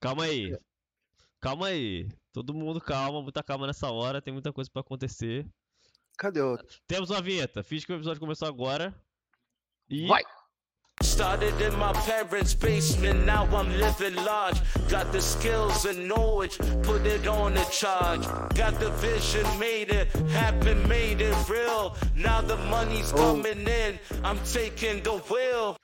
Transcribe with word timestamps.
Calma 0.00 0.24
aí. 0.24 0.56
Calma 1.40 1.66
aí. 1.68 2.08
Todo 2.32 2.54
mundo 2.54 2.80
calma, 2.80 3.20
muita 3.22 3.42
calma 3.42 3.66
nessa 3.66 3.90
hora, 3.90 4.22
tem 4.22 4.32
muita 4.32 4.52
coisa 4.52 4.70
pra 4.70 4.80
acontecer. 4.80 5.46
Cadê 6.16 6.40
o. 6.40 6.58
Temos 6.86 7.10
uma 7.10 7.20
vinheta. 7.20 7.62
Fiz 7.62 7.84
que 7.84 7.92
o 7.92 7.96
episódio 7.96 8.20
começou 8.20 8.48
agora. 8.48 8.94
E. 9.88 10.06
Vai! 10.06 10.22
Started 11.02 11.58
in 11.62 11.72
my 11.78 11.94
parents' 12.04 12.52
basement, 12.54 13.24
now 13.24 13.44
I'm 13.46 13.70
living 13.78 14.16
large. 14.22 14.60
Got 14.90 15.12
the 15.12 15.20
skills 15.20 15.86
and 15.86 16.06
knowledge, 16.06 16.58
put 16.82 17.06
it 17.06 17.26
on 17.26 17.54
the 17.54 17.64
charge. 17.70 18.26
Got 18.54 18.78
the 18.78 18.90
vision, 19.00 19.46
made 19.58 19.90
it 19.90 20.08
happen, 20.30 20.86
made 20.86 21.22
it 21.22 21.34
real. 21.48 21.96
Now 22.14 22.42
the 22.42 22.58
money's 22.68 23.12
coming 23.12 23.66
in, 23.66 23.98
I'm 24.22 24.38
taking 24.44 25.02
the 25.02 25.16
wheel. 25.30 25.76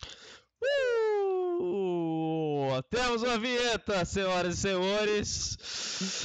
Temos 2.82 3.22
uma 3.22 3.38
vinheta, 3.38 4.04
senhoras 4.04 4.58
e 4.58 4.60
senhores. 4.60 5.58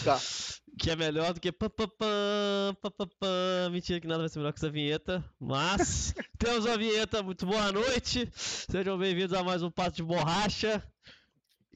Tá. 0.03 0.19
Que 0.79 0.89
é 0.89 0.95
melhor 0.95 1.33
do 1.33 1.39
que. 1.39 1.51
pam, 1.51 1.69
pam, 1.69 1.87
pam, 1.87 2.91
pam, 2.91 3.07
pam. 3.19 3.69
Mentira 3.71 3.99
que 3.99 4.07
nada 4.07 4.19
vai 4.19 4.29
ser 4.29 4.39
melhor 4.39 4.51
que 4.53 4.59
essa 4.59 4.69
vinheta. 4.69 5.23
Mas 5.39 6.13
temos 6.39 6.65
uma 6.65 6.77
vinheta. 6.77 7.21
Muito 7.21 7.45
boa 7.45 7.71
noite. 7.71 8.29
Sejam 8.35 8.97
bem-vindos 8.97 9.33
a 9.33 9.43
mais 9.43 9.61
um 9.61 9.69
Pato 9.69 9.97
de 9.97 10.03
Borracha. 10.03 10.83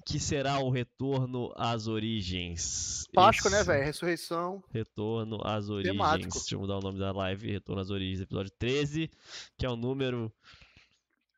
Que 0.05 0.19
será 0.19 0.59
o 0.59 0.69
retorno 0.69 1.51
às 1.55 1.87
origens. 1.87 3.05
Páscoa, 3.13 3.49
né, 3.49 3.57
Esse 3.57 3.67
velho? 3.67 3.85
Ressurreição. 3.85 4.63
Retorno 4.71 5.39
às 5.43 5.69
origens. 5.69 5.93
Temático. 5.93 6.37
Deixa 6.37 6.55
eu 6.55 6.59
mudar 6.59 6.77
o 6.77 6.81
nome 6.81 6.99
da 6.99 7.11
live. 7.11 7.51
Retorno 7.51 7.81
às 7.81 7.89
origens, 7.89 8.21
episódio 8.21 8.51
13. 8.57 9.09
Que 9.57 9.65
é 9.65 9.69
um 9.69 9.75
número 9.75 10.31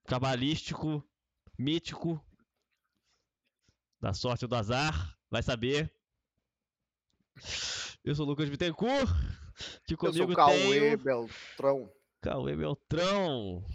cabalístico, 0.06 1.04
mítico. 1.58 2.22
Da 4.00 4.14
sorte 4.14 4.46
ou 4.46 4.50
do 4.50 4.56
azar. 4.56 5.16
Vai 5.30 5.42
saber. 5.44 5.92
Eu 8.04 8.16
sou 8.16 8.26
o 8.26 8.30
Lucas 8.30 8.50
Bittencourt. 8.50 9.10
Que 9.86 9.94
Eu 9.94 9.98
sou 9.98 10.12
comigo 10.12 10.32
o 10.32 10.36
Cauê 10.36 10.80
tenho 10.80 10.98
Beltrão. 10.98 11.92
Cauê 12.22 12.56
Beltrão. 12.56 13.66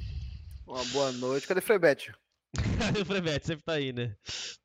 Uma 0.66 0.84
boa 0.86 1.12
noite. 1.12 1.46
Cadê 1.46 1.60
Frebete? 1.60 2.14
o 3.00 3.04
Frebete 3.04 3.46
sempre 3.46 3.64
tá 3.64 3.72
aí, 3.72 3.92
né? 3.92 4.16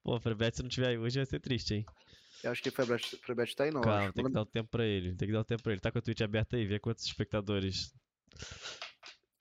Pô, 0.04 0.20
Frebete, 0.20 0.58
se 0.58 0.64
não 0.64 0.70
tiver 0.70 0.90
aí 0.90 0.98
hoje, 0.98 1.18
vai 1.18 1.26
ser 1.26 1.40
triste, 1.40 1.74
hein? 1.74 1.86
Eu 2.44 2.52
acho 2.52 2.62
que 2.62 2.70
Frebete, 2.70 3.18
Frebete 3.18 3.56
tá 3.56 3.64
aí, 3.64 3.72
não. 3.72 3.82
Calma, 3.82 4.14
tem 4.14 4.26
que 4.26 4.32
dar 4.32 4.42
um 4.42 4.46
tempo 4.46 4.70
pra 4.70 4.86
ele. 4.86 5.16
Tem 5.16 5.28
que 5.28 5.34
dar 5.34 5.42
um 5.42 5.46
tempo 5.46 5.64
pra 5.64 5.72
ele. 5.72 5.82
Tá 5.82 5.92
com 5.92 5.98
a 5.98 6.02
Twitch 6.02 6.22
aberta 6.22 6.56
aí, 6.56 6.66
vê 6.66 6.80
quantos 6.80 7.04
espectadores. 7.06 7.94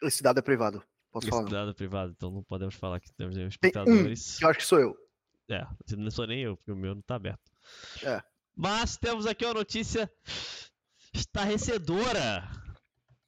Esse 0.02 0.22
dado 0.22 0.38
é 0.38 0.42
privado. 0.42 0.82
Posso 1.12 1.26
Esse 1.26 1.30
falar? 1.30 1.42
não. 1.42 1.50
dado 1.50 1.74
privado, 1.74 2.12
então 2.16 2.30
não 2.30 2.42
podemos 2.42 2.74
falar 2.74 3.00
que 3.00 3.12
temos 3.12 3.36
nenhum 3.36 3.48
Tem 3.48 3.70
um, 3.70 3.70
espectadores. 3.70 4.40
eu 4.40 4.48
acho 4.48 4.58
que 4.58 4.64
sou 4.64 4.80
eu. 4.80 4.96
É, 5.48 5.66
não 5.96 6.10
sou 6.10 6.26
nem 6.26 6.40
eu, 6.40 6.56
porque 6.56 6.72
o 6.72 6.76
meu 6.76 6.94
não 6.94 7.02
tá 7.02 7.16
aberto. 7.16 7.50
É. 8.02 8.22
Mas 8.54 8.96
temos 8.96 9.26
aqui 9.26 9.44
uma 9.44 9.54
notícia 9.54 10.10
estarrecedora. 11.12 12.48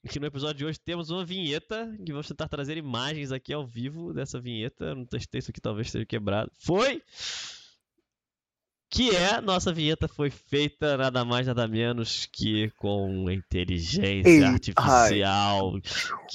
Que 0.09 0.19
no 0.19 0.27
episódio 0.27 0.59
de 0.59 0.65
hoje 0.65 0.81
temos 0.81 1.11
uma 1.11 1.25
vinheta 1.25 1.95
que 2.05 2.13
vamos 2.13 2.29
tentar 2.29 2.49
trazer 2.49 2.77
imagens 2.77 3.31
aqui 3.31 3.53
ao 3.53 3.67
vivo 3.67 4.15
dessa 4.15 4.41
vinheta. 4.41 4.87
Eu 4.87 4.97
não 4.97 5.05
testei 5.05 5.41
isso 5.41 5.51
aqui, 5.51 5.61
talvez 5.61 5.89
esteja 5.89 6.07
quebrado. 6.07 6.51
Foi! 6.59 7.03
Que 8.91 9.15
é, 9.15 9.39
nossa 9.41 9.71
vinheta 9.71 10.09
foi 10.09 10.31
feita 10.31 10.97
nada 10.97 11.23
mais 11.25 11.47
nada 11.47 11.69
menos 11.69 12.25
que 12.33 12.71
com 12.79 13.31
inteligência 13.31 14.31
Ei, 14.31 14.43
artificial, 14.43 15.79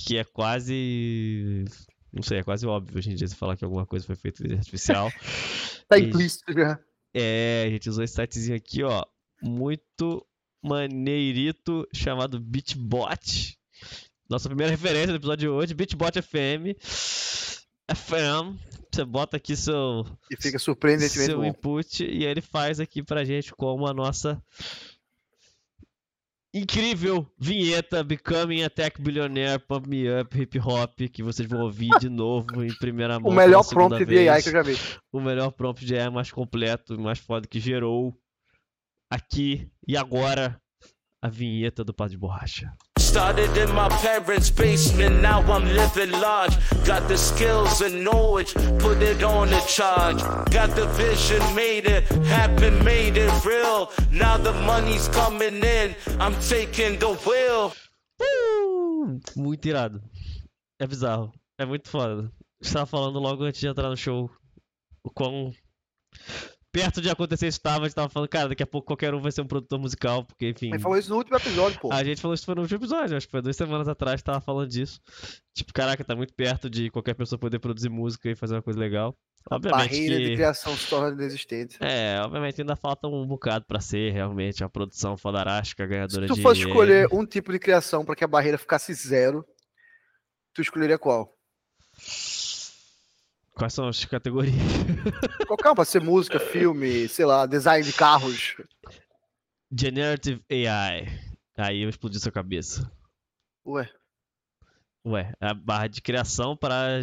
que 0.06 0.18
é 0.18 0.24
quase 0.24 1.66
não 2.14 2.22
sei, 2.24 2.40
é 2.40 2.44
quase 2.44 2.66
óbvio 2.68 2.98
hoje 2.98 3.12
em 3.12 3.16
dia 3.16 3.28
você 3.28 3.36
falar 3.36 3.58
que 3.58 3.64
alguma 3.66 3.86
coisa 3.86 4.06
foi 4.06 4.16
feita 4.16 4.42
inteligência 4.42 4.62
artificial. 4.62 5.12
Tá 5.88 6.00
implícito 6.00 6.54
já. 6.54 6.80
É, 7.14 7.66
a 7.68 7.70
gente 7.70 7.90
usou 7.90 8.04
esse 8.04 8.16
sitezinho 8.16 8.56
aqui, 8.56 8.82
ó. 8.84 9.04
Muito 9.42 10.26
maneirito, 10.62 11.86
chamado 11.94 12.40
Bitbot. 12.40 13.58
Nossa 14.30 14.48
primeira 14.48 14.72
referência 14.72 15.08
do 15.08 15.18
episódio 15.18 15.42
de 15.42 15.50
hoje, 15.50 15.74
Bitbot 15.74 16.20
FM. 16.22 16.74
FM. 17.94 18.58
Você 18.92 19.04
bota 19.06 19.38
aqui 19.38 19.56
seu, 19.56 20.06
E 20.32 20.36
fica 20.42 20.58
surpreendentemente 20.58 21.26
seu 21.26 21.40
bom. 21.40 21.46
input 21.46 22.04
e 22.06 22.24
ele 22.26 22.42
faz 22.42 22.80
aqui 22.80 23.04
pra 23.04 23.26
gente 23.26 23.52
como 23.54 23.88
a 23.88 23.94
nossa 23.94 24.42
incrível 26.54 27.28
vinheta 27.38 28.04
Becoming 28.04 28.64
a 28.64 28.70
Tech 28.70 29.02
Billionaire 29.02 29.60
Pump 29.60 29.88
Me 29.88 30.06
Up 30.22 30.40
Hip 30.40 30.60
Hop 30.60 30.94
que 31.12 31.24
vocês 31.24 31.50
vão 31.50 31.62
ouvir 31.62 31.90
de 32.00 32.10
novo 32.10 32.64
em 32.64 32.74
primeira 32.78 33.20
mão. 33.20 33.32
O 33.32 33.36
melhor 33.36 33.68
prompt 33.68 34.06
de 34.06 34.18
AI 34.20 34.26
vez 34.26 34.44
que 34.44 34.50
eu 34.50 34.54
já 34.54 34.62
vi. 34.62 34.78
o 35.12 35.20
melhor 35.20 35.52
prompt 35.52 35.84
de 35.84 35.98
AI 35.98 36.10
mais 36.10 36.32
completo, 36.32 37.00
mais 37.00 37.18
foda 37.18 37.48
que 37.48 37.60
gerou 37.60 38.16
aqui 39.10 39.68
e 39.88 39.98
agora 39.98 40.62
a 41.22 41.30
vinheta 41.30 41.84
do 41.84 41.94
Pato 41.94 42.12
de 42.12 42.18
Borracha. 42.18 42.72
Started 43.14 43.56
in 43.58 43.72
my 43.76 43.90
parents' 43.90 44.50
basement, 44.50 45.22
now 45.22 45.40
I'm 45.42 45.66
living 45.66 46.10
large. 46.20 46.58
Got 46.84 47.08
the 47.08 47.16
skills 47.16 47.80
and 47.82 48.04
knowledge, 48.04 48.56
put 48.80 49.04
it 49.04 49.22
on 49.22 49.52
the 49.52 49.60
charge. 49.68 50.20
Got 50.50 50.76
the 50.76 50.88
vision, 50.98 51.40
made 51.54 51.86
it 51.86 52.06
happen, 52.26 52.84
made 52.84 53.18
it 53.18 53.46
real. 53.46 53.92
Now 54.12 54.38
the 54.38 54.52
money's 54.66 55.10
coming 55.10 55.64
in, 55.64 55.96
I'm 56.20 56.34
taking 56.50 56.98
the 56.98 57.14
wheel. 57.24 57.76
Uh, 58.20 59.20
muito 59.36 59.68
irado. 59.68 60.02
É 60.82 60.88
bizarro. 60.88 61.32
É 61.60 61.66
muito 61.68 61.90
foda. 61.90 62.32
Estava 62.60 62.88
falando 62.88 63.20
logo 63.20 63.44
antes 63.44 63.62
de 63.62 63.68
entrar 63.68 63.92
no 63.92 63.96
show 63.96 64.28
o 65.04 65.12
quão 65.12 65.54
perto 66.74 67.00
de 67.00 67.10
acontecer 67.10 67.48
isso 67.48 67.60
estava. 67.60 67.82
A 67.82 67.88
gente 67.88 67.96
tava 67.96 68.10
falando, 68.10 68.28
cara, 68.28 68.50
daqui 68.50 68.64
a 68.64 68.68
pouco 68.68 68.88
qualquer 68.88 69.14
um 69.14 69.22
vai 69.22 69.32
ser 69.32 69.42
um 69.42 69.48
produtor 69.48 69.80
musical, 69.80 70.26
porque 70.26 70.50
enfim. 70.50 70.70
Mas 70.72 70.82
falou 70.82 70.98
isso 70.98 71.10
no 71.10 71.18
último 71.18 71.38
episódio, 71.38 71.80
pô. 71.80 71.94
A 71.94 72.04
gente 72.04 72.20
falou 72.20 72.34
isso 72.34 72.44
foi 72.44 72.56
no 72.56 72.62
último 72.62 72.80
episódio, 72.80 73.16
acho 73.16 73.28
que 73.28 73.32
foi 73.32 73.42
duas 73.42 73.56
semanas 73.56 73.88
atrás, 73.88 74.22
tava 74.24 74.42
falando 74.42 74.68
disso. 74.68 75.00
Tipo, 75.56 75.72
caraca, 75.72 76.04
tá 76.04 76.16
muito 76.16 76.34
perto 76.34 76.70
de 76.70 76.90
qualquer 76.90 77.14
pessoa 77.14 77.38
poder 77.38 77.60
produzir 77.60 77.90
música 77.90 78.30
e 78.30 78.36
fazer 78.36 78.56
uma 78.56 78.64
coisa 78.64 78.80
legal. 78.80 79.16
Obviamente 79.52 79.90
Barreira 79.90 80.18
de 80.18 80.26
que... 80.30 80.36
criação 80.36 80.76
se 80.76 80.90
torna 80.90 81.10
inexistente. 81.14 81.78
É, 81.80 82.20
obviamente 82.22 82.62
ainda 82.62 82.76
falta 82.76 83.08
um 83.08 83.28
bocado 83.28 83.66
pra 83.66 83.80
ser 83.80 84.12
realmente 84.12 84.64
uma 84.64 84.70
produção 84.70 85.16
fodarástica, 85.16 85.84
Se 85.84 85.90
ganhadora 85.90 86.28
tu 86.28 86.36
de... 86.36 86.42
fosse 86.42 86.62
escolher 86.62 87.08
um 87.12 87.26
tipo 87.26 87.52
de 87.52 87.60
criação 87.60 88.04
pra 88.04 88.16
que 88.16 88.24
a 88.24 88.28
barreira 88.28 88.58
ficasse 88.58 88.94
zero, 88.94 89.46
tu 90.54 90.62
escolheria 90.62 90.98
qual? 90.98 91.38
Quais 93.54 93.74
são 93.74 93.88
as 93.88 94.04
categorias? 94.06 94.56
Qualquer 95.48 95.72
um, 95.72 95.76
pode 95.76 95.90
ser 95.90 96.02
música, 96.02 96.40
filme, 96.40 97.08
sei 97.08 97.26
lá, 97.26 97.46
design 97.46 97.86
de 97.86 97.94
carros. 97.94 98.56
Generative 99.72 100.44
AI. 100.50 101.08
Aí 101.58 101.82
eu 101.82 101.90
explodi 101.90 102.20
sua 102.20 102.32
cabeça. 102.32 102.92
Ué, 103.66 103.90
Ué, 105.06 105.34
a 105.40 105.54
barra 105.54 105.88
de 105.88 106.02
criação 106.02 106.56
para 106.56 107.02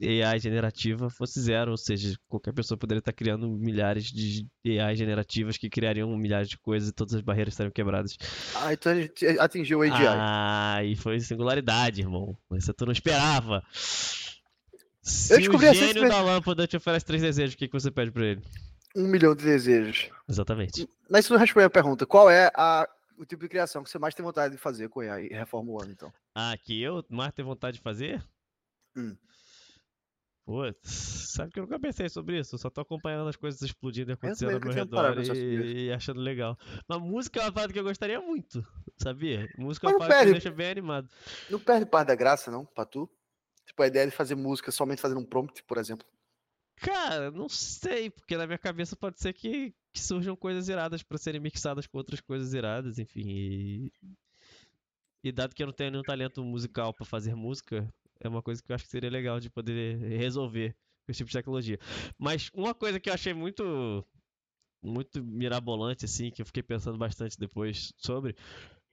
AI 0.00 0.38
generativa 0.38 1.08
fosse 1.08 1.40
zero, 1.40 1.70
ou 1.70 1.76
seja, 1.76 2.14
qualquer 2.28 2.52
pessoa 2.52 2.76
poderia 2.76 2.98
estar 2.98 3.12
criando 3.14 3.48
milhares 3.48 4.12
de 4.12 4.46
AI 4.78 4.94
generativas 4.94 5.56
que 5.56 5.70
criariam 5.70 6.14
milhares 6.16 6.48
de 6.48 6.58
coisas 6.58 6.90
e 6.90 6.92
todas 6.92 7.14
as 7.14 7.22
barreiras 7.22 7.54
estariam 7.54 7.72
quebradas. 7.72 8.16
ah, 8.54 8.72
então 8.74 8.92
a 8.92 8.94
gente 8.94 9.26
atingiu 9.40 9.78
o 9.78 9.82
AGI. 9.82 10.06
Ah, 10.06 10.84
e 10.84 10.94
foi 10.96 11.18
singularidade, 11.18 12.02
irmão. 12.02 12.36
Isso 12.52 12.74
tu 12.74 12.84
não 12.84 12.92
esperava. 12.92 13.64
Se 15.08 15.36
descobri 15.38 15.66
o 15.66 15.70
assim, 15.70 15.80
gênio 15.88 16.02
mas- 16.02 16.10
da 16.10 16.20
lâmpada 16.22 16.66
te 16.66 16.76
oferece 16.76 17.04
três 17.04 17.22
desejos, 17.22 17.54
o 17.54 17.58
que, 17.58 17.66
que 17.68 17.72
você 17.72 17.90
pede 17.90 18.10
pra 18.10 18.24
ele? 18.26 18.42
Um 18.96 19.06
milhão 19.06 19.34
de 19.34 19.44
desejos. 19.44 20.10
Exatamente. 20.28 20.88
Mas 21.10 21.24
isso 21.24 21.32
não 21.32 21.40
responde 21.40 21.66
a 21.66 21.70
pergunta. 21.70 22.06
Qual 22.06 22.30
é 22.30 22.50
a- 22.54 22.88
o 23.18 23.24
tipo 23.24 23.42
de 23.42 23.48
criação 23.48 23.82
que 23.82 23.90
você 23.90 23.98
mais 23.98 24.14
tem 24.14 24.24
vontade 24.24 24.54
de 24.54 24.60
fazer 24.60 24.88
com 24.88 25.00
AI 25.00 25.28
reformulando, 25.28 25.90
então? 25.92 26.12
Ah, 26.34 26.54
que 26.62 26.80
eu 26.82 27.04
mais 27.08 27.32
tenho 27.32 27.46
vontade 27.48 27.76
de 27.78 27.82
fazer? 27.82 28.22
Hum. 28.96 29.16
Putz, 30.46 30.78
sabe 31.34 31.52
que 31.52 31.58
eu 31.60 31.64
nunca 31.64 31.78
pensei 31.78 32.08
sobre 32.08 32.38
isso. 32.38 32.54
Eu 32.54 32.58
só 32.58 32.70
tô 32.70 32.80
acompanhando 32.80 33.28
as 33.28 33.36
coisas 33.36 33.60
explodindo 33.60 34.10
e 34.10 34.14
acontecendo 34.14 34.54
ao 34.54 34.60
meu 34.60 34.72
redor 34.72 35.18
e, 35.20 35.84
e 35.88 35.92
achando 35.92 36.20
legal. 36.20 36.56
Mas 36.88 36.98
música 37.02 37.38
é 37.40 37.42
uma 37.44 37.52
parada 37.52 37.70
que 37.72 37.78
eu 37.78 37.84
gostaria 37.84 38.18
muito, 38.18 38.66
sabia? 38.96 39.46
Música 39.58 39.86
é 39.86 39.90
uma 39.90 39.92
não 39.92 39.98
parada 39.98 40.14
que 40.20 40.26
me 40.26 40.32
perde. 40.32 40.44
deixa 40.44 40.56
bem 40.56 40.70
animado. 40.70 41.06
Não 41.50 41.58
perde 41.60 41.84
parte 41.84 42.08
da 42.08 42.14
graça, 42.14 42.50
não, 42.50 42.64
pra 42.64 42.86
tu? 42.86 43.08
Tipo, 43.68 43.82
a 43.82 43.86
ideia 43.86 44.06
de 44.06 44.12
fazer 44.12 44.34
música 44.34 44.72
somente 44.72 45.02
fazendo 45.02 45.20
um 45.20 45.24
prompt, 45.24 45.62
por 45.64 45.76
exemplo. 45.76 46.06
Cara, 46.76 47.30
não 47.30 47.48
sei, 47.48 48.08
porque 48.08 48.36
na 48.36 48.46
minha 48.46 48.58
cabeça 48.58 48.96
pode 48.96 49.20
ser 49.20 49.34
que, 49.34 49.74
que 49.92 50.00
surjam 50.00 50.34
coisas 50.34 50.68
iradas 50.68 51.02
pra 51.02 51.18
serem 51.18 51.40
mixadas 51.40 51.86
com 51.86 51.98
outras 51.98 52.20
coisas 52.20 52.54
iradas, 52.54 52.98
enfim. 52.98 53.22
E, 53.26 53.92
e 55.22 55.30
dado 55.30 55.54
que 55.54 55.62
eu 55.62 55.66
não 55.66 55.74
tenho 55.74 55.90
nenhum 55.90 56.02
talento 56.02 56.42
musical 56.42 56.94
pra 56.94 57.04
fazer 57.04 57.34
música, 57.34 57.86
é 58.20 58.28
uma 58.28 58.42
coisa 58.42 58.62
que 58.62 58.72
eu 58.72 58.74
acho 58.74 58.84
que 58.84 58.90
seria 58.90 59.10
legal 59.10 59.38
de 59.38 59.50
poder 59.50 59.98
resolver 59.98 60.74
com 61.04 61.12
esse 61.12 61.18
tipo 61.18 61.28
de 61.28 61.36
tecnologia. 61.36 61.78
Mas 62.16 62.50
uma 62.54 62.74
coisa 62.74 62.98
que 62.98 63.10
eu 63.10 63.14
achei 63.14 63.34
muito 63.34 64.02
muito 64.80 65.22
mirabolante 65.22 66.06
assim, 66.06 66.30
que 66.30 66.40
eu 66.40 66.46
fiquei 66.46 66.62
pensando 66.62 66.96
bastante 66.96 67.38
depois 67.38 67.92
sobre, 67.98 68.34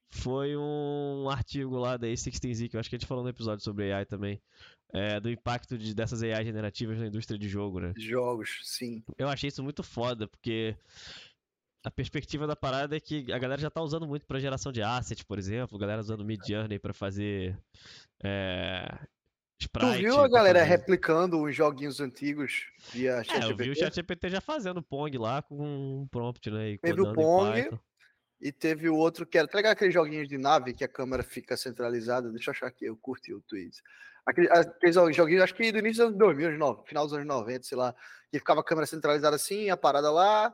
foi 0.09 0.55
um 0.55 1.29
artigo 1.29 1.77
lá 1.77 1.97
da 1.97 2.07
A16Z, 2.07 2.69
que 2.69 2.75
eu 2.75 2.79
acho 2.79 2.89
que 2.89 2.95
a 2.95 2.99
gente 2.99 3.07
falou 3.07 3.23
no 3.23 3.29
episódio 3.29 3.63
sobre 3.63 3.91
AI 3.91 4.05
também, 4.05 4.41
é, 4.93 5.19
do 5.19 5.29
impacto 5.29 5.77
de, 5.77 5.93
dessas 5.93 6.23
AI 6.23 6.45
generativas 6.45 6.97
na 6.97 7.07
indústria 7.07 7.37
de 7.37 7.47
jogo, 7.49 7.79
né? 7.79 7.93
Jogos, 7.97 8.59
sim. 8.63 9.03
Eu 9.17 9.27
achei 9.27 9.49
isso 9.49 9.63
muito 9.63 9.83
foda, 9.83 10.27
porque 10.27 10.75
a 11.83 11.91
perspectiva 11.91 12.47
da 12.47 12.55
parada 12.55 12.95
é 12.95 12.99
que 12.99 13.31
a 13.31 13.37
galera 13.37 13.61
já 13.61 13.69
tá 13.69 13.81
usando 13.81 14.07
muito 14.07 14.25
pra 14.25 14.39
geração 14.39 14.71
de 14.71 14.81
assets, 14.81 15.23
por 15.23 15.37
exemplo, 15.37 15.77
a 15.77 15.81
galera 15.81 16.01
usando 16.01 16.25
Midjourney 16.25 16.79
pra 16.79 16.93
fazer 16.93 17.57
é, 18.23 18.97
sprite. 19.59 19.97
Tu 19.97 20.01
viu 20.01 20.19
a 20.19 20.27
galera 20.27 20.59
fazer- 20.59 20.71
replicando 20.71 21.41
os 21.43 21.55
joguinhos 21.55 21.99
antigos 21.99 22.67
via 22.91 23.21
É, 23.29 23.43
eu 23.43 23.55
vi 23.55 23.69
o 23.69 23.75
ChatGPT? 23.75 23.79
ChatGPT 23.79 24.29
já 24.29 24.41
fazendo 24.41 24.81
Pong 24.81 25.17
lá 25.17 25.41
com 25.41 26.01
um 26.01 26.07
prompt, 26.07 26.49
né? 26.49 26.71
E 26.71 26.77
Teve 26.77 27.01
o 27.01 27.13
Pong, 27.13 27.61
Python. 27.63 27.79
E 28.41 28.51
teve 28.51 28.89
o 28.89 28.95
outro 28.95 29.25
que 29.25 29.37
era. 29.37 29.47
Tá 29.47 29.57
ligado 29.57 29.73
aqueles 29.73 29.93
joguinhos 29.93 30.27
de 30.27 30.37
nave 30.37 30.73
que 30.73 30.83
a 30.83 30.87
câmera 30.87 31.23
fica 31.23 31.55
centralizada? 31.55 32.29
Deixa 32.31 32.49
eu 32.49 32.53
achar 32.53 32.67
aqui, 32.67 32.85
eu 32.85 32.97
curti 32.97 33.33
o 33.33 33.41
tweet. 33.41 33.81
Aquele- 34.25 34.49
Aqueles 34.51 34.95
joguinhos, 35.15 35.43
acho 35.43 35.53
que 35.55 35.71
do 35.71 35.79
início 35.79 36.03
dos 36.03 36.07
anos 36.09 36.17
2000, 36.17 36.47
anos 36.47 36.59
no- 36.59 36.83
final 36.85 37.05
dos 37.05 37.13
anos 37.13 37.25
90, 37.27 37.63
sei 37.63 37.77
lá. 37.77 37.95
Que 38.31 38.39
ficava 38.39 38.59
a 38.59 38.63
câmera 38.63 38.85
centralizada 38.87 39.35
assim, 39.35 39.69
a 39.69 39.77
parada 39.77 40.11
lá. 40.11 40.53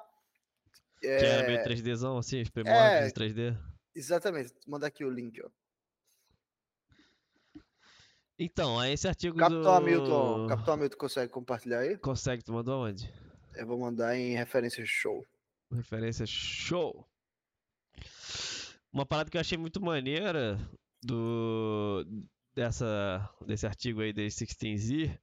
Que 0.99 1.07
era 1.07 1.43
É, 1.43 1.47
meio 1.47 1.63
3Dzão, 1.63 2.17
assim, 2.17 2.41
os 2.41 2.49
primórdios 2.49 2.83
é. 3.03 3.07
em 3.07 3.11
3D. 3.11 3.57
Exatamente, 3.95 4.49
vou 4.49 4.59
mandar 4.73 4.87
aqui 4.87 5.03
o 5.03 5.09
link, 5.09 5.41
ó. 5.43 5.49
Então, 8.37 8.79
aí 8.79 8.93
esse 8.93 9.07
artigo 9.07 9.37
Capitão 9.37 9.61
do... 9.61 9.69
Hamilton, 9.69 10.47
Capitão 10.47 10.73
Hamilton 10.73 10.97
consegue 10.97 11.31
compartilhar 11.31 11.79
aí? 11.79 11.97
Consegue, 11.97 12.43
tu 12.43 12.51
mandou 12.53 12.83
onde? 12.85 13.11
Eu 13.55 13.67
vou 13.67 13.77
mandar 13.77 14.15
em 14.17 14.33
referências 14.35 14.87
show. 14.89 15.25
Referência 15.71 16.25
show. 16.25 17.07
Uma 18.93 19.05
parada 19.05 19.29
que 19.29 19.37
eu 19.37 19.41
achei 19.41 19.57
muito 19.57 19.81
maneira 19.81 20.59
do 21.01 22.05
dessa 22.53 23.29
desse 23.47 23.65
artigo 23.65 24.01
aí 24.01 24.11
da 24.11 24.21
16Z 24.21 25.17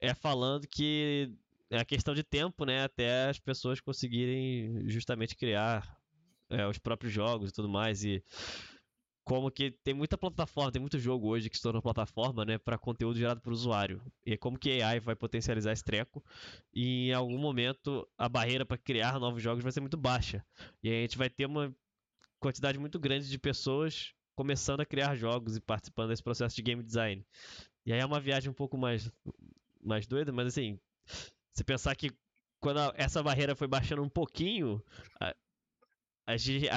é 0.00 0.14
falando 0.14 0.66
que 0.66 1.32
é 1.70 1.78
a 1.78 1.84
questão 1.84 2.14
de 2.14 2.24
tempo, 2.24 2.64
né, 2.64 2.82
até 2.84 3.28
as 3.28 3.38
pessoas 3.38 3.80
conseguirem 3.80 4.88
justamente 4.88 5.36
criar 5.36 5.98
é, 6.50 6.66
os 6.66 6.78
próprios 6.78 7.12
jogos 7.12 7.50
e 7.50 7.52
tudo 7.52 7.68
mais 7.68 8.04
e 8.04 8.22
como 9.22 9.50
que 9.50 9.70
tem 9.84 9.92
muita 9.92 10.16
plataforma, 10.16 10.72
tem 10.72 10.80
muito 10.80 10.98
jogo 10.98 11.28
hoje 11.28 11.50
que 11.50 11.56
se 11.56 11.62
tornou 11.62 11.82
plataforma, 11.82 12.46
né, 12.46 12.56
para 12.56 12.78
conteúdo 12.78 13.18
gerado 13.18 13.42
por 13.42 13.52
usuário. 13.52 14.00
E 14.24 14.38
como 14.38 14.58
que 14.58 14.80
a 14.80 14.88
AI 14.88 15.00
vai 15.00 15.14
potencializar 15.14 15.70
esse 15.72 15.84
treco 15.84 16.24
e 16.72 17.10
em 17.10 17.12
algum 17.12 17.36
momento 17.36 18.08
a 18.16 18.26
barreira 18.26 18.64
para 18.64 18.78
criar 18.78 19.20
novos 19.20 19.42
jogos 19.42 19.62
vai 19.62 19.70
ser 19.70 19.80
muito 19.80 19.98
baixa. 19.98 20.42
E 20.82 20.88
a 20.88 20.92
gente 20.92 21.18
vai 21.18 21.28
ter 21.28 21.44
uma 21.44 21.70
quantidade 22.40 22.78
muito 22.78 22.98
grande 22.98 23.28
de 23.28 23.38
pessoas 23.38 24.12
começando 24.34 24.80
a 24.80 24.86
criar 24.86 25.16
jogos 25.16 25.56
e 25.56 25.60
participando 25.60 26.10
desse 26.10 26.22
processo 26.22 26.54
de 26.54 26.62
game 26.62 26.82
design. 26.82 27.24
E 27.84 27.92
aí 27.92 27.98
é 28.00 28.06
uma 28.06 28.20
viagem 28.20 28.50
um 28.50 28.54
pouco 28.54 28.76
mais 28.78 29.10
mais 29.82 30.06
doida, 30.06 30.32
mas 30.32 30.46
assim, 30.48 30.78
se 31.52 31.64
pensar 31.64 31.94
que 31.96 32.10
quando 32.60 32.78
a- 32.78 32.92
essa 32.96 33.22
barreira 33.22 33.54
foi 33.54 33.66
baixando 33.66 34.02
um 34.02 34.08
pouquinho, 34.08 34.82
a, 35.20 35.34
a, 36.26 36.32
a 36.32 36.36
gente, 36.36 36.68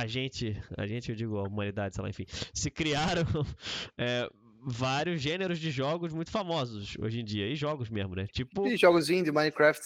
a 0.77 0.87
gente, 0.87 1.09
eu 1.09 1.15
digo 1.15 1.37
a 1.37 1.43
humanidade, 1.43 1.95
sei 1.95 2.03
lá, 2.03 2.09
enfim, 2.09 2.25
se 2.53 2.69
criaram 2.71 3.23
é, 3.97 4.29
vários 4.63 5.21
gêneros 5.21 5.59
de 5.59 5.71
jogos 5.71 6.13
muito 6.13 6.31
famosos 6.31 6.95
hoje 6.99 7.19
em 7.19 7.25
dia, 7.25 7.47
e 7.47 7.55
jogos 7.55 7.89
mesmo, 7.89 8.15
né? 8.15 8.27
Tipo, 8.27 8.65
E 8.67 8.77
jogos 8.77 9.09
indie, 9.09 9.31
Minecraft. 9.31 9.81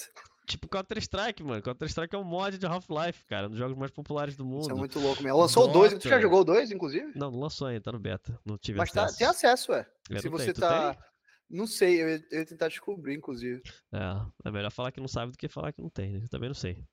Tipo 0.46 0.68
Counter-Strike, 0.70 1.44
mano. 1.44 1.62
Counter-Strike 1.62 2.16
é 2.16 2.18
um 2.20 2.24
mod 2.24 2.58
de 2.58 2.66
Half-Life, 2.66 3.26
cara, 3.26 3.48
um 3.48 3.50
dos 3.50 3.58
jogos 3.60 3.78
mais 3.78 3.92
populares 3.92 4.36
do 4.36 4.44
Isso 4.44 4.50
mundo. 4.52 4.72
é 4.72 4.74
muito 4.74 5.00
louco 5.00 5.22
mesmo. 5.24 5.38
Lançou 5.40 5.66
o 5.70 5.74
2, 5.74 5.96
tu 5.96 6.08
já 6.08 6.20
jogou 6.22 6.42
o 6.42 6.44
2, 6.46 6.72
inclusive? 6.72 7.12
Não, 7.16 7.32
não 7.32 7.40
lançou 7.40 7.68
ainda, 7.68 7.82
tá 7.82 7.92
no 7.92 8.00
beta. 8.00 8.40
Não 8.46 8.58
tive 8.58 8.78
Mas 8.78 8.92
tá, 8.92 9.04
acesso. 9.04 9.18
tem 9.18 9.28
acesso, 9.28 9.72
ué. 9.72 9.86
Eu 10.10 10.20
Se 10.22 10.30
você 10.30 10.54
tá. 10.54 10.94
tem? 10.94 11.04
Não 11.50 11.68
sei, 11.68 12.02
eu 12.02 12.10
ia, 12.10 12.24
eu 12.32 12.40
ia 12.40 12.46
tentar 12.46 12.68
descobrir, 12.70 13.14
inclusive. 13.16 13.62
É, 13.94 14.48
é 14.48 14.52
melhor 14.52 14.72
falar 14.72 14.92
que 14.92 15.00
não 15.00 15.08
sabe 15.08 15.32
do 15.32 15.38
que 15.38 15.48
falar 15.48 15.72
que 15.74 15.82
não 15.82 15.90
tem, 15.90 16.14
né? 16.14 16.20
Eu 16.24 16.30
também 16.30 16.50
não 16.50 16.56
sei. 16.56 16.84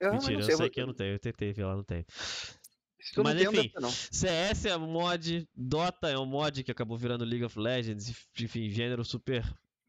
Eu 0.00 0.12
Mentira, 0.12 0.32
não 0.34 0.40
eu 0.40 0.44
sei. 0.44 0.54
sei 0.56 0.66
vou- 0.66 0.70
que 0.70 0.80
eu 0.82 0.86
não 0.86 0.94
tenho. 0.94 1.14
Eu 1.14 1.18
tentei 1.18 1.52
ver 1.52 1.64
lá, 1.64 1.74
não 1.74 1.84
tem. 1.84 2.04
Mas 3.22 3.40
enfim, 3.40 3.70
não. 3.80 3.88
CS 3.88 4.66
é 4.66 4.76
um 4.76 4.86
mod, 4.86 5.48
Dota 5.54 6.08
é 6.08 6.18
um 6.18 6.26
mod 6.26 6.64
que 6.64 6.72
acabou 6.72 6.98
virando 6.98 7.24
League 7.24 7.44
of 7.44 7.56
Legends, 7.58 8.12
enfim, 8.38 8.68
gênero 8.68 9.04
super 9.04 9.44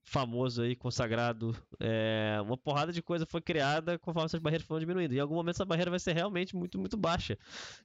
famoso 0.08 0.62
aí, 0.62 0.76
consagrado. 0.76 1.56
É, 1.80 2.40
uma 2.42 2.58
porrada 2.58 2.94
de 2.94 3.02
coisa 3.02 3.26
foi 3.26 3.42
criada 3.42 4.00
conforme 4.00 4.26
essas 4.26 4.40
barreiras 4.40 4.66
foram 4.66 4.80
diminuindo. 4.80 5.14
Em 5.14 5.20
algum 5.20 5.36
momento 5.36 5.56
essa 5.56 5.66
barreira 5.66 5.92
vai 5.92 6.00
ser 6.00 6.14
realmente 6.14 6.56
muito, 6.56 6.80
muito 6.80 6.96
baixa. 6.96 7.38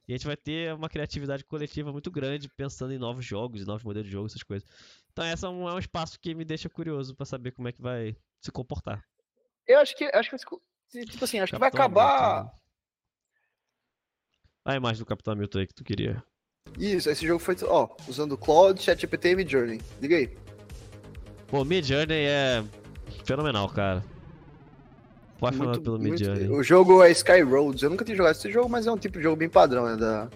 E 0.07 0.13
a 0.13 0.17
gente 0.17 0.25
vai 0.25 0.37
ter 0.37 0.73
uma 0.73 0.89
criatividade 0.89 1.43
coletiva 1.43 1.91
muito 1.91 2.09
grande 2.09 2.49
pensando 2.49 2.93
em 2.93 2.97
novos 2.97 3.25
jogos, 3.25 3.61
em 3.61 3.65
novos 3.65 3.83
modelos 3.83 4.07
de 4.07 4.13
jogo, 4.13 4.27
essas 4.27 4.41
coisas. 4.41 4.67
Então 5.11 5.25
essa 5.25 5.47
é 5.47 5.49
um, 5.49 5.67
é 5.67 5.73
um 5.73 5.79
espaço 5.79 6.17
que 6.19 6.33
me 6.33 6.45
deixa 6.45 6.69
curioso 6.69 7.13
pra 7.13 7.25
saber 7.25 7.51
como 7.51 7.67
é 7.67 7.73
que 7.73 7.81
vai 7.81 8.15
se 8.39 8.51
comportar. 8.51 9.03
Eu 9.67 9.79
acho 9.79 9.95
que. 9.95 10.05
Acho 10.05 10.29
que 10.29 10.37
tipo 11.05 11.25
assim, 11.25 11.39
acho 11.39 11.51
que 11.51 11.59
vai 11.59 11.71
Capitão 11.71 11.85
acabar. 11.85 12.39
Hamilton. 12.39 12.59
A 14.65 14.75
imagem 14.75 14.99
do 14.99 15.05
Capitão 15.05 15.33
Hamilton 15.33 15.59
aí 15.59 15.67
que 15.67 15.75
tu 15.75 15.83
queria. 15.83 16.23
Isso, 16.79 17.09
esse 17.09 17.27
jogo 17.27 17.39
foi. 17.39 17.55
Ó, 17.63 17.93
usando 18.07 18.31
o 18.31 18.37
Cloud, 18.37 18.81
ChatGPT 18.81 19.31
e 19.31 19.35
Midjourney. 19.35 19.81
Liga 20.01 20.15
aí. 20.15 20.42
Pô, 21.53 21.63
Midjourney 21.63 22.25
é 22.25 22.63
fenomenal, 23.25 23.69
cara. 23.69 24.03
Apaixonado 25.37 25.83
pelo 25.83 25.99
muito- 25.99 26.13
Midjourney. 26.13 26.49
O 26.49 26.63
jogo 26.63 27.03
é 27.03 27.11
Sky 27.11 27.41
Roads. 27.41 27.83
Eu 27.83 27.91
nunca 27.91 28.03
tinha 28.03 28.17
jogado 28.17 28.33
esse 28.35 28.51
jogo, 28.51 28.67
mas 28.67 28.87
é 28.87 28.91
um 28.91 28.97
tipo 28.97 29.19
de 29.19 29.23
jogo 29.23 29.35
bem 29.35 29.47
padrão, 29.47 29.85
né? 29.85 29.95
Da. 29.95 30.29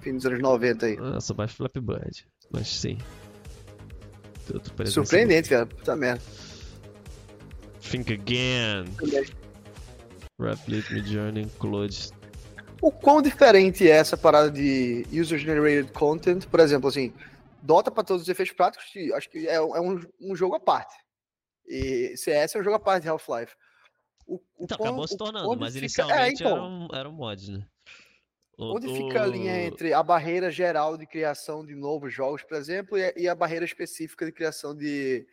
Fim 0.00 0.14
dos 0.14 0.24
anos 0.24 0.38
90 0.38 0.86
aí. 0.86 0.96
Ah, 1.00 1.20
sou 1.20 1.34
mais 1.34 1.50
Flappy 1.50 1.80
Bird, 1.80 2.24
mas 2.52 2.68
sim. 2.68 2.96
Surpreendente, 4.86 5.48
cara. 5.48 5.66
Puta 5.66 5.96
merda. 5.96 6.22
Think 7.80 8.12
Again. 8.12 8.84
Replicate 10.40 10.94
Midjourney 10.94 11.42
Include. 11.42 12.10
O 12.80 12.92
quão 12.92 13.20
diferente 13.20 13.90
é 13.90 13.96
essa 13.96 14.16
parada 14.16 14.48
de 14.48 15.04
user-generated 15.12 15.90
content? 15.90 16.46
Por 16.46 16.60
exemplo, 16.60 16.88
assim, 16.88 17.12
Dota, 17.62 17.90
para 17.90 18.04
todos 18.04 18.22
os 18.22 18.28
efeitos 18.28 18.54
práticos, 18.54 18.86
acho 19.14 19.30
que 19.30 19.46
é, 19.48 19.60
um- 19.60 19.76
é 19.76 19.80
um, 19.80 20.00
um 20.20 20.34
jogo 20.36 20.54
à 20.56 20.60
parte. 20.60 20.94
E 21.66 22.16
CS 22.16 22.56
é 22.56 22.60
um 22.60 22.64
jogo 22.64 22.76
à 22.76 22.80
parte 22.80 23.04
de 23.04 23.08
Half-Life. 23.08 23.54
Então, 24.60 24.76
quão- 24.76 24.88
acabou 24.88 25.08
se 25.08 25.16
tornando, 25.16 25.56
mas 25.56 25.74
fica- 25.74 25.84
inicialmente 25.86 26.42
é, 26.42 26.46
então, 26.46 26.52
era, 26.52 26.62
um, 26.64 26.88
era 26.92 27.08
um 27.08 27.12
mod, 27.12 27.50
né? 27.52 27.66
O- 28.58 28.74
Onde 28.76 28.88
fica 28.88 29.22
a 29.22 29.26
linha 29.26 29.64
entre 29.64 29.92
a 29.92 30.02
barreira 30.02 30.50
geral 30.50 30.96
de 30.96 31.06
criação 31.06 31.64
de 31.64 31.74
novos 31.74 32.12
jogos, 32.12 32.42
por 32.42 32.56
exemplo, 32.56 32.96
e 32.98 33.04
a, 33.04 33.12
e 33.16 33.28
a 33.28 33.34
barreira 33.34 33.64
específica 33.64 34.24
de 34.26 34.32
criação 34.32 34.74
de, 34.76 35.26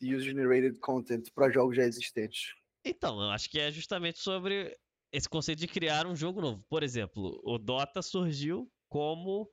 de 0.00 0.14
user-generated 0.14 0.78
content 0.80 1.30
para 1.34 1.50
jogos 1.50 1.76
já 1.76 1.82
existentes? 1.84 2.54
Então, 2.84 3.20
eu 3.20 3.30
acho 3.30 3.48
que 3.50 3.60
é 3.60 3.70
justamente 3.70 4.18
sobre 4.18 4.76
esse 5.12 5.28
conceito 5.28 5.58
de 5.58 5.68
criar 5.68 6.06
um 6.06 6.16
jogo 6.16 6.40
novo. 6.40 6.64
Por 6.68 6.82
exemplo, 6.82 7.40
o 7.44 7.58
Dota 7.58 8.00
surgiu 8.02 8.70
como 8.88 9.48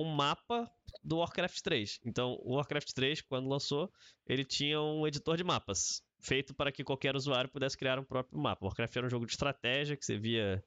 um 0.00 0.14
mapa 0.14 0.70
do 1.02 1.18
Warcraft 1.18 1.60
3. 1.62 2.00
Então, 2.04 2.38
o 2.42 2.56
Warcraft 2.56 2.92
3, 2.92 3.22
quando 3.22 3.48
lançou, 3.48 3.90
ele 4.26 4.44
tinha 4.44 4.80
um 4.80 5.06
editor 5.06 5.36
de 5.36 5.44
mapas, 5.44 6.02
feito 6.20 6.54
para 6.54 6.72
que 6.72 6.84
qualquer 6.84 7.16
usuário 7.16 7.50
pudesse 7.50 7.76
criar 7.76 7.98
um 7.98 8.04
próprio 8.04 8.38
mapa. 8.38 8.66
Warcraft 8.66 8.96
era 8.96 9.06
um 9.06 9.10
jogo 9.10 9.26
de 9.26 9.32
estratégia 9.32 9.96
que 9.96 10.04
você 10.04 10.18
via 10.18 10.62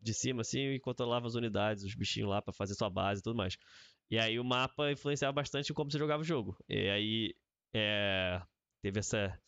de 0.00 0.14
cima 0.14 0.42
assim 0.42 0.70
e 0.70 0.80
controlava 0.80 1.26
as 1.26 1.34
unidades, 1.34 1.84
os 1.84 1.94
bichinhos 1.94 2.30
lá 2.30 2.40
para 2.40 2.52
fazer 2.52 2.74
sua 2.74 2.88
base 2.90 3.20
e 3.20 3.22
tudo 3.22 3.36
mais. 3.36 3.56
E 4.10 4.18
aí 4.18 4.38
o 4.38 4.44
mapa 4.44 4.90
influenciava 4.90 5.32
bastante 5.32 5.72
como 5.74 5.90
você 5.90 5.98
jogava 5.98 6.22
o 6.22 6.26
jogo. 6.26 6.56
E 6.68 6.88
aí 6.88 7.34
é, 7.74 8.40
teve 8.80 9.00
essa 9.00 9.38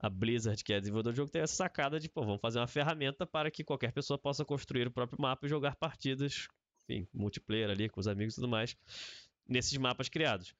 a 0.00 0.08
Blizzard, 0.08 0.62
que 0.62 0.72
é 0.72 0.78
desenvolvedor 0.78 1.12
do 1.12 1.16
jogo, 1.16 1.30
teve 1.30 1.44
essa 1.44 1.56
sacada 1.56 1.98
de, 1.98 2.08
pô, 2.08 2.22
vamos 2.22 2.40
fazer 2.40 2.60
uma 2.60 2.68
ferramenta 2.68 3.26
para 3.26 3.50
que 3.50 3.64
qualquer 3.64 3.92
pessoa 3.92 4.16
possa 4.16 4.44
construir 4.44 4.86
o 4.86 4.92
próprio 4.92 5.20
mapa 5.20 5.46
e 5.46 5.48
jogar 5.48 5.74
partidas, 5.74 6.46
enfim, 6.88 7.06
multiplayer 7.12 7.68
ali 7.70 7.88
com 7.88 8.00
os 8.00 8.08
amigos 8.08 8.34
e 8.34 8.36
tudo 8.36 8.48
mais, 8.48 8.76
nesses 9.46 9.76
mapas 9.76 10.08
criados. 10.08 10.54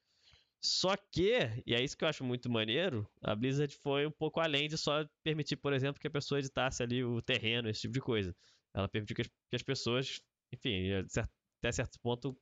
Só 0.61 0.95
que, 0.97 1.39
e 1.65 1.73
é 1.73 1.81
isso 1.81 1.97
que 1.97 2.03
eu 2.03 2.07
acho 2.09 2.23
muito 2.23 2.49
maneiro, 2.49 3.09
a 3.21 3.33
Blizzard 3.33 3.73
foi 3.81 4.05
um 4.05 4.11
pouco 4.11 4.41
além 4.41 4.67
de 4.67 4.77
só 4.77 5.07
permitir, 5.23 5.55
por 5.55 5.71
exemplo, 5.71 6.01
que 6.01 6.07
a 6.07 6.11
pessoa 6.11 6.39
editasse 6.39 6.83
ali 6.83 7.03
o 7.03 7.21
terreno, 7.21 7.69
esse 7.69 7.81
tipo 7.81 7.93
de 7.93 8.01
coisa. 8.01 8.35
Ela 8.75 8.87
permitiu 8.89 9.15
que 9.15 9.21
as, 9.21 9.27
que 9.27 9.55
as 9.55 9.63
pessoas, 9.63 10.21
enfim, 10.53 10.91
até 10.93 11.71
certo 11.71 11.97
ponto, 12.01 12.37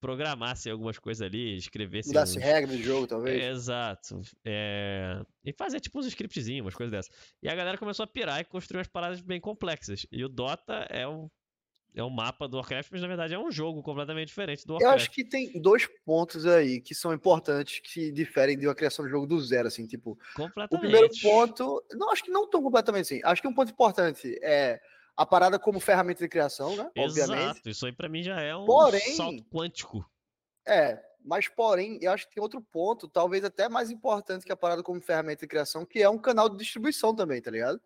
programassem 0.00 0.70
algumas 0.70 0.98
coisas 0.98 1.22
ali, 1.22 1.56
escrevessem. 1.56 2.10
Mudasse 2.12 2.36
uns- 2.38 2.44
regra 2.44 2.76
de 2.76 2.82
jogo, 2.82 3.06
talvez? 3.06 3.42
Exato. 3.42 4.20
É, 4.44 5.24
E 5.42 5.52
fazer 5.54 5.80
tipo 5.80 5.98
uns 5.98 6.06
scriptzinhos, 6.06 6.60
umas 6.66 6.74
coisas 6.74 6.90
dessas. 6.92 7.34
E 7.42 7.48
a 7.48 7.54
galera 7.54 7.78
começou 7.78 8.04
a 8.04 8.06
pirar 8.06 8.38
e 8.38 8.44
construir 8.44 8.78
umas 8.80 8.88
paradas 8.88 9.22
bem 9.22 9.40
complexas. 9.40 10.06
E 10.12 10.22
o 10.22 10.28
Dota 10.28 10.86
é 10.90 11.08
um, 11.08 11.30
é 11.94 12.02
um 12.02 12.10
mapa 12.10 12.48
do 12.48 12.56
Warcraft, 12.56 12.90
mas 12.92 13.02
na 13.02 13.08
verdade 13.08 13.34
é 13.34 13.38
um 13.38 13.50
jogo 13.50 13.82
completamente 13.82 14.28
diferente 14.28 14.66
do 14.66 14.72
Eu 14.72 14.74
Warcraft. 14.76 14.96
acho 15.00 15.10
que 15.10 15.24
tem 15.24 15.52
dois 15.60 15.86
pontos 16.04 16.44
aí 16.46 16.80
que 16.80 16.94
são 16.94 17.12
importantes, 17.12 17.80
que 17.80 18.10
diferem 18.10 18.58
de 18.58 18.66
uma 18.66 18.74
criação 18.74 19.04
de 19.04 19.10
jogo 19.10 19.26
do 19.26 19.40
zero, 19.40 19.68
assim, 19.68 19.86
tipo, 19.86 20.12
o 20.12 20.18
Completamente. 20.36 20.80
primeiro 20.80 21.08
ponto, 21.22 21.82
não, 21.92 22.10
acho 22.10 22.24
que 22.24 22.30
não 22.30 22.48
tão 22.50 22.62
completamente 22.62 23.02
assim, 23.02 23.20
acho 23.24 23.40
que 23.40 23.48
um 23.48 23.54
ponto 23.54 23.70
importante 23.70 24.38
é 24.42 24.80
a 25.16 25.24
parada 25.24 25.58
como 25.58 25.78
ferramenta 25.78 26.22
de 26.24 26.28
criação, 26.28 26.74
né? 26.76 26.90
Obviamente. 26.98 27.40
Exato, 27.40 27.68
isso 27.68 27.86
aí 27.86 27.92
pra 27.92 28.08
mim 28.08 28.22
já 28.22 28.40
é 28.40 28.54
um 28.56 28.64
Porém- 28.66 29.14
salto 29.16 29.44
quântico. 29.44 30.04
É, 30.66 31.00
mas 31.24 31.46
porém, 31.46 31.98
eu 32.02 32.10
acho 32.10 32.26
que 32.28 32.34
tem 32.34 32.42
outro 32.42 32.60
ponto, 32.60 33.06
talvez 33.06 33.44
até 33.44 33.68
mais 33.68 33.90
importante 33.90 34.44
que 34.44 34.50
a 34.50 34.56
parada 34.56 34.82
como 34.82 35.00
ferramenta 35.00 35.42
de 35.42 35.46
criação, 35.48 35.84
que 35.86 36.02
é 36.02 36.08
um 36.08 36.18
canal 36.18 36.48
de 36.48 36.56
distribuição 36.56 37.14
também, 37.14 37.40
tá 37.40 37.50
ligado? 37.50 37.80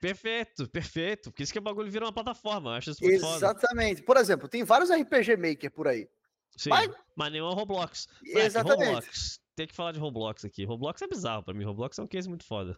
Perfeito, 0.00 0.68
perfeito. 0.68 1.30
Porque 1.30 1.42
isso 1.42 1.52
que 1.52 1.58
o 1.58 1.62
bagulho 1.62 1.90
vira 1.90 2.04
uma 2.04 2.12
plataforma. 2.12 2.70
Eu 2.70 2.74
acho 2.74 2.90
isso 2.90 3.02
muito 3.02 3.20
foda. 3.20 3.36
Exatamente. 3.36 4.02
Por 4.02 4.16
exemplo, 4.16 4.48
tem 4.48 4.64
vários 4.64 4.90
RPG 4.90 5.36
Maker 5.36 5.70
por 5.70 5.88
aí. 5.88 6.08
Sim, 6.56 6.70
Mas- 6.70 6.90
mas 7.16 7.32
nenhum 7.32 7.50
é 7.50 7.54
Roblox. 7.54 8.08
Exatamente. 8.24 8.86
Roblox. 8.86 9.40
Tem 9.56 9.66
que 9.66 9.74
falar 9.74 9.92
de 9.92 9.98
Roblox 9.98 10.44
aqui. 10.44 10.64
Roblox 10.64 11.02
é 11.02 11.06
bizarro 11.06 11.42
pra 11.42 11.54
mim. 11.54 11.64
Roblox 11.64 11.98
é 11.98 12.02
um 12.02 12.06
case 12.06 12.28
muito 12.28 12.44
foda. 12.44 12.76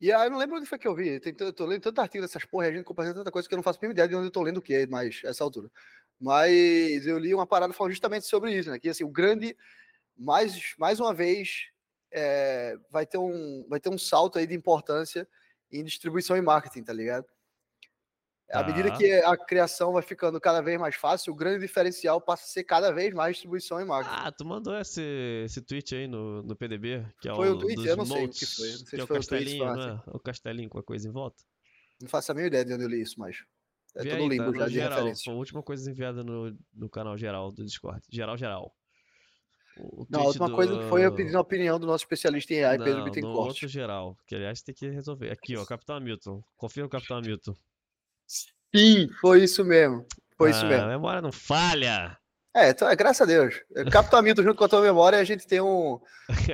E 0.00 0.12
aí 0.12 0.26
eu 0.26 0.30
não 0.30 0.38
lembro 0.38 0.56
onde 0.56 0.66
foi 0.66 0.78
que 0.78 0.86
eu 0.86 0.94
vi. 0.94 1.20
Eu 1.38 1.52
tô 1.52 1.66
lendo 1.66 1.82
tanto 1.82 2.00
artigo 2.00 2.22
dessas 2.22 2.44
porra, 2.44 2.66
e 2.66 2.70
a 2.70 2.72
gente 2.72 2.84
compartilha 2.84 3.14
tanta 3.14 3.30
coisa 3.32 3.48
que 3.48 3.54
eu 3.54 3.56
não 3.56 3.62
faço 3.62 3.78
a 3.82 3.86
ideia 3.88 4.06
de 4.06 4.14
onde 4.14 4.28
eu 4.28 4.30
tô 4.30 4.42
lendo 4.42 4.58
o 4.58 4.62
que 4.62 4.86
mais 4.86 5.20
essa 5.24 5.42
altura. 5.42 5.70
Mas 6.20 7.06
eu 7.06 7.18
li 7.18 7.34
uma 7.34 7.46
parada 7.46 7.72
falando 7.72 7.92
justamente 7.92 8.26
sobre 8.26 8.56
isso, 8.56 8.70
né? 8.70 8.78
Que 8.78 8.88
assim, 8.88 9.04
o 9.04 9.08
grande, 9.08 9.56
mais, 10.16 10.74
mais 10.78 11.00
uma 11.00 11.12
vez, 11.12 11.66
é, 12.12 12.76
vai, 12.90 13.06
ter 13.06 13.18
um, 13.18 13.66
vai 13.68 13.80
ter 13.80 13.88
um 13.88 13.98
salto 13.98 14.38
aí 14.38 14.46
de 14.46 14.54
importância 14.54 15.28
em 15.70 15.84
distribuição 15.84 16.36
e 16.36 16.40
marketing, 16.40 16.82
tá 16.84 16.92
ligado? 16.92 17.26
À 18.50 18.62
medida 18.64 18.88
Tá. 18.90 18.96
que 18.96 19.12
a 19.12 19.36
criação 19.36 19.92
vai 19.92 20.02
ficando 20.02 20.40
cada 20.40 20.62
vez 20.62 20.80
mais 20.80 20.94
fácil, 20.96 21.34
o 21.34 21.36
grande 21.36 21.60
diferencial 21.60 22.18
passa 22.18 22.44
a 22.44 22.46
ser 22.46 22.64
cada 22.64 22.90
vez 22.90 23.12
mais 23.12 23.32
distribuição 23.36 23.78
e 23.78 23.84
marketing. 23.84 24.16
Ah, 24.18 24.32
tu 24.32 24.42
mandou 24.46 24.74
esse, 24.80 25.02
esse 25.44 25.60
tweet 25.60 25.94
aí 25.94 26.06
no, 26.06 26.42
no 26.42 26.56
PDB, 26.56 27.04
que 27.20 27.28
é 27.28 27.34
Foi 27.34 27.50
o 27.50 27.56
um 27.56 27.58
tweet? 27.58 27.76
dos 27.76 27.84
Eu 27.84 27.96
não 27.98 28.06
sei 28.06 28.24
o 28.24 28.30
que 28.30 28.46
foi, 28.46 28.70
não 28.70 28.76
sei 28.78 28.84
que 28.84 28.90
se 28.90 29.00
é 29.00 29.04
o 29.04 29.06
foi 29.06 29.16
tweet, 29.20 29.28
castelinho, 29.28 29.66
foi 29.66 29.76
não 29.76 29.88
é? 29.88 30.02
O 30.06 30.18
castelinho 30.18 30.68
com 30.70 30.78
a 30.78 30.82
coisa 30.82 31.06
em 31.06 31.12
volta. 31.12 31.42
Não 32.00 32.08
faço 32.08 32.32
a 32.32 32.34
mínima 32.34 32.48
ideia 32.48 32.64
de 32.64 32.72
onde 32.72 32.84
eu 32.84 32.88
li 32.88 33.02
isso, 33.02 33.20
mas 33.20 33.36
é 33.94 34.02
Vê 34.02 34.10
todo 34.16 34.22
aí, 34.22 34.28
limbo 34.30 34.52
tá 34.52 34.58
já 34.60 34.66
de 34.68 34.74
geral. 34.74 34.90
referência. 34.98 35.24
Foi 35.24 35.34
a 35.34 35.36
última 35.36 35.62
coisa 35.62 35.90
enviada 35.90 36.24
no, 36.24 36.56
no 36.72 36.88
canal 36.88 37.18
geral 37.18 37.52
do 37.52 37.62
Discord. 37.66 38.00
Geral, 38.10 38.38
geral. 38.38 38.74
O, 39.78 40.06
Não, 40.10 40.20
a 40.20 40.24
última 40.24 40.50
coisa 40.50 40.76
que 40.76 40.88
foi 40.88 41.04
eu 41.04 41.10
do- 41.10 41.16
pedindo 41.16 41.38
a 41.38 41.40
opinião 41.40 41.78
do 41.78 41.86
nosso 41.86 42.04
especialista 42.04 42.52
em 42.52 42.64
AI, 42.64 42.78
Pedro 42.78 42.92
Não, 42.92 42.98
no 42.98 43.04
Bittencourt. 43.04 43.46
outro 43.48 43.68
geral, 43.68 44.16
que 44.26 44.34
aliás 44.34 44.60
tem 44.62 44.74
que 44.74 44.88
resolver. 44.88 45.30
Aqui, 45.30 45.56
ó, 45.56 45.64
Capitão 45.64 45.96
Hamilton. 45.96 46.42
Confia 46.56 46.82
no 46.82 46.88
Capitão 46.88 47.18
Hamilton. 47.18 47.54
Sim, 48.74 49.08
foi 49.20 49.44
isso 49.44 49.64
mesmo. 49.64 50.04
Foi 50.36 50.50
isso 50.50 50.64
Ah, 50.64 50.68
mesmo. 50.68 50.84
A 50.84 50.88
memória 50.88 51.20
não 51.22 51.32
falha. 51.32 52.16
É, 52.54 52.70
então, 52.70 52.88
é, 52.88 52.96
graças 52.96 53.20
a 53.20 53.24
Deus. 53.24 53.54
Capitão 53.90 54.18
Hamilton 54.18 54.42
junto 54.42 54.56
com 54.56 54.64
a 54.64 54.68
tua 54.68 54.80
memória, 54.82 55.18
a 55.18 55.24
gente 55.24 55.46
tem 55.46 55.60
um, 55.60 56.00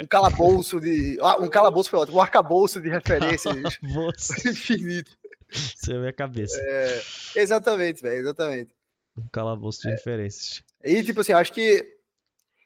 um 0.00 0.06
calabouço 0.08 0.80
de. 0.80 1.18
Ah, 1.20 1.38
um 1.40 1.48
calabouço 1.48 1.90
foi 1.90 1.98
ótimo, 2.00 2.18
um 2.18 2.20
arcabouço 2.20 2.80
de 2.80 2.88
referências 2.88 3.54
infinito. 4.44 5.10
você 5.50 5.92
é 5.94 5.98
minha 5.98 6.12
cabeça. 6.12 6.60
É, 6.60 7.02
exatamente, 7.36 8.02
velho, 8.02 8.20
exatamente. 8.20 8.70
Um 9.16 9.26
calabouço 9.28 9.82
de 9.82 9.88
referências. 9.90 10.62
E, 10.82 11.02
tipo 11.02 11.20
assim, 11.20 11.32
acho 11.32 11.52
que. 11.52 11.94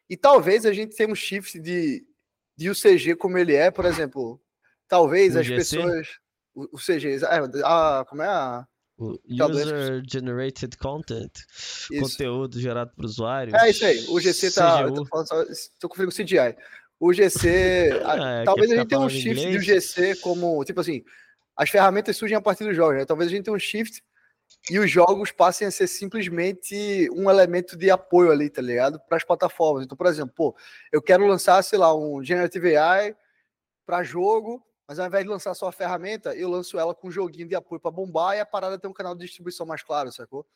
E 0.08 0.16
talvez 0.16 0.64
a 0.64 0.72
gente 0.72 0.96
tenha 0.96 1.08
um 1.08 1.14
shift 1.14 1.58
de, 1.58 2.04
de 2.56 2.70
UCG 2.70 3.14
como 3.16 3.36
ele 3.38 3.54
é, 3.54 3.70
por 3.70 3.84
exemplo. 3.84 4.40
Talvez 4.88 5.36
O 5.36 5.40
as 5.40 5.46
GC? 5.46 5.56
pessoas. 5.56 6.08
O, 6.54 6.76
o 6.76 6.78
CG. 6.78 7.20
É, 7.24 7.38
a, 7.64 8.04
como 8.08 8.22
é 8.22 8.26
a. 8.26 8.66
O 8.96 9.16
User 9.28 10.02
Generated 10.10 10.76
Content. 10.78 11.30
Isso. 11.92 12.00
Conteúdo 12.00 12.58
gerado 12.60 12.90
por 12.96 13.04
usuários. 13.04 13.54
É 13.62 13.70
isso 13.70 13.84
aí. 13.84 14.04
O 14.08 14.18
GC 14.18 14.50
tá. 14.50 14.82
eu 14.82 14.92
CGU. 14.92 15.04
Tô, 15.78 15.88
conferindo 15.88 16.12
o 16.12 16.16
CGI. 16.16 16.56
O 16.98 17.12
GC. 17.12 18.00
a- 18.04 18.40
É, 18.40 18.44
talvez 18.44 18.72
a 18.72 18.76
gente 18.76 18.88
tenha 18.88 19.00
um 19.00 19.08
shift 19.08 19.34
do 19.34 19.40
inglês? 19.40 19.64
GC 19.64 20.16
como. 20.16 20.64
Tipo 20.64 20.80
assim. 20.80 21.04
As 21.56 21.70
ferramentas 21.70 22.16
surgem 22.16 22.36
a 22.36 22.40
partir 22.40 22.64
dos 22.64 22.74
jogos, 22.74 22.96
né? 22.98 23.04
Talvez 23.04 23.28
a 23.30 23.34
gente 23.34 23.44
tenha 23.44 23.54
um 23.54 23.58
shift 23.58 24.02
e 24.70 24.78
os 24.78 24.90
jogos 24.90 25.32
passem 25.32 25.66
a 25.66 25.70
ser 25.70 25.86
simplesmente 25.86 27.08
um 27.12 27.30
elemento 27.30 27.76
de 27.76 27.90
apoio 27.90 28.30
ali, 28.30 28.50
tá 28.50 28.60
ligado? 28.60 29.00
Para 29.00 29.16
as 29.16 29.24
plataformas. 29.24 29.84
Então, 29.84 29.96
por 29.96 30.06
exemplo, 30.06 30.34
pô, 30.34 30.56
eu 30.92 31.00
quero 31.00 31.26
lançar, 31.26 31.62
sei 31.62 31.78
lá, 31.78 31.94
um 31.94 32.22
Generative 32.22 32.76
AI 32.76 33.16
para 33.86 34.02
jogo, 34.02 34.62
mas 34.86 34.98
ao 34.98 35.06
invés 35.06 35.24
de 35.24 35.30
lançar 35.30 35.54
só 35.54 35.68
a 35.68 35.72
ferramenta, 35.72 36.34
eu 36.34 36.50
lanço 36.50 36.78
ela 36.78 36.94
com 36.94 37.08
um 37.08 37.10
joguinho 37.10 37.48
de 37.48 37.54
apoio 37.54 37.80
para 37.80 37.90
bombar 37.90 38.36
e 38.36 38.40
a 38.40 38.46
parada 38.46 38.78
tem 38.78 38.90
um 38.90 38.94
canal 38.94 39.14
de 39.14 39.24
distribuição 39.24 39.66
mais 39.66 39.82
claro, 39.82 40.12
sacou? 40.12 40.46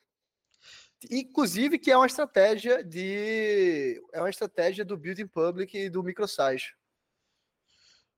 Inclusive 1.11 1.79
que 1.79 1.91
é 1.91 1.97
uma 1.97 2.07
estratégia 2.07 2.85
de 2.85 4.01
é 4.13 4.21
uma 4.21 4.31
estratégia 4.31 4.85
do 4.85 4.97
building 4.97 5.27
public 5.27 5.77
e 5.77 5.91
do 5.91 6.03
microsite. 6.03 6.77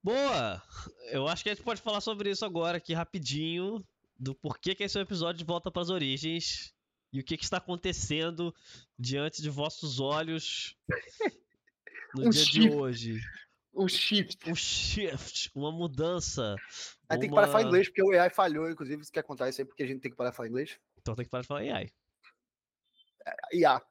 Boa! 0.02 0.62
Eu 1.11 1.26
acho 1.26 1.43
que 1.43 1.49
a 1.49 1.54
gente 1.54 1.64
pode 1.64 1.81
falar 1.81 2.00
sobre 2.00 2.31
isso 2.31 2.45
agora 2.45 2.76
aqui 2.76 2.93
rapidinho. 2.93 3.83
Do 4.18 4.35
porquê 4.35 4.75
que 4.75 4.85
esse 4.85 4.97
é 4.97 5.00
o 5.00 5.02
episódio 5.02 5.38
de 5.38 5.44
Volta 5.44 5.71
para 5.71 5.83
as 5.83 5.90
Origens. 5.90 6.73
E 7.12 7.21
o 7.21 7.25
que, 7.25 7.37
que 7.37 7.44
está 7.44 7.59
acontecendo 7.59 8.52
diante 8.99 9.40
de 9.40 9.49
vossos 9.49 10.00
olhos 10.00 10.76
no 12.14 12.26
Um 12.26 12.30
dia 12.30 12.42
de 12.44 12.50
shift. 12.50 12.75
hoje. 12.76 13.21
Um 13.73 13.88
shift. 13.88 14.50
Um 14.50 14.54
shift, 14.54 15.50
uma 15.54 15.71
mudança. 15.71 16.56
Aí 17.09 17.18
tem 17.18 17.28
que 17.28 17.35
parar 17.35 17.47
de 17.47 17.52
falar 17.52 17.62
uma- 17.64 17.68
inglês 17.68 17.88
porque 17.88 18.02
o 18.02 18.11
AI 18.11 18.30
falhou, 18.30 18.68
inclusive, 18.71 19.04
você 19.04 19.12
quer 19.12 19.23
contar 19.23 19.49
isso 19.49 19.61
aí 19.61 19.64
porque 19.64 19.83
a 19.83 19.87
gente 19.87 20.00
tem 20.00 20.11
que 20.11 20.16
parar 20.16 20.30
de 20.30 20.37
falar 20.37 20.49
inglês? 20.49 20.76
Então 20.99 21.14
tem 21.14 21.25
que 21.25 21.30
parar 21.30 21.42
de 21.42 21.49
falar 21.49 21.61
AI. 21.61 21.90
IA. 23.52 23.83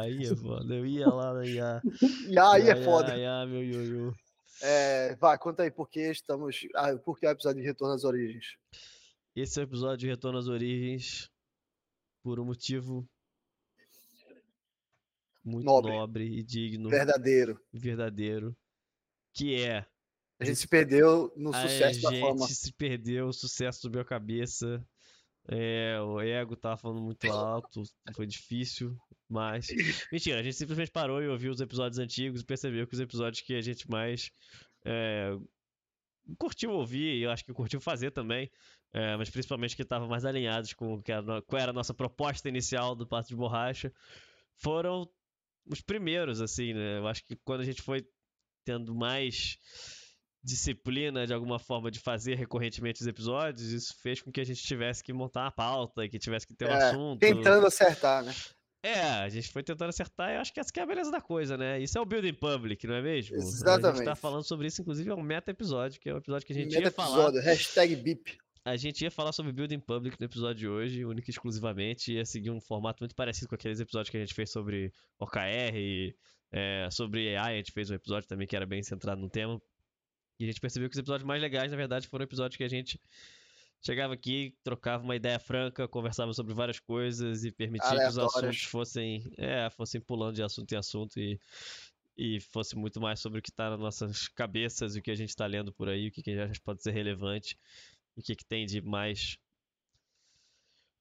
Aí 0.00 0.26
é 0.26 0.36
foda. 0.36 0.74
Eu 0.74 0.86
ia 0.86 1.08
lá 1.08 1.34
na 1.34 1.46
IA. 1.46 1.82
IA 2.28 2.50
aí 2.52 2.68
é 2.68 2.76
foda. 2.84 3.12
Ai, 3.14 3.46
meu 3.46 3.62
ioiô. 3.62 4.14
É, 4.60 5.14
vai, 5.16 5.36
conta 5.38 5.62
aí 5.64 5.70
por 5.70 5.88
que 5.88 6.00
estamos. 6.10 6.66
Ah, 6.74 6.96
por 6.96 7.18
que 7.18 7.26
é 7.26 7.30
o 7.30 7.32
episódio 7.32 7.60
de 7.60 7.66
Retorno 7.66 7.94
às 7.94 8.04
Origens? 8.04 8.56
Esse 9.34 9.58
é 9.58 9.62
o 9.62 9.64
episódio 9.64 9.98
de 9.98 10.08
Retorno 10.08 10.38
às 10.38 10.46
Origens 10.46 11.30
por 12.22 12.38
um 12.38 12.44
motivo 12.44 13.08
muito 15.44 15.64
Nobre. 15.64 15.92
nobre 15.92 16.38
e 16.38 16.42
digno, 16.42 16.88
Verdadeiro. 16.88 17.58
verdadeiro, 17.72 18.56
que 19.34 19.60
é 19.60 19.86
A 20.38 20.44
gente 20.44 20.56
se 20.58 20.68
perdeu 20.68 21.32
no 21.34 21.50
a 21.54 21.62
sucesso 21.62 22.02
da 22.02 22.10
gente 22.10 22.20
fama. 22.20 22.46
se 22.46 22.72
perdeu 22.74 23.26
o 23.26 23.32
sucesso 23.32 23.88
do 23.88 23.94
meu 23.94 24.04
cabeça. 24.04 24.86
É, 25.48 26.00
o 26.00 26.20
ego 26.20 26.54
tava 26.54 26.76
falando 26.76 27.00
muito 27.02 27.26
alto, 27.32 27.82
foi 28.14 28.26
difícil, 28.26 28.96
mas 29.28 29.66
mentira, 30.12 30.38
a 30.38 30.42
gente 30.42 30.54
simplesmente 30.54 30.92
parou 30.92 31.20
e 31.20 31.26
ouviu 31.26 31.50
os 31.50 31.60
episódios 31.60 31.98
antigos 31.98 32.42
e 32.42 32.44
percebeu 32.44 32.86
que 32.86 32.94
os 32.94 33.00
episódios 33.00 33.40
que 33.40 33.54
a 33.54 33.60
gente 33.60 33.90
mais 33.90 34.30
é, 34.84 35.32
curtiu 36.38 36.70
ouvir, 36.70 37.16
e 37.16 37.22
eu 37.22 37.30
acho 37.32 37.44
que 37.44 37.52
curtiu 37.52 37.80
fazer 37.80 38.12
também, 38.12 38.48
é, 38.92 39.16
mas 39.16 39.30
principalmente 39.30 39.74
que 39.74 39.82
estavam 39.82 40.08
mais 40.08 40.24
alinhados 40.24 40.72
com 40.74 40.94
o 40.94 41.02
que 41.02 41.10
era, 41.12 41.42
qual 41.42 41.60
era 41.60 41.70
a 41.70 41.74
nossa 41.74 41.94
proposta 41.94 42.48
inicial 42.48 42.94
do 42.94 43.06
Pato 43.06 43.28
de 43.28 43.36
Borracha, 43.36 43.92
foram 44.56 45.08
os 45.66 45.80
primeiros, 45.80 46.40
assim, 46.40 46.74
né? 46.74 46.98
Eu 46.98 47.06
acho 47.06 47.24
que 47.24 47.36
quando 47.36 47.60
a 47.60 47.64
gente 47.64 47.80
foi 47.82 48.04
tendo 48.64 48.94
mais 48.94 49.58
disciplina 50.44 51.26
de 51.26 51.32
alguma 51.32 51.58
forma 51.58 51.90
de 51.90 52.00
fazer 52.00 52.34
recorrentemente 52.34 53.00
os 53.00 53.06
episódios, 53.06 53.70
isso 53.70 53.94
fez 54.02 54.20
com 54.20 54.32
que 54.32 54.40
a 54.40 54.44
gente 54.44 54.62
tivesse 54.62 55.02
que 55.02 55.12
montar 55.12 55.42
uma 55.42 55.52
pauta, 55.52 56.08
que 56.08 56.18
tivesse 56.18 56.46
que 56.46 56.54
ter 56.54 56.68
um 56.68 56.72
É, 56.72 56.88
assunto. 56.90 57.20
Tentando 57.20 57.66
acertar, 57.66 58.24
né? 58.24 58.34
É, 58.84 59.00
a 59.00 59.28
gente 59.28 59.48
foi 59.48 59.62
tentando 59.62 59.90
acertar 59.90 60.30
e 60.30 60.34
eu 60.34 60.40
acho 60.40 60.52
que 60.52 60.58
essa 60.58 60.72
que 60.72 60.80
é 60.80 60.82
a 60.82 60.86
beleza 60.86 61.12
da 61.12 61.20
coisa, 61.20 61.56
né? 61.56 61.78
Isso 61.80 61.96
é 61.96 62.00
o 62.00 62.04
Building 62.04 62.34
Public, 62.34 62.84
não 62.84 62.96
é 62.96 63.02
mesmo? 63.02 63.36
A 63.36 63.38
gente 63.38 63.50
tá 63.62 63.74
Exatamente. 63.76 64.16
falando 64.16 64.42
sobre 64.42 64.66
isso, 64.66 64.82
inclusive, 64.82 65.08
é 65.08 65.14
um 65.14 65.22
meta 65.22 65.52
episódio, 65.52 66.00
que 66.00 66.08
é 66.10 66.14
um 66.14 66.18
episódio 66.18 66.44
que 66.44 66.52
a 66.52 66.56
gente 66.56 66.74
Meta 66.74 66.88
ia 66.88 66.90
falar. 66.90 67.30
hashtag 67.40 67.94
BIP. 67.94 68.41
A 68.64 68.76
gente 68.76 69.02
ia 69.02 69.10
falar 69.10 69.32
sobre 69.32 69.50
Building 69.50 69.80
Public 69.80 70.20
no 70.20 70.26
episódio 70.26 70.54
de 70.54 70.68
hoje, 70.68 71.04
única 71.04 71.28
e 71.28 71.32
exclusivamente, 71.32 72.12
ia 72.12 72.24
seguir 72.24 72.50
um 72.50 72.60
formato 72.60 73.02
muito 73.02 73.14
parecido 73.14 73.48
com 73.48 73.56
aqueles 73.56 73.80
episódios 73.80 74.08
que 74.08 74.16
a 74.16 74.20
gente 74.20 74.34
fez 74.34 74.50
sobre 74.50 74.92
OKR, 75.18 75.74
e, 75.74 76.14
é, 76.52 76.88
sobre 76.90 77.36
AI, 77.36 77.54
a 77.54 77.56
gente 77.56 77.72
fez 77.72 77.90
um 77.90 77.94
episódio 77.94 78.28
também 78.28 78.46
que 78.46 78.54
era 78.54 78.64
bem 78.64 78.80
centrado 78.82 79.20
no 79.20 79.28
tema. 79.28 79.60
E 80.38 80.44
a 80.44 80.46
gente 80.46 80.60
percebeu 80.60 80.88
que 80.88 80.94
os 80.94 80.98
episódios 80.98 81.26
mais 81.26 81.42
legais, 81.42 81.72
na 81.72 81.76
verdade, 81.76 82.06
foram 82.06 82.22
episódios 82.22 82.56
que 82.56 82.62
a 82.62 82.68
gente 82.68 83.00
chegava 83.80 84.14
aqui, 84.14 84.54
trocava 84.62 85.02
uma 85.02 85.16
ideia 85.16 85.40
franca, 85.40 85.88
conversava 85.88 86.32
sobre 86.32 86.54
várias 86.54 86.78
coisas 86.78 87.44
e 87.44 87.50
permitia 87.50 87.90
que 87.90 88.06
os 88.06 88.18
assuntos 88.18 88.62
fossem, 88.62 89.32
é, 89.38 89.68
fossem 89.70 90.00
pulando 90.00 90.36
de 90.36 90.42
assunto 90.42 90.72
em 90.72 90.76
assunto 90.76 91.18
e, 91.18 91.40
e 92.16 92.40
fosse 92.40 92.76
muito 92.76 93.00
mais 93.00 93.18
sobre 93.18 93.40
o 93.40 93.42
que 93.42 93.50
está 93.50 93.70
nas 93.70 93.80
nossas 93.80 94.28
cabeças, 94.28 94.94
o 94.94 95.02
que 95.02 95.10
a 95.10 95.16
gente 95.16 95.30
está 95.30 95.46
lendo 95.46 95.72
por 95.72 95.88
aí, 95.88 96.08
o 96.08 96.12
que, 96.12 96.22
que 96.22 96.30
a 96.30 96.32
gente 96.34 96.42
acha 96.44 96.52
que 96.52 96.64
pode 96.64 96.80
ser 96.80 96.92
relevante, 96.92 97.58
o 98.16 98.22
que, 98.22 98.36
que 98.36 98.44
tem 98.44 98.66
de 98.66 98.80
mais 98.80 99.36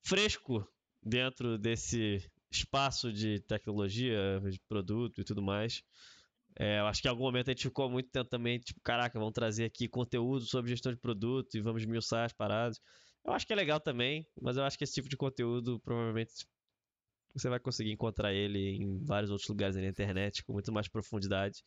fresco 0.04 0.68
dentro 1.02 1.58
desse 1.58 2.24
espaço 2.50 3.12
de 3.12 3.40
tecnologia, 3.42 4.42
de 4.50 4.60
produto 4.68 5.22
e 5.22 5.24
tudo 5.24 5.42
mais. 5.42 5.84
É, 6.60 6.80
eu 6.80 6.86
acho 6.88 7.02
que 7.02 7.08
em 7.08 7.12
algum 7.12 7.24
momento 7.24 7.50
a 7.50 7.54
gente 7.54 7.64
ficou 7.64 7.90
muito 7.90 8.10
tempo 8.10 8.30
também, 8.30 8.60
tipo, 8.60 8.80
caraca, 8.82 9.18
vamos 9.18 9.34
trazer 9.34 9.64
aqui 9.64 9.88
conteúdo 9.88 10.46
sobre 10.46 10.72
gestão 10.72 10.92
de 10.92 11.00
produto 11.00 11.56
e 11.56 11.62
vamos 11.62 11.82
esmiuçar 11.82 12.26
as 12.26 12.34
paradas. 12.34 12.80
Eu 13.26 13.34
acho 13.34 13.48
que 13.48 13.54
é 13.54 13.56
legal 13.56 13.80
também, 13.80 14.28
mas 14.42 14.58
eu 14.58 14.64
acho 14.64 14.78
que 14.78 14.84
esse 14.84 14.94
tipo 14.94 15.08
de 15.08 15.16
conteúdo 15.16 15.80
provavelmente 15.80 16.46
você 17.34 17.48
vai 17.48 17.60
conseguir 17.60 17.92
encontrar 17.92 18.34
ele 18.34 18.76
em 18.76 19.00
vários 19.06 19.32
outros 19.32 19.48
lugares 19.48 19.76
na 19.76 19.88
internet 19.88 20.44
com 20.44 20.54
muito 20.54 20.72
mais 20.72 20.90
profundidade. 20.90 21.64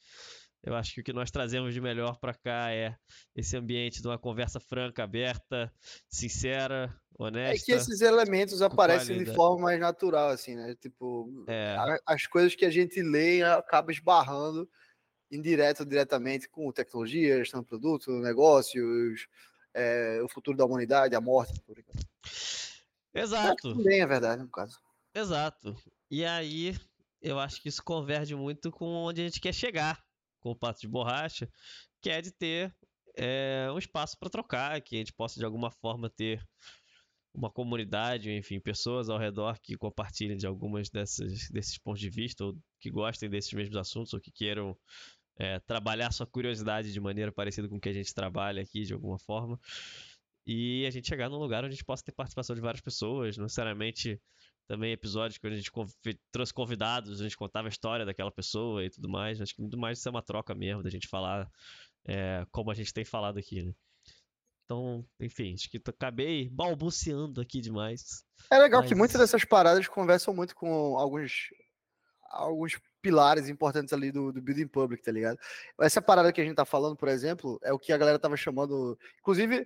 Eu 0.66 0.74
acho 0.74 0.94
que 0.94 1.00
o 1.02 1.04
que 1.04 1.12
nós 1.12 1.30
trazemos 1.30 1.74
de 1.74 1.80
melhor 1.80 2.18
pra 2.18 2.32
cá 2.32 2.72
é 2.72 2.96
esse 3.36 3.54
ambiente 3.54 4.00
de 4.00 4.08
uma 4.08 4.18
conversa 4.18 4.58
franca, 4.58 5.04
aberta, 5.04 5.70
sincera, 6.08 6.90
É 7.18 7.22
honesta. 7.22 7.66
que 7.66 7.72
esses 7.72 8.00
elementos 8.00 8.62
aparecem 8.62 9.22
de 9.22 9.34
forma 9.34 9.64
mais 9.64 9.78
natural, 9.78 10.30
assim, 10.30 10.54
né? 10.56 10.74
Tipo, 10.74 11.44
É. 11.46 11.76
as 12.06 12.26
coisas 12.26 12.54
que 12.54 12.64
a 12.64 12.70
gente 12.70 13.02
lê 13.02 13.42
acaba 13.42 13.92
esbarrando 13.92 14.66
indireto 15.30 15.80
ou 15.80 15.86
diretamente 15.86 16.48
com 16.48 16.72
tecnologia, 16.72 17.36
gestão 17.38 17.60
de 17.60 17.66
produto, 17.68 18.10
negócios, 18.12 19.26
é, 19.74 20.20
o 20.22 20.28
futuro 20.30 20.56
da 20.56 20.64
humanidade, 20.64 21.14
a 21.14 21.20
morte. 21.20 21.60
por. 21.60 21.76
Exato. 23.12 23.74
Também 23.76 24.00
é 24.00 24.06
verdade, 24.06 24.42
no 24.42 24.48
caso. 24.48 24.80
Exato. 25.14 25.76
E 26.10 26.24
aí, 26.24 26.74
eu 27.20 27.38
acho 27.38 27.60
que 27.60 27.68
isso 27.68 27.82
converge 27.84 28.34
muito 28.34 28.70
com 28.70 28.86
onde 28.86 29.20
a 29.20 29.24
gente 29.24 29.40
quer 29.40 29.52
chegar 29.52 30.02
com 30.44 30.50
o 30.50 30.56
Pato 30.56 30.82
de 30.82 30.88
Borracha, 30.88 31.48
que 32.02 32.10
é 32.10 32.20
de 32.20 32.30
ter 32.30 32.70
é, 33.16 33.66
um 33.72 33.78
espaço 33.78 34.18
para 34.18 34.28
trocar, 34.28 34.78
que 34.82 34.96
a 34.96 34.98
gente 34.98 35.14
possa 35.14 35.40
de 35.40 35.44
alguma 35.44 35.70
forma 35.70 36.10
ter 36.10 36.46
uma 37.32 37.50
comunidade, 37.50 38.30
enfim, 38.30 38.60
pessoas 38.60 39.08
ao 39.08 39.18
redor 39.18 39.58
que 39.60 39.74
compartilhem 39.74 40.36
de 40.36 40.46
algumas 40.46 40.90
dessas, 40.90 41.48
desses 41.48 41.78
pontos 41.78 42.00
de 42.00 42.10
vista, 42.10 42.44
ou 42.44 42.54
que 42.78 42.90
gostem 42.90 43.28
desses 43.30 43.52
mesmos 43.54 43.76
assuntos, 43.78 44.12
ou 44.12 44.20
que 44.20 44.30
queiram 44.30 44.76
é, 45.38 45.58
trabalhar 45.60 46.12
sua 46.12 46.26
curiosidade 46.26 46.92
de 46.92 47.00
maneira 47.00 47.32
parecida 47.32 47.66
com 47.66 47.76
o 47.76 47.80
que 47.80 47.88
a 47.88 47.92
gente 47.92 48.14
trabalha 48.14 48.62
aqui, 48.62 48.82
de 48.82 48.92
alguma 48.92 49.18
forma. 49.18 49.58
E 50.46 50.84
a 50.86 50.90
gente 50.90 51.08
chegar 51.08 51.30
num 51.30 51.38
lugar 51.38 51.64
onde 51.64 51.72
a 51.72 51.76
gente 51.76 51.84
possa 51.86 52.04
ter 52.04 52.12
participação 52.12 52.54
de 52.54 52.60
várias 52.60 52.82
pessoas, 52.82 53.38
não 53.38 53.44
necessariamente 53.44 54.20
também 54.66 54.92
episódios 54.92 55.38
que 55.38 55.46
a 55.46 55.50
gente 55.50 55.70
trouxe 56.32 56.52
convidados, 56.52 57.20
a 57.20 57.24
gente 57.24 57.36
contava 57.36 57.68
a 57.68 57.70
história 57.70 58.06
daquela 58.06 58.30
pessoa 58.30 58.84
e 58.84 58.90
tudo 58.90 59.08
mais. 59.08 59.40
Acho 59.40 59.54
que 59.54 59.60
muito 59.60 59.76
mais 59.76 59.98
isso 59.98 60.08
é 60.08 60.10
uma 60.10 60.22
troca 60.22 60.54
mesmo, 60.54 60.82
da 60.82 60.90
gente 60.90 61.08
falar 61.08 61.50
é, 62.06 62.46
como 62.50 62.70
a 62.70 62.74
gente 62.74 62.92
tem 62.92 63.04
falado 63.04 63.38
aqui, 63.38 63.62
né? 63.62 63.74
Então, 64.64 65.04
enfim, 65.20 65.52
acho 65.54 65.70
que 65.70 65.80
acabei 65.86 66.48
balbuciando 66.48 67.40
aqui 67.40 67.60
demais. 67.60 68.24
É 68.50 68.58
legal 68.58 68.82
que 68.82 68.90
Mas- 68.90 68.98
muitas 68.98 69.20
dessas 69.20 69.44
paradas 69.44 69.86
conversam 69.86 70.34
muito 70.34 70.54
com 70.54 70.98
alguns 70.98 71.50
alguns 72.30 72.80
pilares 73.00 73.48
importantes 73.48 73.92
ali 73.92 74.10
do, 74.10 74.32
do 74.32 74.42
building 74.42 74.66
public, 74.66 75.02
tá 75.02 75.12
ligado? 75.12 75.38
Essa 75.80 76.02
parada 76.02 76.32
que 76.32 76.40
a 76.40 76.44
gente 76.44 76.56
tá 76.56 76.64
falando, 76.64 76.96
por 76.96 77.08
exemplo, 77.08 77.60
é 77.62 77.72
o 77.72 77.78
que 77.78 77.92
a 77.92 77.98
galera 77.98 78.18
tava 78.18 78.36
chamando, 78.36 78.98
inclusive, 79.20 79.64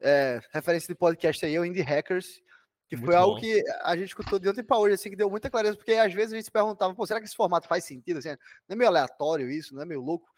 é, 0.00 0.40
referência 0.52 0.86
de 0.86 0.94
podcast 0.94 1.44
aí, 1.44 1.56
é 1.56 1.60
o 1.60 1.64
Indie 1.64 1.82
Hackers, 1.82 2.40
que 2.88 2.96
Muito 2.96 3.06
foi 3.06 3.14
algo 3.14 3.34
bom. 3.34 3.40
que 3.40 3.62
a 3.82 3.96
gente 3.96 4.08
escutou 4.08 4.38
de 4.38 4.48
ontem 4.48 4.62
para 4.62 4.78
hoje, 4.78 4.94
assim, 4.94 5.10
que 5.10 5.16
deu 5.16 5.30
muita 5.30 5.50
clareza, 5.50 5.76
porque 5.76 5.92
às 5.92 6.12
vezes 6.12 6.32
a 6.32 6.36
gente 6.36 6.44
se 6.44 6.50
perguntava, 6.50 6.94
pô, 6.94 7.06
será 7.06 7.20
que 7.20 7.26
esse 7.26 7.36
formato 7.36 7.66
faz 7.66 7.84
sentido? 7.84 8.18
Assim, 8.18 8.28
não 8.28 8.36
é 8.70 8.76
meio 8.76 8.88
aleatório 8.88 9.50
isso, 9.50 9.74
não 9.74 9.82
é 9.82 9.84
meio 9.84 10.02
louco? 10.02 10.28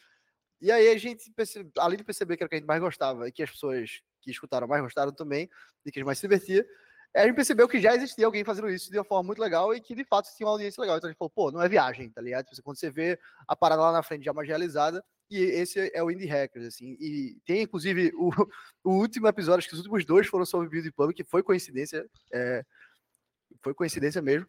E 0.60 0.70
aí 0.70 0.88
a 0.88 0.96
gente, 0.96 1.30
percebe, 1.32 1.70
além 1.76 1.98
de 1.98 2.04
perceber 2.04 2.36
que 2.36 2.42
era 2.42 2.46
o 2.46 2.50
que 2.50 2.56
a 2.56 2.58
gente 2.58 2.66
mais 2.66 2.80
gostava 2.80 3.28
e 3.28 3.32
que 3.32 3.42
as 3.42 3.50
pessoas 3.50 4.00
que 4.20 4.30
escutaram 4.30 4.66
mais 4.66 4.82
gostaram 4.82 5.12
também, 5.12 5.50
e 5.84 5.90
que 5.90 5.98
a 5.98 6.00
gente 6.00 6.06
mais 6.06 6.18
se 6.18 6.22
divertia, 6.22 6.66
é, 7.14 7.22
a 7.22 7.26
gente 7.26 7.34
percebeu 7.34 7.68
que 7.68 7.80
já 7.80 7.94
existia 7.94 8.26
alguém 8.26 8.44
fazendo 8.44 8.68
isso 8.68 8.90
de 8.90 8.98
uma 8.98 9.04
forma 9.04 9.26
muito 9.26 9.40
legal 9.40 9.74
e 9.74 9.80
que 9.80 9.94
de 9.94 10.04
fato 10.04 10.28
tinha 10.36 10.46
uma 10.46 10.52
audiência 10.52 10.80
legal. 10.80 10.96
Então 10.96 11.08
a 11.08 11.10
gente 11.10 11.18
falou, 11.18 11.30
pô, 11.30 11.50
não 11.50 11.62
é 11.62 11.68
viagem, 11.68 12.10
tá 12.10 12.20
ligado? 12.20 12.46
Tipo, 12.46 12.62
Quando 12.62 12.76
você 12.76 12.90
vê 12.90 13.18
a 13.48 13.56
parada 13.56 13.82
lá 13.82 13.92
na 13.92 14.02
frente 14.02 14.24
já 14.24 14.32
mais 14.32 14.46
realizada, 14.46 15.04
e 15.30 15.38
esse 15.38 15.90
é 15.94 16.02
o 16.02 16.10
Indie 16.10 16.26
Hackers, 16.26 16.66
assim. 16.66 16.96
E 17.00 17.36
tem, 17.44 17.62
inclusive, 17.62 18.12
o, 18.14 18.30
o 18.84 18.90
último 18.98 19.26
episódio, 19.28 19.58
acho 19.58 19.68
que 19.68 19.74
os 19.74 19.80
últimos 19.80 20.04
dois 20.04 20.26
foram 20.26 20.44
sobre 20.44 20.68
Build 20.68 20.90
Public, 20.92 21.22
que 21.22 21.28
foi 21.28 21.42
coincidência, 21.42 22.06
é, 22.32 22.64
foi 23.62 23.74
coincidência 23.74 24.22
mesmo. 24.22 24.46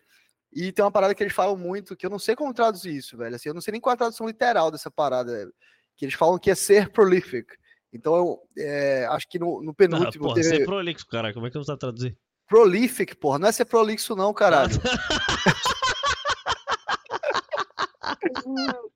E 0.53 0.71
tem 0.71 0.83
uma 0.83 0.91
parada 0.91 1.13
que 1.13 1.21
eles 1.21 1.33
falam 1.33 1.57
muito, 1.57 1.95
que 1.95 2.05
eu 2.05 2.09
não 2.09 2.19
sei 2.19 2.35
como 2.35 2.53
traduzir 2.53 2.95
isso, 2.95 3.17
velho. 3.17 3.35
Assim, 3.35 3.49
eu 3.49 3.53
não 3.53 3.61
sei 3.61 3.73
nem 3.73 3.81
qual 3.81 3.93
a 3.93 3.97
tradução 3.97 4.27
literal 4.27 4.71
dessa 4.71 4.89
parada, 4.89 5.51
que 5.95 6.05
eles 6.05 6.15
falam 6.15 6.39
que 6.39 6.49
é 6.49 6.55
ser 6.55 6.89
prolific. 6.89 7.53
Então, 7.91 8.15
eu, 8.15 8.39
é, 8.57 9.05
acho 9.07 9.27
que 9.27 9.39
no, 9.39 9.61
no 9.61 9.71
Ah, 9.71 9.75
penúltimo 9.75 10.25
porra, 10.25 10.35
teve 10.35 10.61
é 10.61 10.65
prolixo, 10.65 11.07
cara. 11.07 11.33
Como 11.33 11.47
é 11.47 11.51
que 11.51 11.57
eu 11.57 11.63
vou 11.63 11.77
traduzir? 11.77 12.17
prolific, 12.47 13.15
porra. 13.15 13.37
Não 13.39 13.47
é 13.47 13.51
ser 13.51 13.65
prolixo, 13.65 14.15
não, 14.15 14.33
caralho. 14.33 14.71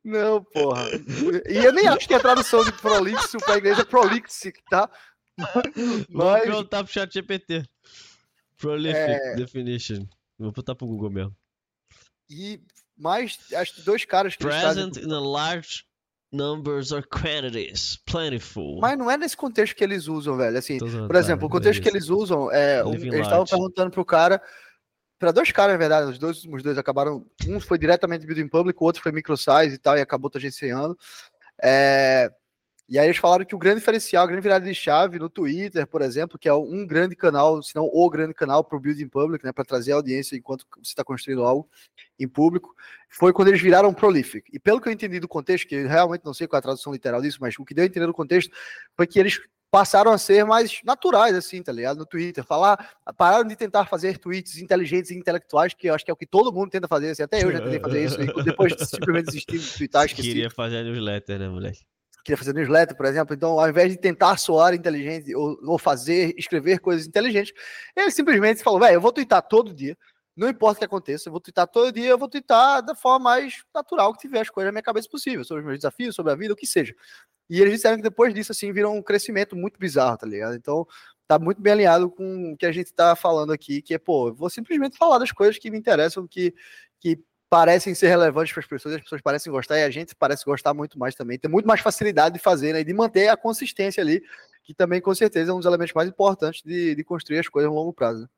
Não, 0.03 0.43
porra. 0.43 0.85
E 1.47 1.57
eu 1.57 1.71
nem 1.73 1.87
acho 1.87 2.07
que 2.07 2.13
a 2.13 2.19
tradução 2.19 2.63
de 2.63 2.71
prolixo 2.73 3.37
inglês 3.57 3.79
é 3.79 3.83
prolixic, 3.83 4.59
tá? 4.69 4.89
Mas, 6.09 6.43
perguntar 6.43 6.83
pro 6.83 6.91
chat 6.93 7.13
GPT. 7.13 7.63
Prolific 8.57 8.97
É. 8.99 9.35
definition. 9.35 10.05
Vou 10.37 10.51
botar 10.51 10.75
pro 10.75 10.87
Google 10.87 11.09
mesmo. 11.09 11.35
e 12.29 12.61
mais, 12.97 13.37
acho 13.55 13.75
que 13.75 13.81
dois 13.81 14.05
caras 14.05 14.35
que 14.35 14.43
Present 14.43 14.97
in 14.97 15.11
a 15.11 15.19
large 15.19 15.83
numbers 16.31 16.91
or 16.91 17.05
quantities. 17.05 17.97
Plentiful. 18.05 18.79
Mas 18.79 18.97
não 18.97 19.09
é 19.11 19.17
nesse 19.17 19.35
contexto 19.35 19.75
que 19.75 19.83
eles 19.83 20.07
usam, 20.07 20.37
velho. 20.37 20.57
Assim, 20.57 20.77
por 20.77 21.09
tá, 21.09 21.19
exemplo, 21.19 21.47
o 21.47 21.49
não 21.49 21.55
é 21.57 21.59
contexto 21.59 21.81
que 21.81 21.89
eles 21.89 22.09
usam 22.09 22.49
é. 22.51 22.83
um- 22.85 22.93
eles 22.93 23.13
estavam 23.21 23.45
perguntando 23.45 23.91
pro 23.91 24.05
cara. 24.05 24.41
Para 25.21 25.31
dois 25.31 25.51
caras, 25.51 25.73
na 25.73 25.77
verdade, 25.77 26.09
os 26.09 26.17
dois 26.17 26.37
últimos 26.37 26.63
dois 26.63 26.79
acabaram. 26.79 27.23
Um 27.47 27.59
foi 27.59 27.77
diretamente 27.77 28.25
building 28.25 28.47
public, 28.47 28.81
o 28.81 28.85
outro 28.85 29.03
foi 29.03 29.11
microsize 29.11 29.75
e 29.75 29.77
tal, 29.77 29.95
e 29.95 30.01
acabou 30.01 30.31
tangenciando. 30.31 30.97
É, 31.61 32.31
e 32.89 32.97
aí 32.97 33.05
eles 33.05 33.17
falaram 33.17 33.45
que 33.45 33.53
o 33.53 33.59
grande 33.59 33.81
diferencial, 33.81 34.23
a 34.23 34.25
grande 34.25 34.41
virada 34.41 34.65
de 34.65 34.73
chave 34.73 35.19
no 35.19 35.29
Twitter, 35.29 35.85
por 35.85 36.01
exemplo, 36.01 36.39
que 36.39 36.49
é 36.49 36.53
um 36.55 36.87
grande 36.87 37.15
canal, 37.15 37.61
se 37.61 37.75
não 37.75 37.83
o 37.83 38.09
grande 38.09 38.33
canal 38.33 38.63
para 38.63 38.75
o 38.75 38.79
building 38.79 39.07
public, 39.09 39.45
né, 39.45 39.51
para 39.51 39.63
trazer 39.63 39.91
audiência 39.91 40.35
enquanto 40.35 40.65
você 40.77 40.89
está 40.89 41.03
construindo 41.03 41.43
algo 41.43 41.69
em 42.19 42.27
público, 42.27 42.73
foi 43.07 43.31
quando 43.31 43.49
eles 43.49 43.61
viraram 43.61 43.93
prolific. 43.93 44.49
E 44.51 44.57
pelo 44.57 44.81
que 44.81 44.89
eu 44.89 44.91
entendi 44.91 45.19
do 45.19 45.27
contexto, 45.27 45.67
que 45.67 45.75
eu 45.75 45.87
realmente 45.87 46.25
não 46.25 46.33
sei 46.33 46.47
qual 46.47 46.57
é 46.57 46.61
a 46.61 46.63
tradução 46.63 46.91
literal 46.91 47.21
disso, 47.21 47.37
mas 47.39 47.53
o 47.59 47.63
que 47.63 47.75
deu 47.75 47.83
a 47.83 47.85
entender 47.85 48.07
do 48.07 48.13
contexto 48.13 48.51
foi 48.97 49.05
que 49.05 49.19
eles 49.19 49.39
passaram 49.71 50.11
a 50.11 50.17
ser 50.17 50.45
mais 50.45 50.81
naturais, 50.83 51.33
assim, 51.33 51.63
tá 51.63 51.71
ligado? 51.71 51.97
No 51.97 52.05
Twitter. 52.05 52.43
Falar, 52.43 52.93
pararam 53.17 53.47
de 53.47 53.55
tentar 53.55 53.85
fazer 53.85 54.17
tweets 54.17 54.57
inteligentes 54.57 55.09
e 55.09 55.15
intelectuais, 55.15 55.73
que 55.73 55.87
eu 55.87 55.95
acho 55.95 56.03
que 56.03 56.11
é 56.11 56.13
o 56.13 56.17
que 56.17 56.27
todo 56.27 56.51
mundo 56.51 56.69
tenta 56.69 56.87
fazer, 56.87 57.11
assim, 57.11 57.23
até 57.23 57.43
eu 57.43 57.51
já 57.51 57.61
tentei 57.61 57.79
fazer 57.79 58.05
isso, 58.05 58.21
e 58.21 58.43
depois 58.43 58.73
simplesmente 58.77 59.27
desistir 59.27 59.57
de 59.57 59.77
twittar, 59.77 60.05
esqueci 60.05 60.27
Queria 60.27 60.49
fazer 60.49 60.83
newsletter, 60.83 61.39
né, 61.39 61.47
moleque? 61.47 61.79
queria 62.23 62.37
fazer 62.37 62.53
newsletter, 62.53 62.95
por 62.95 63.05
exemplo. 63.05 63.33
Então, 63.33 63.59
ao 63.59 63.67
invés 63.67 63.91
de 63.91 63.97
tentar 63.97 64.37
soar 64.37 64.73
inteligente 64.73 65.33
ou, 65.35 65.57
ou 65.63 65.77
fazer, 65.79 66.33
escrever 66.37 66.79
coisas 66.79 67.07
inteligentes, 67.07 67.53
ele 67.95 68.11
simplesmente 68.11 68.63
falou: 68.63 68.79
velho, 68.79 68.95
eu 68.95 69.01
vou 69.01 69.11
twittar 69.11 69.41
todo 69.41 69.73
dia. 69.73 69.97
Não 70.35 70.47
importa 70.47 70.77
o 70.77 70.79
que 70.79 70.85
aconteça, 70.85 71.27
eu 71.27 71.31
vou 71.31 71.41
twittar 71.41 71.67
todo 71.67 71.91
dia, 71.91 72.09
eu 72.09 72.17
vou 72.17 72.29
twittar 72.29 72.81
da 72.81 72.95
forma 72.95 73.19
mais 73.19 73.63
natural 73.75 74.13
que 74.13 74.19
tiver 74.19 74.39
as 74.39 74.49
coisas 74.49 74.69
na 74.69 74.71
minha 74.71 74.81
cabeça 74.81 75.09
possível, 75.09 75.43
sobre 75.43 75.61
os 75.61 75.67
meus 75.67 75.79
desafios, 75.79 76.15
sobre 76.15 76.31
a 76.31 76.35
vida, 76.35 76.53
o 76.53 76.55
que 76.55 76.65
seja. 76.65 76.95
E 77.51 77.59
eles 77.59 77.73
disseram 77.73 77.97
que 77.97 78.03
depois 78.03 78.33
disso, 78.33 78.53
assim, 78.53 78.71
viram 78.71 78.95
um 78.95 79.03
crescimento 79.03 79.57
muito 79.57 79.77
bizarro, 79.77 80.17
tá 80.17 80.25
ligado? 80.25 80.55
Então, 80.55 80.87
tá 81.27 81.37
muito 81.37 81.61
bem 81.61 81.73
alinhado 81.73 82.09
com 82.09 82.53
o 82.53 82.57
que 82.57 82.65
a 82.65 82.71
gente 82.71 82.93
tá 82.93 83.13
falando 83.13 83.51
aqui, 83.51 83.81
que 83.81 83.93
é, 83.93 83.97
pô, 83.97 84.29
eu 84.29 84.33
vou 84.33 84.49
simplesmente 84.49 84.97
falar 84.97 85.17
das 85.19 85.33
coisas 85.33 85.57
que 85.57 85.69
me 85.69 85.77
interessam, 85.77 86.25
que, 86.25 86.53
que 86.97 87.19
parecem 87.49 87.93
ser 87.93 88.07
relevantes 88.07 88.53
para 88.53 88.61
as 88.61 88.67
pessoas, 88.67 88.95
as 88.95 89.01
pessoas 89.01 89.21
parecem 89.21 89.51
gostar 89.51 89.77
e 89.77 89.83
a 89.83 89.89
gente 89.89 90.15
parece 90.15 90.45
gostar 90.45 90.73
muito 90.73 90.97
mais 90.97 91.13
também. 91.13 91.37
Tem 91.37 91.51
muito 91.51 91.65
mais 91.67 91.81
facilidade 91.81 92.35
de 92.35 92.41
fazer, 92.41 92.71
né? 92.71 92.79
E 92.79 92.85
de 92.85 92.93
manter 92.93 93.27
a 93.27 93.35
consistência 93.35 94.01
ali, 94.01 94.23
que 94.63 94.73
também 94.73 95.01
com 95.01 95.13
certeza 95.13 95.51
é 95.51 95.53
um 95.53 95.57
dos 95.57 95.65
elementos 95.65 95.93
mais 95.93 96.07
importantes 96.07 96.61
de, 96.63 96.95
de 96.95 97.03
construir 97.03 97.39
as 97.39 97.49
coisas 97.49 97.69
a 97.69 97.73
longo 97.73 97.91
prazo. 97.91 98.29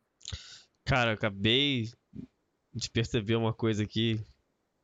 Cara, 0.84 1.12
eu 1.12 1.16
acabei 1.16 1.84
de 2.74 2.90
perceber 2.90 3.36
uma 3.36 3.54
coisa 3.54 3.84
aqui 3.84 4.20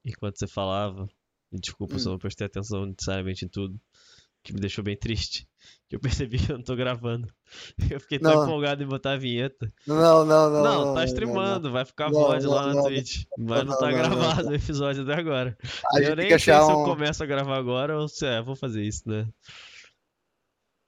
enquanto 0.06 0.38
você 0.38 0.48
falava. 0.48 1.10
Desculpa 1.52 1.98
se 1.98 2.06
eu 2.06 2.10
Hum. 2.10 2.14
não 2.14 2.20
prestei 2.20 2.46
atenção 2.46 2.86
necessariamente 2.86 3.44
em 3.44 3.48
tudo. 3.48 3.80
Que 4.44 4.54
me 4.54 4.60
deixou 4.60 4.84
bem 4.84 4.96
triste. 4.98 5.48
Que 5.90 5.96
eu 5.96 6.00
percebi 6.28 6.38
que 6.40 6.52
eu 6.52 6.58
não 6.58 6.64
tô 6.64 6.76
gravando. 6.76 7.28
Eu 7.90 8.00
fiquei 8.00 8.20
tão 8.20 8.34
Não. 8.36 8.44
empolgado 8.44 8.82
em 8.84 8.88
botar 8.88 9.14
a 9.14 9.18
vinheta. 9.18 9.72
Não, 9.86 10.24
não, 10.24 10.50
não. 10.50 10.64
Não, 10.64 10.94
tá 10.94 11.00
não, 11.00 11.04
streamando, 11.04 11.72
vai 11.72 11.84
ficar 11.84 12.10
Não, 12.12 12.20
VOD 12.20 12.46
lá 12.48 12.62
não, 12.62 12.68
na 12.70 12.74
não, 12.76 12.84
Twitch. 12.84 13.24
Mas 13.38 13.60
não 13.66 13.72
não, 13.74 13.80
tá 13.80 13.92
não, 13.92 13.98
não, 13.98 13.98
gravado 14.10 14.50
o 14.50 14.56
episódio 14.56 15.04
até 15.04 15.14
agora. 15.16 15.58
A 15.94 16.00
eu 16.02 16.16
nem 16.16 16.28
sei 16.28 16.36
achar 16.36 16.64
se 16.64 16.72
eu 16.72 16.80
um. 16.80 16.86
começo 16.86 17.24
a 17.24 17.26
gravar 17.26 17.58
agora 17.58 18.00
ou 18.00 18.08
se 18.08 18.26
é, 18.26 18.42
vou 18.42 18.56
fazer 18.56 18.84
isso, 18.84 19.04
né? 19.10 19.28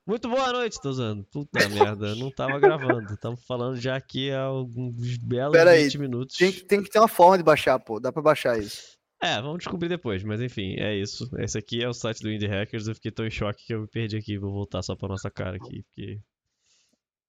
Muito 0.07 0.27
boa 0.29 0.51
noite, 0.51 0.79
tô 0.81 0.89
usando. 0.89 1.23
Puta 1.25 1.59
merda, 1.69 2.15
não 2.15 2.31
tava 2.31 2.59
gravando. 2.59 3.13
Estamos 3.13 3.43
falando 3.45 3.77
já 3.79 3.95
aqui 3.95 4.31
há 4.31 4.43
alguns 4.43 5.17
belos 5.17 5.51
Pera 5.51 5.71
aí, 5.71 5.83
20 5.85 5.97
minutos. 5.99 6.37
Tem, 6.37 6.51
que- 6.51 6.63
tem 6.65 6.81
que 6.83 6.89
ter 6.89 6.99
uma 6.99 7.07
forma 7.07 7.37
de 7.37 7.43
baixar, 7.43 7.79
pô. 7.79 7.99
Dá 7.99 8.11
pra 8.11 8.21
baixar 8.21 8.57
isso. 8.59 8.97
É, 9.23 9.39
vamos 9.39 9.59
descobrir 9.59 9.87
depois, 9.87 10.23
mas 10.23 10.41
enfim, 10.41 10.75
é 10.79 10.95
isso. 10.95 11.29
Esse 11.37 11.57
aqui 11.57 11.83
é 11.83 11.87
o 11.87 11.93
site 11.93 12.21
do 12.23 12.31
Indie 12.31 12.47
Hackers. 12.47 12.87
Eu 12.87 12.95
fiquei 12.95 13.11
tão 13.11 13.25
em 13.25 13.29
choque 13.29 13.65
que 13.67 13.73
eu 13.73 13.81
me 13.81 13.87
perdi 13.87 14.17
aqui. 14.17 14.37
Vou 14.37 14.51
voltar 14.51 14.81
só 14.81 14.95
pra 14.95 15.07
nossa 15.07 15.29
cara 15.29 15.57
aqui, 15.57 15.83
porque. 15.83 16.19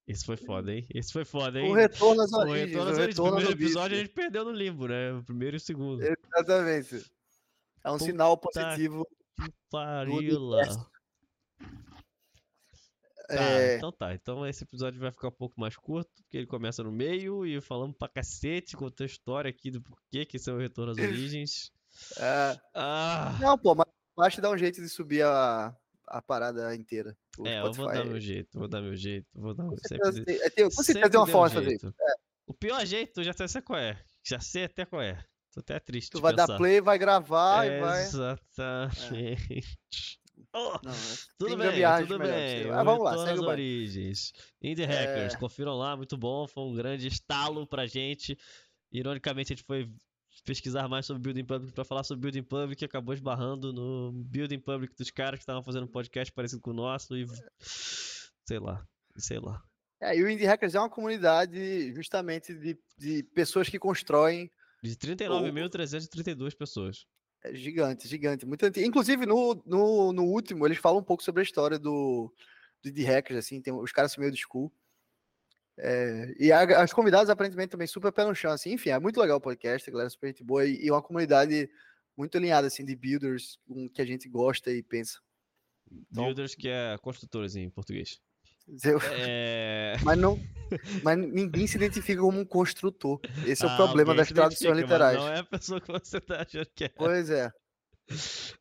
Esse 0.07 0.25
foi 0.25 0.35
foda, 0.35 0.73
hein? 0.73 0.85
Esse 0.93 1.13
foi 1.13 1.23
foda, 1.23 1.61
hein? 1.61 1.69
O 1.69 1.73
retorno 1.73 2.21
às 2.23 2.33
O 2.33 2.37
origens. 2.39 2.69
retorno 2.71 2.89
O 2.89 2.91
às 2.93 2.97
origens. 2.97 3.19
O 3.19 3.23
retorno 3.23 3.37
primeiro 3.37 3.61
episódio 3.63 3.95
a 3.97 3.99
gente 4.01 4.11
perdeu 4.13 4.43
no 4.43 4.51
limbo, 4.51 4.87
né? 4.87 5.13
O 5.13 5.23
primeiro 5.23 5.55
e 5.55 5.57
o 5.57 5.59
segundo. 5.59 6.01
Exatamente. 6.03 7.05
É 7.85 7.89
um 7.89 7.93
Puta 7.93 8.05
sinal 8.05 8.37
positivo. 8.37 9.07
Parila. 9.69 10.61
Tá, 13.27 13.35
É, 13.35 13.77
então 13.77 13.91
tá. 13.91 14.13
Então 14.13 14.45
esse 14.45 14.63
episódio 14.63 14.99
vai 14.99 15.11
ficar 15.11 15.29
um 15.29 15.31
pouco 15.31 15.59
mais 15.59 15.77
curto, 15.77 16.11
porque 16.23 16.37
ele 16.37 16.47
começa 16.47 16.83
no 16.83 16.91
meio 16.91 17.45
e 17.45 17.61
falamos 17.61 17.95
pra 17.97 18.09
cacete, 18.09 18.75
contou 18.75 19.05
a 19.05 19.07
história 19.07 19.49
aqui 19.49 19.71
do 19.71 19.81
porquê 19.81 20.25
que 20.25 20.37
esse 20.37 20.49
é 20.49 20.53
o 20.53 20.57
retorno 20.57 20.91
às 20.91 20.97
origens. 21.31 21.71
É. 22.17 22.59
Ah, 22.73 23.37
Não, 23.41 23.57
pô, 23.57 23.75
mas 23.75 23.85
Basta 24.15 24.39
dar 24.41 24.51
um 24.51 24.57
jeito 24.57 24.79
de 24.79 24.87
subir 24.89 25.23
a, 25.25 25.75
a 26.07 26.21
parada 26.21 26.75
inteira. 26.75 27.17
É, 27.43 27.59
eu 27.61 27.73
vou 27.73 27.87
dar 27.87 27.93
Spotify. 27.93 28.09
meu 28.09 28.19
jeito, 28.19 28.59
vou 28.59 28.67
dar 28.67 28.81
meu 28.81 28.95
jeito, 28.95 29.27
vou 29.33 29.53
dar 29.55 29.65
certeza 29.87 30.23
tem- 30.23 30.35
é, 30.39 30.49
tem- 30.51 30.69
sempre 30.69 31.09
tem 31.09 31.19
uma 31.19 31.25
forma 31.25 31.49
de 31.49 31.55
fazer 31.55 31.75
isso. 31.75 31.85
jeito. 31.87 31.95
O 32.45 32.53
pior 32.53 32.85
jeito, 32.85 33.19
eu 33.21 33.23
já 33.23 33.33
sei 33.47 33.61
qual 33.61 33.79
é. 33.79 33.99
Já 34.23 34.39
sei 34.39 34.65
até 34.65 34.85
qual 34.85 35.01
é. 35.01 35.23
Tô 35.51 35.61
até 35.61 35.79
triste. 35.79 36.11
Tu 36.11 36.21
vai 36.21 36.33
dar 36.35 36.45
pensar. 36.45 36.57
play, 36.57 36.79
vai 36.81 36.97
gravar 36.99 37.65
e 37.65 37.79
vai. 37.79 38.03
Exatamente. 38.03 39.77
Oh, 40.55 40.77
Não, 40.83 40.91
é- 40.91 40.95
tudo 41.39 41.57
bem, 41.57 41.71
tudo 42.05 42.19
bem. 42.19 42.69
Ah, 42.69 42.83
vamos 42.83 43.03
lá, 43.03 43.17
segue 43.25 43.39
o 43.39 43.43
origens. 43.47 44.31
Indie 44.61 44.83
É. 44.83 44.85
Hackers, 44.85 45.35
confiram 45.37 45.73
lá, 45.73 45.97
muito 45.97 46.15
bom. 46.15 46.47
Foi 46.47 46.63
um 46.63 46.75
grande 46.75 47.07
estalo 47.07 47.65
pra 47.65 47.87
gente. 47.87 48.37
Ironicamente, 48.91 49.53
a 49.53 49.55
gente 49.55 49.65
foi 49.65 49.89
pesquisar 50.45 50.87
mais 50.87 51.05
sobre 51.05 51.21
Building 51.21 51.45
Public 51.45 51.73
pra 51.73 51.85
falar 51.85 52.03
sobre 52.03 52.21
Building 52.21 52.43
Public 52.43 52.83
e 52.83 52.85
acabou 52.85 53.13
esbarrando 53.13 53.71
no 53.71 54.11
Building 54.11 54.59
Public 54.59 54.95
dos 54.95 55.11
caras 55.11 55.37
que 55.39 55.43
estavam 55.43 55.63
fazendo 55.63 55.83
um 55.83 55.91
podcast 55.91 56.31
parecido 56.33 56.61
com 56.61 56.71
o 56.71 56.73
nosso 56.73 57.15
e. 57.15 57.25
Sei 58.45 58.59
lá, 58.59 58.85
sei 59.15 59.39
lá. 59.39 59.63
É, 60.01 60.17
e 60.17 60.23
o 60.23 60.29
Indie 60.29 60.45
Hackers 60.45 60.75
é 60.75 60.79
uma 60.79 60.89
comunidade 60.89 61.93
justamente 61.93 62.53
de, 62.53 62.77
de 62.97 63.23
pessoas 63.33 63.69
que 63.69 63.79
constroem 63.79 64.51
De 64.83 64.95
39.332 64.97 66.57
pessoas. 66.57 67.05
é, 67.43 67.53
gigante, 67.55 68.07
gigante, 68.07 68.45
muito 68.45 68.65
antigo. 68.65 68.85
Inclusive, 68.85 69.25
no, 69.25 69.61
no, 69.65 70.11
no 70.11 70.23
último, 70.23 70.67
eles 70.67 70.77
falam 70.77 70.99
um 70.99 71.03
pouco 71.03 71.23
sobre 71.23 71.41
a 71.41 71.43
história 71.43 71.79
do, 71.79 72.33
do 72.81 72.89
Indie 72.89 73.05
Hackers, 73.05 73.39
assim, 73.39 73.61
tem, 73.61 73.73
os 73.73 73.91
caras 73.93 74.17
meio 74.17 74.31
de 74.31 74.41
school. 74.41 74.71
É, 75.77 76.33
e 76.39 76.51
a- 76.51 76.81
as 76.83 76.93
convidadas, 76.93 77.29
aparentemente, 77.29 77.69
também 77.71 77.87
super 77.87 78.11
pé 78.11 78.25
no 78.25 78.35
chão, 78.35 78.51
assim, 78.51 78.73
enfim, 78.73 78.89
é 78.91 78.99
muito 78.99 79.19
legal 79.19 79.37
o 79.37 79.41
podcast, 79.41 79.89
a 79.89 79.91
galera 79.91 80.07
é 80.07 80.09
super 80.09 80.27
gente 80.27 80.43
boa 80.43 80.65
e, 80.65 80.85
e 80.85 80.91
uma 80.91 81.01
comunidade 81.01 81.69
muito 82.15 82.37
alinhada, 82.37 82.67
assim, 82.67 82.85
de 82.85 82.95
builders, 82.95 83.57
com 83.67 83.89
que 83.89 84.01
a 84.01 84.05
gente 84.05 84.29
gosta 84.29 84.71
e 84.71 84.83
pensa. 84.83 85.19
Então- 85.91 86.25
Builders, 86.25 86.53
que 86.55 86.69
é 86.69 86.95
construtores 87.01 87.55
em 87.55 87.69
português. 87.69 88.19
Eu- 88.83 88.99
É. 89.17 89.93
mas 90.15 90.17
não, 90.17 90.39
mas 91.03 91.17
ninguém 91.17 91.65
se 91.67 91.75
identifica 91.75 92.21
como 92.21 92.39
um 92.39 92.45
construtor. 92.45 93.19
Esse 93.45 93.63
é 93.63 93.67
o 93.67 93.71
Ah, 93.71 93.75
problema 93.75 94.13
das 94.15 94.29
traduções 94.29 94.77
literais. 94.77 95.17
Não 95.17 95.27
é 95.27 95.39
a 95.39 95.43
pessoa 95.43 95.81
que 95.81 95.91
você 95.91 96.21
tá 96.21 96.41
achando 96.43 96.67
que 96.75 96.85
é. 96.85 96.89
Pois 96.89 97.29
é. 97.29 97.51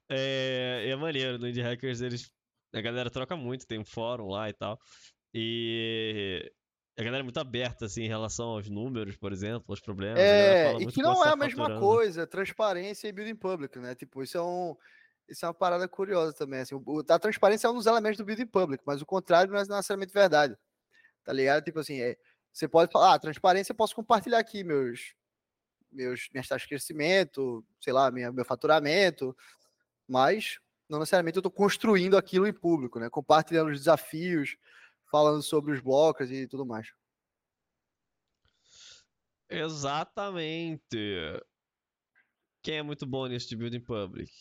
É, 0.08 0.86
é 0.88 0.96
maneiro, 0.96 1.38
no 1.38 1.48
Indie 1.48 1.60
Hackers 1.62 2.00
eles. 2.00 2.30
A 2.74 2.80
galera 2.80 3.10
troca 3.10 3.36
muito, 3.36 3.66
tem 3.66 3.78
um 3.78 3.84
fórum 3.84 4.28
lá 4.28 4.48
e 4.48 4.52
tal. 4.54 4.78
E 5.34 6.50
a 6.98 7.02
galera 7.02 7.20
é 7.20 7.22
muito 7.22 7.40
aberta, 7.40 7.86
assim, 7.86 8.02
em 8.02 8.08
relação 8.08 8.50
aos 8.50 8.68
números, 8.68 9.16
por 9.16 9.32
exemplo, 9.32 9.64
aos 9.68 9.80
problemas. 9.80 10.18
É, 10.18 10.74
e 10.74 10.86
que 10.86 11.02
não 11.02 11.24
é 11.24 11.30
a 11.30 11.36
mesma 11.36 11.64
faturando. 11.64 11.80
coisa, 11.86 12.26
transparência 12.26 13.08
e 13.08 13.12
building 13.12 13.36
public, 13.36 13.78
né? 13.78 13.94
Tipo, 13.94 14.22
isso 14.22 14.36
é 14.36 14.42
um. 14.42 14.76
Isso 15.28 15.44
é 15.44 15.48
uma 15.48 15.54
parada 15.54 15.88
curiosa 15.88 16.34
também. 16.34 16.60
Assim, 16.60 16.74
o- 16.74 17.04
a 17.08 17.18
transparência 17.18 17.66
é 17.66 17.70
um 17.70 17.74
dos 17.74 17.86
elementos 17.86 18.18
do 18.18 18.24
building 18.24 18.46
public, 18.46 18.82
mas 18.86 19.00
o 19.00 19.06
contrário 19.06 19.50
não 19.50 19.58
é 19.58 19.62
necessariamente 19.64 20.12
verdade. 20.12 20.54
Tá 21.24 21.32
ligado? 21.32 21.64
Tipo 21.64 21.78
assim, 21.78 22.00
é, 22.00 22.16
você 22.52 22.68
pode 22.68 22.92
falar, 22.92 23.14
ah, 23.14 23.18
transparência, 23.18 23.72
eu 23.72 23.76
posso 23.76 23.94
compartilhar 23.94 24.38
aqui 24.38 24.62
meus, 24.64 25.14
meus, 25.90 26.28
minhas 26.32 26.48
taxas 26.48 26.62
de 26.62 26.68
crescimento, 26.68 27.64
sei 27.80 27.92
lá, 27.92 28.10
minha, 28.10 28.30
meu 28.32 28.44
faturamento, 28.44 29.34
mas 30.06 30.58
não 30.88 30.98
necessariamente 30.98 31.36
eu 31.38 31.40
estou 31.40 31.50
construindo 31.52 32.18
aquilo 32.18 32.46
em 32.46 32.52
público, 32.52 32.98
né? 32.98 33.08
Compartilhando 33.08 33.70
os 33.70 33.78
desafios, 33.78 34.56
falando 35.12 35.42
sobre 35.42 35.72
os 35.74 35.80
blocos 35.80 36.30
e 36.32 36.48
tudo 36.48 36.64
mais. 36.66 36.88
Exatamente. 39.50 40.96
Quem 42.62 42.76
é 42.78 42.82
muito 42.82 43.04
bom 43.06 43.26
nisso 43.26 43.48
de 43.48 43.56
Building 43.56 43.80
Public? 43.80 44.32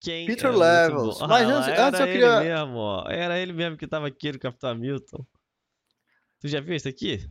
Quem 0.00 0.26
Peter 0.26 0.46
é 0.50 0.56
Levels. 0.56 1.20
Mas 1.20 1.30
Ah, 1.48 1.54
antes- 1.56 1.68
antes 1.80 2.00
era 2.00 2.00
eu 2.00 2.06
queria- 2.12 2.40
ele 2.40 2.48
mesmo, 2.54 2.76
ó. 2.76 3.08
Era 3.08 3.38
ele 3.38 3.52
mesmo 3.52 3.76
que 3.78 3.86
tava 3.86 4.08
aqui 4.08 4.32
no 4.32 4.38
Capitão 4.38 4.70
Hamilton. 4.70 5.24
Tu 6.40 6.48
já 6.48 6.60
viu 6.60 6.74
isso 6.74 6.88
aqui? 6.88 7.30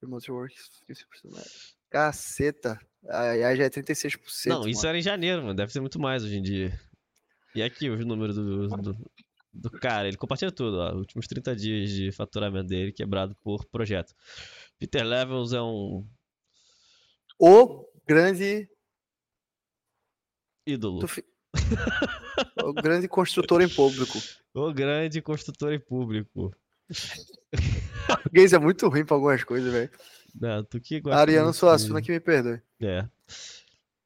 Remote 0.00 0.30
work, 0.30 0.54
15%. 0.86 1.74
Caceta. 1.90 2.78
Aí 3.08 3.42
aí 3.44 3.56
já 3.56 3.64
é 3.64 3.68
36%. 3.70 4.48
Não, 4.60 4.68
isso 4.68 4.78
mano. 4.80 4.88
era 4.90 4.98
em 4.98 5.02
janeiro, 5.02 5.42
mano. 5.42 5.54
Deve 5.54 5.72
ser 5.72 5.80
muito 5.80 5.98
mais 5.98 6.24
hoje 6.24 6.36
em 6.38 6.42
dia. 6.42 6.80
E 7.54 7.62
aqui 7.62 7.90
os 7.90 8.04
números 8.04 8.36
do, 8.36 8.68
do, 8.68 9.10
do 9.52 9.70
cara. 9.70 10.08
Ele 10.08 10.16
compartilha 10.16 10.50
tudo, 10.52 10.78
ó. 10.78 10.94
Últimos 10.94 11.26
30 11.26 11.54
dias 11.56 11.90
de 11.90 12.10
faturamento 12.12 12.68
dele 12.68 12.92
quebrado 12.92 13.34
por 13.42 13.64
projeto. 13.66 14.14
Peter 14.78 15.04
Levels 15.04 15.52
é 15.52 15.60
um 15.62 16.06
O 17.38 17.86
grande. 18.06 18.68
ídolo. 20.66 21.06
fi- 21.06 21.24
o 22.64 22.72
grande 22.72 23.08
construtor 23.08 23.60
em 23.60 23.68
público. 23.68 24.18
O 24.54 24.72
grande 24.72 25.20
construtor 25.20 25.72
em 25.72 25.80
público. 25.80 26.54
Português 28.06 28.52
é 28.52 28.58
muito 28.58 28.88
ruim 28.88 29.04
pra 29.04 29.16
algumas 29.16 29.44
coisas, 29.44 29.70
velho. 29.72 29.90
Não, 30.34 30.64
tu 30.64 30.80
que 30.80 31.02
Ariano 31.10 31.52
Suassuna 31.52 32.00
que 32.00 32.10
me 32.10 32.20
perdoe. 32.20 32.60
É. 32.80 33.06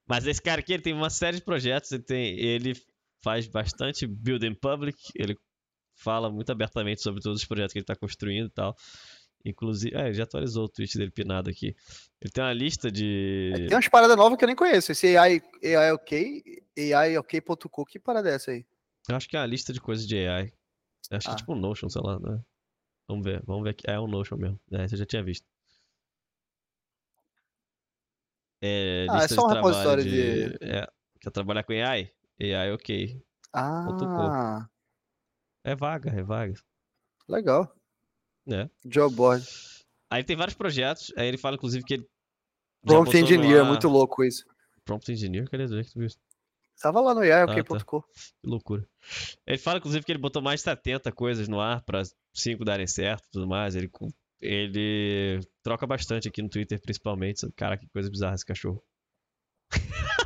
Mas 0.09 0.27
esse 0.27 0.43
cara 0.43 0.61
aqui, 0.61 0.73
ele 0.73 0.83
tem 0.83 0.93
uma 0.93 1.11
série 1.11 1.37
de 1.39 1.43
projetos, 1.45 1.91
ele, 1.93 2.03
tem, 2.03 2.39
ele 2.39 2.75
faz 3.23 3.47
bastante 3.47 4.07
building 4.07 4.55
public, 4.55 4.97
ele 5.15 5.37
fala 5.95 6.31
muito 6.31 6.51
abertamente 6.53 7.03
sobre 7.03 7.21
todos 7.23 7.41
os 7.41 7.47
projetos 7.47 7.73
que 7.73 7.79
ele 7.79 7.85
está 7.85 7.97
construindo 7.97 8.47
e 8.47 8.51
tal. 8.51 8.77
Inclusive, 9.45 9.95
é, 9.97 10.07
ele 10.07 10.15
já 10.15 10.25
atualizou 10.25 10.65
o 10.65 10.69
tweet 10.69 10.99
dele 10.99 11.11
pinado 11.11 11.49
aqui. 11.49 11.75
Ele 12.21 12.31
tem 12.33 12.43
uma 12.43 12.53
lista 12.53 12.91
de. 12.91 13.53
Tem 13.69 13.77
umas 13.77 13.89
paradas 13.89 14.17
novas 14.17 14.37
que 14.37 14.45
eu 14.45 14.49
nem 14.49 14.57
conheço. 14.57 14.91
Esse 14.91 15.17
AI, 15.17 15.41
AI 15.65 15.93
OK, 15.93 16.43
AIOK.com, 16.77 17.85
que 17.85 17.99
parada 17.99 18.29
é 18.31 18.35
essa 18.35 18.51
aí? 18.51 18.67
Eu 19.09 19.15
acho 19.15 19.29
que 19.29 19.37
é 19.37 19.41
uma 19.41 19.47
lista 19.47 19.73
de 19.73 19.81
coisas 19.81 20.05
de 20.07 20.17
AI. 20.27 20.53
Acho 21.13 21.27
que 21.29 21.31
Ah. 21.31 21.35
é 21.35 21.37
tipo 21.37 21.53
um 21.55 21.61
Notion, 21.61 21.89
sei 21.89 22.03
lá, 22.03 22.19
né? 22.19 22.41
Vamos 23.09 23.25
ver, 23.25 23.41
vamos 23.47 23.63
ver 23.63 23.71
aqui. 23.71 23.85
É 23.89 24.01
um 24.01 24.09
Notion 24.09 24.37
mesmo. 24.37 24.61
É, 24.73 24.89
você 24.89 24.97
já 24.97 25.07
tinha 25.07 25.23
visto. 25.23 25.47
É, 28.61 29.07
Ah, 29.09 29.25
é 29.25 29.29
só 29.29 29.45
um 29.45 29.49
repositório 29.49 30.03
de... 30.03 30.11
de- 30.59 30.65
É, 30.65 30.89
quer 31.21 31.31
trabalhar 31.31 31.63
com 31.63 31.73
AI? 31.73 32.11
AI, 32.41 32.73
ok. 32.73 33.23
Ah, 33.53 34.67
É 35.65 35.75
vaga, 35.75 36.11
é 36.11 36.23
vaga. 36.23 36.55
legal. 37.29 37.75
É. 38.49 38.69
Job 38.85 39.15
board. 39.15 39.45
Aí 40.11 40.23
tem 40.23 40.37
vários 40.37 40.55
projetos, 40.57 41.13
aí 41.17 41.27
ele 41.27 41.39
fala 41.39 41.57
inclusive 41.57 41.85
que 41.85 41.95
ele. 41.95 42.09
Prompt 42.85 43.17
Engineer, 43.17 43.57
é 43.57 43.61
ar- 43.61 43.67
muito 43.67 43.89
louco 43.89 44.23
isso. 44.23 44.45
Prompt 44.85 45.11
Engineer, 45.11 45.49
cadê 45.51 45.67
que 45.67 45.91
tu 45.93 45.99
viu 45.99 46.07
isso? 46.07 46.19
Tava 46.81 47.01
lá 47.01 47.15
no 47.15 47.23
tá. 47.23 47.53
AIOK.com. 47.53 48.03
Que 48.03 48.09
loucura. 48.49 48.87
Ele 49.47 49.59
fala 49.59 49.79
inclusive 49.79 50.05
que 50.05 50.13
ele 50.13 50.19
botou 50.21 50.43
mais 50.43 50.61
de 50.61 50.65
70 50.65 51.11
coisas 51.11 51.49
no 51.49 51.59
ar 51.59 51.83
pra 51.83 52.03
5 52.35 52.65
darem 52.65 52.87
certo 52.87 53.25
e 53.27 53.31
tudo 53.33 53.49
mais. 53.49 53.75
Ele, 53.75 53.91
ele 54.41 55.41
troca 55.63 55.87
bastante 55.87 56.29
aqui 56.29 56.43
no 56.43 56.49
Twitter, 56.51 56.81
principalmente. 56.81 57.51
Cara, 57.57 57.77
que 57.79 57.89
coisa 57.89 58.11
bizarra 58.11 58.35
esse 58.35 58.45
cachorro. 58.45 58.81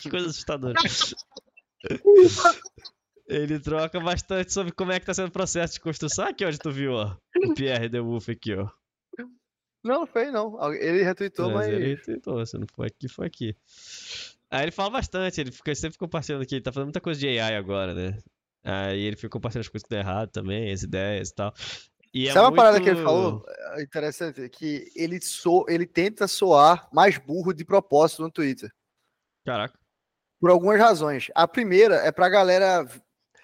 que 0.00 0.10
coisa 0.10 0.28
assustadora. 0.28 0.74
Ele 3.28 3.58
troca 3.58 3.98
bastante 3.98 4.52
sobre 4.52 4.72
como 4.72 4.92
é 4.92 5.00
que 5.00 5.06
tá 5.06 5.12
sendo 5.12 5.28
o 5.28 5.32
processo 5.32 5.74
de 5.74 5.80
construção. 5.80 6.26
Aqui 6.26 6.44
onde 6.44 6.58
tu 6.58 6.70
viu, 6.70 6.92
ó. 6.92 7.16
O 7.44 7.54
Pierre 7.54 7.90
The 7.90 8.00
Wolf 8.00 8.28
aqui, 8.28 8.54
ó. 8.54 8.68
Não, 9.18 9.30
não 10.00 10.06
foi 10.06 10.30
não. 10.30 10.72
Ele 10.74 11.02
retweetou, 11.02 11.50
Mas 11.50 11.66
mas. 11.66 11.74
ele 11.74 11.96
tentou, 11.96 12.44
se 12.46 12.56
não 12.56 12.66
foi 12.72 12.86
aqui, 12.86 13.08
foi 13.08 13.26
aqui. 13.26 13.56
Aí 14.48 14.62
ele 14.64 14.70
fala 14.70 14.90
bastante, 14.90 15.40
ele 15.40 15.50
fica 15.50 15.74
sempre 15.74 15.98
compartilhando 15.98 16.42
aqui, 16.42 16.54
ele 16.54 16.62
tá 16.62 16.70
falando 16.72 16.86
muita 16.88 17.00
coisa 17.00 17.18
de 17.18 17.26
AI 17.26 17.56
agora, 17.56 17.92
né? 17.94 18.18
Aí 18.62 19.00
ele 19.00 19.16
fica 19.16 19.28
compartilhando 19.28 19.62
as 19.64 19.68
coisas 19.68 19.82
que 19.84 19.90
dão 19.90 19.98
errado 19.98 20.30
também, 20.30 20.72
as 20.72 20.82
ideias 20.84 21.30
e 21.30 21.34
tal. 21.34 21.52
E 22.14 22.28
é 22.28 22.32
Sabe 22.32 22.46
uma 22.46 22.54
parada 22.54 22.80
que 22.80 22.88
ele 22.88 22.94
muito- 23.02 23.04
falou? 23.08 23.44
É 23.74 23.82
Interessante, 23.82 24.48
que 24.48 24.88
ele, 24.94 25.20
so, 25.20 25.64
ele 25.68 25.84
tenta 25.84 26.28
soar 26.28 26.88
mais 26.92 27.18
burro 27.18 27.52
de 27.52 27.64
propósito 27.64 28.22
no 28.22 28.30
Twitter. 28.30 28.70
Caraca, 29.44 29.76
Por 30.40 30.50
algumas 30.50 30.78
razões. 30.78 31.28
A 31.34 31.48
primeira 31.48 31.96
é 31.96 32.12
pra 32.12 32.28
galera 32.28 32.84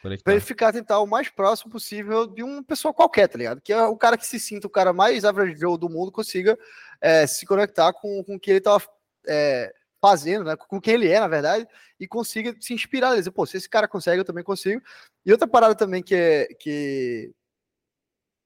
Pra 0.03 0.11
conectar. 0.11 0.33
ele 0.33 0.41
ficar 0.41 0.73
tentar 0.73 0.99
o 0.99 1.07
mais 1.07 1.29
próximo 1.29 1.71
possível 1.71 2.27
de 2.27 2.43
uma 2.43 2.63
pessoa 2.63 2.93
qualquer, 2.93 3.29
tá 3.29 3.39
ligado? 3.39 3.61
Que 3.61 3.73
é 3.73 3.83
o 3.83 3.97
cara 3.97 4.19
que 4.19 4.27
se 4.27 4.41
sinta 4.41 4.67
o 4.67 4.71
cara 4.71 4.93
mais 4.93 5.25
average 5.25 5.59
Joe 5.59 5.79
do 5.79 5.89
mundo 5.89 6.11
consiga 6.11 6.59
é, 7.01 7.25
se 7.27 7.47
conectar 7.47 7.93
com, 7.93 8.23
com 8.25 8.35
o 8.35 8.41
que 8.41 8.51
ele 8.51 8.61
tava 8.61 8.85
é, 9.29 9.73
fazendo, 10.01 10.45
né? 10.45 10.57
Com 10.57 10.81
quem 10.81 10.95
ele 10.95 11.09
é, 11.09 11.21
na 11.21 11.29
verdade, 11.29 11.67
e 12.01 12.09
consiga 12.09 12.53
se 12.61 12.75
inspirar. 12.75 13.15
Dizer, 13.15 13.31
pô, 13.31 13.47
se 13.47 13.57
esse 13.57 13.69
cara 13.69 13.87
consegue, 13.87 14.21
eu 14.21 14.25
também 14.25 14.43
consigo. 14.43 14.83
E 15.25 15.31
outra 15.31 15.47
parada 15.47 15.77
também 15.77 16.03
que 16.03 16.17
é 16.17 16.47
que, 16.59 17.33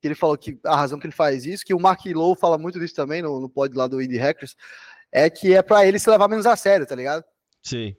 que 0.03 0.09
ele 0.09 0.15
falou 0.15 0.37
que 0.37 0.61
a 0.63 0.77
razão 0.77 0.99
que 0.99 1.07
ele 1.07 1.15
faz 1.15 1.47
isso, 1.47 1.65
que 1.65 1.73
o 1.73 1.81
Mark 1.81 2.05
Lowe 2.05 2.37
fala 2.39 2.59
muito 2.59 2.79
disso 2.79 2.95
também 2.95 3.23
no, 3.23 3.41
no 3.41 3.49
pod 3.49 3.75
lá 3.75 3.87
do 3.87 4.03
Indie 4.03 4.19
Hackers, 4.19 4.55
é 5.11 5.31
que 5.31 5.55
é 5.55 5.63
pra 5.63 5.87
ele 5.87 5.99
se 5.99 6.11
levar 6.11 6.29
menos 6.29 6.45
a 6.45 6.55
sério, 6.55 6.87
tá 6.87 6.95
ligado? 6.95 7.25
Sim. 7.63 7.97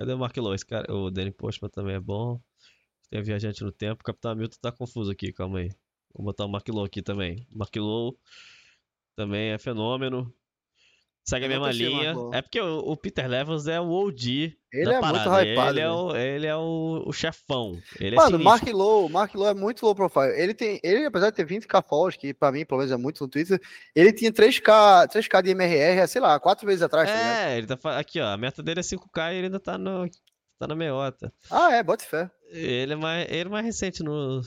Cadê 0.00 0.14
o 0.14 0.18
Mark 0.18 0.34
Lowe? 0.38 0.54
Esse 0.54 0.64
cara, 0.64 0.90
o 0.90 1.10
Danny 1.10 1.30
Postman 1.30 1.68
também 1.68 1.94
é 1.94 2.00
bom. 2.00 2.40
Tem 3.10 3.20
Viajante 3.22 3.62
no 3.62 3.70
Tempo. 3.70 4.00
O 4.00 4.04
Capitão 4.04 4.30
Hamilton 4.30 4.56
tá 4.58 4.72
confuso 4.72 5.10
aqui, 5.10 5.30
calma 5.30 5.58
aí. 5.58 5.68
Vou 6.14 6.24
botar 6.24 6.46
o 6.46 6.48
Mark 6.48 6.66
Lowe 6.68 6.86
aqui 6.86 7.02
também. 7.02 7.46
Mark 7.54 7.76
Lowe 7.76 8.16
também 9.14 9.50
é 9.50 9.58
fenômeno. 9.58 10.34
Segue 11.30 11.46
a 11.46 11.48
mesma 11.48 11.70
linha. 11.70 12.14
É 12.32 12.42
porque 12.42 12.60
o, 12.60 12.78
o 12.78 12.96
Peter 12.96 13.28
Levels 13.28 13.66
é 13.68 13.80
o 13.80 13.88
OG 13.88 14.56
Ele 14.72 14.84
da 14.84 14.92
é 14.94 15.00
muito 15.00 15.00
parada. 15.24 15.44
hypado. 15.46 15.70
Ele 15.70 15.80
é 15.80 15.90
o, 15.90 16.16
ele 16.16 16.46
é 16.48 16.56
o, 16.56 17.04
o 17.06 17.12
chefão. 17.12 17.78
Ele 18.00 18.16
é 18.16 18.18
Mano, 18.18 18.38
sinistro. 18.38 18.44
Mark 18.44 18.66
Low, 18.72 19.08
Mark 19.08 19.34
Low 19.34 19.48
é 19.48 19.54
muito 19.54 19.86
low 19.86 19.94
profile. 19.94 20.32
Ele 20.36 20.52
tem, 20.52 20.80
ele 20.82 21.04
apesar 21.06 21.30
de 21.30 21.36
ter 21.36 21.46
20k 21.46 21.84
followers, 21.88 22.16
que 22.16 22.34
pra 22.34 22.50
mim, 22.50 22.64
pelo 22.64 22.78
menos 22.78 22.92
é 22.92 22.96
muito 22.96 23.22
no 23.22 23.28
Twitter, 23.28 23.60
ele 23.94 24.12
tinha 24.12 24.32
3k, 24.32 25.06
3k 25.08 25.42
de 25.42 25.50
MRR, 25.50 26.06
sei 26.08 26.20
lá, 26.20 26.38
quatro 26.40 26.66
vezes 26.66 26.82
atrás, 26.82 27.08
tá? 27.08 27.16
É, 27.48 27.58
ele 27.58 27.66
tá 27.66 27.78
aqui, 27.98 28.20
ó. 28.20 28.26
A 28.26 28.36
meta 28.36 28.62
dele 28.62 28.80
é 28.80 28.82
5k 28.82 29.32
e 29.32 29.36
ele 29.36 29.46
ainda 29.46 29.60
tá 29.60 29.78
no 29.78 30.08
tá 30.58 30.66
na 30.66 30.74
meiota. 30.74 31.32
Ah, 31.50 31.72
é, 31.72 31.82
bote 31.82 32.04
fé. 32.04 32.30
Ele 32.50 32.92
é 32.92 32.96
mais, 32.96 33.26
ele 33.30 33.48
é 33.48 33.50
mais 33.50 33.64
recente 33.64 34.02
no, 34.02 34.42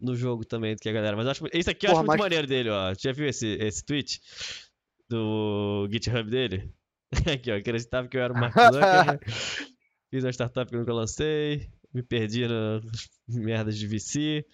no 0.00 0.16
jogo 0.16 0.44
também 0.44 0.74
do 0.74 0.80
que 0.80 0.88
a 0.88 0.92
galera. 0.92 1.16
Mas 1.16 1.26
acho, 1.28 1.44
isso 1.52 1.70
aqui 1.70 1.86
eu 1.86 1.90
Porra, 1.90 2.00
acho 2.00 2.06
muito 2.08 2.18
mas- 2.18 2.24
maneiro 2.24 2.46
dele, 2.48 2.70
ó. 2.70 2.92
Já 2.98 3.12
viu 3.12 3.28
esse, 3.28 3.46
esse 3.60 3.84
tweet 3.84 4.18
do 5.12 5.88
GitHub 5.90 6.28
dele? 6.30 6.72
aqui, 7.32 7.50
ó. 7.50 7.56
Acreditava 7.56 8.08
que 8.08 8.16
eu 8.16 8.22
era 8.22 8.32
o 8.32 8.36
Mark 8.36 8.54
Zuckerberg. 8.54 9.20
Fiz 10.10 10.24
uma 10.24 10.32
startup 10.32 10.70
que 10.70 10.76
nunca 10.76 10.92
lancei. 10.92 11.68
Me 11.92 12.02
perdi 12.02 12.46
nas 12.46 12.82
merdas 13.28 13.78
de 13.78 13.86
VC. 13.86 14.44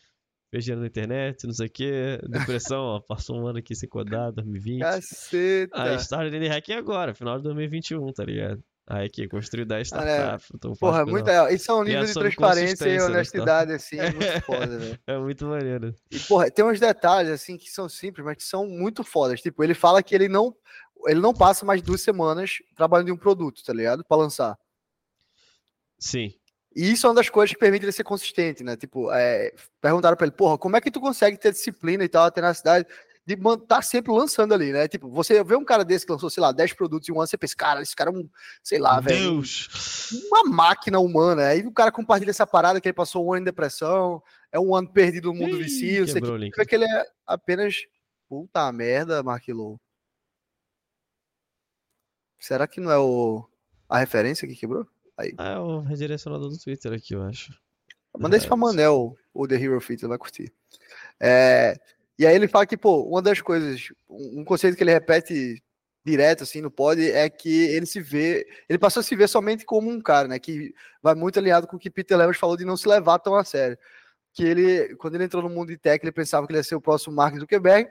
Dinheiro 0.50 0.80
na 0.80 0.86
internet, 0.86 1.46
não 1.46 1.52
sei 1.52 1.66
o 1.66 1.70
que. 1.70 2.18
Depressão, 2.28 2.80
ó. 2.80 3.00
Passou 3.00 3.38
um 3.38 3.46
ano 3.46 3.58
aqui 3.58 3.74
sem 3.74 3.88
codar, 3.88 4.32
2020. 4.32 4.80
Caceta. 4.80 5.82
Aí 5.82 5.94
started 5.96 6.34
ele 6.34 6.48
hacking 6.48 6.72
agora, 6.72 7.14
final 7.14 7.36
de 7.36 7.44
2021, 7.44 8.12
tá 8.12 8.24
ligado? 8.24 8.62
Aí 8.90 9.04
aqui, 9.06 9.28
construiu 9.28 9.66
10 9.66 9.92
Ah, 9.92 10.02
né? 10.02 10.16
startups. 10.16 10.48
então 10.54 10.72
Porra, 10.72 10.98
faz 10.98 11.08
muito 11.10 11.26
legal. 11.26 11.48
Isso 11.50 11.70
é 11.70 11.74
um 11.74 11.82
nível 11.82 12.06
de 12.06 12.14
transparência 12.14 12.88
e 12.88 12.96
né, 12.96 13.04
honestidade, 13.04 13.72
assim, 13.72 13.96
muito 13.96 14.40
foda, 14.46 14.78
velho. 14.78 14.98
É 15.06 15.18
muito 15.18 15.44
maneiro. 15.44 15.94
E, 16.10 16.18
porra, 16.20 16.50
tem 16.50 16.64
uns 16.64 16.80
detalhes, 16.80 17.30
assim, 17.30 17.58
que 17.58 17.70
são 17.70 17.86
simples, 17.86 18.24
mas 18.24 18.36
que 18.38 18.44
são 18.44 18.66
muito 18.66 19.04
fodas. 19.04 19.42
Tipo, 19.42 19.62
ele 19.62 19.74
fala 19.74 20.02
que 20.02 20.14
ele 20.14 20.26
não, 20.26 20.56
ele 21.06 21.20
não 21.20 21.34
passa 21.34 21.66
mais 21.66 21.82
duas 21.82 22.00
semanas 22.00 22.62
trabalhando 22.74 23.10
em 23.10 23.12
um 23.12 23.16
produto, 23.18 23.62
tá 23.62 23.74
ligado? 23.74 24.02
Pra 24.02 24.16
lançar. 24.16 24.58
Sim. 25.98 26.32
E 26.74 26.92
isso 26.92 27.06
é 27.06 27.10
uma 27.10 27.16
das 27.16 27.28
coisas 27.28 27.52
que 27.52 27.58
permite 27.60 27.84
ele 27.84 27.92
ser 27.92 28.04
consistente, 28.04 28.62
né? 28.64 28.74
Tipo, 28.76 29.12
é, 29.12 29.52
perguntaram 29.82 30.16
pra 30.16 30.26
ele, 30.26 30.34
porra, 30.34 30.56
como 30.56 30.76
é 30.76 30.80
que 30.80 30.90
tu 30.90 31.00
consegue 31.00 31.36
ter 31.36 31.52
disciplina 31.52 32.04
e 32.04 32.08
tal, 32.08 32.30
tenacidade 32.30 32.86
de 33.28 33.34
estar 33.34 33.82
sempre 33.82 34.10
lançando 34.10 34.54
ali, 34.54 34.72
né? 34.72 34.88
Tipo, 34.88 35.10
você 35.10 35.44
vê 35.44 35.54
um 35.54 35.64
cara 35.64 35.84
desse 35.84 36.06
que 36.06 36.12
lançou, 36.12 36.30
sei 36.30 36.40
lá, 36.40 36.50
10 36.50 36.72
produtos 36.72 37.06
em 37.08 37.12
um 37.12 37.18
ano, 37.18 37.26
você 37.26 37.36
pensa, 37.36 37.54
cara, 37.54 37.82
esse 37.82 37.94
cara 37.94 38.10
é 38.10 38.14
um, 38.14 38.26
sei 38.62 38.78
lá, 38.78 38.98
velho, 39.00 39.32
Deus! 39.32 40.10
uma 40.30 40.44
máquina 40.44 40.98
humana. 40.98 41.48
Aí 41.48 41.66
o 41.66 41.70
cara 41.70 41.92
compartilha 41.92 42.30
essa 42.30 42.46
parada 42.46 42.80
que 42.80 42.88
ele 42.88 42.94
passou 42.94 43.26
um 43.26 43.34
ano 43.34 43.42
em 43.42 43.44
depressão, 43.44 44.22
é 44.50 44.58
um 44.58 44.74
ano 44.74 44.90
perdido 44.90 45.28
no 45.28 45.34
mundo 45.34 45.60
Ih, 45.60 45.64
vicio, 45.64 46.04
link. 46.36 46.56
Vê 46.56 46.64
que 46.64 46.74
ele 46.74 46.86
é 46.86 47.04
apenas. 47.26 47.76
Puta 48.30 48.70
merda, 48.72 49.22
Mark 49.22 49.46
Low. 49.48 49.80
Será 52.38 52.66
que 52.66 52.80
não 52.80 52.90
é 52.90 52.98
o 52.98 53.46
a 53.88 53.98
referência 53.98 54.46
que 54.46 54.54
quebrou? 54.54 54.86
Ah, 55.36 55.50
é 55.50 55.58
o 55.58 55.80
redirecionador 55.80 56.48
do 56.48 56.58
Twitter 56.58 56.92
aqui, 56.92 57.14
eu 57.14 57.22
acho. 57.22 57.58
Manda 58.18 58.36
esse 58.36 58.46
pra 58.46 58.56
Manel, 58.56 59.16
o 59.32 59.46
The 59.46 59.56
Hero 59.56 59.80
Fit, 59.80 60.02
ele 60.02 60.08
vai 60.08 60.18
curtir. 60.18 60.52
É, 61.20 61.74
e 62.18 62.26
aí 62.26 62.34
ele 62.34 62.48
fala 62.48 62.66
que, 62.66 62.76
pô, 62.76 63.02
uma 63.04 63.22
das 63.22 63.40
coisas, 63.40 63.88
um 64.08 64.44
conceito 64.44 64.76
que 64.76 64.82
ele 64.82 64.92
repete 64.92 65.62
direto, 66.04 66.42
assim, 66.42 66.60
no 66.60 66.70
pod, 66.70 67.00
é 67.10 67.28
que 67.28 67.48
ele 67.66 67.86
se 67.86 68.00
vê, 68.00 68.46
ele 68.68 68.78
passou 68.78 69.00
a 69.00 69.02
se 69.04 69.14
ver 69.14 69.28
somente 69.28 69.64
como 69.64 69.90
um 69.90 70.00
cara, 70.00 70.26
né, 70.26 70.38
que 70.38 70.74
vai 71.02 71.14
muito 71.14 71.38
alinhado 71.38 71.66
com 71.66 71.76
o 71.76 71.78
que 71.78 71.90
Peter 71.90 72.16
Levers 72.16 72.38
falou 72.38 72.56
de 72.56 72.64
não 72.64 72.76
se 72.76 72.88
levar 72.88 73.18
tão 73.18 73.34
a 73.36 73.44
sério. 73.44 73.78
Que 74.32 74.42
ele, 74.44 74.96
quando 74.96 75.16
ele 75.16 75.24
entrou 75.24 75.42
no 75.42 75.50
mundo 75.50 75.68
de 75.68 75.78
tech, 75.78 76.04
ele 76.04 76.12
pensava 76.12 76.46
que 76.46 76.52
ele 76.52 76.58
ia 76.60 76.64
ser 76.64 76.74
o 76.76 76.80
próximo 76.80 77.14
Mark 77.14 77.36
Zuckerberg, 77.38 77.90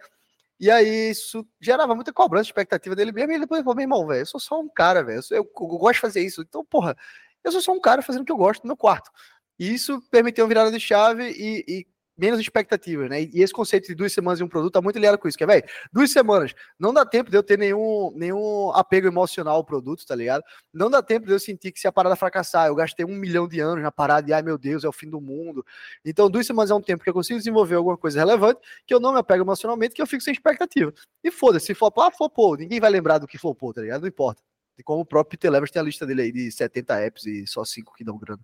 e 0.59 0.71
aí 0.71 1.11
isso 1.11 1.47
gerava 1.61 1.93
muita 1.93 2.11
cobrança, 2.11 2.49
expectativa 2.49 2.95
dele 2.95 3.11
mesmo, 3.11 3.31
e 3.31 3.35
ele 3.35 3.41
depois 3.41 3.61
falou, 3.61 3.75
meu 3.75 3.83
irmão, 3.83 4.07
velho, 4.07 4.21
eu 4.21 4.25
sou 4.25 4.39
só 4.39 4.59
um 4.59 4.67
cara, 4.67 5.03
velho, 5.03 5.21
eu, 5.31 5.37
eu- 5.37 5.43
gosto 5.77 5.93
de 5.95 5.99
fazer 6.01 6.21
isso, 6.21 6.41
então, 6.41 6.65
porra, 6.65 6.95
eu 7.43 7.51
sou 7.51 7.61
só 7.61 7.71
um 7.71 7.79
cara 7.79 8.01
fazendo 8.01 8.23
o 8.23 8.25
que 8.25 8.31
eu 8.31 8.37
gosto 8.37 8.63
no 8.63 8.69
meu 8.69 8.77
quarto. 8.77 9.11
E 9.59 9.73
isso 9.73 10.01
permiteu 10.09 10.45
uma 10.45 10.49
virada 10.49 10.71
de 10.71 10.79
chave 10.79 11.29
e, 11.31 11.63
e 11.67 11.87
menos 12.17 12.39
expectativas, 12.39 13.09
né? 13.09 13.21
E, 13.21 13.31
e 13.33 13.41
esse 13.43 13.53
conceito 13.53 13.87
de 13.87 13.95
duas 13.95 14.11
semanas 14.11 14.39
em 14.39 14.43
um 14.43 14.47
produto 14.47 14.73
tá 14.73 14.81
muito 14.81 14.97
ligado 14.97 15.17
com 15.17 15.27
isso, 15.27 15.37
que 15.37 15.43
é, 15.43 15.47
velho, 15.47 15.63
duas 15.91 16.11
semanas, 16.11 16.53
não 16.79 16.93
dá 16.93 17.05
tempo 17.05 17.29
de 17.29 17.37
eu 17.37 17.43
ter 17.43 17.57
nenhum, 17.57 18.11
nenhum 18.15 18.71
apego 18.71 19.07
emocional 19.07 19.55
ao 19.55 19.63
produto, 19.63 20.05
tá 20.05 20.15
ligado? 20.15 20.43
Não 20.73 20.89
dá 20.89 21.01
tempo 21.01 21.25
de 21.25 21.33
eu 21.33 21.39
sentir 21.39 21.71
que 21.71 21.79
se 21.79 21.87
a 21.87 21.91
parada 21.91 22.15
fracassar, 22.15 22.67
eu 22.67 22.75
gastei 22.75 23.05
um 23.05 23.15
milhão 23.15 23.47
de 23.47 23.59
anos 23.59 23.83
na 23.83 23.91
parada 23.91 24.29
e, 24.29 24.33
ai 24.33 24.41
meu 24.41 24.57
Deus, 24.57 24.83
é 24.83 24.87
o 24.87 24.91
fim 24.91 25.09
do 25.09 25.21
mundo. 25.21 25.65
Então, 26.03 26.29
duas 26.29 26.45
semanas 26.45 26.71
é 26.71 26.73
um 26.73 26.81
tempo 26.81 27.03
que 27.03 27.09
eu 27.09 27.13
consigo 27.13 27.37
desenvolver 27.37 27.75
alguma 27.75 27.97
coisa 27.97 28.19
relevante, 28.19 28.59
que 28.85 28.93
eu 28.93 28.99
não 28.99 29.13
me 29.13 29.19
apego 29.19 29.43
emocionalmente, 29.43 29.93
que 29.93 30.01
eu 30.01 30.07
fico 30.07 30.23
sem 30.23 30.33
expectativa. 30.33 30.93
E 31.23 31.31
foda-se, 31.31 31.67
se 31.67 31.75
flopar, 31.75 32.15
flopou. 32.15 32.55
Ninguém 32.57 32.79
vai 32.79 32.89
lembrar 32.89 33.17
do 33.17 33.27
que 33.27 33.37
flopou, 33.37 33.73
tá 33.73 33.81
ligado? 33.81 34.01
Não 34.01 34.07
importa. 34.07 34.41
E 34.77 34.83
como 34.83 35.01
o 35.01 35.05
próprio 35.05 35.31
Peter 35.31 35.51
Levers 35.51 35.71
tem 35.71 35.81
a 35.81 35.85
lista 35.85 36.05
dele 36.05 36.21
aí 36.21 36.31
de 36.31 36.51
70 36.51 36.99
apps 37.01 37.25
e 37.25 37.47
só 37.47 37.65
5 37.65 37.93
que 37.95 38.03
dão 38.03 38.17
grana. 38.17 38.41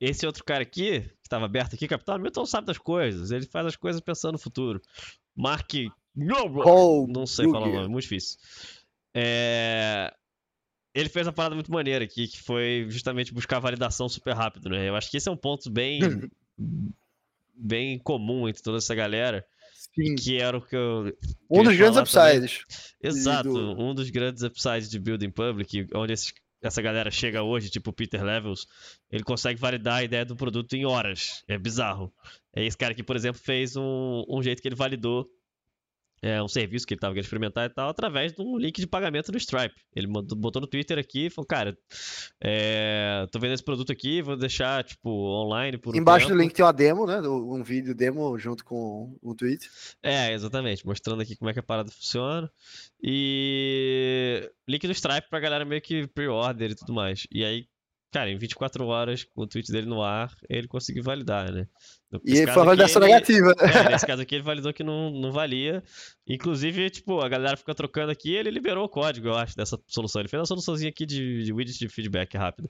Esse 0.00 0.26
outro 0.26 0.44
cara 0.44 0.62
aqui, 0.62 1.00
que 1.22 1.28
tava 1.28 1.46
aberto 1.46 1.74
aqui, 1.74 1.88
Capitão 1.88 2.18
Milton 2.18 2.44
sabe 2.46 2.66
das 2.66 2.78
coisas. 2.78 3.30
Ele 3.30 3.46
faz 3.46 3.66
as 3.66 3.76
coisas 3.76 4.00
pensando 4.00 4.32
no 4.32 4.38
futuro. 4.38 4.80
Mark. 5.34 5.70
Paul 6.64 7.06
Não 7.08 7.26
sei 7.26 7.44
falar 7.50 7.66
o 7.68 7.72
nome, 7.72 7.88
muito 7.88 8.02
difícil. 8.04 8.38
É, 9.14 10.12
Ele 10.94 11.08
fez 11.08 11.26
uma 11.26 11.32
parada 11.32 11.54
muito 11.54 11.70
maneira 11.72 12.04
aqui, 12.04 12.28
que 12.28 12.42
foi 12.42 12.86
justamente 12.88 13.32
buscar 13.32 13.58
validação 13.58 14.08
super 14.08 14.34
rápido, 14.34 14.68
né? 14.68 14.88
Eu 14.88 14.94
acho 14.96 15.10
que 15.10 15.16
esse 15.16 15.28
é 15.28 15.32
um 15.32 15.36
ponto 15.36 15.70
bem. 15.70 16.00
bem 17.54 17.98
comum 17.98 18.48
entre 18.48 18.62
toda 18.62 18.78
essa 18.78 18.94
galera. 18.94 19.44
Sim. 19.94 20.14
Que 20.14 20.38
era 20.38 20.56
o 20.58 20.60
que 20.60 20.76
eu. 20.76 21.16
Um 21.50 21.62
dos 21.64 21.76
grandes 21.76 21.98
upsides. 21.98 22.64
Exato, 23.02 23.50
do- 23.50 23.80
um 23.80 23.94
dos 23.94 24.10
grandes 24.10 24.42
upsides 24.42 24.90
de 24.90 24.98
Building 24.98 25.30
Public, 25.30 25.86
onde 25.94 26.12
esses- 26.12 26.34
essa 26.66 26.82
galera 26.82 27.10
chega 27.10 27.42
hoje, 27.42 27.70
tipo 27.70 27.92
Peter 27.92 28.22
Levels, 28.22 28.66
ele 29.10 29.22
consegue 29.22 29.60
validar 29.60 29.96
a 29.96 30.04
ideia 30.04 30.24
do 30.24 30.36
produto 30.36 30.74
em 30.74 30.84
horas. 30.84 31.44
É 31.48 31.58
bizarro. 31.58 32.12
É 32.54 32.64
esse 32.64 32.76
cara 32.76 32.92
aqui, 32.92 33.02
por 33.02 33.16
exemplo, 33.16 33.40
fez 33.40 33.76
um, 33.76 34.24
um 34.28 34.42
jeito 34.42 34.60
que 34.60 34.68
ele 34.68 34.74
validou 34.74 35.28
é, 36.26 36.42
um 36.42 36.48
serviço 36.48 36.86
que 36.86 36.94
ele 36.94 37.00
tava 37.00 37.12
querendo 37.14 37.24
experimentar 37.24 37.66
e 37.66 37.72
tal, 37.72 37.88
através 37.88 38.32
de 38.32 38.42
um 38.42 38.56
link 38.58 38.80
de 38.80 38.86
pagamento 38.86 39.30
do 39.30 39.38
Stripe. 39.38 39.74
Ele 39.94 40.06
mandou- 40.06 40.36
botou 40.36 40.60
no 40.60 40.66
Twitter 40.66 40.98
aqui 40.98 41.26
e 41.26 41.30
falou, 41.30 41.46
cara, 41.46 41.76
é, 42.42 43.26
tô 43.30 43.38
vendo 43.38 43.54
esse 43.54 43.62
produto 43.64 43.92
aqui, 43.92 44.20
vou 44.22 44.36
deixar, 44.36 44.82
tipo, 44.84 45.08
online 45.10 45.78
por 45.78 45.94
um 45.94 45.98
Embaixo 45.98 46.26
do 46.26 46.30
tempo. 46.30 46.42
link 46.42 46.52
tem 46.54 46.64
uma 46.64 46.72
demo, 46.72 47.06
né? 47.06 47.20
do- 47.20 47.52
Um 47.52 47.62
vídeo 47.62 47.94
demo 47.94 48.38
junto 48.38 48.64
com 48.64 49.16
o 49.22 49.34
tweet. 49.34 49.68
É, 50.02 50.32
exatamente, 50.32 50.84
mostrando 50.86 51.22
aqui 51.22 51.36
como 51.36 51.50
é 51.50 51.52
que 51.52 51.60
a 51.60 51.62
parada 51.62 51.90
funciona. 51.90 52.50
E 53.02 54.50
link 54.68 54.84
no 54.86 54.92
Stripe 54.92 55.28
pra 55.30 55.40
galera 55.40 55.64
meio 55.64 55.80
que 55.80 56.06
pre-order 56.08 56.70
e 56.70 56.74
tudo 56.74 56.92
mais. 56.92 57.26
E 57.30 57.44
aí, 57.44 57.66
cara, 58.12 58.30
em 58.30 58.38
24 58.38 58.86
horas, 58.86 59.24
com 59.24 59.42
o 59.42 59.46
tweet 59.46 59.70
dele 59.70 59.86
no 59.86 60.02
ar, 60.02 60.32
ele 60.48 60.66
conseguiu 60.68 61.02
validar, 61.02 61.52
né? 61.52 61.66
No- 62.10 62.20
E 62.24 62.30
nesse 62.32 62.44
foi 62.46 62.56
uma 62.62 62.64
validação 62.66 63.02
ele- 63.02 63.12
negativa. 63.12 63.52
É, 63.88 63.90
nesse 63.90 64.06
caso 64.06 64.22
aqui 64.22 64.34
ele 64.34 64.44
validou 64.44 64.72
que 64.72 64.82
não, 64.84 65.10
não 65.10 65.32
valia. 65.32 65.82
Inclusive, 66.26 66.88
tipo, 66.90 67.20
a 67.20 67.28
galera 67.28 67.56
fica 67.56 67.74
trocando 67.74 68.10
aqui 68.12 68.34
ele 68.34 68.50
liberou 68.50 68.84
o 68.84 68.88
código, 68.88 69.28
eu 69.28 69.34
acho, 69.34 69.54
dessa 69.56 69.78
solução. 69.86 70.20
Ele 70.22 70.28
fez 70.28 70.40
uma 70.40 70.46
soluçãozinha 70.46 70.90
aqui 70.90 71.04
de, 71.04 71.42
de 71.44 71.52
widget 71.52 71.78
de 71.78 71.88
feedback 71.88 72.36
rápido. 72.36 72.68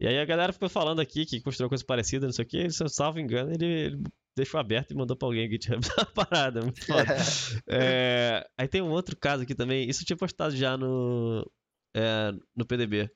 E 0.00 0.06
aí 0.06 0.18
a 0.18 0.24
galera 0.26 0.52
ficou 0.52 0.68
falando 0.68 1.00
aqui 1.00 1.24
que 1.24 1.40
construiu 1.40 1.68
coisa 1.70 1.84
parecida, 1.84 2.26
não 2.26 2.32
sei 2.32 2.44
o 2.44 2.48
que. 2.48 2.68
Se 2.70 2.82
eu 2.82 2.88
salvo 2.88 3.18
engano, 3.18 3.50
ele, 3.54 3.64
ele 3.64 4.02
deixou 4.36 4.60
aberto 4.60 4.90
e 4.90 4.94
mandou 4.94 5.16
pra 5.16 5.26
alguém 5.28 5.46
o 5.48 5.50
GitHub 5.50 5.80
da 5.96 6.04
parada. 6.04 6.60
Muito 6.60 6.84
foda. 6.84 7.06
É, 7.68 8.46
aí 8.58 8.68
tem 8.68 8.82
um 8.82 8.90
outro 8.90 9.16
caso 9.16 9.42
aqui 9.44 9.54
também. 9.54 9.88
Isso 9.88 10.02
eu 10.02 10.06
tinha 10.06 10.16
postado 10.16 10.54
já 10.54 10.76
no, 10.76 11.50
é, 11.94 12.32
no 12.54 12.66
PDB. 12.66 13.08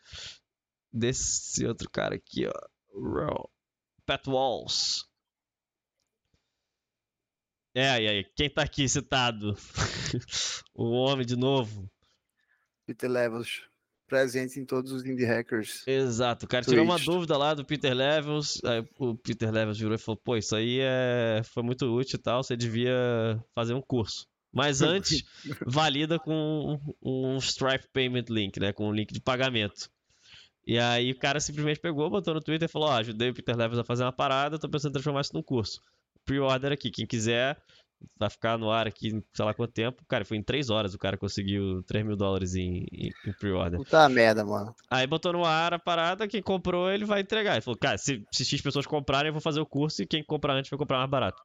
Desse 0.92 1.66
outro 1.66 1.88
cara 1.90 2.16
aqui, 2.16 2.46
ó. 2.46 3.48
Pat 4.04 4.26
Walls. 4.26 5.04
É, 7.74 7.88
aí, 7.90 8.08
aí. 8.08 8.24
Quem 8.34 8.50
tá 8.50 8.62
aqui 8.62 8.88
citado? 8.88 9.54
o 10.74 10.90
homem 10.90 11.24
de 11.24 11.36
novo. 11.36 11.88
Peter 12.84 13.08
Levels. 13.08 13.62
Presente 14.08 14.58
em 14.58 14.66
todos 14.66 14.90
os 14.90 15.04
indie 15.04 15.24
hackers. 15.24 15.86
Exato, 15.86 16.44
o 16.44 16.48
cara 16.48 16.64
tirou 16.64 16.84
uma 16.84 16.96
Twitch. 16.96 17.06
dúvida 17.06 17.36
lá 17.36 17.54
do 17.54 17.64
Peter 17.64 17.94
Levels, 17.94 18.60
aí 18.64 18.84
o 18.98 19.16
Peter 19.16 19.52
Levels 19.52 19.78
virou 19.78 19.94
e 19.94 19.98
falou, 19.98 20.20
pô, 20.20 20.36
isso 20.36 20.56
aí 20.56 20.80
é... 20.80 21.42
foi 21.44 21.62
muito 21.62 21.86
útil 21.86 22.18
e 22.18 22.20
tal, 22.20 22.42
você 22.42 22.56
devia 22.56 23.40
fazer 23.54 23.72
um 23.72 23.80
curso. 23.80 24.26
Mas 24.52 24.82
antes, 24.82 25.22
valida 25.64 26.18
com 26.18 26.80
um 27.02 27.34
um 27.36 27.38
Stripe 27.38 27.86
Payment 27.92 28.24
Link, 28.28 28.58
né, 28.58 28.72
com 28.72 28.88
um 28.88 28.92
link 28.92 29.12
de 29.12 29.20
pagamento. 29.20 29.88
E 30.66 30.78
aí 30.78 31.10
o 31.12 31.18
cara 31.18 31.40
simplesmente 31.40 31.80
pegou, 31.80 32.08
botou 32.10 32.34
no 32.34 32.40
Twitter 32.40 32.68
e 32.68 32.72
falou, 32.72 32.88
ó, 32.88 32.92
ajudei 32.92 33.30
o 33.30 33.34
Peter 33.34 33.56
Levels 33.56 33.80
a 33.80 33.84
fazer 33.84 34.04
uma 34.04 34.12
parada, 34.12 34.58
tô 34.58 34.68
pensando 34.68 34.90
em 34.90 34.92
transformar 34.94 35.22
isso 35.22 35.34
num 35.34 35.42
curso. 35.42 35.80
Pre-order 36.24 36.72
aqui, 36.72 36.90
quem 36.90 37.06
quiser, 37.06 37.56
vai 38.18 38.30
ficar 38.30 38.58
no 38.58 38.70
ar 38.70 38.86
aqui, 38.86 39.22
sei 39.34 39.44
lá 39.44 39.54
quanto 39.54 39.72
tempo. 39.72 40.04
Cara, 40.06 40.24
foi 40.24 40.36
em 40.36 40.42
3 40.42 40.70
horas 40.70 40.94
o 40.94 40.98
cara 40.98 41.16
conseguiu 41.16 41.82
3 41.84 42.04
mil 42.04 42.16
dólares 42.16 42.54
em, 42.54 42.86
em, 42.92 43.10
em 43.26 43.32
pre-order. 43.38 43.78
Puta 43.78 44.08
merda, 44.08 44.44
mano. 44.44 44.74
Aí 44.90 45.06
botou 45.06 45.32
no 45.32 45.44
ar 45.44 45.74
a 45.74 45.78
parada, 45.78 46.28
quem 46.28 46.42
comprou 46.42 46.90
ele 46.90 47.04
vai 47.04 47.20
entregar. 47.20 47.52
Ele 47.52 47.62
falou, 47.62 47.78
cara, 47.78 47.98
se, 47.98 48.24
se 48.30 48.44
X 48.44 48.60
pessoas 48.60 48.86
comprarem, 48.86 49.28
eu 49.28 49.32
vou 49.32 49.42
fazer 49.42 49.60
o 49.60 49.66
curso 49.66 50.02
e 50.02 50.06
quem 50.06 50.22
comprar 50.22 50.54
antes 50.54 50.70
vai 50.70 50.78
comprar 50.78 50.98
mais 50.98 51.10
barato. 51.10 51.42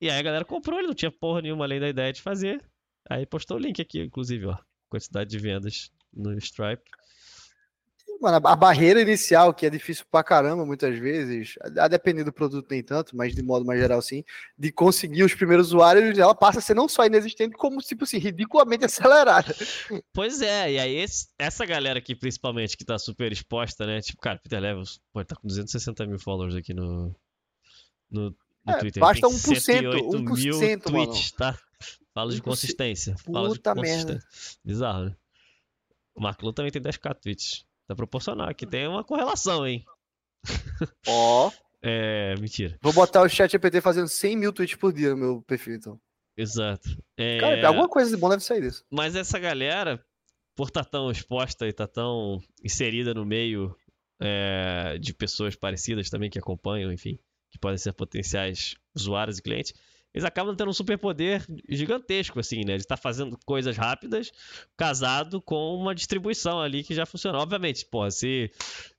E 0.00 0.10
aí 0.10 0.18
a 0.18 0.22
galera 0.22 0.44
comprou, 0.44 0.78
ele 0.78 0.88
não 0.88 0.94
tinha 0.94 1.10
porra 1.10 1.40
nenhuma 1.40 1.64
além 1.64 1.80
da 1.80 1.88
ideia 1.88 2.12
de 2.12 2.20
fazer. 2.20 2.62
Aí 3.08 3.24
postou 3.26 3.56
o 3.56 3.60
link 3.60 3.80
aqui, 3.80 4.02
inclusive, 4.02 4.46
ó. 4.46 4.56
quantidade 4.88 5.30
de 5.30 5.38
vendas 5.38 5.90
no 6.12 6.36
Stripe. 6.38 6.82
Mano, 8.20 8.36
a 8.46 8.56
barreira 8.56 9.02
inicial, 9.02 9.52
que 9.52 9.66
é 9.66 9.70
difícil 9.70 10.04
pra 10.10 10.24
caramba 10.24 10.64
muitas 10.64 10.98
vezes, 10.98 11.54
a 11.78 11.88
depender 11.88 12.24
do 12.24 12.32
produto 12.32 12.66
nem 12.70 12.82
tanto, 12.82 13.14
mas 13.16 13.34
de 13.34 13.42
modo 13.42 13.66
mais 13.66 13.78
geral 13.78 14.00
sim, 14.00 14.24
de 14.56 14.72
conseguir 14.72 15.24
os 15.24 15.34
primeiros 15.34 15.66
usuários, 15.66 16.18
ela 16.18 16.34
passa 16.34 16.58
a 16.58 16.62
ser 16.62 16.74
não 16.74 16.88
só 16.88 17.04
inexistente, 17.04 17.54
como, 17.56 17.80
tipo 17.80 18.04
assim, 18.04 18.16
ridiculamente 18.18 18.84
acelerada. 18.86 19.54
Pois 20.12 20.40
é, 20.40 20.72
e 20.72 20.78
aí 20.78 20.94
esse- 20.96 21.28
essa 21.38 21.66
galera 21.66 21.98
aqui, 21.98 22.14
principalmente, 22.14 22.76
que 22.76 22.84
tá 22.84 22.98
super 22.98 23.30
exposta, 23.30 23.84
né? 23.86 24.00
Tipo, 24.00 24.20
cara, 24.22 24.38
Peter 24.38 24.60
Levels, 24.60 25.00
pô, 25.12 25.22
tá 25.24 25.36
com 25.36 25.46
260 25.46 26.06
mil 26.06 26.18
followers 26.18 26.54
aqui 26.54 26.72
no, 26.72 27.14
no, 28.10 28.30
no 28.64 28.72
É, 28.72 28.78
Twitter. 28.78 29.00
basta 29.02 29.26
Tem 29.28 29.36
1%, 29.36 29.60
108 29.60 30.18
mil 30.20 30.54
1%, 30.54 30.90
mano. 30.90 31.06
tweets, 31.06 31.32
tá? 31.32 31.58
Fala 32.14 32.30
de 32.32 32.40
1%. 32.40 32.44
consistência. 32.44 33.16
Fala 33.18 33.48
de 33.50 33.54
Puta 33.56 33.74
merda. 33.74 34.14
consistência. 34.14 34.58
Bizarro, 34.64 35.04
né? 35.06 35.16
O 36.14 36.22
Mark 36.22 36.40
Lu 36.42 36.52
também 36.52 36.70
tem 36.72 36.80
10k 36.80 37.12
tweets. 37.20 37.66
Tá 37.86 37.94
proporcional 37.94 38.48
aqui, 38.48 38.66
tem 38.66 38.88
uma 38.88 39.04
correlação, 39.04 39.66
hein? 39.66 39.84
Ó, 41.06 41.50
É, 41.86 42.34
mentira. 42.40 42.78
vou 42.80 42.94
botar 42.94 43.20
o 43.20 43.28
chat 43.28 43.52
GPT 43.52 43.82
fazendo 43.82 44.08
100 44.08 44.36
mil 44.38 44.52
tweets 44.54 44.74
por 44.76 44.90
dia 44.90 45.10
no 45.10 45.16
meu 45.18 45.42
perfil, 45.42 45.74
então. 45.74 46.00
Exato. 46.34 46.88
É, 47.14 47.38
Cara, 47.38 47.68
alguma 47.68 47.88
coisa 47.88 48.10
de 48.10 48.16
bom 48.16 48.30
deve 48.30 48.42
sair 48.42 48.62
disso. 48.62 48.82
Mas 48.90 49.14
essa 49.14 49.38
galera, 49.38 50.02
por 50.56 50.68
estar 50.68 50.84
tão 50.86 51.10
exposta 51.10 51.66
e 51.66 51.68
estar 51.68 51.86
tão 51.86 52.40
inserida 52.64 53.12
no 53.12 53.26
meio 53.26 53.76
é, 54.18 54.96
de 54.98 55.12
pessoas 55.12 55.54
parecidas 55.56 56.08
também 56.08 56.30
que 56.30 56.38
acompanham, 56.38 56.90
enfim, 56.90 57.18
que 57.50 57.58
podem 57.58 57.76
ser 57.76 57.92
potenciais 57.92 58.76
usuários 58.96 59.38
e 59.38 59.42
clientes, 59.42 59.74
eles 60.14 60.24
acabam 60.24 60.54
tendo 60.54 60.70
um 60.70 60.72
superpoder 60.72 61.44
gigantesco, 61.68 62.38
assim, 62.38 62.64
né? 62.64 62.76
De 62.76 62.82
estar 62.82 62.96
fazendo 62.96 63.36
coisas 63.44 63.76
rápidas, 63.76 64.30
casado 64.76 65.42
com 65.42 65.74
uma 65.74 65.92
distribuição 65.92 66.60
ali 66.60 66.84
que 66.84 66.94
já 66.94 67.04
funciona. 67.04 67.38
Obviamente, 67.38 67.84
porra, 67.84 68.12
se 68.12 68.48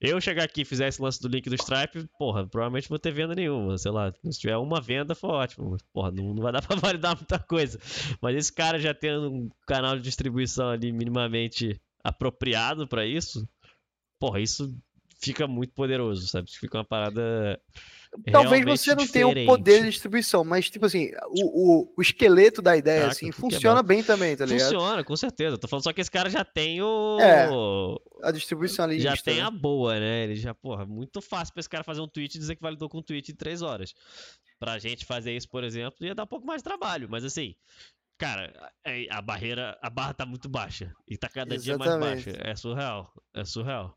eu 0.01 0.19
chegar 0.19 0.43
aqui 0.43 0.61
e 0.61 0.65
fizer 0.65 0.89
esse 0.89 1.01
lance 1.01 1.21
do 1.21 1.29
link 1.29 1.49
do 1.49 1.55
Stripe, 1.55 2.09
porra, 2.19 2.45
provavelmente 2.45 2.85
não 2.85 2.95
vou 2.95 2.99
ter 2.99 3.11
venda 3.11 3.33
nenhuma, 3.33 3.77
sei 3.77 3.91
lá. 3.91 4.13
Se 4.29 4.39
tiver 4.39 4.57
uma 4.57 4.81
venda, 4.81 5.15
foi 5.15 5.29
ótimo. 5.29 5.77
Porra, 5.93 6.11
não, 6.11 6.33
não 6.33 6.43
vai 6.43 6.51
dar 6.51 6.61
pra 6.67 6.75
validar 6.75 7.15
muita 7.15 7.39
coisa. 7.39 7.79
Mas 8.21 8.35
esse 8.35 8.51
cara 8.51 8.77
já 8.77 8.93
tendo 8.93 9.31
um 9.31 9.49
canal 9.65 9.95
de 9.95 10.01
distribuição 10.01 10.69
ali 10.69 10.91
minimamente 10.91 11.79
apropriado 12.03 12.87
pra 12.87 13.05
isso, 13.05 13.47
porra, 14.19 14.41
isso 14.41 14.77
fica 15.19 15.47
muito 15.47 15.73
poderoso, 15.73 16.27
sabe? 16.27 16.49
Fica 16.51 16.77
uma 16.77 16.85
parada. 16.85 17.59
Talvez 18.31 18.63
você 18.63 18.95
não 18.95 19.05
tenha 19.05 19.27
o 19.27 19.29
diferente. 19.29 19.47
poder 19.47 19.83
de 19.83 19.89
distribuição, 19.89 20.43
mas, 20.45 20.69
tipo 20.69 20.85
assim, 20.85 21.11
o, 21.27 21.81
o, 21.81 21.93
o 21.97 22.01
esqueleto 22.01 22.61
da 22.61 22.77
ideia, 22.77 23.01
Caraca, 23.01 23.15
assim, 23.17 23.31
funciona 23.31 23.83
bem 23.83 24.01
também, 24.03 24.37
tá 24.37 24.45
ligado? 24.45 24.71
Funciona, 24.71 25.03
com 25.03 25.15
certeza. 25.17 25.57
Tô 25.57 25.67
falando 25.67 25.83
só 25.83 25.91
que 25.91 25.99
esse 25.99 26.11
cara 26.11 26.29
já 26.29 26.45
tem 26.45 26.81
o. 26.81 27.19
É, 27.19 27.49
A 28.23 28.31
distribuição 28.31 28.85
ali. 28.85 28.99
já 29.01 29.17
tem 29.17 29.37
né? 29.37 29.41
a 29.41 29.51
boa, 29.51 29.99
né? 29.99 30.23
Ele 30.23 30.35
já, 30.35 30.53
porra, 30.53 30.85
muito 30.85 31.21
fácil 31.21 31.53
pra 31.53 31.59
esse 31.59 31.69
cara 31.69 31.83
fazer 31.83 31.99
um 32.01 32.07
tweet 32.07 32.35
e 32.35 32.39
dizer 32.39 32.55
que 32.55 32.61
validou 32.61 32.87
com 32.87 32.99
um 32.99 33.03
tweet 33.03 33.31
em 33.31 33.35
três 33.35 33.61
horas. 33.61 33.93
Pra 34.57 34.79
gente 34.79 35.03
fazer 35.03 35.35
isso, 35.35 35.49
por 35.49 35.63
exemplo, 35.65 36.05
ia 36.05 36.15
dar 36.15 36.23
um 36.23 36.27
pouco 36.27 36.45
mais 36.47 36.61
de 36.61 36.63
trabalho, 36.63 37.07
mas 37.09 37.25
assim. 37.25 37.53
Cara, 38.17 38.71
a, 38.85 39.17
a 39.17 39.21
barreira, 39.21 39.77
a 39.81 39.89
barra 39.89 40.13
tá 40.13 40.25
muito 40.25 40.47
baixa. 40.47 40.93
E 41.05 41.17
tá 41.17 41.27
cada 41.27 41.57
dia 41.57 41.77
mais 41.77 41.91
Exatamente. 41.91 42.25
baixa. 42.31 42.49
É 42.49 42.55
surreal. 42.55 43.13
É 43.33 43.43
surreal. 43.43 43.93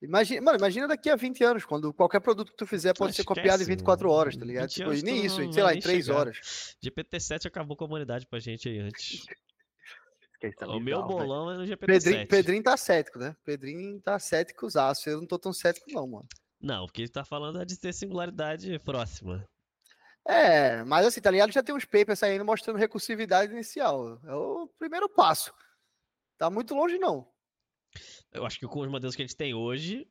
Imagina, 0.00 0.40
mano, 0.40 0.58
imagina 0.58 0.86
daqui 0.86 1.10
a 1.10 1.16
20 1.16 1.42
anos, 1.42 1.64
quando 1.64 1.92
qualquer 1.92 2.20
produto 2.20 2.52
que 2.52 2.56
tu 2.56 2.66
fizer 2.66 2.94
pode 2.96 3.14
ser 3.14 3.24
copiado 3.24 3.48
em 3.48 3.62
esquece, 3.62 3.70
24 3.70 4.08
horas, 4.08 4.34
tá 4.34 4.40
20 4.40 4.48
ligado? 4.48 4.68
Tipo, 4.68 4.94
e 4.94 5.02
nem 5.02 5.26
isso, 5.26 5.52
sei 5.52 5.62
lá, 5.62 5.74
em 5.74 5.80
3 5.80 6.04
chegar. 6.04 6.18
horas. 6.18 6.76
GPT-7 6.82 7.46
acabou 7.46 7.76
com 7.76 7.84
a 7.84 7.88
humanidade 7.88 8.26
pra 8.26 8.38
gente 8.38 8.68
aí 8.68 8.78
antes. 8.78 9.26
tá 10.56 10.68
o 10.68 10.78
meu 10.78 11.02
bolão 11.02 11.50
é 11.50 11.56
no 11.56 11.64
GPT-7. 11.64 11.86
Pedrinho, 11.86 12.28
Pedrinho 12.28 12.62
tá 12.62 12.76
cético, 12.76 13.18
né? 13.18 13.34
Pedrinho 13.44 14.00
tá 14.00 14.18
cético, 14.20 14.70
zaço. 14.70 15.10
Eu 15.10 15.20
não 15.20 15.26
tô 15.26 15.36
tão 15.36 15.52
cético, 15.52 15.90
não, 15.90 16.06
mano. 16.06 16.28
Não, 16.60 16.86
porque 16.86 17.02
ele 17.02 17.08
tá 17.08 17.24
falando 17.24 17.60
é 17.60 17.64
de 17.64 17.78
ter 17.78 17.92
singularidade 17.92 18.78
próxima. 18.80 19.44
É, 20.28 20.84
mas 20.84 21.06
assim, 21.06 21.20
tá 21.20 21.30
ligado? 21.30 21.50
Já 21.50 21.62
tem 21.62 21.74
uns 21.74 21.84
papers 21.84 22.18
saindo 22.18 22.44
mostrando 22.44 22.76
recursividade 22.76 23.52
inicial. 23.52 24.20
É 24.24 24.34
o 24.34 24.68
primeiro 24.78 25.08
passo. 25.08 25.52
Tá 26.36 26.48
muito 26.50 26.74
longe, 26.74 26.98
não. 26.98 27.26
Eu 28.32 28.44
acho 28.46 28.58
que 28.58 28.66
com 28.66 28.80
os 28.80 28.88
modelos 28.88 29.14
que 29.16 29.22
a 29.22 29.26
gente 29.26 29.36
tem 29.36 29.54
hoje, 29.54 30.06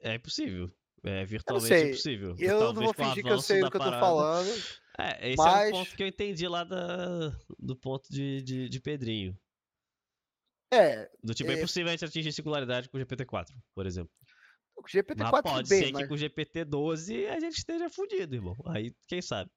é 0.00 0.14
impossível. 0.14 0.70
É 1.04 1.24
virtualmente 1.24 1.74
impossível. 1.88 2.36
Eu 2.38 2.72
não 2.72 2.82
vou 2.84 2.94
fingir 2.94 3.24
que 3.24 3.30
eu 3.30 3.40
sei 3.40 3.60
do 3.60 3.70
que 3.70 3.76
eu 3.76 3.80
tô 3.80 3.86
parada- 3.86 4.00
falando. 4.00 4.48
É, 4.98 5.30
esse 5.30 5.40
é 5.42 5.44
mas- 5.44 5.68
um 5.68 5.72
ponto 5.72 5.96
que 5.96 6.02
eu 6.02 6.06
entendi 6.06 6.46
lá 6.46 6.62
da, 6.64 7.30
do 7.58 7.74
ponto 7.74 8.08
de, 8.12 8.40
de, 8.42 8.68
de 8.68 8.80
Pedrinho. 8.80 9.36
É, 10.72 11.10
Do 11.22 11.34
tipo, 11.34 11.50
é 11.50 11.54
É. 11.54 11.58
impossível 11.58 11.88
a 11.88 11.92
gente 11.92 12.04
atingir 12.04 12.32
singularidade 12.32 12.88
com 12.88 12.96
o 12.96 13.00
GPT-4, 13.00 13.48
por 13.74 13.84
exemplo. 13.84 14.10
o 14.76 14.82
GPT-4 14.82 15.30
Mas 15.32 15.42
pode 15.42 15.68
bem, 15.68 15.84
ser 15.86 15.92
mas, 15.92 16.02
que 16.02 16.08
com 16.08 16.14
o 16.14 16.16
GPT-12 16.18 17.28
a 17.28 17.40
gente 17.40 17.58
esteja 17.58 17.90
fudido, 17.90 18.34
irmão. 18.36 18.56
Aí, 18.66 18.94
quem 19.06 19.20
sabe? 19.20 19.50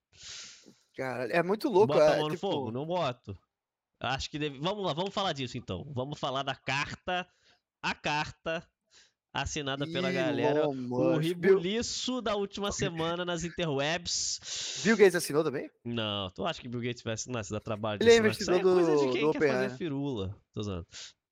cara, 0.95 1.25
é 1.31 1.41
muito 1.43 1.69
louco. 1.69 1.93
Bota 1.93 2.11
a 2.11 2.15
é, 2.15 2.17
mão 2.19 2.27
no 2.27 2.35
tipo, 2.35 2.49
fogo? 2.51 2.71
Não 2.71 2.85
boto. 2.85 3.37
Acho 3.99 4.29
que 4.29 4.37
deve... 4.39 4.57
Vamos 4.59 4.83
lá, 4.85 4.93
vamos 4.93 5.13
falar 5.13 5.31
disso 5.33 5.57
então. 5.57 5.85
Vamos 5.93 6.19
falar 6.19 6.43
da 6.43 6.55
carta, 6.55 7.27
a 7.85 7.93
carta 7.93 8.67
assinada 9.33 9.85
pela 9.85 10.11
galera. 10.11 10.61
Elon 10.61 10.71
O. 10.91 11.09
Bill, 11.11 11.19
ribuliço 11.19 12.21
da 12.21 12.35
última 12.35 12.71
semana 12.71 13.25
nas 13.25 13.43
interwebs. 13.43 14.81
Bill 14.83 14.95
Gates 14.97 15.15
assinou 15.15 15.43
também? 15.43 15.69
Não, 15.83 16.29
tu 16.31 16.45
acha 16.45 16.61
que 16.61 16.67
Bill 16.69 16.81
Gates 16.81 17.03
vai 17.03 17.13
assinar 17.13 17.43
se 17.43 17.51
dá 17.51 17.59
trabalho 17.59 17.99
de 17.99 18.05
Ele 18.05 18.11
é? 18.11 18.15
Isso 18.15 18.23
aí 18.23 18.29
investidor 18.29 18.61
coisa 18.61 18.95
de 18.95 19.05
do- 19.07 19.11
quem 19.11 19.21
do 19.25 19.31
quer 19.33 19.47
fazer 19.47 19.69
né? 19.69 19.77
firula. 19.77 20.35
Tô 20.53 20.61
usando. 20.61 20.87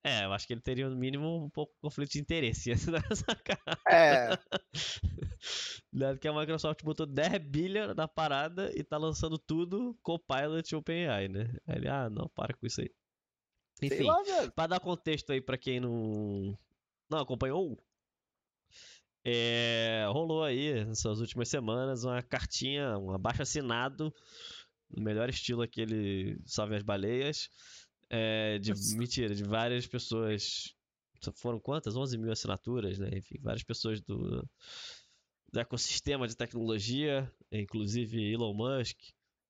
É, 0.06 0.26
eu 0.26 0.34
acho 0.34 0.46
que 0.46 0.52
ele 0.52 0.60
teria 0.60 0.89
no 0.89 0.98
mínimo 0.98 1.46
um 1.46 1.50
pouco 1.50 1.74
de 1.74 1.80
conflito 1.80 2.12
de 2.12 2.20
interesse 2.20 2.70
em 2.70 2.74
assinar 2.74 3.02
essa 3.10 3.34
carta. 3.36 3.80
É, 3.89 4.38
Dado 5.94 6.20
que 6.20 6.28
a 6.28 6.34
Microsoft 6.34 6.84
botou 6.84 7.06
10 7.06 7.38
bilhões 7.50 7.96
na 7.96 8.08
parada 8.08 8.70
e 8.76 8.84
tá 8.84 8.98
lançando 8.98 9.38
tudo 9.38 9.98
Copilot 10.02 10.70
e 10.70 10.76
OpenAI, 10.76 11.28
né? 11.30 11.56
Aí 11.68 11.78
ele, 11.78 11.88
ah, 11.88 12.10
não, 12.10 12.28
para 12.36 12.54
com 12.54 12.66
isso 12.66 12.82
aí. 12.82 12.89
Enfim, 13.88 14.04
lá, 14.04 14.22
pra 14.56 14.67
dar 14.67 14.80
contexto 14.80 15.32
aí 15.32 15.41
pra 15.41 15.58
quem 15.58 15.80
não, 15.80 16.58
não 17.10 17.19
acompanhou, 17.19 17.78
é, 19.26 20.06
rolou 20.10 20.43
aí 20.43 20.84
nessas 20.86 21.19
últimas 21.22 21.48
semanas 21.48 22.04
uma 22.04 22.22
cartinha, 22.22 22.98
um 22.98 23.12
abaixo 23.12 23.41
assinado, 23.41 24.13
no 24.89 25.02
melhor 25.02 25.30
estilo 25.30 25.62
aquele 25.62 26.38
Salve 26.46 26.76
as 26.76 26.84
Baleias, 26.84 27.50
é, 28.10 28.60
de, 28.60 28.72
Nossa. 28.72 28.98
mentira, 28.98 29.34
de 29.34 29.43
várias 29.43 29.88
pessoas, 29.88 30.76
foram 31.36 31.60
quantas? 31.60 31.96
11 31.96 32.17
mil 32.17 32.32
assinaturas, 32.32 33.00
né? 33.00 33.10
Enfim, 33.13 33.39
várias 33.41 33.63
pessoas 33.63 34.02
do, 34.02 34.46
do 35.52 35.60
ecossistema 35.60 36.28
de 36.28 36.36
tecnologia, 36.36 37.32
inclusive 37.50 38.34
Elon 38.34 38.54
Musk, 38.54 39.00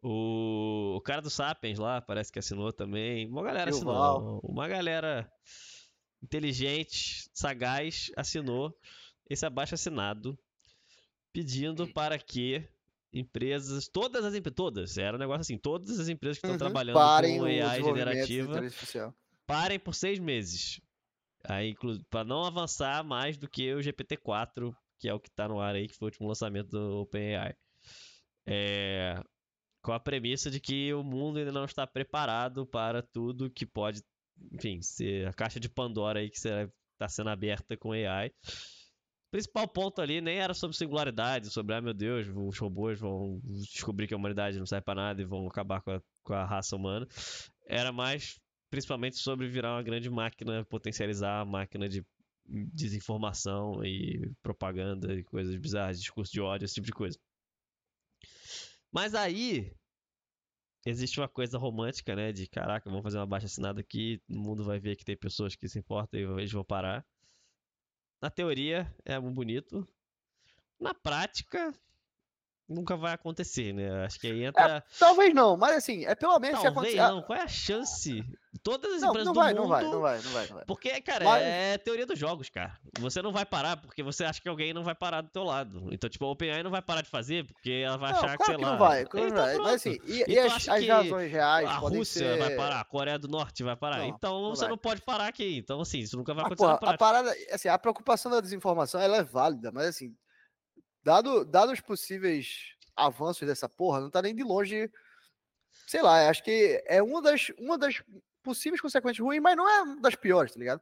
o, 0.03 0.95
o 0.97 1.01
cara 1.01 1.21
do 1.21 1.29
Sapiens 1.29 1.79
lá 1.79 2.01
parece 2.01 2.31
que 2.31 2.39
assinou 2.39 2.71
também. 2.73 3.27
Uma 3.27 3.43
galera 3.43 3.71
Yuval. 3.71 4.19
assinou. 4.19 4.39
Uma 4.43 4.67
galera 4.67 5.31
inteligente, 6.21 7.29
sagaz, 7.33 8.11
assinou 8.15 8.77
esse 9.29 9.45
abaixo 9.45 9.75
assinado 9.75 10.37
pedindo 11.31 11.87
para 11.87 12.17
que 12.19 12.67
empresas, 13.11 13.87
todas 13.87 14.25
as 14.25 14.33
empresas, 14.33 14.55
todas, 14.55 14.97
era 14.97 15.15
um 15.15 15.19
negócio 15.19 15.41
assim, 15.41 15.57
todas 15.57 15.99
as 15.99 16.09
empresas 16.09 16.37
que 16.37 16.45
estão 16.45 16.55
Uhum, 16.55 16.59
trabalhando 16.59 16.99
com 16.99 17.43
AI 17.45 17.83
generativa 17.83 18.61
parem 19.47 19.79
por 19.79 19.93
seis 19.95 20.19
meses. 20.19 20.81
Aí, 21.45 21.75
para 22.09 22.23
não 22.23 22.45
avançar 22.45 23.03
mais 23.03 23.37
do 23.37 23.49
que 23.49 23.73
o 23.73 23.79
GPT-4, 23.79 24.73
que 24.97 25.09
é 25.09 25.13
o 25.13 25.19
que 25.19 25.29
tá 25.29 25.47
no 25.47 25.59
ar 25.59 25.75
aí, 25.75 25.87
que 25.87 25.95
foi 25.95 26.07
o 26.07 26.09
último 26.09 26.27
lançamento 26.27 26.69
do 26.69 27.01
OpenAI. 27.01 27.53
É, 28.45 29.21
com 29.83 29.91
a 29.91 29.99
premissa 29.99 30.49
de 30.49 30.59
que 30.59 30.93
o 30.93 31.03
mundo 31.03 31.37
ainda 31.37 31.51
não 31.51 31.65
está 31.65 31.85
preparado 31.85 32.65
para 32.65 33.03
tudo 33.03 33.51
que 33.51 33.65
pode, 33.65 34.01
enfim, 34.51 34.81
ser 34.81 35.27
a 35.27 35.33
caixa 35.33 35.59
de 35.59 35.69
Pandora 35.69 36.19
aí 36.19 36.29
que 36.29 36.37
está 36.37 37.09
sendo 37.09 37.29
aberta 37.29 37.75
com 37.75 37.91
AI. 37.91 38.29
O 38.29 39.31
principal 39.31 39.67
ponto 39.67 40.01
ali 40.01 40.21
nem 40.21 40.37
era 40.37 40.53
sobre 40.53 40.77
singularidade, 40.77 41.49
sobre, 41.49 41.75
ah, 41.75 41.81
meu 41.81 41.93
Deus, 41.93 42.27
os 42.33 42.57
robôs 42.57 42.99
vão 42.99 43.41
descobrir 43.43 44.07
que 44.07 44.13
a 44.13 44.17
humanidade 44.17 44.57
não 44.57 44.65
serve 44.65 44.85
para 44.85 45.01
nada 45.01 45.21
e 45.21 45.25
vão 45.25 45.45
acabar 45.47 45.81
com 45.81 45.91
a, 45.91 46.01
com 46.23 46.33
a 46.33 46.45
raça 46.45 46.75
humana. 46.75 47.05
Era 47.67 47.91
mais 47.91 48.39
principalmente 48.69 49.17
sobre 49.17 49.47
virar 49.49 49.75
uma 49.75 49.83
grande 49.83 50.09
máquina, 50.09 50.65
potencializar 50.65 51.41
a 51.41 51.45
máquina 51.45 51.89
de 51.89 52.05
desinformação 52.45 53.83
e 53.83 54.31
propaganda 54.41 55.13
e 55.13 55.23
coisas 55.23 55.55
bizarras, 55.57 55.99
discurso 55.99 56.31
de 56.31 56.41
ódio, 56.41 56.65
esse 56.65 56.75
tipo 56.75 56.87
de 56.87 56.93
coisa. 56.93 57.19
Mas 58.93 59.15
aí 59.15 59.75
existe 60.85 61.19
uma 61.19 61.27
coisa 61.27 61.57
romântica, 61.57 62.15
né? 62.15 62.31
De 62.31 62.47
caraca, 62.47 62.87
vamos 62.87 63.01
fazer 63.03 63.17
uma 63.17 63.25
baixa 63.25 63.47
assinada 63.47 63.81
aqui, 63.81 64.21
o 64.29 64.37
mundo 64.37 64.63
vai 64.63 64.79
ver 64.79 64.95
que 64.95 65.03
tem 65.03 65.17
pessoas 65.17 65.55
que 65.55 65.67
se 65.67 65.79
importam 65.79 66.19
e 66.19 66.23
eles 66.23 66.51
vão 66.51 66.63
parar. 66.63 67.03
Na 68.21 68.29
teoria 68.29 68.95
é 69.03 69.19
muito 69.19 69.33
bonito. 69.33 69.83
Na 70.79 70.93
prática, 70.93 71.73
nunca 72.67 72.95
vai 72.95 73.13
acontecer, 73.13 73.73
né? 73.73 74.05
Acho 74.05 74.19
que 74.19 74.27
aí 74.27 74.43
É, 74.43 74.47
entra. 74.47 74.83
talvez 74.99 75.33
não, 75.33 75.55
mas 75.57 75.75
assim, 75.77 76.05
é 76.05 76.15
pelo 76.15 76.39
menos 76.39 76.59
se 76.59 76.63
Talvez 76.65 76.93
acontecer. 76.95 77.13
não. 77.13 77.21
Qual 77.21 77.37
é 77.37 77.41
a 77.43 77.47
chance? 77.47 78.23
Todas 78.61 78.93
as 78.93 79.01
Não, 79.01 79.09
empresas 79.09 79.25
não 79.25 79.33
do 79.33 79.39
vai, 79.39 79.53
mundo. 79.53 79.61
não 79.63 79.67
vai, 79.69 79.83
não 79.83 80.01
vai, 80.01 80.17
não 80.21 80.31
vai, 80.31 80.47
não 80.47 80.55
vai. 80.57 80.65
Porque, 80.65 81.01
cara, 81.01 81.25
Mas- 81.25 81.41
é 81.43 81.77
teoria 81.79 82.05
dos 82.05 82.17
jogos, 82.17 82.49
cara. 82.49 82.77
Você 82.99 83.21
não 83.21 83.31
vai 83.31 83.45
parar 83.45 83.77
porque 83.77 84.01
você 84.03 84.23
acha 84.23 84.39
que 84.39 84.47
alguém 84.47 84.73
não 84.73 84.83
vai 84.83 84.93
parar 84.95 85.21
do 85.21 85.29
teu 85.29 85.43
lado. 85.43 85.87
Então, 85.91 86.07
tipo, 86.09 86.23
a 86.23 86.29
OpenAI 86.31 86.61
não 86.63 86.69
vai 86.71 86.81
parar 86.81 87.01
de 87.01 87.09
fazer 87.09 87.45
porque 87.45 87.83
ela 87.85 87.97
vai 87.97 88.11
Não, 88.11 88.19
achar 88.19 88.37
que, 88.37 88.37
claro 88.37 88.51
sei 88.51 88.57
que 88.57 88.63
lá. 88.63 88.71
não 88.71 88.77
vai, 88.77 89.05
claro 89.05 89.27
Então, 89.27 89.43
vai. 89.43 89.57
Mas 89.57 89.73
assim, 89.73 89.99
e, 90.05 90.19
e 90.19 90.21
Então, 90.21 90.45
as, 90.45 90.53
acho 90.53 90.71
as 90.71 90.79
que 90.79 90.87
razões 90.87 91.31
reais 91.31 91.67
a 91.67 91.73
Rússia 91.77 92.33
ser... 92.33 92.37
vai 92.39 92.55
parar, 92.55 92.79
a 92.79 92.85
Coreia 92.85 93.17
do 93.19 93.27
Norte 93.27 93.63
vai 93.63 93.75
parar. 93.75 93.97
Não, 93.97 94.05
então 94.05 94.41
não 94.41 94.49
você 94.51 94.61
vai. 94.61 94.69
não 94.69 94.77
pode 94.77 95.01
parar 95.01 95.27
aqui. 95.27 95.57
Então, 95.57 95.81
assim, 95.81 95.99
isso 95.99 96.15
nunca 96.15 96.33
vai 96.33 96.43
Ah, 96.43 96.47
acontecer 96.47 96.69
porra, 96.69 96.79
na 96.85 96.91
a 96.93 96.97
parada, 96.97 97.35
assim, 97.51 97.67
a 97.67 97.77
preocupação 97.77 98.31
da 98.31 98.39
desinformação 98.39 99.01
ela 99.01 99.17
é 99.17 99.23
válida, 99.23 99.71
mas 99.73 99.87
assim, 99.87 100.15
dado, 101.03 101.43
dado 101.45 101.71
os 101.71 101.81
possíveis 101.81 102.73
avanços 102.95 103.47
dessa 103.47 103.67
porra, 103.67 103.99
não 103.99 104.09
tá 104.09 104.21
nem 104.21 104.35
de 104.35 104.43
longe, 104.43 104.91
sei 105.87 106.01
lá, 106.01 106.29
acho 106.29 106.43
que 106.43 106.83
é 106.85 107.01
uma 107.01 107.21
das, 107.21 107.51
uma 107.57 107.77
das 107.77 108.03
possíveis 108.43 108.81
consequências 108.81 109.23
ruins, 109.23 109.41
mas 109.41 109.57
não 109.57 109.67
é 109.69 109.81
uma 109.81 110.01
das 110.01 110.15
piores, 110.15 110.51
tá 110.53 110.59
ligado? 110.59 110.81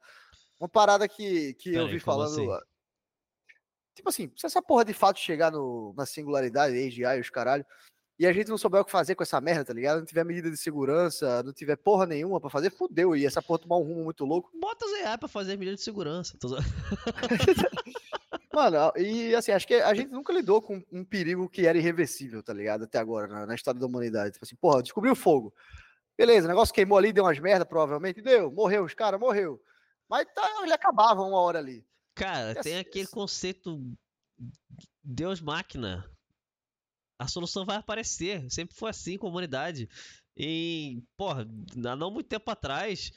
Uma 0.59 0.69
parada 0.69 1.07
que, 1.07 1.53
que 1.55 1.69
eu 1.69 1.83
Peraí, 1.85 1.91
vi 1.93 1.99
falando. 1.99 2.31
assim? 2.33 2.51
ah, 2.51 2.61
Tipo 3.93 4.09
assim, 4.09 4.31
se 4.37 4.45
essa 4.45 4.61
porra 4.61 4.85
de 4.85 4.93
fato 4.93 5.19
chegar 5.19 5.51
no, 5.51 5.93
na 5.97 6.05
singularidade, 6.05 6.75
AGI 6.77 7.03
e 7.03 7.19
os 7.19 7.29
caralho, 7.29 7.65
e 8.17 8.25
a 8.27 8.31
gente 8.31 8.49
não 8.49 8.57
souber 8.57 8.81
o 8.81 8.85
que 8.85 8.91
fazer 8.91 9.15
com 9.15 9.23
essa 9.23 9.41
merda, 9.41 9.65
tá 9.65 9.73
ligado? 9.73 9.97
Não 9.99 10.05
tiver 10.05 10.23
medida 10.23 10.49
de 10.49 10.55
segurança, 10.57 11.41
não 11.43 11.51
tiver 11.51 11.75
porra 11.75 12.05
nenhuma 12.05 12.39
pra 12.39 12.51
fazer, 12.51 12.69
fudeu. 12.69 13.15
E 13.15 13.25
essa 13.25 13.41
porra 13.41 13.59
tomar 13.59 13.77
um 13.77 13.83
rumo 13.83 14.03
muito 14.03 14.23
louco. 14.25 14.51
Bota 14.59 14.85
os 14.85 14.93
AI 14.93 15.17
pra 15.17 15.27
fazer 15.27 15.57
medida 15.57 15.75
de 15.75 15.81
segurança. 15.81 16.37
Mano, 18.53 18.91
e 18.97 19.33
assim, 19.33 19.51
acho 19.51 19.67
que 19.67 19.75
a 19.75 19.93
gente 19.93 20.11
nunca 20.11 20.33
lidou 20.33 20.61
com 20.61 20.83
um 20.91 21.05
perigo 21.05 21.49
que 21.49 21.65
era 21.65 21.77
irreversível, 21.77 22.43
tá 22.43 22.53
ligado? 22.53 22.83
Até 22.83 22.97
agora, 22.99 23.27
na, 23.27 23.45
na 23.45 23.55
história 23.55 23.79
da 23.79 23.85
humanidade. 23.85 24.33
Tipo 24.33 24.45
assim, 24.45 24.55
porra, 24.55 24.83
descobriu 24.83 25.15
fogo. 25.15 25.53
Beleza, 26.17 26.47
o 26.47 26.49
negócio 26.49 26.73
queimou 26.73 26.97
ali, 26.97 27.13
deu 27.13 27.23
umas 27.23 27.39
merda, 27.39 27.65
provavelmente. 27.65 28.21
Deu, 28.21 28.51
morreu, 28.51 28.83
os 28.83 28.93
caras, 28.93 29.19
morreu. 29.19 29.61
Mas 30.09 30.25
tá, 30.35 30.61
ele 30.63 30.73
acabava 30.73 31.21
uma 31.21 31.39
hora 31.39 31.59
ali. 31.59 31.85
Cara, 32.13 32.55
tem 32.61 32.77
aquele 32.79 33.05
essa- 33.05 33.13
conceito 33.13 33.81
Deus 35.03 35.39
máquina. 35.39 36.05
A 37.17 37.27
solução 37.27 37.65
vai 37.65 37.77
aparecer. 37.77 38.45
Sempre 38.51 38.75
foi 38.75 38.89
assim 38.89 39.17
com 39.17 39.27
a 39.27 39.29
humanidade. 39.29 39.87
E, 40.35 41.01
porra, 41.15 41.47
há 41.85 41.95
não 41.95 42.11
muito 42.11 42.27
tempo 42.27 42.49
atrás 42.51 43.11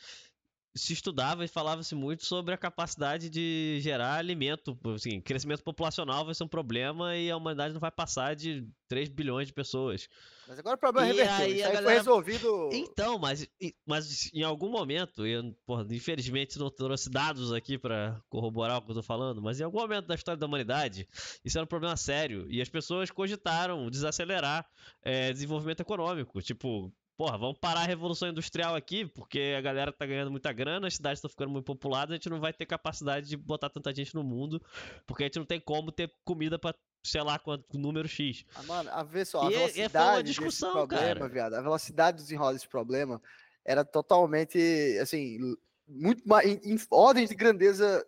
se 0.77 0.93
estudava 0.93 1.45
e 1.45 1.49
falava-se 1.49 1.95
muito 1.95 2.25
sobre 2.27 2.53
a 2.53 2.59
capacidade 2.59 3.31
de 3.31 3.79
gerar 3.81 4.15
alimento. 4.17 4.77
Assim, 4.95 5.21
crescimento 5.21 5.63
populacional 5.63 6.25
vai 6.25 6.35
ser 6.35 6.43
um 6.45 6.49
problema 6.49 7.17
e 7.17 7.31
a 7.31 7.37
humanidade 7.37 7.73
não 7.73 7.81
vai 7.81 7.93
passar 7.93 8.35
de 8.35 8.67
3 8.89 9.09
bilhões 9.09 9.47
de 9.47 9.53
pessoas. 9.53 10.09
Mas 10.49 10.59
agora 10.59 10.75
o 10.75 10.79
problema 10.79 11.07
E 11.07 11.13
reverteu. 11.13 11.35
aí 11.37 11.53
aí 11.53 11.59
galera- 11.63 11.83
foi 11.85 11.95
resolvido. 11.95 12.71
Então, 12.73 13.19
mas, 13.19 13.47
mas 13.87 14.31
em 14.35 14.43
algum 14.43 14.69
momento, 14.69 15.25
eu, 15.25 15.55
porra, 15.65 15.87
infelizmente 15.91 16.59
não 16.59 16.69
trouxe 16.71 17.09
dados 17.09 17.53
aqui 17.53 17.79
pra 17.79 18.21
corroborar 18.29 18.79
o 18.79 18.83
que 18.83 18.91
eu 18.91 18.97
tô 18.97 19.03
falando, 19.03 19.41
mas 19.41 19.61
em 19.61 19.65
algum 19.65 19.79
momento 19.79 20.07
da 20.09 20.15
história 20.17 20.39
da 20.39 20.47
humanidade, 20.47 21.09
isso 21.45 21.57
era 21.57 21.65
um 21.65 21.69
problema 21.69 21.97
sério 21.97 22.47
e 22.51 22.61
as 22.61 22.69
pessoas 22.69 23.11
cogitaram 23.13 23.89
desacelerar 23.89 24.67
é, 25.03 25.33
desenvolvimento 25.33 25.81
econômico. 25.81 26.43
Tipo, 26.43 26.93
porra, 27.17 27.39
vamos 27.39 27.59
parar 27.59 27.81
a 27.83 27.87
revolução 27.87 28.29
industrial 28.29 28.75
aqui, 28.75 29.07
porque 29.07 29.55
a 29.57 29.61
galera 29.61 29.93
tá 29.93 30.05
ganhando 30.07 30.31
muita 30.31 30.53
grana, 30.53 30.87
as 30.87 30.95
cidades 30.95 31.19
estão 31.19 31.31
ficando 31.31 31.51
muito 31.51 31.65
populadas, 31.65 32.13
a 32.13 32.15
gente 32.17 32.29
não 32.29 32.41
vai 32.41 32.53
ter 32.53 32.67
capacidade 32.67 33.29
de 33.29 33.37
botar 33.37 33.71
tanta 33.71 33.95
gente 33.95 34.15
no 34.15 34.23
mundo, 34.25 34.61
porque 35.07 35.23
a 35.25 35.27
gente 35.27 35.39
não 35.39 35.47
tem 35.47 35.61
como 35.61 35.93
ter 35.93 36.13
comida 36.25 36.59
pra 36.59 36.75
sei 37.07 37.23
lá 37.23 37.39
quanto 37.39 37.79
número 37.79 38.09
X. 38.09 38.45
Ah, 38.55 38.63
mano, 38.63 38.89
a 38.91 39.03
ver 39.03 39.27
só, 39.27 39.43
a 39.43 39.51
E- 39.51 39.53
foi 39.53 39.53
uma 39.53 39.59
velocidade 39.69 40.29
discussão, 40.29 40.73
desse 40.73 40.89
problema, 40.89 41.15
cara. 41.15 41.29
viado, 41.29 41.55
a 41.55 41.61
velocidade 41.63 42.17
de 42.19 42.23
desenrolar 42.25 42.53
desse 42.55 42.69
problema 42.69 43.21
era 43.65 43.85
totalmente, 43.85 44.59
assim, 45.01 45.39
muito 45.87 46.27
mais, 46.27 46.49
em, 46.49 46.73
em 46.75 46.79
ordens 46.91 47.29
de 47.29 47.35
grandeza 47.35 48.07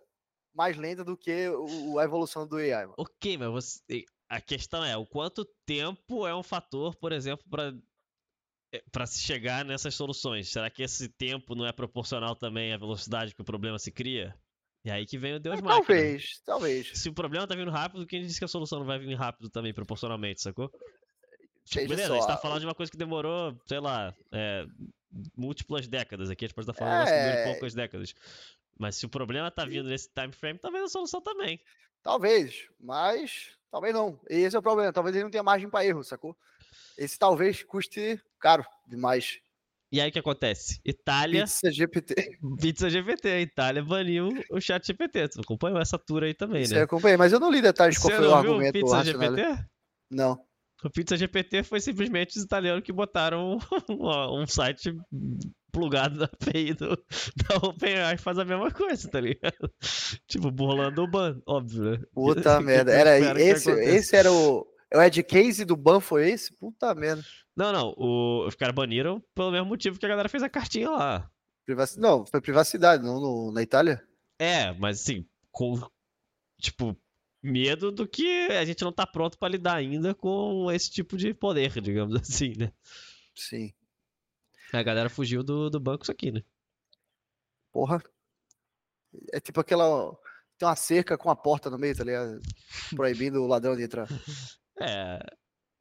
mais 0.55 0.77
lenta 0.77 1.05
do 1.05 1.17
que 1.17 1.49
o- 1.51 1.99
a 1.99 2.05
evolução 2.05 2.47
do 2.47 2.57
AI, 2.57 2.87
mano. 2.87 2.95
Ok, 2.97 3.37
mas 3.37 3.49
você, 3.51 4.05
a 4.29 4.41
questão 4.41 4.83
é 4.83 4.97
o 4.97 5.05
quanto 5.07 5.45
tempo 5.67 6.27
é 6.27 6.35
um 6.35 6.43
fator, 6.43 6.97
por 6.97 7.13
exemplo, 7.13 7.45
para 7.51 7.75
para 8.93 9.07
se 9.07 9.21
chegar 9.21 9.65
nessas 9.65 9.95
soluções. 9.95 10.49
Será 10.51 10.69
que 10.71 10.83
esse 10.83 11.09
tempo 11.09 11.55
não 11.55 11.67
é 11.67 11.73
proporcional 11.73 12.35
também 12.37 12.73
à 12.73 12.77
velocidade 12.77 13.35
que 13.35 13.41
o 13.41 13.45
problema 13.45 13.79
se 13.79 13.91
cria? 13.91 14.35
E 14.85 14.91
aí 14.91 15.05
que 15.05 15.19
vem 15.19 15.35
o 15.35 15.41
Deus 15.41 15.59
É, 15.59 15.63
máquina. 15.63 15.77
talvez, 15.79 16.41
talvez. 16.45 16.91
Se 16.95 17.09
o 17.09 17.13
problema 17.13 17.47
tá 17.47 17.55
vindo 17.57 17.71
rápido, 17.71 18.07
quem 18.07 18.23
disse 18.23 18.39
que 18.39 18.45
a 18.45 18.49
solução 18.49 18.79
não 18.79 18.87
vai 18.87 18.99
vir 18.99 19.15
rápido 19.15 19.49
também, 19.51 19.75
proporcionalmente, 19.75 20.41
sacou? 20.41 20.71
Tipo, 21.65 21.89
beleza, 21.89 22.09
só, 22.09 22.15
a 22.15 22.17
gente 22.19 22.27
tá 22.29 22.37
falando 22.37 22.61
de 22.61 22.67
uma 22.67 22.75
coisa 22.75 22.93
que 22.93 22.97
demorou, 22.99 23.57
sei 23.67 23.81
lá, 23.81 24.15
é, 24.31 24.65
múltiplas 25.37 25.89
décadas. 25.89 26.31
Aqui 26.31 26.45
a 26.45 26.49
gente 26.49 26.55
pode 26.55 26.71
estar 26.71 26.79
falando 26.79 27.05
de 27.07 27.13
que 27.13 27.19
dura 27.19 27.35
É. 27.35 27.45
poucas 27.53 27.75
décadas. 27.75 28.15
Mas 28.79 28.95
se 28.97 29.07
o 29.07 29.09
problema 29.09 29.51
tá 29.51 29.65
vindo 29.65 29.89
nesse 29.89 30.09
time 30.13 30.33
frame, 30.33 30.59
talvez 30.61 30.85
a 30.85 30.89
solução 30.89 31.21
também. 31.21 31.61
Talvez, 32.03 32.69
mas 32.79 33.57
talvez 33.73 33.93
não. 33.93 34.21
E 34.31 34.37
esse 34.37 34.55
é 34.55 34.59
o 34.59 34.63
problema. 34.63 34.93
Talvez 34.93 35.17
ele 35.17 35.25
não 35.25 35.31
tenha 35.31 35.43
margem 35.43 35.69
para 35.69 35.85
erro, 35.85 36.05
sacou? 36.05 36.37
Esse 36.97 37.19
talvez 37.19 37.63
custe 37.63 38.21
caro 38.41 38.65
demais. 38.87 39.39
E 39.93 40.01
aí 40.01 40.09
o 40.11 40.13
que 40.13 40.19
acontece? 40.19 40.81
Itália. 40.85 41.45
Pizza 41.45 41.71
GPT. 41.71 42.39
Pizza 42.61 42.91
GPT, 42.91 43.29
a 43.29 43.41
Itália 43.41 43.83
baniu 43.85 44.31
o 44.51 44.61
chat 44.61 44.87
GPT. 44.87 45.29
Tu 45.29 45.41
acompanhou 45.41 45.81
essa 45.81 45.99
tour 45.99 46.25
aí 46.25 46.35
também, 46.35 46.63
Isso 46.63 46.75
né? 46.75 46.81
eu 46.81 46.85
acompanhei, 46.85 47.17
mas 47.17 47.33
eu 47.33 47.41
não 47.41 47.51
li 47.51 47.63
detalhes 47.63 47.99
qual 47.99 48.11
Você 48.11 48.17
foi 48.17 48.27
o 48.27 48.35
argumento 48.35 48.73
Pizza 48.73 48.97
racional. 48.97 49.37
GPT? 49.37 49.65
Não. 50.11 50.41
O 50.85 50.91
Pizza 50.91 51.17
GPT 51.17 51.63
foi 51.63 51.81
simplesmente 51.81 52.37
os 52.37 52.45
italianos 52.45 52.85
que 52.85 52.93
botaram 52.93 53.59
um, 53.89 54.43
um 54.43 54.47
site 54.47 54.95
plugado 55.73 56.19
na 56.19 56.25
API 56.25 56.75
do, 56.75 56.97
da 57.49 57.57
OpenAI 57.69 58.19
faz 58.19 58.39
a 58.39 58.45
mesma 58.45 58.71
coisa, 58.71 59.09
tá 59.09 59.21
ligado? 59.21 59.71
Tipo, 60.29 60.51
burlando 60.51 61.03
o 61.03 61.07
ban, 61.07 61.41
óbvio, 61.47 61.93
né? 61.93 61.99
Puta 62.13 62.61
merda. 62.61 62.93
eu 62.93 62.99
Era 62.99 63.41
esse, 63.41 63.71
esse 63.71 64.17
era 64.17 64.33
o. 64.33 64.67
O 64.95 65.01
Ed 65.03 65.23
Case 65.25 65.65
do 65.65 65.77
ban 65.77 66.01
foi 66.01 66.31
esse? 66.31 66.53
Puta 66.57 66.95
merda. 66.95 67.25
Não, 67.57 67.73
não, 67.73 67.95
o- 67.97 68.47
os 68.47 68.55
caras 68.55 68.75
baniram 68.75 69.21
pelo 69.35 69.51
mesmo 69.51 69.67
motivo 69.67 69.99
que 69.99 70.07
a 70.07 70.09
galera 70.09 70.29
fez 70.29 70.43
a 70.43 70.49
cartinha 70.49 70.91
lá. 70.91 71.31
Privaci... 71.65 71.99
Não, 71.99 72.25
foi 72.25 72.41
privacidade, 72.41 73.03
não 73.05 73.21
no- 73.21 73.53
na 73.53 73.63
Itália? 73.63 74.07
É, 74.39 74.73
mas 74.75 75.01
assim, 75.01 75.27
com, 75.51 75.81
tipo, 76.61 76.97
medo 77.43 77.91
do 77.91 78.07
que 78.07 78.47
a 78.49 78.65
gente 78.65 78.83
não 78.85 78.93
tá 78.93 79.07
pronto 79.07 79.37
pra 79.39 79.49
lidar 79.49 79.75
ainda 79.75 80.15
com 80.15 80.71
esse 80.71 80.91
tipo 80.91 81.17
de 81.17 81.35
poder, 81.35 81.81
digamos 81.81 82.15
assim, 82.21 82.53
né? 82.57 82.73
Sim. 83.35 83.73
A 84.73 84.83
galera 84.83 85.09
fugiu 85.09 85.43
do, 85.43 85.69
do 85.71 85.81
banco 85.81 86.03
isso 86.05 86.13
aqui, 86.13 86.31
né? 86.31 86.43
Porra. 87.73 88.03
É 89.33 89.41
tipo 89.41 89.61
aquela. 89.61 90.15
Tem 90.59 90.67
uma 90.69 90.77
cerca 90.77 91.17
com 91.19 91.31
a 91.31 91.37
porta 91.37 91.71
no 91.71 91.79
meio, 91.79 91.97
tá 91.97 92.05
ligado? 92.05 92.41
Proibindo 92.95 93.43
o 93.43 93.47
ladrão 93.47 93.77
de 93.77 93.83
entrar. 93.83 94.09
É. 94.81 95.19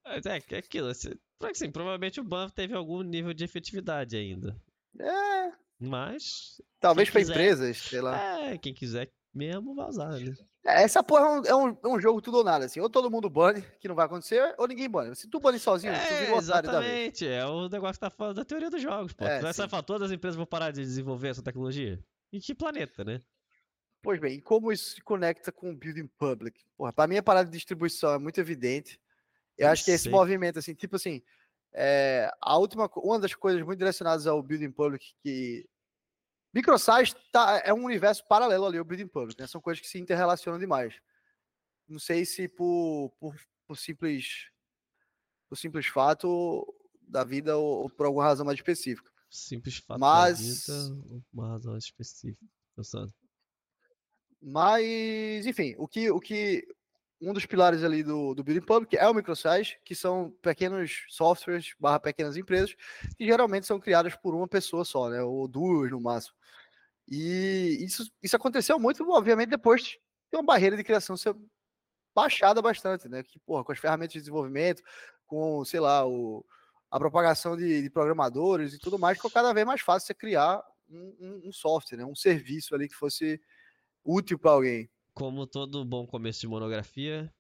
Mas 0.05 0.25
é, 0.25 0.41
é 0.51 0.57
aquilo. 0.57 0.87
Assim, 0.87 1.11
assim, 1.43 1.71
provavelmente 1.71 2.19
o 2.19 2.23
ban 2.23 2.49
teve 2.49 2.73
algum 2.75 3.01
nível 3.01 3.33
de 3.33 3.43
efetividade 3.43 4.15
ainda. 4.15 4.55
É. 4.99 5.51
Mas. 5.79 6.61
Talvez 6.79 7.09
pra 7.09 7.19
quiser. 7.21 7.33
empresas, 7.33 7.77
sei 7.77 8.01
lá. 8.01 8.39
É, 8.41 8.57
quem 8.57 8.73
quiser 8.73 9.11
mesmo 9.33 9.75
vai 9.75 9.87
usar, 9.89 10.09
né? 10.11 10.33
É, 10.65 10.83
Essa 10.83 11.03
porra 11.03 11.21
é 11.25 11.29
um, 11.29 11.43
é 11.45 11.55
um- 11.55 11.77
é 11.83 11.87
um 11.95 11.99
jogo 11.99 12.21
tudo 12.21 12.37
ou 12.37 12.43
nada, 12.43 12.65
assim. 12.65 12.79
Ou 12.79 12.89
todo 12.89 13.11
mundo 13.11 13.29
bane, 13.29 13.61
que 13.79 13.87
não 13.87 13.95
vai 13.95 14.05
acontecer, 14.05 14.55
ou 14.57 14.67
ninguém 14.67 14.89
bane. 14.89 15.15
Se 15.15 15.27
tu 15.29 15.39
bane 15.39 15.59
sozinho, 15.59 15.93
tu 15.93 15.97
É, 15.97 16.01
vira 16.01 16.19
da 16.19 16.25
vez. 16.31 16.43
exatamente. 16.43 17.27
É 17.27 17.45
o 17.45 17.67
negócio 17.67 17.95
que 17.95 17.99
tá 17.99 18.09
falando 18.09 18.37
da 18.37 18.45
teoria 18.45 18.69
dos 18.69 18.81
jogos, 18.81 19.11
pô. 19.13 19.25
É, 19.25 19.39
tu 19.39 19.43
vai 19.43 19.53
falar, 19.53 19.83
todas 19.83 20.09
as 20.09 20.15
empresas 20.15 20.37
vão 20.37 20.45
parar 20.45 20.71
de 20.71 20.81
desenvolver 20.81 21.27
essa 21.29 21.43
tecnologia? 21.43 21.99
Em 22.31 22.39
que 22.39 22.55
planeta, 22.55 23.03
né? 23.03 23.21
Pois 24.05 24.19
bem, 24.21 24.35
e 24.37 24.41
como 24.41 24.71
isso 24.71 24.91
se 24.95 25.01
conecta 25.01 25.51
com 25.51 25.71
o 25.71 25.75
building 25.75 26.07
public? 26.07 26.63
Porra, 26.77 26.93
pra 26.93 27.07
mim 27.07 27.17
a 27.17 27.23
parada 27.23 27.49
de 27.49 27.57
distribuição 27.57 28.13
é 28.13 28.17
muito 28.17 28.39
evidente. 28.39 28.99
Eu 29.57 29.65
Eu 29.67 29.71
acho 29.73 29.83
que 29.83 29.91
esse 29.91 30.03
sei. 30.03 30.11
movimento, 30.11 30.59
assim, 30.59 30.73
tipo 30.73 30.95
assim, 30.95 31.21
é, 31.73 32.31
a 32.41 32.57
última, 32.57 32.89
uma 32.95 33.19
das 33.19 33.33
coisas 33.33 33.61
muito 33.63 33.79
direcionadas 33.79 34.27
ao 34.27 34.41
building 34.41 34.71
public 34.71 35.13
que 35.21 35.67
microsites 36.53 37.15
tá, 37.31 37.61
é 37.65 37.73
um 37.73 37.83
universo 37.83 38.25
paralelo 38.27 38.65
ali 38.65 38.77
ao 38.77 38.85
building 38.85 39.07
public, 39.07 39.39
né? 39.41 39.47
São 39.47 39.59
coisas 39.59 39.81
que 39.81 39.87
se 39.89 39.99
interrelacionam 39.99 40.59
demais. 40.59 40.95
Não 41.87 41.99
sei 41.99 42.25
se 42.25 42.47
por, 42.47 43.11
por, 43.19 43.35
por 43.67 43.77
simples 43.77 44.49
por 45.49 45.55
simples 45.57 45.85
fato 45.87 46.65
da 47.01 47.23
vida 47.23 47.55
ou, 47.57 47.83
ou 47.83 47.89
por 47.89 48.05
alguma 48.07 48.23
razão 48.23 48.45
mais 48.45 48.57
específica. 48.57 49.11
Simples 49.29 49.77
fato 49.77 49.99
Mas- 49.99 50.65
da 50.65 50.73
vida, 50.73 51.23
uma 51.33 51.49
razão 51.49 51.77
específica. 51.77 52.45
Pensando. 52.75 53.13
Mas, 54.41 55.45
enfim, 55.45 55.75
o 55.77 55.87
que, 55.87 56.09
o 56.11 56.19
que 56.19 56.67
um 57.21 57.33
dos 57.33 57.45
pilares 57.45 57.83
ali 57.83 58.03
do, 58.03 58.33
do 58.33 58.43
Building 58.43 58.65
Public 58.65 58.97
é 58.97 59.07
o 59.07 59.13
microsite, 59.13 59.79
que 59.83 59.95
são 59.95 60.31
pequenos 60.41 61.05
softwares 61.09 61.73
barra 61.79 61.99
pequenas 61.99 62.37
empresas 62.37 62.75
que 63.17 63.25
geralmente 63.25 63.65
são 63.65 63.79
criadas 63.79 64.15
por 64.15 64.35
uma 64.35 64.47
pessoa 64.47 64.85
só, 64.85 65.09
né? 65.09 65.21
Ou 65.21 65.47
duas 65.47 65.89
no 65.91 66.01
máximo. 66.01 66.35
E 67.07 67.77
isso, 67.81 68.11
isso 68.21 68.35
aconteceu 68.35 68.79
muito, 68.79 69.07
obviamente, 69.09 69.49
depois 69.49 69.83
de 69.83 69.99
uma 70.33 70.43
barreira 70.43 70.75
de 70.75 70.83
criação 70.83 71.15
ser 71.15 71.35
baixada 72.13 72.61
bastante, 72.61 73.07
né? 73.07 73.23
Que, 73.23 73.39
porra, 73.39 73.63
com 73.63 73.71
as 73.71 73.79
ferramentas 73.79 74.13
de 74.13 74.19
desenvolvimento, 74.19 74.81
com, 75.25 75.63
sei 75.65 75.79
lá, 75.79 76.05
o, 76.07 76.45
a 76.91 76.99
propagação 76.99 77.55
de, 77.57 77.81
de 77.81 77.89
programadores 77.89 78.73
e 78.73 78.79
tudo 78.79 78.99
mais, 78.99 79.17
ficou 79.17 79.31
cada 79.31 79.53
vez 79.53 79.65
mais 79.65 79.81
fácil 79.81 80.07
você 80.07 80.13
criar 80.13 80.63
um, 80.89 81.15
um, 81.19 81.49
um 81.49 81.51
software, 81.51 81.97
né? 81.97 82.05
um 82.05 82.15
serviço 82.15 82.73
ali 82.75 82.87
que 82.87 82.95
fosse 82.95 83.41
útil 84.05 84.37
para 84.39 84.51
alguém. 84.51 84.89
Como 85.13 85.47
todo 85.47 85.83
bom 85.83 86.05
começo 86.05 86.39
de 86.41 86.47
monografia, 86.47 87.33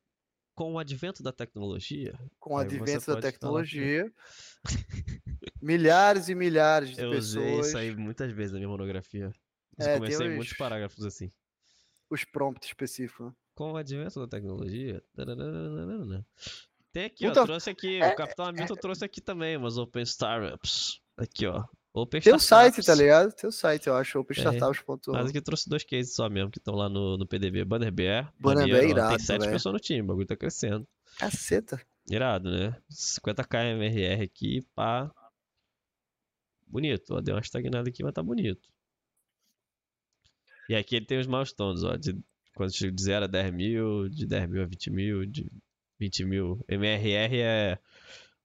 com 0.55 0.73
o 0.73 0.79
advento 0.79 1.21
da 1.21 1.31
tecnologia. 1.33 2.17
Com 2.39 2.53
o 2.55 2.57
advento 2.57 3.13
da 3.13 3.19
tecnologia, 3.21 4.11
milhares 5.61 6.29
e 6.29 6.35
milhares 6.35 6.91
de 6.95 7.01
Eu 7.01 7.11
pessoas, 7.11 7.35
usei 7.35 7.59
isso 7.59 7.77
aí 7.77 7.95
muitas 7.95 8.31
vezes 8.31 8.51
na 8.53 8.59
minha 8.59 8.69
monografia. 8.69 9.31
Eu 9.77 9.85
É, 9.87 9.95
comecei 9.95 10.27
os- 10.29 10.35
muitos 10.35 10.57
parágrafos 10.57 11.05
assim. 11.05 11.31
os 12.09 12.23
prompts 12.23 12.69
específicos. 12.69 13.27
né? 13.27 13.33
Com 13.55 13.71
o 13.73 13.77
advento 13.77 14.19
da 14.19 14.27
tecnologia. 14.27 15.03
Tem 16.91 17.05
aqui, 17.05 17.27
Puta- 17.27 17.41
ó. 17.41 17.45
Trouxe 17.45 17.69
aqui. 17.69 17.97
é- 18.01 18.07
o 18.07 18.15
Capitão 18.15 18.45
Hamilton 18.45 18.75
trouxe 18.75 19.03
aqui 19.05 19.19
também 19.21 19.57
umas 19.57 19.77
Open 19.77 20.03
Startups. 20.03 21.01
Aqui, 21.17 21.45
ó. 21.45 21.65
Open 21.95 22.19
Tem 22.19 22.33
o 22.33 22.39
site, 22.39 22.83
tá 22.83 22.93
ligado? 22.93 23.31
Tem 23.31 23.47
o 23.47 23.53
site, 23.53 23.87
eu 23.87 23.95
acho, 23.95 24.17
Mas 24.17 24.25
openstartups.com. 24.25 25.15
aqui 25.15 25.37
eu 25.37 25.41
trouxe 25.41 25.69
dois 25.69 25.85
cases 25.85 26.13
só 26.13 26.29
mesmo 26.29 26.51
que 26.51 26.57
estão 26.57 26.75
lá 26.75 26.89
no, 26.89 27.17
no 27.17 27.25
PDB. 27.25 27.63
Banner 27.63 27.89
Bear. 27.89 28.33
Banner 28.37 28.67
maneiro, 28.67 28.79
Bear 28.81 28.85
ó, 28.85 28.89
irado, 28.89 29.15
Tem 29.15 29.25
sete 29.25 29.47
pessoas 29.49 29.71
no 29.71 29.79
time, 29.79 30.01
o 30.01 30.07
bagulho 30.07 30.27
tá 30.27 30.35
crescendo. 30.35 30.85
Caceta. 31.17 31.81
Irado, 32.09 32.51
né? 32.51 32.75
50k 32.91 33.77
MRR 33.77 34.23
aqui, 34.23 34.61
pá. 34.75 35.09
Bonito, 36.67 37.15
ó. 37.15 37.21
Deu 37.21 37.35
uma 37.35 37.41
estagnada 37.41 37.87
aqui, 37.87 38.03
mas 38.03 38.13
tá 38.13 38.21
bonito. 38.21 38.67
E 40.67 40.75
aqui 40.75 40.97
ele 40.97 41.05
tem 41.05 41.17
os 41.17 41.27
milestones, 41.27 41.81
ó. 41.85 41.95
De, 41.95 42.13
quando 42.55 42.75
chega 42.75 42.91
de 42.91 43.01
0 43.01 43.23
a 43.23 43.27
10 43.29 43.53
mil, 43.53 44.09
de 44.09 44.27
10 44.27 44.49
mil 44.49 44.63
a 44.63 44.65
20 44.65 44.91
mil, 44.91 45.25
de 45.25 45.49
20 45.97 46.25
mil. 46.25 46.65
MRR 46.67 47.39
é 47.39 47.79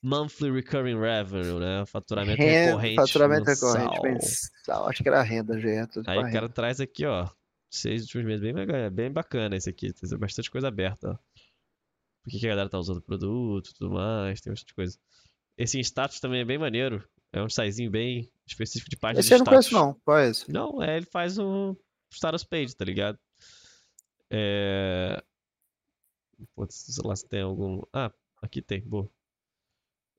Monthly 0.02 0.50
Recurring 0.50 0.98
Revenue, 0.98 1.58
né? 1.60 1.84
Faturamento 1.86 2.40
Renda- 2.40 2.66
recorrente. 2.66 2.96
Faturamento 2.96 3.44
mensal. 3.46 3.72
recorrente 3.74 4.02
mensal. 4.02 4.88
Acho 4.88 5.02
que 5.02 5.08
era 5.08 5.22
renda, 5.22 5.58
já. 5.60 5.86
Tudo 5.86 6.08
Aí 6.08 6.18
o 6.18 6.22
renda. 6.22 6.32
cara 6.32 6.48
traz 6.48 6.80
aqui, 6.80 7.04
ó. 7.04 7.28
Seis 7.70 8.02
últimos 8.02 8.26
meses, 8.26 8.40
bem, 8.40 8.54
é 8.76 8.90
bem 8.90 9.12
bacana 9.12 9.56
esse 9.56 9.68
aqui. 9.70 9.92
Tem 9.92 10.18
bastante 10.18 10.50
coisa 10.50 10.68
aberta, 10.68 11.10
ó. 11.10 11.14
Por 12.24 12.30
que 12.30 12.46
a 12.46 12.50
galera 12.50 12.68
tá 12.68 12.78
usando 12.78 12.98
o 12.98 13.02
produto 13.02 13.70
e 13.70 13.74
tudo 13.74 13.90
mais, 13.94 14.40
tem 14.40 14.52
bastante 14.52 14.74
coisa. 14.74 14.98
Esse 15.56 15.78
status 15.80 16.18
também 16.20 16.40
é 16.40 16.44
bem 16.44 16.58
maneiro. 16.58 17.06
É 17.32 17.42
um 17.42 17.48
sitezinho 17.48 17.90
bem 17.90 18.30
específico 18.46 18.90
de 18.90 18.96
página 18.96 19.20
Esse 19.20 19.28
de 19.28 19.34
eu 19.34 19.38
não 19.38 19.44
status. 19.44 19.68
conheço, 19.68 19.86
não. 19.86 20.00
Qual 20.04 20.18
é 20.18 20.28
esse? 20.30 20.50
Não, 20.52 20.82
é, 20.82 20.96
ele 20.96 21.06
faz 21.06 21.38
um 21.38 21.76
status 22.12 22.42
page, 22.44 22.74
tá 22.74 22.84
ligado? 22.84 23.18
É... 24.30 25.22
Putz, 26.56 26.74
sei 26.88 27.04
lá 27.06 27.14
se 27.14 27.28
tem 27.28 27.42
algum... 27.42 27.82
Ah, 27.92 28.10
aqui 28.42 28.60
tem, 28.62 28.80
boa. 28.80 29.08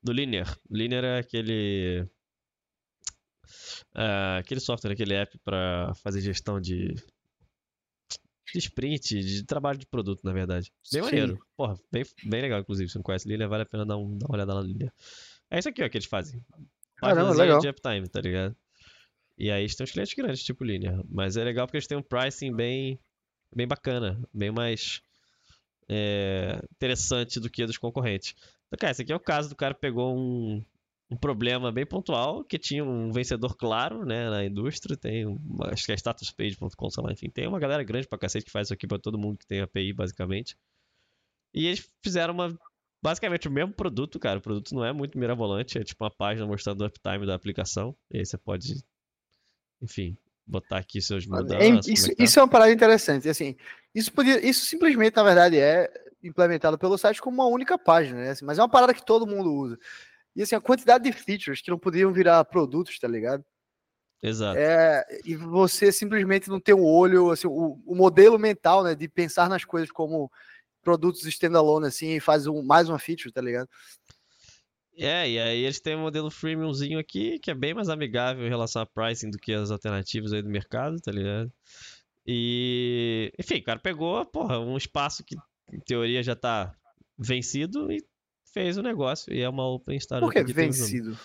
Do 0.03 0.11
Linear. 0.11 0.57
Linear 0.69 1.03
é 1.03 1.19
aquele... 1.19 2.07
ah, 3.93 4.37
aquele 4.37 4.59
software, 4.59 4.91
aquele 4.93 5.13
app 5.13 5.37
pra 5.39 5.93
fazer 5.95 6.21
gestão 6.21 6.59
de... 6.59 6.95
De 8.53 8.59
sprint, 8.59 9.21
de 9.21 9.45
trabalho 9.45 9.79
de 9.79 9.85
produto, 9.85 10.19
na 10.25 10.33
verdade. 10.33 10.73
Bem 10.91 11.01
Sim. 11.01 11.05
maneiro. 11.09 11.39
Porra, 11.55 11.79
bem, 11.89 12.03
bem 12.25 12.41
legal, 12.41 12.59
inclusive. 12.59 12.89
Se 12.89 12.97
não 12.97 13.03
conhece 13.03 13.25
Linear, 13.27 13.49
vale 13.49 13.63
a 13.63 13.65
pena 13.65 13.85
dar, 13.85 13.95
um- 13.97 14.17
dar 14.17 14.27
uma 14.27 14.35
olhada 14.35 14.53
lá 14.53 14.61
no 14.61 14.67
Linear. 14.67 14.93
É 15.49 15.57
isso 15.57 15.69
aqui, 15.69 15.81
ó, 15.81 15.87
que 15.87 15.97
eles 15.97 16.07
fazem. 16.07 16.43
Caramba, 16.97 17.33
legal. 17.33 17.59
de 17.59 17.69
uptime, 17.69 18.09
tá 18.09 18.19
ligado? 18.19 18.55
E 19.37 19.49
aí 19.49 19.65
tem 19.73 19.83
uns 19.85 19.91
clientes 19.91 20.13
grandes, 20.13 20.43
tipo 20.43 20.65
Linear. 20.65 21.01
Mas 21.09 21.37
é 21.37 21.43
legal 21.45 21.65
porque 21.65 21.77
eles 21.77 21.87
têm 21.87 21.97
um 21.97 22.03
pricing 22.03 22.53
bem, 22.53 22.99
bem 23.55 23.65
bacana, 23.67 24.21
bem 24.33 24.51
mais 24.51 25.01
é, 25.87 26.59
interessante 26.73 27.39
do 27.39 27.49
que 27.49 27.65
dos 27.65 27.77
concorrentes. 27.77 28.35
Então, 28.71 28.79
cara, 28.79 28.91
esse 28.91 29.01
aqui 29.01 29.11
é 29.11 29.15
o 29.15 29.19
caso 29.19 29.49
do 29.49 29.55
cara 29.55 29.73
que 29.73 29.81
pegou 29.81 30.15
um, 30.15 30.63
um 31.09 31.17
problema 31.17 31.73
bem 31.73 31.85
pontual, 31.85 32.41
que 32.41 32.57
tinha 32.57 32.85
um 32.85 33.11
vencedor 33.11 33.57
claro, 33.57 34.05
né, 34.05 34.29
na 34.29 34.45
indústria. 34.45 34.95
Tem, 34.95 35.25
uma, 35.25 35.73
acho 35.73 35.85
que 35.85 35.91
é 35.91 35.95
statuspage.com, 35.95 36.89
sei 36.89 37.03
lá, 37.03 37.11
enfim. 37.11 37.29
Tem 37.29 37.45
uma 37.47 37.59
galera 37.59 37.83
grande 37.83 38.07
pra 38.07 38.17
cacete 38.17 38.45
que 38.45 38.51
faz 38.51 38.67
isso 38.67 38.73
aqui 38.73 38.87
pra 38.87 38.97
todo 38.97 39.17
mundo 39.17 39.37
que 39.37 39.45
tem 39.45 39.59
API, 39.59 39.91
basicamente. 39.91 40.57
E 41.53 41.67
eles 41.67 41.89
fizeram 42.01 42.33
uma 42.33 42.57
basicamente 43.03 43.47
o 43.47 43.51
mesmo 43.51 43.73
produto, 43.73 44.17
cara. 44.19 44.39
O 44.39 44.41
produto 44.41 44.73
não 44.73 44.85
é 44.85 44.93
muito 44.93 45.17
mirabolante, 45.17 45.77
é 45.77 45.83
tipo 45.83 46.03
uma 46.03 46.11
página 46.11 46.47
mostrando 46.47 46.81
o 46.81 46.85
uptime 46.85 47.25
da 47.25 47.35
aplicação. 47.35 47.93
E 48.09 48.19
aí 48.19 48.25
você 48.25 48.37
pode, 48.37 48.81
enfim, 49.81 50.15
botar 50.47 50.77
aqui 50.77 51.01
seus 51.01 51.25
É, 51.25 51.27
mudanças. 51.27 51.87
isso, 51.87 52.03
como 52.03 52.13
é 52.13 52.15
tá. 52.15 52.23
isso 52.23 52.39
é 52.39 52.43
uma 52.43 52.47
parada 52.47 52.71
interessante. 52.71 53.27
Assim, 53.27 53.57
isso, 53.93 54.13
podia, 54.13 54.39
isso 54.47 54.65
simplesmente, 54.65 55.15
na 55.15 55.23
verdade, 55.23 55.57
é 55.57 55.91
implementado 56.23 56.77
pelo 56.77 56.97
site 56.97 57.21
como 57.21 57.41
uma 57.41 57.47
única 57.47 57.77
página, 57.77 58.19
né? 58.19 58.29
Assim, 58.31 58.45
mas 58.45 58.57
é 58.57 58.61
uma 58.61 58.69
parada 58.69 58.93
que 58.93 59.05
todo 59.05 59.27
mundo 59.27 59.53
usa. 59.53 59.77
E 60.35 60.41
assim, 60.41 60.55
a 60.55 60.61
quantidade 60.61 61.03
de 61.03 61.11
features 61.11 61.61
que 61.61 61.69
não 61.69 61.77
podiam 61.77 62.11
virar 62.11 62.43
produtos, 62.45 62.97
tá 62.99 63.07
ligado? 63.07 63.43
Exato. 64.23 64.57
É, 64.57 65.03
e 65.25 65.35
você 65.35 65.91
simplesmente 65.91 66.47
não 66.47 66.59
ter 66.59 66.73
o 66.73 66.85
olho, 66.85 67.31
assim, 67.31 67.47
o, 67.47 67.81
o 67.85 67.95
modelo 67.95 68.37
mental, 68.37 68.83
né, 68.83 68.93
de 68.93 69.07
pensar 69.07 69.49
nas 69.49 69.65
coisas 69.65 69.91
como 69.91 70.31
produtos 70.81 71.25
standalone, 71.25 71.87
assim, 71.87 72.15
e 72.15 72.19
faz 72.19 72.45
um, 72.45 72.61
mais 72.61 72.87
uma 72.87 72.99
feature, 72.99 73.31
tá 73.31 73.41
ligado? 73.41 73.67
É, 74.95 75.29
e 75.29 75.39
aí 75.39 75.63
eles 75.63 75.79
têm 75.79 75.95
um 75.95 76.01
modelo 76.01 76.29
freemiumzinho 76.29 76.99
aqui, 76.99 77.39
que 77.39 77.49
é 77.49 77.55
bem 77.55 77.73
mais 77.73 77.89
amigável 77.89 78.45
em 78.45 78.49
relação 78.49 78.81
a 78.81 78.85
pricing 78.85 79.31
do 79.31 79.39
que 79.39 79.53
as 79.53 79.71
alternativas 79.71 80.33
aí 80.33 80.41
do 80.41 80.49
mercado, 80.49 80.99
tá 80.99 81.11
ligado? 81.11 81.51
E, 82.25 83.33
enfim, 83.39 83.55
o 83.55 83.63
cara 83.63 83.79
pegou, 83.79 84.23
porra, 84.25 84.59
um 84.59 84.77
espaço 84.77 85.23
que 85.23 85.35
em 85.71 85.79
teoria 85.79 86.21
já 86.21 86.35
tá 86.35 86.75
vencido 87.17 87.91
e 87.91 88.03
fez 88.53 88.77
o 88.77 88.81
negócio. 88.81 89.33
E 89.33 89.41
é 89.41 89.49
uma 89.49 89.67
open 89.67 89.97
startup. 89.97 90.31
Por 90.31 90.45
que 90.45 90.53
vencido? 90.53 91.17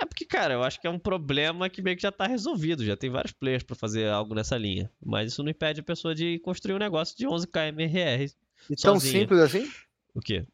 É 0.00 0.04
porque, 0.04 0.26
cara, 0.26 0.54
eu 0.54 0.62
acho 0.62 0.80
que 0.80 0.86
é 0.86 0.90
um 0.90 0.98
problema 0.98 1.70
que 1.70 1.80
meio 1.80 1.96
que 1.96 2.02
já 2.02 2.12
tá 2.12 2.26
resolvido. 2.26 2.84
Já 2.84 2.96
tem 2.96 3.08
vários 3.08 3.32
players 3.32 3.62
pra 3.62 3.74
fazer 3.74 4.08
algo 4.08 4.34
nessa 4.34 4.58
linha. 4.58 4.90
Mas 5.02 5.32
isso 5.32 5.42
não 5.42 5.50
impede 5.50 5.80
a 5.80 5.84
pessoa 5.84 6.14
de 6.14 6.38
construir 6.40 6.74
um 6.74 6.78
negócio 6.78 7.16
de 7.16 7.26
11k 7.26 7.68
MRR. 7.68 8.30
E 8.68 8.76
tão 8.76 8.94
sozinha. 8.94 9.20
simples 9.20 9.40
assim? 9.40 9.70
O 10.14 10.20
quê? 10.20 10.46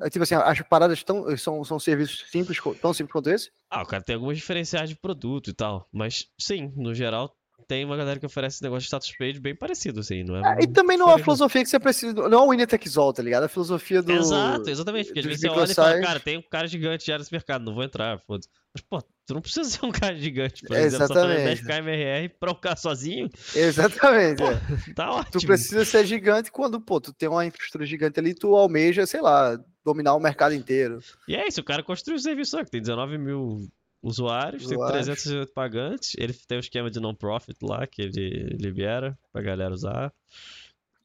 É, 0.00 0.08
tipo 0.08 0.22
assim, 0.22 0.34
as 0.34 0.60
paradas 0.62 1.02
tão, 1.02 1.36
são, 1.36 1.64
são 1.64 1.78
serviços 1.78 2.30
simples, 2.30 2.58
tão 2.80 2.94
simples 2.94 3.12
quanto 3.12 3.30
esse? 3.30 3.50
Ah, 3.68 3.82
o 3.82 3.86
cara 3.86 4.02
tem 4.02 4.14
alguns 4.14 4.36
diferenciais 4.36 4.88
de 4.88 4.96
produto 4.96 5.50
e 5.50 5.52
tal. 5.52 5.88
Mas 5.92 6.28
sim, 6.38 6.72
no 6.76 6.94
geral, 6.94 7.36
tem 7.66 7.84
uma 7.84 7.96
galera 7.96 8.18
que 8.18 8.26
oferece 8.26 8.56
esse 8.56 8.62
negócio 8.62 8.82
de 8.82 8.86
status 8.86 9.12
page 9.16 9.40
bem 9.40 9.54
parecido, 9.54 10.00
assim. 10.00 10.22
Não 10.22 10.36
é 10.36 10.42
Ah, 10.44 10.56
e 10.60 10.66
também 10.66 10.96
não 10.96 11.08
é 11.08 11.14
uma 11.14 11.18
filosofia 11.18 11.62
que 11.62 11.68
você 11.68 11.78
precisa. 11.78 12.12
Não 12.12 12.38
é 12.38 12.42
um 12.42 12.50
winner 12.50 12.66
takes 12.66 12.96
all, 12.96 13.12
tá 13.12 13.22
ligado? 13.22 13.44
A 13.44 13.48
filosofia 13.48 14.02
do. 14.02 14.12
Exato, 14.12 14.68
exatamente. 14.68 15.06
Porque 15.06 15.20
às 15.20 15.26
vezes 15.26 15.40
você 15.40 15.48
olha 15.48 15.70
e 15.70 15.74
fala, 15.74 16.00
cara, 16.00 16.20
tem 16.20 16.38
um 16.38 16.42
cara 16.42 16.66
gigante 16.66 17.06
já 17.06 17.18
nesse 17.18 17.32
mercado, 17.32 17.64
não 17.64 17.74
vou 17.74 17.84
entrar, 17.84 18.18
foda-se. 18.26 18.48
Mas, 18.74 18.82
pô, 18.88 19.02
tu 19.26 19.34
não 19.34 19.40
precisa 19.40 19.68
ser 19.68 19.84
um 19.84 19.92
cara 19.92 20.16
gigante, 20.16 20.62
por 20.62 20.76
exemplo, 20.76 21.06
só 21.06 21.14
Exatamente. 21.14 21.62
10k 21.62 21.78
MRR 21.78 22.28
pra 22.40 22.52
um 22.52 22.54
cara 22.54 22.76
sozinho, 22.76 23.30
Exatamente. 23.54 24.38
Pô, 24.38 24.50
é. 24.50 24.94
tá 24.94 25.10
ótimo. 25.10 25.40
Tu 25.40 25.46
precisa 25.46 25.84
ser 25.84 26.06
gigante 26.06 26.50
quando, 26.50 26.80
pô, 26.80 27.00
tu 27.00 27.12
tem 27.12 27.28
uma 27.28 27.44
infraestrutura 27.44 27.86
gigante 27.86 28.18
ali, 28.18 28.34
tu 28.34 28.54
almeja, 28.56 29.06
sei 29.06 29.20
lá, 29.20 29.58
dominar 29.84 30.14
o 30.14 30.20
mercado 30.20 30.54
inteiro. 30.54 31.00
E 31.28 31.36
é 31.36 31.46
isso, 31.46 31.60
o 31.60 31.64
cara 31.64 31.82
construiu 31.82 32.16
o 32.16 32.20
serviço 32.20 32.56
que 32.58 32.70
tem 32.70 32.80
19 32.80 33.18
mil 33.18 33.68
usuários, 34.02 34.66
tem 34.66 34.76
Usuários. 34.76 35.06
368 35.06 35.52
pagantes, 35.52 36.12
ele 36.18 36.32
tem 36.32 36.58
um 36.58 36.60
esquema 36.60 36.90
de 36.90 36.98
non-profit 36.98 37.56
lá, 37.62 37.86
que 37.86 38.02
ele 38.02 38.56
libera 38.58 39.16
pra 39.32 39.40
galera 39.40 39.72
usar. 39.72 40.12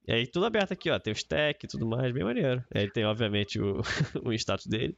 E 0.07 0.13
aí 0.13 0.25
tudo 0.25 0.45
aberto 0.45 0.71
aqui, 0.71 0.89
ó, 0.89 0.97
tem 0.97 1.13
o 1.13 1.15
stack 1.15 1.65
e 1.65 1.67
tudo 1.67 1.85
mais, 1.85 2.11
bem 2.11 2.23
maneiro. 2.23 2.63
E 2.73 2.79
aí 2.79 2.89
tem, 2.89 3.05
obviamente, 3.05 3.59
o, 3.61 3.81
o 4.25 4.33
status 4.33 4.65
dele, 4.65 4.97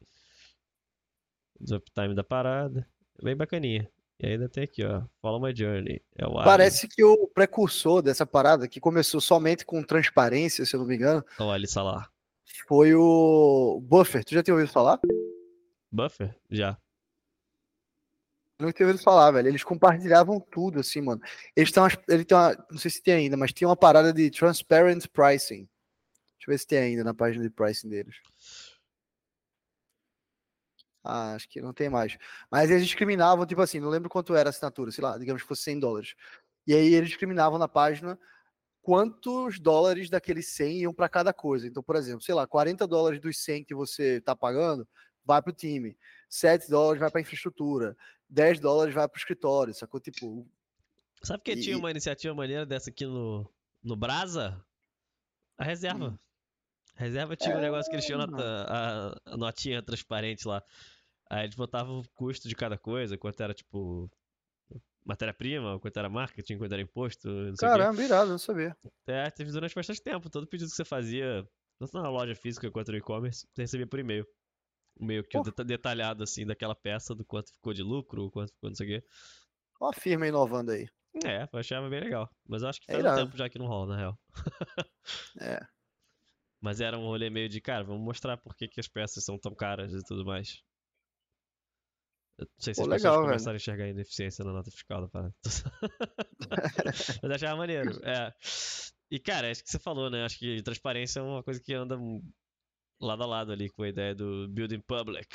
o 1.59 1.75
uptime 1.75 2.15
da 2.15 2.23
parada, 2.23 2.87
bem 3.21 3.35
bacaninha. 3.35 3.89
E 4.21 4.27
ainda 4.27 4.49
tem 4.49 4.63
aqui, 4.63 4.83
ó, 4.83 5.01
Follow 5.21 5.41
My 5.41 5.55
Journey, 5.55 6.01
é 6.17 6.25
Parece 6.43 6.87
que 6.89 7.03
o 7.03 7.27
precursor 7.27 8.01
dessa 8.01 8.25
parada, 8.25 8.67
que 8.67 8.79
começou 8.79 9.21
somente 9.21 9.65
com 9.65 9.81
transparência, 9.81 10.65
se 10.65 10.75
eu 10.75 10.81
não 10.81 10.87
me 10.87 10.95
engano, 10.95 11.23
é 11.39 11.43
o 11.43 11.49
Ali 11.49 11.67
Salah. 11.67 12.09
foi 12.67 12.93
o 12.93 13.79
Buffer. 13.81 14.23
Tu 14.25 14.35
já 14.35 14.43
tinha 14.43 14.53
ouvido 14.53 14.71
falar? 14.71 14.99
Buffer? 15.89 16.35
Já. 16.51 16.77
Não 18.59 18.73
tinha 18.73 18.85
ouvido 18.87 19.01
falar, 19.01 19.31
velho. 19.31 19.47
Eles 19.47 19.63
compartilhavam 19.63 20.37
tudo, 20.51 20.81
assim, 20.81 21.01
mano. 21.01 21.21
Eles 21.55 21.71
têm 21.71 21.81
ele 22.09 22.25
tem 22.25 22.37
uma, 22.37 22.65
não 22.69 22.77
sei 22.77 22.91
se 22.91 23.01
tem 23.01 23.13
ainda, 23.13 23.37
mas 23.37 23.53
tem 23.53 23.65
uma 23.65 23.75
parada 23.77 24.11
de 24.11 24.29
transparent 24.29 25.07
pricing. 25.07 25.67
Deixa 26.37 26.49
eu 26.49 26.53
ver 26.53 26.57
se 26.59 26.67
tem 26.67 26.79
ainda 26.79 27.03
na 27.03 27.13
página 27.13 27.43
de 27.43 27.49
pricing 27.49 27.89
deles. 27.89 28.17
Ah, 31.03 31.33
acho 31.35 31.47
que 31.49 31.61
não 31.61 31.73
tem 31.73 31.89
mais. 31.89 32.17
Mas 32.51 32.69
eles 32.69 32.83
discriminavam, 32.85 33.45
tipo 33.45 33.61
assim, 33.61 33.79
não 33.79 33.89
lembro 33.89 34.09
quanto 34.09 34.35
era 34.35 34.49
a 34.49 34.51
assinatura, 34.51 34.91
sei 34.91 35.03
lá, 35.03 35.17
digamos 35.17 35.41
que 35.41 35.47
fosse 35.47 35.63
100 35.63 35.79
dólares. 35.79 36.13
E 36.67 36.73
aí 36.73 36.93
eles 36.93 37.09
discriminavam 37.09 37.57
na 37.57 37.67
página 37.67 38.19
quantos 38.81 39.59
dólares 39.59 40.09
daqueles 40.09 40.49
100 40.49 40.79
iam 40.81 40.93
para 40.93 41.09
cada 41.09 41.33
coisa. 41.33 41.67
Então, 41.67 41.83
por 41.83 41.95
exemplo, 41.95 42.21
sei 42.21 42.35
lá, 42.35 42.47
40 42.47 42.87
dólares 42.87 43.21
dos 43.21 43.37
100 43.39 43.63
que 43.63 43.75
você 43.75 44.17
está 44.17 44.35
pagando 44.35 44.87
vai 45.29 45.41
para 45.43 45.51
o 45.51 45.55
time, 45.55 45.95
7 46.27 46.67
dólares 46.69 46.99
vai 46.99 47.11
para 47.11 47.21
infraestrutura, 47.21 47.95
10 48.27 48.59
dólares 48.59 48.95
vai 48.95 49.07
para 49.07 49.15
o 49.15 49.19
escritório, 49.19 49.73
sacou? 49.75 49.99
Tipo, 49.99 50.47
Sabe 51.21 51.43
que 51.43 51.51
E- 51.51 51.61
tinha 51.61 51.77
uma 51.77 51.91
iniciativa 51.91 52.33
maneira 52.33 52.65
dessa 52.65 52.89
aqui 52.89 53.05
no, 53.05 53.47
no 53.83 53.95
Brasa? 53.95 54.65
A 55.57 55.63
reserva. 55.63 56.19
Reserva 56.95 57.35
tinha 57.35 57.55
um 57.55 57.61
negócio 57.61 57.89
que 57.89 57.95
eles 57.95 58.05
tinham 58.05 58.21
É, 58.21 58.25
a, 58.67 59.15
a 59.25 59.37
notinha 59.37 59.83
transparente 59.83 60.47
lá. 60.47 60.63
Aí 61.29 61.43
eles 61.43 61.55
botavam 61.55 61.99
o 61.99 62.09
custo 62.15 62.49
de 62.49 62.55
cada 62.55 62.77
coisa, 62.77 63.17
quanto 63.17 63.39
era, 63.41 63.53
tipo, 63.53 64.09
matéria-prima, 65.05 65.79
quanto 65.79 65.97
era 65.97 66.09
marketing, 66.09 66.57
quanto 66.57 66.73
era 66.73 66.81
imposto, 66.81 67.27
não 67.29 67.55
sei. 67.55 67.69
Caramba, 67.69 68.03
irado, 68.03 68.31
não 68.31 68.37
sabia. 68.39 68.75
É, 69.05 69.29
teve 69.29 69.51
durante 69.51 69.75
bastante 69.75 70.01
tempo. 70.01 70.29
Todo 70.29 70.47
pedido 70.47 70.69
que 70.69 70.75
você 70.75 70.85
fazia, 70.85 71.47
tanto 71.77 71.93
na 72.01 72.09
loja 72.09 72.35
física 72.35 72.71
quanto 72.71 72.91
no 72.91 72.97
e-commerce, 72.97 73.45
você 73.53 73.61
recebia 73.61 73.87
por 73.87 73.99
e-mail. 73.99 74.25
Um 74.99 75.05
e-mail 75.05 75.23
que 75.23 75.41
deta- 75.41 75.63
detalhado, 75.63 76.23
assim, 76.23 76.45
daquela 76.45 76.75
peça, 76.75 77.15
do 77.15 77.23
quanto 77.25 77.53
ficou 77.53 77.73
de 77.73 77.81
lucro, 77.81 78.29
quanto 78.31 78.51
ficou 78.53 78.69
não 78.69 78.75
sei 78.75 78.85
o 78.85 78.89
quê. 79.01 79.07
Ó 79.79 79.89
a 79.89 79.93
firma 79.93 80.27
inovando 80.27 80.71
aí. 80.71 80.87
É, 81.25 81.47
eu 81.51 81.59
achava 81.59 81.89
bem 81.89 82.01
legal. 82.01 82.29
Mas 82.47 82.61
eu 82.61 82.69
acho 82.69 82.79
que 82.81 82.91
É 82.91 82.95
faz 82.95 83.05
um 83.05 83.07
irado. 83.07 83.25
tempo 83.25 83.37
já 83.37 83.49
que 83.49 83.57
não 83.57 83.65
rola, 83.67 83.95
na 83.95 83.97
real. 83.97 84.19
É. 85.41 85.59
Mas 86.61 86.81
era 86.81 86.97
um 86.99 87.05
rolê 87.05 87.29
meio 87.29 87.47
de, 87.47 87.61
cara, 87.61 87.83
vamos 87.85 88.03
mostrar 88.03 88.35
por 88.37 88.53
que, 88.55 88.67
que 88.67 88.79
as 88.81 88.87
peças 88.87 89.23
são 89.23 89.39
tão 89.39 89.55
caras 89.55 89.93
e 89.93 90.03
tudo 90.03 90.25
mais. 90.25 90.61
Eu 92.37 92.45
não 92.45 92.59
sei 92.59 92.73
se 92.73 92.81
Pô, 92.81 92.83
as 92.83 92.89
pessoas 92.89 93.01
legal, 93.01 93.15
velho. 93.17 93.27
começaram 93.29 93.53
a 93.53 93.57
enxergar 93.57 93.83
a 93.85 93.89
ineficiência 93.89 94.43
na 94.45 94.51
nota 94.53 94.69
fiscal 94.69 95.01
da 95.01 95.07
parada. 95.07 95.33
Mas 97.23 97.31
achava 97.31 97.57
maneiro. 97.57 97.91
É. 98.05 98.33
E, 99.11 99.19
cara, 99.19 99.49
acho 99.49 99.63
que 99.63 99.69
você 99.69 99.79
falou, 99.79 100.09
né? 100.09 100.23
Acho 100.25 100.37
que 100.37 100.61
transparência 100.61 101.19
é 101.19 101.23
uma 101.23 101.43
coisa 101.43 101.59
que 101.61 101.73
anda 101.73 101.97
lado 102.99 103.23
a 103.23 103.25
lado 103.25 103.51
ali 103.51 103.69
com 103.69 103.83
a 103.83 103.89
ideia 103.89 104.13
do 104.15 104.47
building 104.49 104.81
public. 104.81 105.27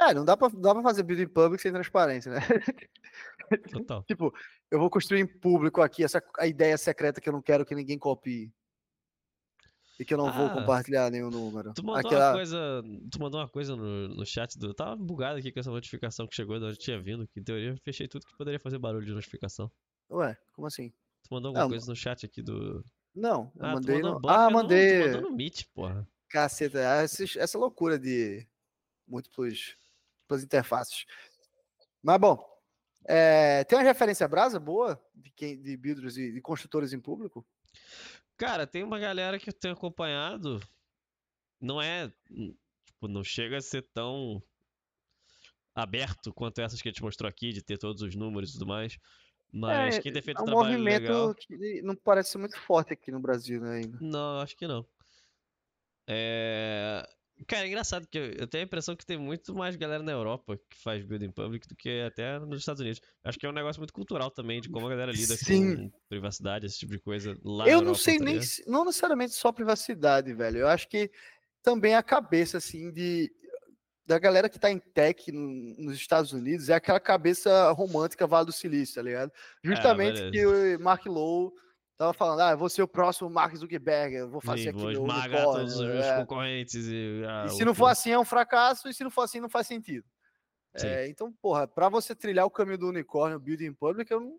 É, 0.00 0.12
não 0.12 0.24
dá 0.24 0.36
pra, 0.36 0.48
não 0.48 0.60
dá 0.60 0.72
pra 0.74 0.82
fazer 0.82 1.02
building 1.02 1.28
public 1.28 1.62
sem 1.62 1.72
transparência, 1.72 2.32
né? 2.32 2.40
Total. 3.70 4.02
tipo, 4.08 4.32
eu 4.70 4.78
vou 4.78 4.90
construir 4.90 5.20
em 5.20 5.26
público 5.26 5.80
aqui 5.80 6.02
essa 6.04 6.22
a 6.38 6.46
ideia 6.46 6.76
secreta 6.78 7.20
que 7.20 7.28
eu 7.28 7.32
não 7.32 7.42
quero 7.42 7.64
que 7.64 7.74
ninguém 7.74 7.98
copie. 7.98 8.52
E 10.00 10.04
que 10.04 10.14
eu 10.14 10.18
não 10.18 10.32
vou 10.32 10.46
Ah, 10.46 10.50
compartilhar 10.54 11.10
nenhum 11.10 11.30
número. 11.30 11.72
Tu 11.74 11.84
mandou 11.84 12.00
Aquela... 12.00 12.30
uma 12.30 12.34
coisa. 12.34 12.82
Tu 13.10 13.20
mandou 13.20 13.40
uma 13.40 13.48
coisa 13.48 13.76
no, 13.76 14.08
no 14.08 14.26
chat 14.26 14.58
do. 14.58 14.68
eu 14.68 14.74
Tava 14.74 14.96
bugado 14.96 15.38
aqui 15.38 15.52
com 15.52 15.60
essa 15.60 15.70
notificação 15.70 16.26
que 16.26 16.34
chegou 16.34 16.58
de 16.58 16.64
onde 16.64 16.78
tinha 16.78 17.00
vindo. 17.00 17.28
Que 17.28 17.38
em 17.38 17.44
teoria 17.44 17.70
eu 17.70 17.76
fechei 17.84 18.08
tudo 18.08 18.26
que 18.26 18.36
poderia 18.36 18.58
fazer 18.58 18.78
barulho 18.78 19.04
de 19.06 19.12
notificação. 19.12 19.70
Ué, 20.10 20.36
como 20.54 20.66
assim? 20.66 20.90
Tu 21.22 21.28
mandou 21.30 21.50
alguma 21.50 21.66
Ah, 21.66 21.68
coisa 21.68 21.86
no 21.86 21.94
chat 21.94 22.24
aqui 22.26 22.42
do. 22.42 22.84
Não, 23.14 23.52
eu 23.54 23.64
Ah, 23.66 23.72
mandei 23.74 23.96
no... 24.00 24.18
bloco 24.18 24.28
Ah, 24.30 24.46
no- 24.46 24.52
mandei. 24.52 25.02
Tu 25.02 25.06
mandou 25.12 25.30
no 25.30 25.36
Meet, 25.36 25.64
porra. 25.74 26.08
Caceta, 26.32 26.78
essa, 26.78 27.24
essa 27.38 27.58
loucura 27.58 27.98
de 27.98 28.46
múltiplos, 29.06 29.76
múltiplas 30.20 30.42
interfaces. 30.42 31.04
Mas 32.02 32.18
bom, 32.18 32.42
é, 33.04 33.64
tem 33.64 33.78
uma 33.78 33.84
referência 33.84 34.26
brasa 34.26 34.58
boa 34.58 35.00
de, 35.14 35.30
quem, 35.30 35.60
de 35.60 35.76
builders 35.76 36.16
e 36.16 36.32
de 36.32 36.40
construtores 36.40 36.92
em 36.92 37.00
público? 37.00 37.46
Cara, 38.36 38.66
tem 38.66 38.82
uma 38.82 38.98
galera 38.98 39.38
que 39.38 39.50
eu 39.50 39.52
tenho 39.52 39.74
acompanhado. 39.74 40.60
Não 41.60 41.80
é. 41.80 42.12
hum, 42.30 42.56
Tipo, 43.02 43.08
não 43.08 43.24
chega 43.24 43.58
a 43.58 43.60
ser 43.60 43.82
tão 43.92 44.42
aberto 45.74 46.32
quanto 46.32 46.60
essas 46.60 46.80
que 46.80 46.88
a 46.88 46.92
gente 46.92 47.02
mostrou 47.02 47.28
aqui, 47.28 47.52
de 47.52 47.62
ter 47.62 47.76
todos 47.78 48.00
os 48.00 48.14
números 48.14 48.50
e 48.50 48.52
tudo 48.54 48.66
mais. 48.66 48.96
Mas 49.52 49.96
É, 49.96 50.00
quem 50.00 50.12
tem 50.12 50.22
feito 50.22 50.38
É 50.38 50.42
um 50.42 50.46
trabalho 50.46 50.70
movimento 50.78 51.02
legal. 51.02 51.34
que 51.34 51.82
não 51.82 51.94
parece 51.96 52.30
ser 52.30 52.38
muito 52.38 52.58
forte 52.60 52.92
aqui 52.92 53.10
no 53.10 53.20
Brasil 53.20 53.60
né, 53.60 53.76
ainda. 53.76 53.98
Não, 54.00 54.40
acho 54.40 54.56
que 54.56 54.66
não. 54.66 54.86
É... 56.12 57.08
Cara, 57.48 57.64
é 57.64 57.68
engraçado 57.68 58.06
que 58.06 58.16
eu, 58.18 58.46
tenho 58.46 58.62
a 58.62 58.66
impressão 58.66 58.94
que 58.94 59.04
tem 59.04 59.18
muito 59.18 59.52
mais 59.54 59.74
galera 59.74 60.02
na 60.02 60.12
Europa 60.12 60.56
que 60.70 60.76
faz 60.76 61.04
building 61.04 61.30
public 61.32 61.66
do 61.66 61.74
que 61.74 62.02
até 62.02 62.38
nos 62.38 62.60
Estados 62.60 62.80
Unidos. 62.80 63.00
Acho 63.24 63.36
que 63.38 63.44
é 63.44 63.48
um 63.48 63.52
negócio 63.52 63.80
muito 63.80 63.92
cultural 63.92 64.30
também, 64.30 64.60
de 64.60 64.68
como 64.68 64.86
a 64.86 64.90
galera 64.90 65.10
lida 65.10 65.36
Sim. 65.36 65.88
com 65.88 65.92
privacidade, 66.08 66.66
esse 66.66 66.78
tipo 66.78 66.92
de 66.92 67.00
coisa 67.00 67.36
lá 67.42 67.66
Eu 67.66 67.78
não 67.78 67.88
Europa, 67.88 67.98
sei 67.98 68.18
tá 68.18 68.24
nem, 68.24 68.40
se- 68.40 68.62
não 68.68 68.84
necessariamente 68.84 69.34
só 69.34 69.50
privacidade, 69.50 70.32
velho. 70.32 70.58
Eu 70.58 70.68
acho 70.68 70.86
que 70.88 71.10
também 71.62 71.94
a 71.96 72.02
cabeça, 72.02 72.58
assim, 72.58 72.92
de 72.92 73.32
da 74.04 74.18
galera 74.18 74.48
que 74.48 74.58
tá 74.58 74.70
em 74.70 74.78
tech 74.78 75.30
no- 75.32 75.74
nos 75.78 75.94
Estados 75.96 76.32
Unidos 76.32 76.68
é 76.68 76.74
aquela 76.74 77.00
cabeça 77.00 77.70
romântica 77.72 78.26
Vale 78.26 78.46
do 78.46 78.52
Silício, 78.52 78.96
tá 78.96 79.02
ligado? 79.02 79.32
Justamente 79.64 80.20
beleza. 80.20 80.30
que 80.30 80.76
o 80.76 80.80
Mark 80.80 81.06
Lowe 81.06 81.52
tava 81.96 82.12
falando, 82.12 82.40
ah, 82.40 82.50
eu 82.52 82.58
vou 82.58 82.68
ser 82.68 82.82
o 82.82 82.88
próximo 82.88 83.30
Mark 83.30 83.54
Zuckerberg, 83.56 84.14
eu 84.14 84.28
vou 84.30 84.40
fazer 84.40 84.64
Sim, 84.64 84.68
aqui 84.70 84.78
vou 84.80 84.90
meu 84.90 85.02
esmagar 85.02 85.26
unicórnio", 85.26 85.52
todos 85.52 85.74
os 85.74 85.80
meus 85.80 86.06
é. 86.06 86.16
concorrentes 86.20 86.86
e. 86.86 87.22
ah, 87.26 87.44
E 87.46 87.50
se 87.50 87.64
não 87.64 87.74
for 87.74 87.86
assim, 87.86 88.10
é 88.10 88.18
um 88.18 88.24
fracasso, 88.24 88.88
e 88.88 88.94
se 88.94 89.04
não 89.04 89.10
for 89.10 89.22
assim, 89.22 89.40
não 89.40 89.48
faz 89.48 89.66
sentido. 89.66 90.06
É, 90.74 91.06
então, 91.08 91.30
porra, 91.32 91.68
pra 91.68 91.88
você 91.88 92.14
trilhar 92.14 92.46
o 92.46 92.50
caminho 92.50 92.78
do 92.78 92.88
unicórnio, 92.88 93.38
building 93.38 93.74
public, 93.74 94.10
eu 94.10 94.20
não, 94.20 94.38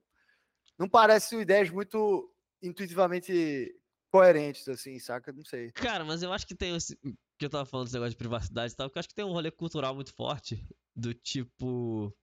não 0.80 0.89
parece 0.89 1.36
ideias 1.36 1.70
muito 1.70 2.34
intuitivamente 2.62 3.76
coerentes, 4.12 4.68
assim, 4.68 4.97
saca? 4.99 5.32
Não 5.32 5.43
sei. 5.43 5.72
Cara, 5.72 6.04
mas 6.04 6.24
eu 6.24 6.32
acho 6.34 6.47
que 6.47 6.56
tem 6.56 6.76
esse. 6.76 6.97
Que 7.38 7.45
eu 7.45 7.49
tava 7.49 7.66
falando 7.66 7.86
desse 7.86 7.95
negócio 7.95 8.12
de 8.12 8.18
privacidade 8.18 8.74
e 8.74 8.76
tal, 8.76 8.89
que 8.89 8.97
eu 8.97 8.99
acho 8.99 9.10
que 9.10 9.16
tem 9.16 9.26
um 9.26 9.32
rolê 9.32 9.51
cultural 9.51 9.93
muito 9.93 10.14
forte. 10.14 10.66
Do 10.95 11.14
tipo. 11.14 12.14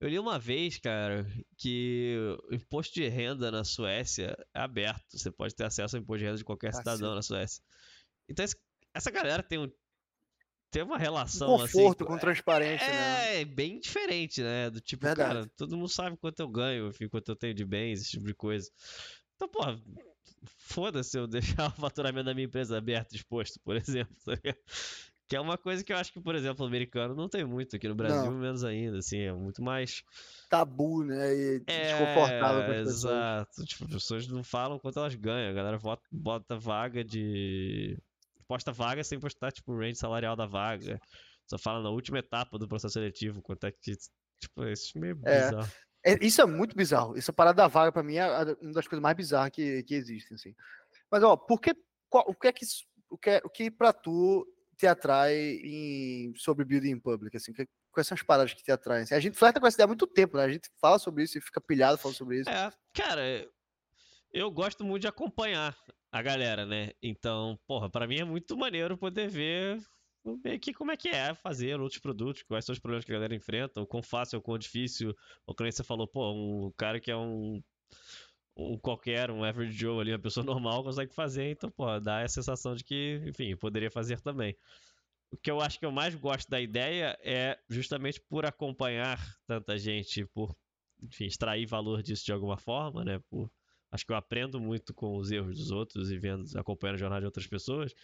Eu 0.00 0.08
li 0.08 0.18
uma 0.18 0.38
vez, 0.38 0.78
cara, 0.78 1.26
que 1.56 2.16
o 2.50 2.54
imposto 2.54 2.94
de 2.94 3.08
renda 3.08 3.50
na 3.50 3.64
Suécia 3.64 4.36
é 4.54 4.60
aberto. 4.60 5.18
Você 5.18 5.30
pode 5.30 5.54
ter 5.54 5.64
acesso 5.64 5.96
ao 5.96 6.02
imposto 6.02 6.18
de 6.20 6.24
renda 6.26 6.38
de 6.38 6.44
qualquer 6.44 6.70
Caceta. 6.70 6.94
cidadão 6.96 7.14
na 7.16 7.22
Suécia. 7.22 7.62
Então 8.28 8.44
esse- 8.44 8.56
essa 8.94 9.10
galera 9.10 9.42
tem 9.42 9.58
um. 9.58 9.70
Tem 10.70 10.82
uma 10.82 10.96
Um 10.96 10.98
relação 10.98 11.54
assim. 11.62 11.78
conforto, 11.78 12.04
com 12.04 12.18
transparência, 12.18 12.86
né? 12.86 13.40
É, 13.40 13.44
bem 13.44 13.80
diferente, 13.80 14.42
né? 14.42 14.68
Do 14.70 14.80
tipo, 14.82 15.04
Verdade. 15.06 15.34
cara, 15.34 15.50
todo 15.56 15.76
mundo 15.76 15.88
sabe 15.88 16.16
quanto 16.18 16.38
eu 16.40 16.48
ganho, 16.48 16.88
enfim, 16.88 17.08
quanto 17.08 17.30
eu 17.30 17.36
tenho 17.36 17.54
de 17.54 17.64
bens, 17.64 18.02
esse 18.02 18.10
tipo 18.10 18.26
de 18.26 18.34
coisa. 18.34 18.70
Então, 19.34 19.48
porra, 19.48 19.80
foda-se 20.58 21.18
eu 21.18 21.26
deixar 21.66 21.68
o 21.68 21.80
faturamento 21.80 22.26
da 22.26 22.34
minha 22.34 22.44
empresa 22.46 22.76
aberto, 22.76 23.14
exposto, 23.16 23.58
por 23.64 23.76
exemplo. 23.76 24.14
tá 24.24 24.32
ligado? 24.34 24.58
Que 25.28 25.36
é 25.36 25.40
uma 25.40 25.58
coisa 25.58 25.84
que 25.84 25.92
eu 25.92 25.96
acho 25.98 26.12
que, 26.12 26.20
por 26.20 26.34
exemplo, 26.34 26.64
o 26.64 26.68
americano 26.68 27.14
não 27.14 27.28
tem 27.28 27.44
muito 27.44 27.76
aqui 27.76 27.86
no 27.86 27.94
Brasil, 27.94 28.30
Não. 28.30 28.38
menos 28.38 28.64
ainda, 28.64 28.98
assim, 28.98 29.18
é 29.20 29.32
muito 29.32 29.62
mais. 29.62 30.02
Tabu, 30.48 31.04
né? 31.04 31.34
E 31.34 31.62
É, 31.66 31.82
desconfortável 31.92 32.60
as 32.62 32.66
pessoas. 32.68 32.94
exato. 33.04 33.64
Tipo, 33.66 33.84
as 33.84 33.90
pessoas 33.90 34.26
não 34.28 34.42
falam 34.42 34.78
quanto 34.78 34.98
elas 34.98 35.14
ganham. 35.14 35.50
A 35.50 35.54
galera 35.54 35.76
vota, 35.76 36.02
bota 36.10 36.58
vaga 36.58 37.04
de. 37.04 37.98
Posta 38.46 38.72
vaga 38.72 39.04
sem 39.04 39.20
postar, 39.20 39.52
tipo, 39.52 39.72
o 39.72 39.78
range 39.78 39.96
salarial 39.96 40.34
da 40.34 40.46
vaga. 40.46 40.98
Só 41.46 41.58
fala 41.58 41.82
na 41.82 41.90
última 41.90 42.18
etapa 42.18 42.58
do 42.58 42.66
processo 42.66 42.94
seletivo, 42.94 43.42
quanto 43.42 43.66
é 43.66 43.70
que. 43.70 43.94
Tipo, 44.40 44.64
isso 44.66 44.96
é 44.96 45.00
meio 45.00 45.20
É. 45.24 45.50
bizarro. 45.50 45.72
É, 46.04 46.24
isso 46.24 46.40
é 46.40 46.46
muito 46.46 46.74
bizarro. 46.76 47.18
Essa 47.18 47.32
parada 47.32 47.56
da 47.56 47.68
vaga, 47.68 47.90
pra 47.92 48.02
mim, 48.02 48.14
é 48.16 48.26
uma 48.62 48.72
das 48.72 48.86
coisas 48.86 49.02
mais 49.02 49.16
bizarras 49.16 49.50
que, 49.50 49.82
que 49.82 49.94
existem, 49.94 50.36
assim. 50.36 50.54
Mas, 51.10 51.22
ó, 51.22 51.36
por 51.36 51.60
que, 51.60 51.74
qual- 52.08 52.24
o 52.28 52.34
que 52.34 52.46
é 52.48 52.52
que, 52.52 52.64
o 53.10 53.18
que, 53.18 53.30
é- 53.30 53.42
o 53.44 53.50
que 53.50 53.70
pra 53.70 53.92
tu 53.92 54.46
te 54.78 54.86
atrai 54.86 55.34
em, 55.34 56.32
sobre 56.36 56.64
building 56.64 56.98
public, 57.00 57.36
assim? 57.36 57.52
Que, 57.52 57.66
quais 57.90 58.06
são 58.06 58.14
as 58.14 58.22
paradas 58.22 58.54
que 58.54 58.62
te 58.62 58.70
atraem? 58.70 59.02
assim? 59.02 59.14
A 59.14 59.20
gente 59.20 59.36
flerta 59.36 59.60
com 59.60 59.66
essa 59.66 59.76
ideia 59.76 59.84
há 59.84 59.88
muito 59.88 60.06
tempo, 60.06 60.36
né? 60.36 60.44
A 60.44 60.52
gente 60.52 60.70
fala 60.80 60.98
sobre 60.98 61.24
isso 61.24 61.36
e 61.36 61.40
fica 61.40 61.60
pilhado 61.60 61.98
falando 61.98 62.16
sobre 62.16 62.40
isso. 62.40 62.48
É, 62.48 62.70
cara, 62.94 63.22
eu 64.32 64.50
gosto 64.50 64.84
muito 64.84 65.02
de 65.02 65.08
acompanhar 65.08 65.76
a 66.12 66.22
galera, 66.22 66.64
né? 66.64 66.92
Então, 67.02 67.58
porra, 67.66 67.90
pra 67.90 68.06
mim 68.06 68.20
é 68.20 68.24
muito 68.24 68.56
maneiro 68.56 68.96
poder 68.96 69.28
ver 69.28 69.82
meio 70.44 70.60
que 70.60 70.74
como 70.74 70.92
é 70.92 70.96
que 70.96 71.08
é 71.08 71.34
fazer 71.34 71.80
outros 71.80 72.00
produtos, 72.00 72.42
quais 72.42 72.64
são 72.64 72.72
os 72.72 72.78
problemas 72.78 73.04
que 73.04 73.10
a 73.10 73.14
galera 73.14 73.34
enfrenta, 73.34 73.80
o 73.80 73.86
quão 73.86 74.02
fácil 74.02 74.36
ou 74.36 74.42
quão 74.42 74.58
difícil. 74.58 75.14
Como 75.44 75.72
você 75.72 75.82
falou, 75.82 76.06
pô, 76.06 76.32
um 76.32 76.72
cara 76.76 77.00
que 77.00 77.10
é 77.10 77.16
um, 77.16 77.62
um 78.58 78.76
qualquer, 78.76 79.30
um 79.30 79.44
average 79.44 79.72
Joe 79.72 80.00
ali, 80.00 80.12
uma 80.12 80.18
pessoa 80.18 80.44
normal 80.44 80.82
consegue 80.82 81.14
fazer, 81.14 81.52
então, 81.52 81.70
pô, 81.70 81.98
dá 82.00 82.22
a 82.22 82.28
sensação 82.28 82.74
de 82.74 82.82
que, 82.82 83.22
enfim, 83.26 83.56
poderia 83.56 83.90
fazer 83.90 84.20
também. 84.20 84.56
O 85.30 85.36
que 85.36 85.50
eu 85.50 85.60
acho 85.60 85.78
que 85.78 85.86
eu 85.86 85.92
mais 85.92 86.14
gosto 86.14 86.48
da 86.48 86.60
ideia 86.60 87.16
é 87.22 87.58
justamente 87.68 88.20
por 88.28 88.44
acompanhar 88.44 89.18
tanta 89.46 89.78
gente, 89.78 90.24
por, 90.26 90.56
enfim, 91.02 91.26
extrair 91.26 91.66
valor 91.66 92.02
disso 92.02 92.24
de 92.24 92.32
alguma 92.32 92.56
forma, 92.56 93.04
né? 93.04 93.20
Por, 93.30 93.50
acho 93.92 94.06
que 94.06 94.12
eu 94.12 94.16
aprendo 94.16 94.58
muito 94.58 94.92
com 94.94 95.16
os 95.16 95.30
erros 95.30 95.56
dos 95.56 95.70
outros 95.70 96.10
e 96.10 96.18
vendo, 96.18 96.44
acompanhando 96.58 96.96
a 96.96 96.98
jornada 96.98 97.20
de 97.20 97.26
outras 97.26 97.46
pessoas. 97.46 97.94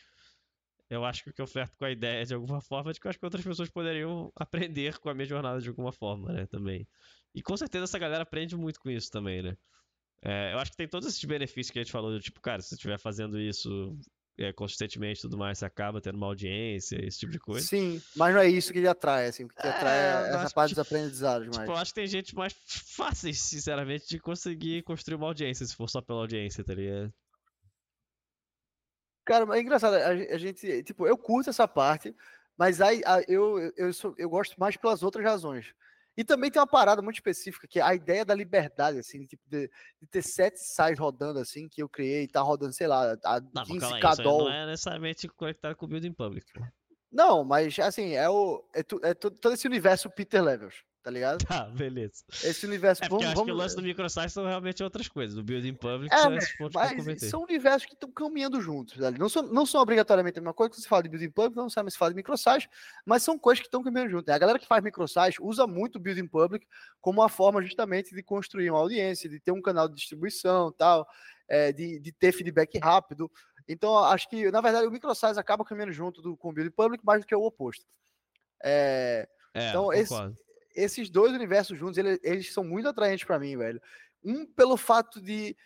Eu 0.91 1.03
acho 1.03 1.25
que 1.25 1.31
o 1.31 1.33
que 1.33 1.41
eu 1.41 1.47
oferto 1.47 1.79
com 1.79 1.87
a 1.87 1.91
ideia 1.91 2.27
de 2.27 2.35
alguma 2.35 2.61
forma 2.61 2.91
é 2.91 2.93
de 2.93 3.01
que 3.01 3.07
eu 3.07 3.11
acho 3.11 3.19
que 3.19 3.25
outras 3.25 3.43
pessoas 3.43 3.71
poderiam 3.71 4.31
aprender 4.37 4.99
com 4.99 5.09
a 5.09 5.15
minha 5.15 5.27
jornada 5.27 5.61
de 5.61 5.69
alguma 5.69 5.93
forma, 5.93 6.31
né? 6.31 6.47
Também. 6.47 6.87
E 7.35 7.43
com 7.43 7.57
certeza 7.57 7.85
essa 7.85 7.99
galera 7.99 8.23
aprende 8.23 8.55
muito 8.55 8.79
com 8.79 8.91
isso 8.91 9.11
também, 9.11 9.43
né? 9.43 9.57
É, 10.23 10.53
eu 10.55 10.59
acho 10.59 10.71
que 10.71 10.77
tem 10.77 10.89
todos 10.89 11.07
esses 11.09 11.23
benefícios 11.25 11.71
que 11.71 11.79
a 11.79 11.83
gente 11.83 11.93
falou, 11.93 12.19
tipo, 12.19 12.41
cara, 12.41 12.63
se 12.63 12.69
você 12.71 12.75
estiver 12.77 12.99
fazendo 12.99 13.39
isso 13.39 13.97
é, 14.39 14.53
consistentemente 14.53 15.19
e 15.19 15.23
tudo 15.23 15.37
mais, 15.37 15.59
você 15.59 15.65
acaba 15.67 16.01
tendo 16.01 16.17
uma 16.17 16.27
audiência, 16.27 16.97
esse 17.05 17.19
tipo 17.21 17.33
de 17.33 17.39
coisa. 17.39 17.67
Sim, 17.67 18.01
mas 18.17 18.35
não 18.35 18.41
é 18.41 18.49
isso 18.49 18.73
que 18.73 18.81
te 18.81 18.87
atrai, 18.89 19.27
assim. 19.27 19.45
O 19.45 19.49
que 19.49 19.55
É, 19.67 19.71
atrai 19.71 19.99
é 19.99 20.35
essa 20.35 20.49
que, 20.49 20.55
parte 20.55 20.69
tipo, 20.71 20.81
dos 20.81 20.87
aprendizados 20.87 21.47
mais. 21.49 21.61
Tipo, 21.61 21.73
eu 21.73 21.77
acho 21.77 21.91
que 21.93 22.01
tem 22.01 22.07
gente 22.07 22.35
mais 22.35 22.55
fáceis, 22.97 23.39
sinceramente, 23.41 24.09
de 24.09 24.19
conseguir 24.19 24.83
construir 24.83 25.17
uma 25.17 25.27
audiência, 25.27 25.67
se 25.67 25.77
for 25.77 25.89
só 25.89 26.01
pela 26.01 26.21
audiência, 26.21 26.65
tá 26.65 26.75
ligado? 26.75 27.13
Cara, 29.25 29.57
é 29.57 29.61
engraçado, 29.61 29.95
a, 29.95 30.09
a 30.09 30.39
gente, 30.39 30.83
tipo, 30.83 31.07
eu 31.07 31.17
curto 31.17 31.49
essa 31.51 31.67
parte, 31.67 32.15
mas 32.59 32.81
aí 32.81 33.03
a- 33.07 33.23
eu, 33.27 33.59
eu, 33.77 33.93
sou- 33.93 34.15
eu 34.19 34.29
gosto 34.29 34.59
mais 34.61 34.77
pelas 34.77 35.03
outras 35.03 35.25
razões. 35.25 35.75
E 36.17 36.23
também 36.25 36.51
tem 36.51 36.61
uma 36.61 36.67
parada 36.67 37.03
muito 37.03 37.17
específica, 37.17 37.67
que 37.67 37.81
é 37.81 37.83
a 37.83 37.95
ideia 37.95 38.25
da 38.25 38.35
liberdade, 38.35 38.99
assim, 38.99 39.21
de, 39.21 39.27
tipo, 39.29 39.43
de, 39.49 39.69
de 40.01 40.07
ter 40.09 40.23
sete 40.23 40.59
sites 40.61 40.99
rodando, 40.99 41.39
assim, 41.41 41.69
que 41.69 41.83
eu 41.83 41.89
criei, 41.89 42.23
e 42.25 42.29
tá 42.29 42.41
rodando, 42.41 42.73
sei 42.73 42.87
lá, 42.87 43.17
a 43.25 43.41
Não, 43.41 43.65
15 43.65 43.81
mas 43.81 43.81
calma 43.81 43.97
aí, 43.97 44.01
k 44.03 44.13
isso 44.13 44.23
aí 44.23 44.27
não 44.29 44.49
é 44.51 44.67
necessariamente 44.67 45.29
conectado 45.29 45.77
com 45.77 45.87
o 45.87 45.89
Building 45.89 46.13
Public. 46.13 46.47
Não, 47.11 47.45
mas 47.45 47.79
assim, 47.79 48.13
é, 48.15 48.29
o, 48.29 48.65
é, 48.75 48.83
tu- 48.83 49.01
é 49.03 49.15
tu- 49.15 49.31
todo 49.31 49.55
esse 49.55 49.67
universo 49.67 50.11
Peter 50.11 50.43
Levels, 50.43 50.83
tá 51.05 51.11
ligado? 51.11 51.45
Tá, 51.45 51.65
beleza. 51.67 52.25
Esse 52.43 52.65
universo. 52.67 53.05
É 53.05 53.09
porque 53.09 53.25
vamos, 53.25 53.27
acho 53.27 53.35
que 53.35 53.41
o 53.43 53.45
vamos- 53.55 53.63
lance 53.63 53.77
do 53.77 53.83
microsite 53.83 54.31
são 54.31 54.47
realmente 54.47 54.83
outras 54.83 55.07
coisas. 55.07 55.37
Do 55.37 55.45
Building 55.45 55.75
Public 55.75 56.13
É, 56.13 56.19
são 56.19 56.31
mas- 56.31 56.45
esses 56.45 56.57
pontos 56.57 56.73
que 56.81 56.95
eu 57.01 57.05
mas 57.05 57.21
são 57.31 57.43
universos 57.43 57.87
que 57.87 57.93
estão 57.93 58.11
caminhando 58.11 58.61
juntos. 58.61 58.97
Não 59.19 59.29
são, 59.29 59.43
não 59.43 59.67
são 59.67 59.83
obrigatoriamente 59.83 60.39
a 60.39 60.43
mesma 60.43 60.55
coisa 60.55 60.71
que 60.71 60.81
você 60.81 60.89
fala 60.89 61.03
de 61.03 61.11
building 61.11 61.31
public, 61.31 61.55
não 61.57 61.69
sabe 61.69 61.91
se 61.91 61.99
fala 61.99 62.11
de 62.11 62.17
microsite, 62.17 62.69
mas 63.05 63.23
são 63.23 63.39
coisas 63.39 63.61
que 63.61 63.67
estão 63.69 63.83
caminhando 63.83 64.11
junto. 64.11 64.27
né? 64.27 64.35
A 64.35 64.39
galera 64.39 64.59
que 64.59 64.67
faz 64.67 64.83
microsite 64.83 65.43
usa 65.43 65.67
muito 65.67 65.97
o 65.97 66.01
building 66.01 66.27
public 66.27 66.67
como 67.01 67.21
uma 67.21 67.29
forma 67.29 67.63
justamente 67.63 68.15
de 68.15 68.23
construir 68.23 68.71
uma 68.71 68.81
audiência, 68.81 69.29
de 69.29 69.39
ter 69.39 69.53
um 69.53 69.61
canal 69.61 69.87
de 69.89 69.95
distribuição 69.95 70.73
tal, 70.73 71.07
é, 71.47 71.71
de, 71.71 72.01
de 72.01 72.11
ter 72.13 72.33
feedback 72.33 72.79
rápido. 72.79 73.31
Então, 73.69 73.99
acho 73.99 74.29
que, 74.29 74.51
na 74.51 74.61
verdade, 74.63 74.87
o 74.87 74.91
microsite 74.91 75.39
acaba 75.39 75.65
caminhando 75.65 75.93
junto 75.93 76.23
do, 76.23 76.37
com 76.37 76.49
o 76.49 76.53
building 76.53 76.71
public 76.71 77.05
mais 77.05 77.21
do 77.21 77.27
que 77.27 77.35
o 77.35 77.43
oposto. 77.43 77.85
É, 78.63 79.29
É, 79.55 79.69
então, 79.69 79.93
esse-. 79.93 80.15
Esses 80.75 81.11
dois 81.11 81.33
universos 81.33 81.79
juntos, 81.79 81.99
ele- 81.99 82.21
eles 82.23 82.53
são 82.53 82.65
muito 82.65 82.89
atraentes 82.89 83.25
pra 83.27 83.39
mim, 83.39 83.57
velho. 83.57 83.81
Um 84.25 84.47
pelo 84.47 84.77
fato 84.77 85.21
de 85.21 85.57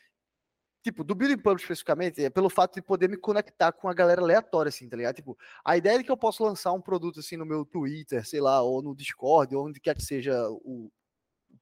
tipo, 0.83 1.05
do 1.05 1.15
Building 1.15 1.37
Public 1.39 1.63
especificamente, 1.63 2.23
é 2.25 2.31
pelo 2.31 2.49
fato 2.49 2.75
de 2.77 2.83
poder 2.83 3.09
me 3.09 3.17
conectar 3.17 3.73
com 3.73 3.89
a 3.89 3.95
galera 3.95 4.23
aleatória 4.23 4.69
assim, 4.71 4.89
tá 4.89 4.97
ligado? 4.97 5.17
Tipo, 5.17 5.37
a 5.65 5.77
ideia 5.77 5.99
de 5.99 6.05
que 6.05 6.11
eu 6.11 6.17
posso 6.17 6.43
lançar 6.45 6.73
um 6.73 6.81
produto 6.81 7.21
assim 7.21 7.37
no 7.37 7.45
meu 7.45 7.65
Twitter, 7.65 8.27
sei 8.27 8.41
lá, 8.41 8.63
ou 8.63 8.81
no 8.83 8.95
Discord, 8.95 9.55
ou 9.55 9.67
onde 9.67 9.81
quer 9.81 9.95
que 9.95 10.03
seja 10.03 10.49
o 10.51 10.91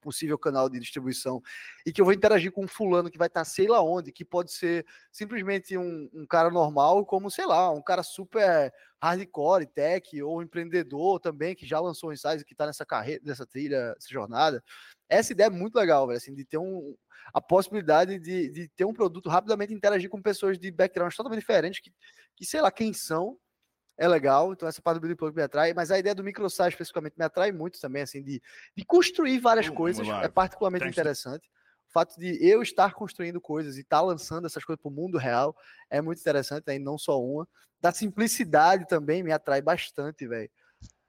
possível 0.07 0.38
canal 0.38 0.68
de 0.68 0.78
distribuição, 0.78 1.42
e 1.84 1.92
que 1.92 2.00
eu 2.00 2.04
vou 2.04 2.14
interagir 2.14 2.52
com 2.52 2.64
um 2.64 2.68
fulano 2.68 3.11
que 3.11 3.18
vai 3.18 3.26
estar 3.26 3.44
sei 3.44 3.66
lá 3.66 3.82
onde, 3.82 4.12
que 4.12 4.24
pode 4.24 4.52
ser 4.52 4.86
simplesmente 5.11 5.76
um, 5.76 6.09
um 6.14 6.24
cara 6.24 6.48
normal, 6.48 7.04
como, 7.04 7.30
sei 7.30 7.44
lá, 7.44 7.70
um 7.72 7.82
cara 7.82 8.02
super 8.04 8.72
hardcore, 9.02 9.66
tech, 9.66 10.22
ou 10.22 10.42
empreendedor 10.42 11.18
também, 11.18 11.54
que 11.54 11.66
já 11.66 11.80
lançou 11.80 12.11
um 12.11 12.12
insights, 12.12 12.44
que 12.44 12.54
tá 12.54 12.66
nessa 12.66 12.86
carreira, 12.86 13.20
nessa 13.24 13.44
trilha, 13.44 13.88
nessa 13.94 14.09
jornada. 14.09 14.62
Essa 15.09 15.32
ideia 15.32 15.48
é 15.48 15.50
muito 15.50 15.74
legal, 15.74 16.07
velho, 16.07 16.16
assim, 16.16 16.34
de 16.34 16.44
ter 16.44 16.59
um, 16.59 16.96
a 17.34 17.40
possibilidade 17.40 18.18
de, 18.18 18.48
de 18.48 18.68
ter 18.68 18.84
um 18.84 18.94
produto 18.94 19.28
rapidamente 19.28 19.74
interagir 19.74 20.09
com 20.09 20.22
pessoas 20.22 20.59
de 20.59 20.70
backgrounds 20.70 21.16
totalmente 21.16 21.40
diferentes, 21.40 21.80
que, 21.80 21.92
que 22.36 22.44
sei 22.44 22.61
lá 22.61 22.70
quem 22.70 22.92
são, 22.92 23.36
é 23.99 24.07
legal, 24.07 24.53
então 24.53 24.68
essa 24.68 24.82
parte 24.82 24.97
do 24.97 25.01
Building 25.01 25.16
Plug 25.16 25.34
me 25.34 25.42
atrai, 25.42 25.72
mas 25.72 25.90
a 25.90 25.99
ideia 25.99 26.14
do 26.14 26.22
microsite 26.22 26.68
especificamente 26.68 27.14
me 27.16 27.24
atrai 27.24 27.51
muito 27.51 27.80
também, 27.80 28.03
assim, 28.03 28.22
de, 28.22 28.42
de 28.76 28.84
construir 28.84 29.38
várias 29.38 29.68
coisas, 29.68 30.07
é 30.22 30.28
particularmente 30.28 30.84
Thanks. 30.84 30.99
interessante. 30.99 31.49
O 31.88 31.92
fato 31.92 32.18
de 32.18 32.38
eu 32.47 32.61
estar 32.62 32.92
construindo 32.92 33.40
coisas 33.40 33.78
e 33.78 33.80
estar 33.80 34.03
lançando 34.03 34.47
essas 34.47 34.64
coisas 34.64 34.82
para 34.82 34.90
o 34.90 34.92
mundo 34.92 35.16
real 35.16 35.57
é 35.88 36.01
muito 36.03 36.20
interessante, 36.20 36.64
né, 36.66 36.76
e 36.76 36.78
não 36.78 36.99
só 36.99 37.22
uma. 37.22 37.49
Da 37.80 37.90
simplicidade 37.92 38.86
também 38.86 39.22
me 39.22 39.32
atrai 39.32 39.62
bastante, 39.62 40.26
velho. 40.26 40.51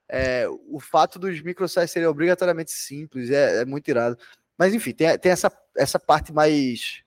É, 0.10 0.48
o 0.48 0.80
fato 0.80 1.20
dos 1.20 1.42
microsites 1.42 1.92
serem 1.92 2.08
obrigatoriamente 2.08 2.72
simples 2.72 3.30
é, 3.30 3.62
é 3.62 3.66
muito 3.66 3.90
irado. 3.90 4.18
Mas 4.58 4.74
enfim, 4.74 4.94
tem, 4.94 5.18
tem 5.20 5.32
essa, 5.32 5.52
essa 5.76 6.00
parte 6.00 6.32
mais 6.32 7.04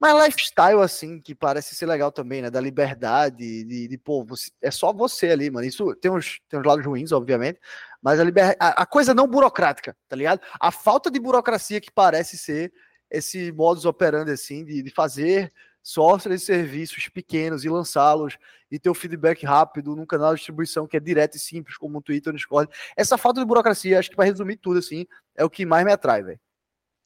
mais 0.00 0.26
lifestyle, 0.26 0.80
assim, 0.80 1.20
que 1.20 1.34
parece 1.34 1.74
ser 1.74 1.86
legal 1.86 2.12
também, 2.12 2.42
né? 2.42 2.50
Da 2.50 2.60
liberdade, 2.60 3.64
de, 3.64 3.88
de 3.88 3.98
pô, 3.98 4.24
você- 4.24 4.50
é 4.62 4.70
só 4.70 4.92
você 4.92 5.28
ali, 5.30 5.50
mano. 5.50 5.66
Isso 5.66 5.94
tem 5.96 6.10
uns, 6.10 6.40
tem 6.48 6.58
uns 6.60 6.64
lados 6.66 6.84
ruins, 6.86 7.10
obviamente, 7.12 7.58
mas 8.00 8.20
a, 8.20 8.24
liber, 8.24 8.56
a, 8.60 8.82
a 8.82 8.86
coisa 8.86 9.12
não 9.12 9.26
burocrática, 9.26 9.96
tá 10.08 10.14
ligado? 10.14 10.40
A 10.60 10.70
falta 10.70 11.10
de 11.10 11.18
burocracia 11.18 11.80
que 11.80 11.90
parece 11.90 12.38
ser 12.38 12.72
esse 13.10 13.50
modus 13.52 13.84
operandi, 13.84 14.30
assim, 14.30 14.64
de, 14.64 14.82
de 14.82 14.90
fazer 14.90 15.52
softwares 15.82 16.42
e 16.42 16.44
serviços 16.46 17.08
pequenos 17.08 17.64
e 17.64 17.68
lançá-los 17.68 18.36
e 18.70 18.78
ter 18.78 18.90
o 18.90 18.94
feedback 18.94 19.46
rápido 19.46 19.96
num 19.96 20.04
canal 20.04 20.32
de 20.34 20.36
distribuição 20.36 20.86
que 20.86 20.96
é 20.96 21.00
direto 21.00 21.36
e 21.36 21.40
simples, 21.40 21.76
como 21.78 21.98
o 21.98 22.02
Twitter 22.02 22.32
o 22.32 22.36
Discord. 22.36 22.70
Essa 22.94 23.16
falta 23.16 23.40
de 23.40 23.46
burocracia, 23.46 23.98
acho 23.98 24.10
que 24.10 24.16
para 24.16 24.26
resumir 24.26 24.56
tudo, 24.58 24.78
assim, 24.78 25.06
é 25.34 25.44
o 25.44 25.48
que 25.50 25.64
mais 25.64 25.84
me 25.86 25.92
atrai, 25.92 26.22
velho. 26.22 26.40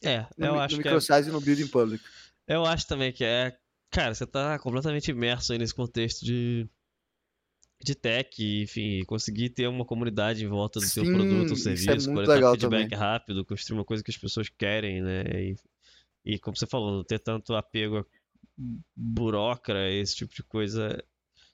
É, 0.05 0.27
No, 0.37 0.47
eu 0.47 0.61
acho 0.61 0.77
no 0.77 0.83
que 0.83 0.89
é, 0.89 0.91
microsize 0.93 1.29
e 1.29 1.33
no 1.33 1.41
building 1.41 1.69
public. 1.69 2.03
Eu 2.47 2.65
acho 2.65 2.87
também 2.87 3.13
que 3.13 3.25
é, 3.25 3.57
cara, 3.91 4.15
você 4.15 4.27
tá 4.27 4.59
completamente 4.59 5.11
imerso 5.11 5.53
aí 5.53 5.59
nesse 5.59 5.75
contexto 5.75 6.25
de 6.25 6.69
de 7.85 7.97
tech, 7.97 8.63
enfim, 8.63 9.05
conseguir 9.05 9.51
ter 9.51 9.67
uma 9.67 9.85
comunidade 9.85 10.45
em 10.45 10.49
volta 10.49 10.79
do 10.79 10.87
seu 10.87 11.05
Sim, 11.05 11.13
produto 11.13 11.51
ou 11.51 11.57
é 11.57 11.57
serviço, 11.57 12.11
muito 12.11 12.27
coletar 12.27 12.51
feedback 12.53 12.91
também. 12.91 12.99
rápido, 12.99 13.45
construir 13.45 13.79
uma 13.79 13.85
coisa 13.85 14.05
que 14.05 14.11
as 14.11 14.17
pessoas 14.17 14.49
querem, 14.49 15.03
né? 15.03 15.23
E, 15.25 15.57
e 16.25 16.39
como 16.39 16.57
você 16.57 16.67
falou, 16.67 16.93
não 16.93 17.05
ter 17.05 17.19
tanto 17.19 17.55
apego 17.55 17.99
a 17.99 18.07
burocra, 18.97 19.91
esse 19.91 20.15
tipo 20.15 20.33
de 20.33 20.45
coisa, 20.45 21.03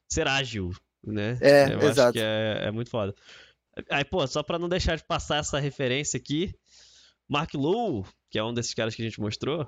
ser 0.07 0.29
ágil, 0.29 0.71
né? 1.03 1.39
É, 1.41 1.73
eu 1.73 1.79
acho 1.89 1.93
exato. 1.93 2.13
que 2.13 2.19
é, 2.21 2.67
é 2.67 2.71
muito 2.71 2.91
foda. 2.91 3.15
Aí, 3.91 4.05
pô, 4.05 4.27
só 4.27 4.43
pra 4.43 4.59
não 4.59 4.69
deixar 4.69 4.97
de 4.97 5.05
passar 5.05 5.39
essa 5.39 5.59
referência 5.59 6.19
aqui, 6.19 6.55
Mark 7.27 7.55
Lowe, 7.55 8.05
que 8.31 8.39
é 8.39 8.45
um 8.45 8.53
desses 8.53 8.75
caras 8.75 8.95
que 8.95 9.01
a 9.01 9.05
gente 9.05 9.21
mostrou, 9.21 9.67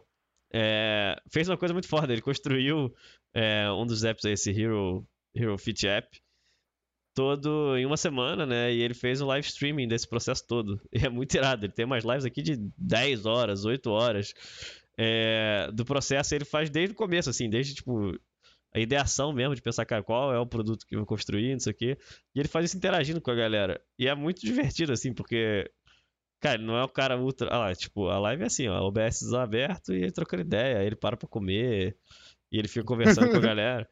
é, 0.53 1.17
fez 1.31 1.49
uma 1.49 1.57
coisa 1.57 1.73
muito 1.73 1.89
foda. 1.89 2.13
Ele 2.13 2.23
construiu 2.23 2.95
é, 3.35 3.71
um 3.71 3.87
dos 3.87 4.05
apps 4.05 4.25
esse 4.25 4.51
Hero, 4.51 5.07
Hero 5.35 5.57
Fit 5.59 5.87
App, 5.87 6.21
todo 7.15 7.77
em 7.77 7.87
uma 7.87 7.97
semana, 7.97 8.47
né? 8.47 8.73
E 8.73 8.81
ele 8.81 8.95
fez 8.95 9.21
um 9.21 9.27
live 9.27 9.47
streaming 9.47 9.89
desse 9.89 10.09
processo 10.09 10.47
todo. 10.47 10.81
E 10.93 11.05
é 11.05 11.09
muito 11.09 11.35
irado. 11.35 11.67
Ele 11.67 11.73
tem 11.73 11.85
umas 11.85 12.05
lives 12.05 12.25
aqui 12.25 12.43
de 12.43 12.57
10 12.79 13.27
horas, 13.27 13.65
8 13.65 13.91
horas 13.91 14.35
é, 14.99 15.71
do 15.73 15.85
processo. 15.85 16.35
Ele 16.35 16.45
faz 16.45 16.71
desde 16.71 16.93
o 16.93 16.97
começo, 16.97 17.31
assim, 17.31 17.49
desde 17.49 17.75
tipo. 17.75 18.19
A 18.73 18.79
ideação 18.79 19.33
mesmo 19.33 19.53
de 19.57 19.61
pensar, 19.61 19.85
cara, 19.85 20.01
qual 20.01 20.33
é 20.33 20.39
o 20.39 20.47
produto 20.47 20.87
que 20.87 20.95
eu 20.95 21.01
vou 21.01 21.07
construir, 21.07 21.55
não 21.55 21.59
sei 21.59 21.73
o 21.73 21.77
quê. 21.77 21.99
E 22.33 22.39
ele 22.39 22.47
faz 22.47 22.67
isso 22.67 22.77
interagindo 22.77 23.21
com 23.21 23.33
a 23.33 23.35
galera. 23.35 23.81
E 23.99 24.07
é 24.07 24.15
muito 24.15 24.41
divertido, 24.47 24.93
assim, 24.93 25.13
porque 25.13 25.69
Cara, 26.41 26.55
ele 26.57 26.65
não 26.67 26.77
é 26.77 26.83
o 26.85 26.89
cara 26.89 27.19
ultra. 27.19 27.49
Ah 27.51 27.59
lá, 27.59 27.75
tipo, 27.75 28.09
a 28.09 28.19
live 28.19 28.43
é 28.43 28.47
assim, 28.47 28.67
ó. 28.69 28.81
OBS 28.87 29.33
aberto 29.35 29.93
e 29.93 29.99
ele 30.03 30.11
trocando 30.13 30.43
ideia. 30.43 30.79
Aí 30.79 30.87
ele 30.87 30.97
para 30.97 31.17
pra 31.17 31.29
comer. 31.29 31.97
E 32.51 32.59
ele 32.59 32.67
fica 32.69 32.85
conversando 32.85 33.31
com 33.31 33.37
a 33.37 33.41
galera. 33.41 33.89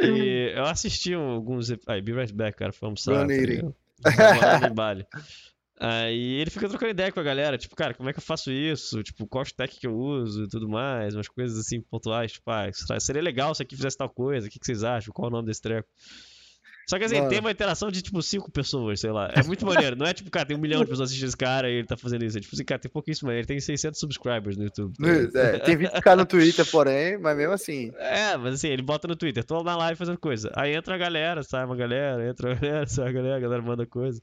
E 0.00 0.52
eu 0.54 0.64
assisti 0.64 1.14
alguns. 1.14 1.68
Aí, 1.86 2.02
be 2.02 2.12
right 2.12 2.32
back, 2.32 2.56
cara. 2.58 2.72
Foi 2.72 2.86
almoçar. 2.86 3.12
Run 3.22 3.72
tá 4.60 4.68
Bali. 4.74 5.06
Aí 5.78 6.40
ele 6.40 6.50
fica 6.50 6.68
trocando 6.68 6.90
ideia 6.90 7.12
com 7.12 7.20
a 7.20 7.22
galera, 7.22 7.58
tipo, 7.58 7.76
cara, 7.76 7.92
como 7.92 8.08
é 8.08 8.12
que 8.12 8.18
eu 8.18 8.22
faço 8.22 8.50
isso? 8.50 9.02
Tipo, 9.02 9.26
qual 9.26 9.42
stack 9.44 9.78
que 9.78 9.86
eu 9.86 9.94
uso 9.94 10.44
e 10.44 10.48
tudo 10.48 10.66
mais, 10.68 11.14
umas 11.14 11.28
coisas 11.28 11.58
assim 11.58 11.82
pontuais, 11.82 12.32
tipo, 12.32 12.50
ah, 12.50 12.70
será- 12.72 12.98
seria 12.98 13.20
legal 13.20 13.54
se 13.54 13.62
aqui 13.62 13.76
fizesse 13.76 13.96
tal 13.98 14.08
coisa, 14.08 14.46
o 14.46 14.50
que, 14.50 14.58
que 14.58 14.64
vocês 14.64 14.82
acham? 14.82 15.12
Qual 15.12 15.28
o 15.28 15.30
nome 15.30 15.46
desse 15.48 15.60
treco? 15.60 15.86
Só 16.88 16.98
que 16.98 17.04
assim, 17.04 17.16
Mano. 17.16 17.28
tem 17.28 17.40
uma 17.40 17.50
interação 17.50 17.90
de 17.90 18.00
tipo 18.00 18.22
cinco 18.22 18.48
pessoas, 18.48 19.00
sei 19.00 19.10
lá. 19.10 19.28
É 19.34 19.42
muito 19.42 19.66
maneiro. 19.66 19.96
Não 19.96 20.06
é 20.06 20.14
tipo, 20.14 20.30
cara, 20.30 20.46
tem 20.46 20.56
um 20.56 20.60
milhão 20.60 20.80
de 20.80 20.88
pessoas 20.88 21.08
assistindo 21.08 21.26
esse 21.26 21.36
cara 21.36 21.68
e 21.68 21.74
ele 21.74 21.86
tá 21.86 21.96
fazendo 21.96 22.24
isso. 22.24 22.38
É 22.38 22.40
tipo 22.40 22.54
assim, 22.54 22.64
cara, 22.64 22.80
tem 22.80 22.90
pouquíssimo, 22.90 23.32
ele 23.32 23.44
tem 23.44 23.58
600 23.58 23.98
subscribers 23.98 24.56
no 24.56 24.64
YouTube. 24.64 24.94
tá? 25.32 25.40
É, 25.40 25.58
tem 25.58 25.76
20k 25.76 26.16
no 26.16 26.24
Twitter, 26.24 26.64
porém, 26.70 27.18
mas 27.18 27.36
mesmo 27.36 27.52
assim. 27.54 27.92
É, 27.98 28.36
mas 28.36 28.54
assim, 28.54 28.68
ele 28.68 28.82
bota 28.82 29.08
no 29.08 29.16
Twitter, 29.16 29.42
tô 29.42 29.64
na 29.64 29.76
live 29.76 29.98
fazendo 29.98 30.18
coisa. 30.18 30.52
Aí 30.54 30.76
entra 30.76 30.94
a 30.94 30.98
galera, 30.98 31.42
sai 31.42 31.64
uma 31.64 31.74
galera, 31.74 32.28
entra 32.28 32.52
a 32.52 32.54
galera, 32.54 32.86
sai 32.88 33.08
a 33.08 33.12
galera, 33.12 33.36
a 33.36 33.40
galera 33.40 33.62
manda 33.62 33.84
coisa. 33.84 34.22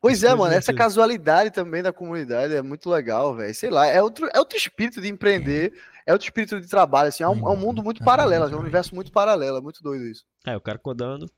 Pois 0.00 0.22
é, 0.22 0.34
mano, 0.34 0.54
essa 0.54 0.72
casualidade 0.72 1.50
também 1.50 1.82
da 1.82 1.92
comunidade 1.92 2.54
é 2.54 2.62
muito 2.62 2.88
legal, 2.88 3.34
velho. 3.34 3.54
Sei 3.54 3.68
lá, 3.68 3.86
é 3.86 4.00
outro, 4.02 4.30
é 4.32 4.38
outro 4.38 4.56
espírito 4.56 5.02
de 5.02 5.08
empreender, 5.08 5.74
é 6.06 6.12
outro 6.12 6.26
espírito 6.26 6.58
de 6.58 6.68
trabalho, 6.68 7.08
assim, 7.08 7.22
é 7.22 7.28
um, 7.28 7.46
é 7.46 7.50
um 7.50 7.56
mundo 7.56 7.82
muito 7.82 8.02
paralelo, 8.02 8.46
é 8.46 8.56
um 8.56 8.60
universo 8.60 8.94
muito 8.94 9.12
paralelo, 9.12 9.58
é 9.58 9.60
muito 9.60 9.82
doido 9.82 10.06
isso. 10.06 10.24
Aí 10.46 10.56
o 10.56 10.60
cara 10.60 10.78
codando, 10.78 11.30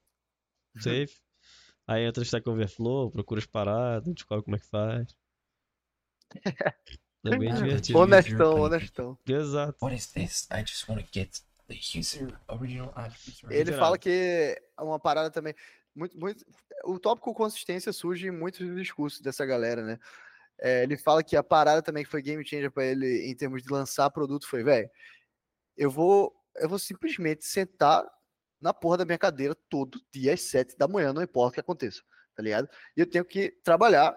safe. 0.79 1.21
Aí 1.87 2.05
entra 2.05 2.21
o 2.21 2.25
Stack 2.25 2.49
Overflow, 2.49 3.11
procura 3.11 3.41
as 3.41 3.47
paradas, 3.47 4.15
descobre 4.15 4.45
como 4.45 4.57
é 4.57 4.59
que 4.61 4.67
faz. 4.67 5.17
É 7.25 7.37
bem 7.37 7.53
divertido. 7.53 7.99
Honestão, 7.99 8.61
honestão. 8.61 9.19
Exato. 9.27 9.77
What 9.83 9.97
is 9.97 10.07
this? 10.07 10.49
I 10.51 10.65
just 10.65 10.89
want 10.89 11.03
to 11.03 11.09
get 11.13 11.41
the 11.69 11.75
user 11.99 12.39
original? 12.49 12.95
Ele 13.51 13.73
fala 13.73 13.99
que 13.99 14.57
é 14.79 14.83
uma 14.83 14.99
parada 14.99 15.31
também. 15.31 15.55
Muito, 15.95 16.19
muito, 16.19 16.47
o 16.85 16.99
tópico 16.99 17.35
consistência 17.35 17.93
surge 17.93 18.29
em 18.29 18.31
muitos 18.31 18.67
discursos 18.77 19.21
dessa 19.21 19.45
galera, 19.45 19.83
né? 19.85 19.99
É, 20.59 20.83
ele 20.83 20.97
fala 20.97 21.23
que 21.25 21.37
a 21.37 21.43
parada 21.43 21.83
também 21.83 22.05
que 22.05 22.11
foi 22.11 22.23
game 22.23 22.47
changer 22.47 22.71
para 22.71 22.85
ele 22.85 23.29
em 23.29 23.35
termos 23.35 23.63
de 23.63 23.73
lançar 23.73 24.11
produto 24.11 24.47
foi, 24.47 24.63
velho, 24.63 24.89
eu 25.77 25.91
vou, 25.91 26.35
eu 26.57 26.69
vou 26.69 26.79
simplesmente 26.79 27.45
sentar 27.45 28.07
na 28.61 28.75
porra 28.75 28.99
da 28.99 29.05
minha 29.05 29.19
cadeira 29.19 29.55
todo 29.69 30.01
dia 30.13 30.35
às 30.35 30.43
sete 30.43 30.77
da 30.77 30.87
manhã, 30.87 31.13
não 31.13 31.23
importa 31.23 31.51
o 31.51 31.55
que 31.55 31.61
aconteça, 31.61 32.03
tá 32.35 32.43
ligado? 32.43 32.69
E 32.97 33.01
eu 33.01 33.07
tenho 33.09 33.25
que 33.25 33.51
trabalhar 33.63 34.17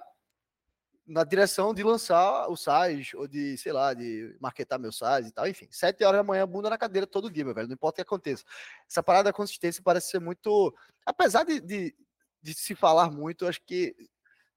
na 1.05 1.23
direção 1.23 1.73
de 1.73 1.83
lançar 1.83 2.47
o 2.49 2.55
SAIS, 2.55 3.13
ou 3.13 3.27
de, 3.27 3.57
sei 3.57 3.73
lá, 3.73 3.93
de 3.93 4.37
marketar 4.39 4.79
meu 4.79 4.91
SAIS 4.91 5.27
e 5.27 5.31
tal, 5.31 5.47
enfim, 5.47 5.67
sete 5.71 6.03
horas 6.03 6.19
da 6.19 6.23
manhã, 6.23 6.47
bunda 6.47 6.69
na 6.69 6.77
cadeira 6.77 7.05
todo 7.05 7.29
dia, 7.29 7.43
meu 7.43 7.53
velho, 7.53 7.67
não 7.67 7.73
importa 7.73 7.95
o 7.95 7.97
que 7.97 8.01
aconteça. 8.07 8.43
Essa 8.89 9.03
parada 9.03 9.25
da 9.25 9.33
consistência 9.33 9.83
parece 9.83 10.11
ser 10.11 10.19
muito, 10.19 10.73
apesar 11.05 11.43
de, 11.43 11.59
de, 11.59 11.95
de 12.41 12.53
se 12.53 12.73
falar 12.73 13.11
muito, 13.11 13.45
acho 13.45 13.61
que 13.65 13.95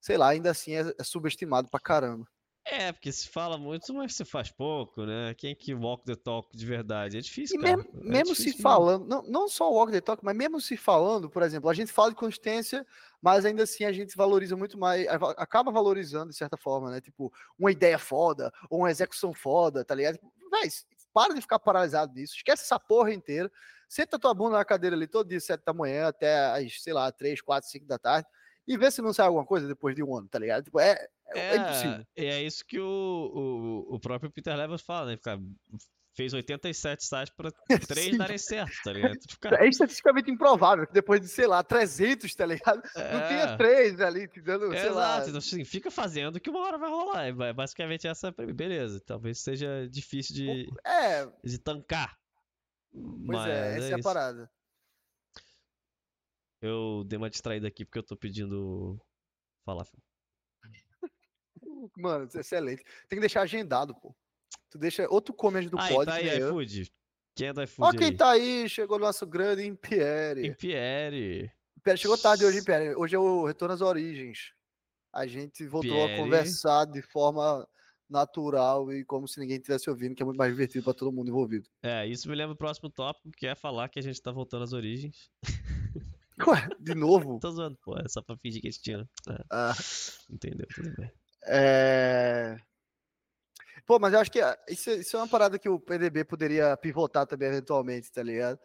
sei 0.07 0.17
lá, 0.17 0.29
ainda 0.29 0.53
assim 0.53 0.73
é, 0.73 0.95
é 0.97 1.03
subestimado 1.03 1.69
pra 1.69 1.81
caramba. 1.81 2.25
É, 2.69 2.91
porque 2.93 3.13
se 3.13 3.29
fala 3.29 3.57
muito, 3.57 3.95
mas 3.95 4.15
se 4.17 4.25
faz 4.25 4.51
pouco, 4.51 5.05
né? 5.07 5.33
Quem 5.35 5.55
que 5.55 5.73
walk 5.73 6.05
the 6.05 6.17
talk 6.17 6.49
de 6.57 6.67
verdade? 6.67 7.17
É 7.17 7.21
difícil, 7.21 7.61
E 7.61 7.63
cara. 7.63 7.77
mesmo, 7.77 7.91
É 8.01 8.05
mesmo 8.05 8.35
se 8.35 8.43
difícil 8.47 8.63
falando, 8.63 9.07
não, 9.07 9.23
não 9.23 9.49
só 9.49 9.71
o 9.71 9.75
walk 9.77 9.93
the 9.93 10.01
talk, 10.01 10.25
mas 10.25 10.37
mesmo 10.37 10.61
se 10.61 10.77
falando, 10.77 11.31
por 11.31 11.45
exemplo, 11.45 11.71
a 11.71 11.75
gente 11.75 11.93
fala 11.93 12.11
de 12.11 12.17
consistência, 12.17 12.85
mas 13.23 13.45
ainda 13.45 13.63
assim 13.63 13.85
a 13.85 13.93
gente 13.93 14.17
valoriza 14.17 14.57
muito 14.57 14.77
mais, 14.77 15.07
acaba 15.37 15.71
valorizando 15.71 16.31
de 16.33 16.37
certa 16.37 16.57
forma, 16.57 16.91
né? 16.91 17.01
Tipo, 17.01 17.33
uma 17.57 17.71
ideia 17.71 18.01
foda, 18.01 18.53
ou 18.69 18.81
uma 18.81 18.91
execução 18.91 19.33
foda, 19.33 19.85
tá 19.85 19.95
ligado? 19.95 20.19
Véi, 20.51 20.69
para 21.15 21.35
de 21.35 21.41
ficar 21.41 21.61
paralisado 21.61 22.13
nisso, 22.15 22.35
esquece 22.35 22.65
essa 22.65 22.81
porra 22.81 23.13
inteira, 23.13 23.51
senta 23.89 24.19
tua 24.19 24.35
bunda 24.35 24.57
na 24.57 24.65
cadeira 24.65 24.97
ali 24.97 25.07
todo 25.07 25.29
dia, 25.29 25.39
sete 25.39 25.63
da 25.65 25.73
manhã, 25.73 26.09
até 26.09 26.37
as, 26.51 26.83
sei 26.83 26.93
lá, 26.93 27.13
três, 27.13 27.41
quatro, 27.41 27.71
cinco 27.71 27.87
da 27.87 27.97
tarde, 27.97 28.27
e 28.67 28.77
vê 28.77 28.91
se 28.91 29.01
não 29.03 29.13
sai 29.13 29.27
alguma 29.27 29.45
coisa 29.47 29.67
depois 29.69 29.95
de 29.95 30.03
um 30.03 30.17
ano, 30.17 30.29
tá 30.29 30.39
ligado? 30.39 30.65
Tipo, 30.65 30.81
é, 30.81 31.07
é, 31.35 31.39
é 31.39 31.57
impossível. 31.57 32.07
É, 32.17 32.25
é 32.27 32.43
isso 32.43 32.65
que 32.65 32.79
o, 32.81 32.85
o, 33.89 33.95
o 33.95 34.01
próprio 34.01 34.31
Peter 34.31 34.57
Levels 34.57 34.83
fala, 34.83 35.11
né? 35.11 35.17
Fica, 35.17 35.39
fez 36.15 36.33
87 36.33 37.05
sites 37.05 37.31
pra 37.37 37.51
três 37.87 38.07
Sim. 38.13 38.17
darem 38.17 38.39
certo, 38.39 38.73
tá 38.83 38.93
ligado? 38.93 39.19
Fica- 39.31 39.63
É 39.63 39.69
estatisticamente 39.69 40.31
improvável 40.31 40.87
que 40.87 40.93
depois 40.95 41.21
de, 41.21 41.29
sei 41.29 41.47
lá, 41.47 41.63
300, 41.63 42.35
tá 42.35 42.47
ligado? 42.47 42.83
Não 42.97 43.29
tenha 43.29 43.43
É. 43.43 43.57
três 43.59 44.01
ali 44.01 44.27
te 44.27 44.41
dando, 44.41 44.73
É, 44.73 44.81
sei 44.81 44.91
lá. 44.91 45.15
Exato, 45.17 45.29
então 45.29 45.39
assim, 45.39 45.63
fica 45.65 45.91
fazendo 45.91 46.41
que 46.41 46.49
uma 46.49 46.61
hora 46.61 46.79
vai 46.79 46.89
rolar. 46.89 47.33
Ba- 47.35 47.53
basicamente 47.53 48.07
essa 48.09 48.35
é. 48.39 48.47
Beleza, 48.53 48.99
talvez 49.05 49.41
seja 49.41 49.87
difícil 49.91 50.35
de, 50.35 50.69
É, 50.87 51.29
de 51.45 51.59
tancar. 51.59 52.17
pois 52.93 53.27
mas 53.27 53.47
é, 53.51 53.77
essa 53.77 53.89
é, 53.91 53.95
a 53.95 53.99
isso. 53.99 54.03
parada. 54.03 54.51
Eu 56.61 57.05
dei 57.07 57.17
uma 57.17 57.31
distraída 57.31 57.69
aqui 57.69 57.85
porque 57.85 57.99
eu 57.99 58.03
tô 58.03 58.17
pedindo 58.17 59.01
falafel. 59.65 60.01
Mano, 61.97 62.29
é 62.35 62.41
excelente. 62.41 62.83
Tem 63.09 63.17
que 63.17 63.21
deixar 63.21 63.43
agendado, 63.43 63.95
pô. 63.95 64.15
Tu 64.71 64.79
deixa, 64.79 65.07
ou 65.09 65.21
tu 65.21 65.33
come 65.33 65.59
antes 65.59 65.71
do 65.71 65.77
pod, 65.77 66.07
tá 66.07 66.15
aí, 66.15 66.39
iFood. 66.39 66.93
Quem 67.35 67.49
é 67.49 67.53
do 67.53 67.61
Ó 67.61 67.65
iFood 67.65 67.99
quem 67.99 68.07
aí? 68.09 68.17
tá 68.17 68.31
aí, 68.31 68.69
chegou 68.69 68.97
o 68.97 69.01
nosso 69.01 69.27
grande 69.27 69.65
Império. 69.65 70.45
Impierre. 70.45 71.53
Império 71.77 72.01
chegou 72.01 72.19
tarde 72.19 72.45
hoje, 72.45 72.59
Império. 72.59 72.99
Hoje 72.99 73.15
é 73.15 73.19
o 73.19 73.45
Retorno 73.45 73.75
às 73.75 73.81
Origens. 73.81 74.53
A 75.13 75.27
gente 75.27 75.67
voltou 75.67 76.05
a 76.05 76.17
conversar 76.17 76.85
de 76.87 77.01
forma 77.03 77.67
natural 78.09 78.93
e 78.93 79.05
como 79.05 79.27
se 79.27 79.41
ninguém 79.41 79.57
estivesse 79.57 79.91
ouvindo, 79.91 80.15
que 80.15 80.23
é 80.23 80.27
muito 80.27 80.39
mais 80.39 80.51
divertido 80.53 80.85
pra 80.85 80.95
todo 80.95 81.13
mundo 81.13 81.29
envolvido. 81.29 81.69
É, 81.83 82.07
isso 82.07 82.29
me 82.29 82.35
lembra 82.35 82.55
o 82.55 82.57
próximo 82.57 82.91
tópico, 82.91 83.31
que 83.33 83.47
é 83.47 83.55
falar 83.55 83.89
que 83.89 83.99
a 83.99 84.03
gente 84.03 84.21
tá 84.21 84.31
voltando 84.31 84.65
às 84.65 84.73
origens. 84.73 85.31
Ué, 86.47 86.69
de 86.81 86.95
novo? 86.95 87.39
Tô 87.41 87.51
zoando, 87.51 87.79
pô, 87.83 87.97
é 87.99 88.09
só 88.09 88.21
pra 88.23 88.37
fingir 88.37 88.61
que 88.61 88.69
a 88.69 88.71
gente 88.71 88.83
tinha. 88.83 89.09
É, 89.29 89.45
Ah, 89.51 89.75
entendeu? 90.31 90.67
Tudo 90.75 90.93
bem. 90.97 91.11
É... 91.47 92.57
Pô, 93.87 93.99
mas 93.99 94.13
eu 94.13 94.19
acho 94.21 94.31
que 94.33 94.41
ah, 94.41 94.59
isso, 94.69 94.91
é- 94.91 94.97
isso 94.97 95.17
é 95.17 95.21
uma 95.21 95.29
parada 95.29 95.59
que 95.59 95.69
o 95.69 95.79
PDB 95.79 96.25
poderia 96.25 96.77
pivotar 96.77 97.27
também 97.27 97.49
eventualmente, 97.49 98.11
tá 98.11 98.23
ligado? 98.23 98.59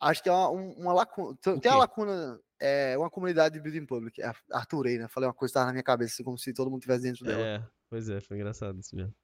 Acho 0.00 0.22
que 0.22 0.28
é 0.28 0.32
uma, 0.32 0.50
um- 0.50 0.72
uma 0.72 0.92
lacuna. 0.92 1.36
Tem 1.42 1.70
uma 1.70 1.78
lacuna, 1.78 2.40
é 2.60 2.96
uma 2.96 3.10
comunidade 3.10 3.54
de 3.54 3.60
building 3.60 3.86
public. 3.86 4.20
é 4.22 4.32
Arthurei, 4.52 4.98
né? 4.98 5.08
Falei 5.08 5.28
uma 5.28 5.34
coisa 5.34 5.52
que 5.52 5.54
tava 5.54 5.66
na 5.66 5.72
minha 5.72 5.82
cabeça, 5.84 6.14
assim, 6.14 6.24
como 6.24 6.38
se 6.38 6.52
todo 6.52 6.70
mundo 6.70 6.80
tivesse 6.82 7.02
dentro 7.02 7.24
dela. 7.24 7.42
É, 7.44 7.62
pois 7.88 8.08
é, 8.08 8.20
foi 8.20 8.36
engraçado 8.36 8.78
isso 8.80 8.94
mesmo. 8.96 9.14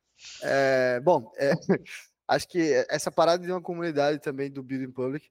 É, 0.43 1.01
bom, 1.01 1.33
é, 1.37 1.53
acho 2.29 2.49
que 2.49 2.73
essa 2.89 3.11
parada 3.11 3.45
de 3.45 3.51
uma 3.51 3.61
comunidade 3.63 4.21
também 4.21 4.51
do 4.51 4.63
building 4.63 4.93
public 4.93 5.29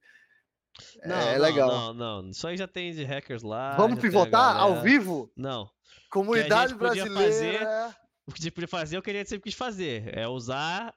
Não, 1.05 1.15
é 1.15 1.38
não, 1.38 1.41
legal. 1.43 1.69
não, 1.69 1.93
não. 2.21 2.30
Isso 2.30 2.47
aí 2.47 2.57
já 2.57 2.67
tem 2.67 2.91
de 2.91 3.03
hackers 3.03 3.43
lá. 3.43 3.76
Vamos 3.76 3.99
pivotar 3.99 4.57
ao 4.57 4.82
vivo? 4.82 5.32
Não. 5.36 5.69
Comunidade 6.09 6.76
brasileira. 6.76 7.95
O 8.26 8.32
que 8.32 8.39
a 8.39 8.43
gente 8.43 8.53
podia 8.53 8.69
fazer, 8.69 8.95
eu 8.95 9.01
queria 9.01 9.26
sempre 9.26 9.49
quis 9.49 9.53
fazer. 9.53 10.17
É 10.17 10.26
usar 10.30 10.95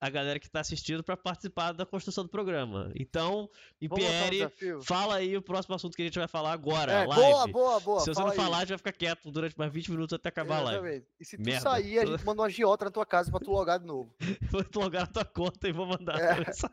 a 0.00 0.08
galera 0.10 0.38
que 0.38 0.48
tá 0.48 0.60
assistindo 0.60 1.02
pra 1.02 1.16
participar 1.16 1.72
da 1.72 1.84
construção 1.84 2.24
do 2.24 2.30
programa. 2.30 2.92
Então, 2.94 3.48
desafio? 3.80 4.82
fala 4.82 5.16
aí 5.16 5.36
o 5.36 5.42
próximo 5.42 5.74
assunto 5.74 5.96
que 5.96 6.02
a 6.02 6.04
gente 6.04 6.18
vai 6.18 6.28
falar 6.28 6.52
agora. 6.52 6.92
É, 6.92 7.06
live. 7.06 7.22
boa, 7.22 7.46
boa, 7.48 7.80
boa. 7.80 8.00
Se 8.00 8.06
você 8.14 8.20
não 8.20 8.28
aí. 8.30 8.36
falar, 8.36 8.58
a 8.58 8.60
gente 8.60 8.68
vai 8.68 8.78
ficar 8.78 8.92
quieto 8.92 9.30
durante 9.30 9.58
mais 9.58 9.72
20 9.72 9.90
minutos 9.90 10.12
até 10.12 10.28
acabar 10.28 10.58
a 10.58 10.62
live. 10.62 11.04
E 11.18 11.24
se 11.24 11.36
tu 11.36 11.42
Merda. 11.42 11.62
sair, 11.62 11.98
a 12.00 12.06
gente 12.06 12.24
manda 12.24 12.42
uma 12.42 12.50
giota 12.50 12.84
na 12.84 12.90
tua 12.90 13.06
casa 13.06 13.30
pra 13.30 13.40
tu 13.40 13.50
logar 13.50 13.80
de 13.80 13.86
novo. 13.86 14.14
Vou 14.52 14.64
logar 14.76 15.02
na 15.02 15.06
tua 15.08 15.24
conta 15.24 15.68
e 15.68 15.72
vou 15.72 15.86
mandar 15.86 16.20
É. 16.20 16.34
mensagem. 16.38 16.72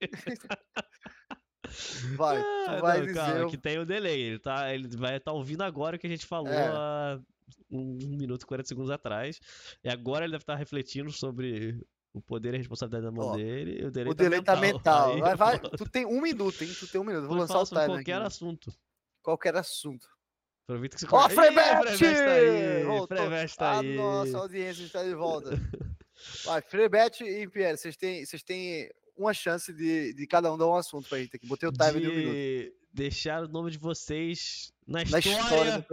Vai, 2.16 2.38
Ah, 2.38 2.74
tu 2.76 2.80
vai 2.82 2.98
não, 2.98 3.06
dizer. 3.06 3.18
calma, 3.18 3.50
que 3.50 3.56
tem 3.58 3.78
o 3.78 3.86
delay. 3.86 4.20
Ele, 4.20 4.38
tá, 4.38 4.72
ele 4.74 4.88
vai 4.96 5.16
estar 5.16 5.32
ouvindo 5.32 5.62
agora 5.62 5.96
o 5.96 5.98
que 5.98 6.06
a 6.06 6.10
gente 6.10 6.26
falou 6.26 6.52
É. 6.52 6.66
há 6.68 7.18
um 7.70 7.98
minuto 8.16 8.42
e 8.42 8.46
40 8.46 8.68
segundos 8.68 8.90
atrás. 8.90 9.40
E 9.84 9.88
agora 9.88 10.24
ele 10.24 10.32
deve 10.32 10.42
estar 10.42 10.54
refletindo 10.56 11.10
sobre 11.12 11.80
o 12.12 12.20
poder 12.20 12.52
e 12.54 12.56
a 12.56 12.58
responsabilidade 12.58 13.04
na 13.04 13.10
mão 13.12 13.28
Ó, 13.32 13.36
dele. 13.36 13.84
O 13.86 13.90
delay 13.90 14.10
O 14.12 14.14
delay 14.14 14.42
tá 14.42 14.56
mental. 14.56 15.12
Aí 15.14 15.20
Vai, 15.20 15.32
eu 15.32 15.36
vai, 15.36 15.58
vou- 15.58 15.70
tu 15.70 15.88
tem 15.88 16.06
um 16.06 16.20
minuto, 16.20 16.62
hein? 16.64 16.70
Tu 16.78 16.86
tem 16.88 17.00
um 17.00 17.04
minuto. 17.04 17.28
Vou 17.28 17.36
lançar 17.36 17.60
o 17.60 17.64
timer 17.64 17.86
qualquer 17.86 18.14
aqui. 18.16 18.26
assunto. 18.26 18.72
Qualquer 19.22 19.56
assunto. 19.56 20.08
Aproveita 20.64 20.96
que 20.96 21.00
você 21.02 21.08
Ó! 21.14 21.28
Frebete 21.28 21.98
tá 22.04 22.28
aí! 22.30 23.48
Tá 23.56 23.70
a 23.70 23.80
aí! 23.80 23.96
nossa 23.96 24.38
audiência 24.38 24.82
está 24.84 25.02
de 25.02 25.14
volta. 25.14 25.50
Vai, 26.44 26.60
Frebete 26.62 27.24
e 27.24 27.48
Pierre, 27.48 27.76
vocês 27.76 27.96
têm, 27.96 28.24
vocês 28.26 28.42
têm 28.42 28.90
uma 29.18 29.34
chance 29.34 29.72
de, 29.72 30.12
de 30.14 30.26
cada 30.26 30.52
um 30.52 30.56
dar 30.58 30.66
um 30.66 30.74
assunto 30.76 31.08
pra 31.08 31.18
gente 31.18 31.36
aqui. 31.36 31.46
Botei 31.46 31.68
o 31.68 31.72
timer 31.72 32.00
de 32.00 32.08
um 32.08 32.14
minuto. 32.14 32.34
de 32.34 32.72
deixar 32.92 33.42
o 33.44 33.48
nome 33.48 33.70
de 33.70 33.78
vocês 33.78 34.72
na 34.86 35.00
Na 35.04 35.18
história, 35.18 35.84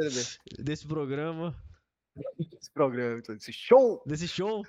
desse 0.60 0.88
programa, 0.88 1.56
Esse 2.60 2.72
programa, 2.72 3.20
então, 3.20 3.36
esse 3.36 3.52
show. 3.52 4.02
desse 4.06 4.28
show. 4.28 4.64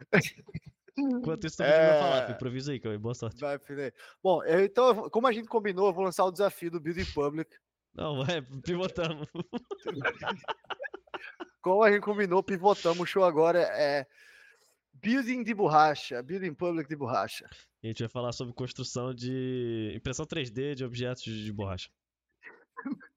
Enquanto 0.96 1.46
isso, 1.46 1.56
também 1.56 1.72
vai 1.72 1.98
falar. 1.98 2.28
É. 2.28 2.32
Improvisa 2.32 2.72
aí, 2.72 2.78
Cauê. 2.80 2.98
Boa 2.98 3.14
sorte. 3.14 3.40
Vai, 3.40 3.58
Felipe. 3.58 3.96
Bom, 4.22 4.44
eu- 4.44 4.60
então, 4.64 5.08
como 5.10 5.26
a 5.26 5.32
gente 5.32 5.48
combinou, 5.48 5.86
eu 5.88 5.92
vou 5.94 6.04
lançar 6.04 6.24
o 6.24 6.30
desafio 6.30 6.70
do 6.70 6.80
Building 6.80 7.06
Public. 7.14 7.50
Não, 7.94 8.24
vai, 8.24 8.40
pivotamos. 8.62 9.26
Como 11.60 11.82
a 11.84 11.92
gente 11.92 12.02
combinou, 12.02 12.42
pivotamos. 12.42 12.98
O 13.00 13.06
show 13.06 13.24
agora 13.24 13.60
é 13.60 14.06
Building 15.02 15.42
de 15.42 15.52
borracha. 15.52 16.22
Building 16.22 16.54
Public 16.54 16.88
de 16.88 16.96
borracha. 16.96 17.48
A 17.82 17.86
gente 17.86 18.00
vai 18.00 18.08
falar 18.08 18.32
sobre 18.32 18.54
construção 18.54 19.12
de 19.12 19.92
impressão 19.96 20.24
3D 20.24 20.74
de 20.74 20.84
objetos 20.84 21.24
de 21.24 21.52
borracha. 21.52 21.90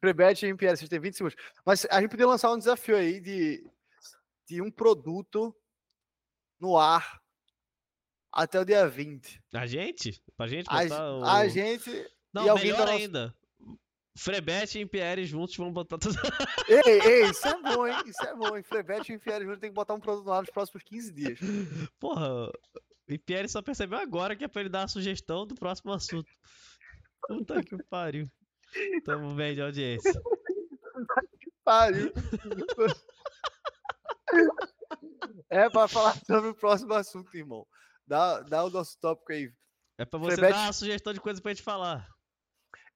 Prebete 0.00 0.46
e 0.46 0.54
Pierre, 0.54 0.76
vocês 0.76 0.88
têm 0.88 1.00
20 1.00 1.14
segundos. 1.16 1.36
Mas 1.66 1.86
a 1.90 2.00
gente 2.00 2.10
podia 2.10 2.26
lançar 2.26 2.52
um 2.52 2.58
desafio 2.58 2.96
aí 2.96 3.20
de, 3.20 3.62
de 4.46 4.62
um 4.62 4.70
produto 4.70 5.54
no 6.60 6.78
ar 6.78 7.20
até 8.32 8.60
o 8.60 8.64
dia 8.64 8.88
20. 8.88 9.42
A 9.54 9.66
gente? 9.66 10.22
Pra 10.36 10.46
gente 10.46 10.66
A, 10.68 11.16
o... 11.16 11.24
a 11.24 11.48
gente. 11.48 11.90
Não, 12.32 12.56
e 12.56 12.60
melhor 12.62 12.78
nossa- 12.80 12.92
ainda. 12.92 13.34
Frebete 14.22 14.78
e 14.78 14.82
Impierre 14.82 15.24
juntos 15.24 15.56
vão 15.56 15.72
botar 15.72 15.96
tudo. 15.98 16.14
Ei, 16.68 17.00
ei, 17.00 17.30
isso 17.30 17.46
é 17.48 17.60
bom, 17.62 17.86
hein? 17.86 17.96
Isso 18.06 18.22
é 18.22 18.34
bom, 18.36 18.54
hein? 18.56 18.62
Prebete 18.62 19.12
e 19.14 19.18
Pierre 19.18 19.40
Júnior 19.40 19.58
tem 19.58 19.70
que 19.70 19.74
botar 19.74 19.94
um 19.94 20.00
produto 20.00 20.26
no 20.26 20.32
ar 20.32 20.42
nos 20.42 20.50
próximos 20.50 20.82
15 20.84 21.12
dias. 21.12 21.38
Porra, 21.98 22.48
o 22.48 23.12
Impierre 23.12 23.48
só 23.48 23.62
percebeu 23.62 23.98
agora 23.98 24.36
que 24.36 24.44
é 24.44 24.48
pra 24.48 24.60
ele 24.60 24.68
dar 24.68 24.82
a 24.84 24.88
sugestão 24.88 25.46
do 25.46 25.54
próximo 25.54 25.92
assunto. 25.92 26.30
Puta 27.26 27.62
que 27.62 27.76
pariu. 27.84 28.30
Tamo 29.04 29.34
bem 29.34 29.54
de 29.54 29.62
audiência. 29.62 30.12
Pariu. 31.64 32.12
É 35.48 35.68
pra 35.70 35.88
falar 35.88 36.14
sobre 36.24 36.50
o 36.50 36.54
próximo 36.54 36.92
assunto, 36.94 37.34
irmão. 37.36 37.66
Dá, 38.06 38.40
dá 38.40 38.64
o 38.64 38.70
nosso 38.70 38.98
tópico 39.00 39.32
aí. 39.32 39.50
É 39.98 40.04
pra 40.04 40.18
você 40.18 40.36
Frebete- 40.36 40.52
dar 40.58 40.68
a 40.68 40.72
sugestão 40.72 41.12
de 41.12 41.20
coisa 41.20 41.40
pra 41.40 41.52
gente 41.52 41.62
falar. 41.62 42.06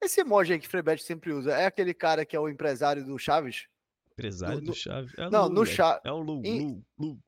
Esse 0.03 0.21
emoji 0.21 0.53
aí 0.53 0.59
que 0.59 0.69
Frebete 0.69 1.03
sempre 1.03 1.33
usa 1.33 1.53
é 1.53 1.67
aquele 1.67 1.95
cara 1.95 2.25
que 2.27 2.37
é 2.37 2.41
o 2.41 2.49
empresário 2.49 3.05
do 3.05 3.19
Chaves? 3.19 3.67
Empresário 4.13 4.61
do 4.61 4.67
no- 4.69 4.75
Chaves. 4.75 5.13
É 5.19 5.31
não, 5.31 5.45
Lu, 5.49 5.55
no 5.55 5.65
velho. 5.65 5.77
Cha- 5.77 6.01
É 6.05 6.13
o 6.13 6.19
Lu, 6.19 6.43
em- 6.45 6.61
Lu, 6.69 6.85
Lu. 6.99 7.19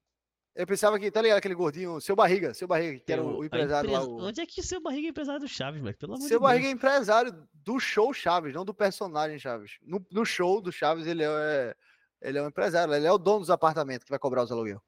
Eu 0.54 0.66
pensava 0.66 0.98
que, 0.98 1.10
tá 1.10 1.20
ligado? 1.20 1.36
Aquele 1.38 1.54
gordinho, 1.54 2.00
seu 2.00 2.16
barriga, 2.16 2.54
seu 2.54 2.66
barriga, 2.66 2.98
que 2.98 3.12
era 3.12 3.20
Tem 3.22 3.30
o, 3.30 3.38
o 3.40 3.44
empresário 3.44 3.90
lá. 3.90 3.98
empresa- 3.98 4.10
O... 4.14 4.24
Onde 4.26 4.40
é 4.40 4.46
que 4.46 4.62
seu 4.62 4.80
barriga 4.80 5.08
é 5.08 5.10
empresário 5.10 5.40
do 5.40 5.48
Chaves, 5.48 5.82
velho? 5.82 5.96
Pelo 5.96 6.14
amor 6.14 6.26
Seu 6.28 6.38
de 6.38 6.42
barriga 6.42 6.68
é 6.68 6.70
empresário 6.70 7.46
do 7.52 7.78
show 7.78 8.12
Chaves, 8.14 8.54
não 8.54 8.64
do 8.64 8.72
personagem 8.72 9.38
Chaves. 9.38 9.72
No, 9.82 10.04
no 10.10 10.24
show 10.24 10.60
do 10.62 10.72
Chaves, 10.72 11.06
ele 11.06 11.22
é, 11.24 11.74
ele 12.22 12.38
é 12.38 12.42
um 12.42 12.48
empresário, 12.48 12.94
ele 12.94 13.06
é 13.06 13.12
o 13.12 13.18
dono 13.18 13.40
dos 13.40 13.50
apartamentos 13.50 14.04
que 14.04 14.10
vai 14.10 14.18
cobrar 14.18 14.44
os 14.44 14.52
aluguel. 14.52 14.82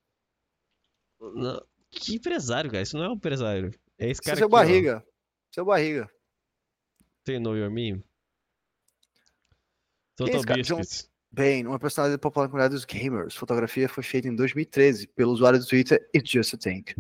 Deus. 1.21 1.35
Não, 1.35 1.67
Que 1.91 2.15
empresário, 2.17 2.71
cara? 2.71 2.83
Isso 2.83 2.97
não 2.97 3.05
é 3.05 3.09
um 3.11 3.15
empresário. 3.15 3.71
É 3.99 4.09
esse 4.09 4.21
é 4.21 4.25
cara 4.25 4.37
seu 4.37 4.47
aqui, 4.47 4.55
ó. 4.55 4.59
barriga. 4.59 5.07
Seu 5.53 5.65
barriga. 5.65 6.11
Tem 7.29 7.39
Know 7.39 7.55
Your 7.55 7.71
Meme? 7.71 8.03
É 10.19 10.25
Total 10.25 10.57
Biscuits. 10.57 11.11
Bem, 11.31 11.67
uma 11.67 11.79
personagem 11.79 12.17
popular 12.17 12.47
na 12.47 12.51
comunidade 12.51 12.75
dos 12.75 12.87
gamers. 12.87 13.37
Fotografia 13.37 13.87
foi 13.87 14.03
feita 14.03 14.29
em 14.29 14.35
2013 14.35 15.09
pelo 15.09 15.33
usuário 15.33 15.59
do 15.59 15.67
Twitter 15.67 16.09
It's 16.17 16.31
Just 16.31 16.55
a 16.55 16.57
Tank. 16.57 16.95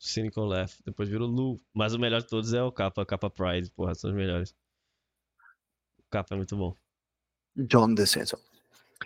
Cynical 0.00 0.46
Left. 0.46 0.82
Depois 0.84 1.08
virou 1.08 1.28
Lu. 1.28 1.60
Mas 1.72 1.94
o 1.94 1.98
melhor 2.00 2.20
de 2.20 2.26
todos 2.26 2.52
é 2.52 2.60
o 2.60 2.72
capa, 2.72 3.06
capa 3.06 3.30
Pride. 3.30 3.70
Porra, 3.70 3.94
são 3.94 4.10
os 4.10 4.16
melhores. 4.16 4.52
capa 6.10 6.34
é 6.34 6.38
muito 6.38 6.56
bom. 6.56 6.74
John 7.54 7.94
DeSanto. 7.94 8.36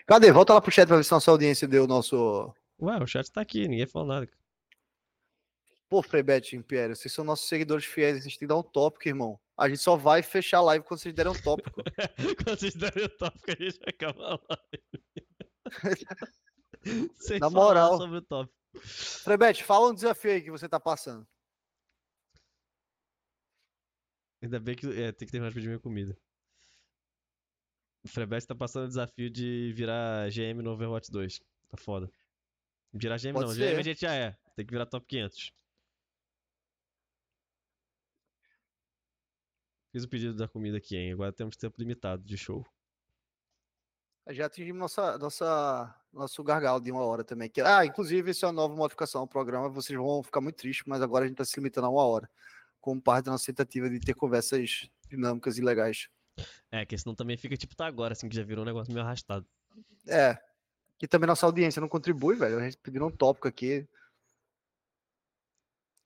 Cadê? 0.07 0.33
Volta 0.33 0.55
lá 0.55 0.63
pro 0.63 0.73
chat 0.73 0.87
pra 0.87 0.97
ver 0.97 1.05
se 1.05 1.13
nossa 1.13 1.31
audiência 1.31 1.69
deu 1.69 1.85
o 1.85 1.87
nosso. 1.87 2.51
Ué, 2.81 2.97
o 2.97 3.07
chat 3.07 3.31
tá 3.31 3.43
aqui, 3.43 3.69
ninguém 3.69 3.87
falou 3.87 4.09
nada. 4.09 4.27
Pô, 5.95 6.03
Freebet 6.03 6.57
Império, 6.57 6.97
vocês 6.97 7.15
são 7.15 7.25
nossos 7.25 7.49
seguidores 7.49 7.85
fiéis, 7.85 8.21
vocês 8.21 8.35
têm 8.35 8.41
que 8.41 8.47
dar 8.49 8.57
um 8.57 8.65
tópico, 8.65 9.07
irmão. 9.07 9.39
A 9.57 9.69
gente 9.69 9.81
só 9.81 9.95
vai 9.95 10.25
fechar 10.25 10.59
a 10.59 10.63
live 10.63 10.85
quando 10.85 10.99
vocês 10.99 11.15
derem 11.15 11.31
um 11.31 11.41
tópico. 11.41 11.71
Quando 12.45 12.59
vocês 12.59 12.75
derem 12.75 13.05
o 13.05 13.09
tópico, 13.11 13.49
a 13.49 13.55
gente 13.55 13.79
acaba 13.87 14.31
lá. 14.31 14.41
Sem 17.15 17.39
Na 17.39 17.49
moral. 17.49 17.97
sobre 17.97 18.19
o 18.19 18.23
tópico. 18.23 18.59
Freebet, 18.75 19.63
fala 19.63 19.91
um 19.91 19.95
desafio 19.95 20.33
aí 20.33 20.43
que 20.43 20.51
você 20.51 20.69
tá 20.69 20.81
passando. 20.81 21.25
Ainda 24.43 24.59
bem 24.59 24.75
que 24.75 24.89
é, 25.01 25.13
tem 25.13 25.27
que 25.27 25.31
terminar 25.31 25.51
de 25.51 25.55
pedir 25.55 25.69
minha 25.69 25.79
comida. 25.79 26.19
O 28.03 28.09
Frebet 28.09 28.45
tá 28.45 28.57
passando 28.57 28.87
o 28.87 28.89
desafio 28.89 29.31
de 29.31 29.73
virar 29.77 30.29
GM 30.29 30.61
no 30.61 30.73
Overwatch 30.73 31.09
2. 31.13 31.41
Tá 31.69 31.77
foda. 31.77 32.11
Virar 32.93 33.17
GM 33.17 33.33
Pode 33.33 33.47
não, 33.47 33.55
ser. 33.55 33.75
GM 33.75 33.79
a 33.79 33.83
gente 33.85 34.01
já 34.01 34.13
é. 34.13 34.37
Tem 34.57 34.67
que 34.67 34.73
virar 34.73 34.87
top 34.87 35.07
500. 35.07 35.55
Fiz 39.95 40.03
o 40.03 40.09
pedido 40.09 40.35
da 40.35 40.49
comida 40.49 40.79
aqui, 40.79 40.97
hein? 40.97 41.13
Agora 41.13 41.33
temos 41.33 41.57
tempo 41.57 41.77
limitado 41.79 42.21
de 42.25 42.37
show. 42.37 42.67
Já 44.31 44.47
atingimos 44.47 44.81
nossa, 44.81 45.17
nossa, 45.19 45.95
nosso 46.13 46.43
gargalo 46.43 46.81
de 46.81 46.91
uma 46.91 47.05
hora 47.05 47.23
também. 47.23 47.49
Que, 47.49 47.61
ah, 47.61 47.87
inclusive, 47.87 48.33
essa 48.33 48.45
é 48.45 48.49
uma 48.49 48.55
nova 48.55 48.75
modificação 48.75 49.21
ao 49.21 49.29
programa. 49.29 49.69
Vocês 49.69 49.97
vão 49.97 50.21
ficar 50.21 50.41
muito 50.41 50.57
tristes, 50.57 50.85
mas 50.85 51.01
agora 51.01 51.25
a 51.25 51.29
gente 51.29 51.37
tá 51.37 51.45
se 51.45 51.61
limitando 51.61 51.87
a 51.87 51.91
uma 51.91 52.05
hora. 52.05 52.29
Como 52.81 53.01
parte 53.01 53.27
da 53.27 53.31
nossa 53.31 53.47
tentativa 53.47 53.89
de 53.89 54.01
ter 54.01 54.15
conversas 54.15 54.91
dinâmicas 55.09 55.59
e 55.59 55.63
legais. 55.63 56.09
É, 56.73 56.85
que 56.85 56.99
senão 56.99 57.15
também 57.15 57.37
fica 57.37 57.57
tipo 57.57 57.77
tá 57.77 57.87
agora, 57.87 58.15
assim, 58.15 58.29
que 58.29 58.35
já 58.35 58.43
virou 58.43 58.65
um 58.65 58.67
negócio 58.67 58.93
meio 58.93 59.07
arrastado. 59.07 59.47
É. 60.09 60.37
E 61.01 61.07
também 61.07 61.29
nossa 61.29 61.47
audiência 61.47 61.81
não 61.81 61.89
contribui, 61.89 62.35
velho. 62.35 62.59
A 62.59 62.65
gente 62.65 62.79
pediu 62.79 63.07
um 63.07 63.13
tópico 63.13 63.47
aqui. 63.47 63.89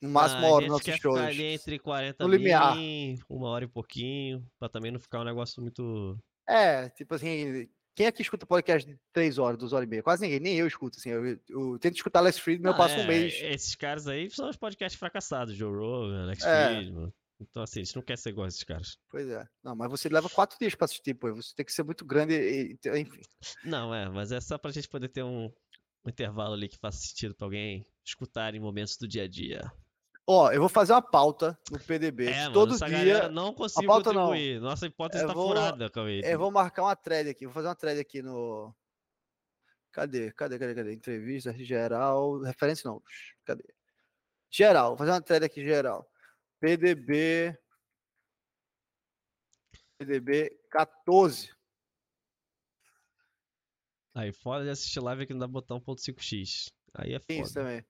No 0.00 0.08
máximo 0.10 0.40
Ah, 0.40 0.44
uma 0.48 0.54
hora 0.54 0.66
nos 0.66 0.72
nossos 0.86 1.00
shows. 1.00 1.18
ali 1.18 1.44
entre 1.44 1.78
40 1.78 2.24
No 2.24 2.30
limiar. 2.32 2.76
min, 2.76 3.18
uma 3.28 3.48
hora 3.48 3.64
e 3.64 3.68
pouquinho, 3.68 4.46
pra 4.58 4.68
também 4.68 4.92
não 4.92 5.00
ficar 5.00 5.20
um 5.20 5.24
negócio 5.24 5.60
muito... 5.60 6.16
É, 6.48 6.88
tipo 6.90 7.14
assim, 7.14 7.68
quem 7.96 8.06
aqui 8.06 8.22
escuta 8.22 8.46
podcast 8.46 8.88
de 8.88 8.96
3 9.12 9.38
horas, 9.38 9.58
2 9.58 9.72
horas 9.72 9.86
e 9.86 9.90
meia? 9.90 10.02
Quase 10.02 10.22
ninguém, 10.22 10.40
nem 10.40 10.56
eu 10.56 10.66
escuto, 10.66 10.98
assim. 10.98 11.10
Eu, 11.10 11.38
eu 11.48 11.78
tento 11.80 11.96
escutar 11.96 12.20
Less 12.20 12.40
Friedman, 12.40 12.70
eu 12.70 12.74
Ah, 12.74 12.76
passo 12.78 12.94
um 12.96 13.00
é, 13.00 13.06
mês. 13.06 13.34
Esses 13.42 13.74
caras 13.74 14.06
aí 14.06 14.30
são 14.30 14.48
os 14.48 14.56
podcasts 14.56 14.98
fracassados, 14.98 15.54
Joe 15.56 15.74
Rogan, 15.76 16.22
Alex 16.22 16.44
É. 16.44 16.76
Friedman. 16.76 17.12
Então, 17.40 17.62
assim, 17.62 17.80
a 17.80 17.84
gente 17.84 17.94
não 17.96 18.02
quer 18.02 18.16
ser 18.18 18.30
igual 18.30 18.46
a 18.46 18.48
esses 18.48 18.64
caras. 18.64 18.98
Pois 19.10 19.28
é. 19.28 19.46
Não, 19.62 19.76
mas 19.76 19.90
você 19.90 20.08
leva 20.08 20.28
quatro 20.28 20.56
dias 20.58 20.74
pra 20.74 20.86
assistir, 20.86 21.14
pô. 21.14 21.32
Você 21.34 21.52
tem 21.54 21.64
que 21.66 21.72
ser 21.72 21.82
muito 21.84 22.04
grande 22.04 22.34
e, 22.34 22.78
e- 22.84 22.98
enfim. 23.00 23.20
Não, 23.64 23.94
é, 23.94 24.08
mas 24.08 24.32
é 24.32 24.40
só 24.40 24.56
pra 24.58 24.70
gente 24.72 24.88
poder 24.88 25.08
ter 25.08 25.22
um, 25.22 25.44
um 26.04 26.08
intervalo 26.08 26.54
ali 26.54 26.68
que 26.68 26.78
faça 26.78 26.98
sentido 26.98 27.34
pra 27.34 27.46
alguém 27.46 27.86
escutar 28.04 28.54
em 28.54 28.60
momentos 28.60 28.96
do 28.96 29.06
dia 29.06 29.24
a 29.24 29.28
dia. 29.28 29.70
Ó, 30.30 30.52
eu 30.52 30.60
vou 30.60 30.68
fazer 30.68 30.92
uma 30.92 31.00
pauta 31.00 31.58
no 31.72 31.80
PDB. 31.80 32.26
É, 32.26 32.42
mano, 32.42 32.52
todo 32.52 32.74
essa 32.74 32.86
dia. 32.86 33.30
não 33.30 33.54
conseguiu 33.54 33.88
pauta 33.88 34.12
não. 34.12 34.26
contribuir. 34.26 34.60
Nossa 34.60 34.84
hipótese 34.86 35.26
tá 35.26 35.32
vou- 35.32 35.48
furada, 35.48 35.88
Cauê. 35.88 36.20
Eu 36.22 36.38
vou 36.38 36.50
marcar 36.50 36.82
uma 36.82 36.94
thread 36.94 37.30
aqui. 37.30 37.46
Vou 37.46 37.54
fazer 37.54 37.68
uma 37.68 37.74
thread 37.74 37.98
aqui 37.98 38.20
no. 38.20 38.74
Cadê? 39.90 40.30
Cadê? 40.32 40.58
Cadê? 40.58 40.74
Cadê? 40.74 40.92
Entrevista 40.92 41.52
geral. 41.54 42.40
Referência 42.42 42.90
não. 42.90 43.02
Cadê? 43.46 43.64
Geral. 44.50 44.90
Vou 44.90 44.98
fazer 44.98 45.12
uma 45.12 45.22
thread 45.22 45.46
aqui 45.46 45.64
geral. 45.64 46.06
PDB. 46.60 47.58
PDB 49.98 50.60
14. 50.70 51.50
Aí, 54.14 54.32
foda 54.32 54.64
de 54.64 54.70
assistir 54.70 55.00
live 55.00 55.22
aqui 55.22 55.32
não 55.32 55.40
dá 55.40 55.46
botão 55.46 55.80
ponto 55.80 56.02
.5x. 56.02 56.66
Aí 56.94 57.14
é 57.14 57.18
Tem 57.18 57.40
isso 57.40 57.54
foda. 57.54 57.64
também. 57.64 57.86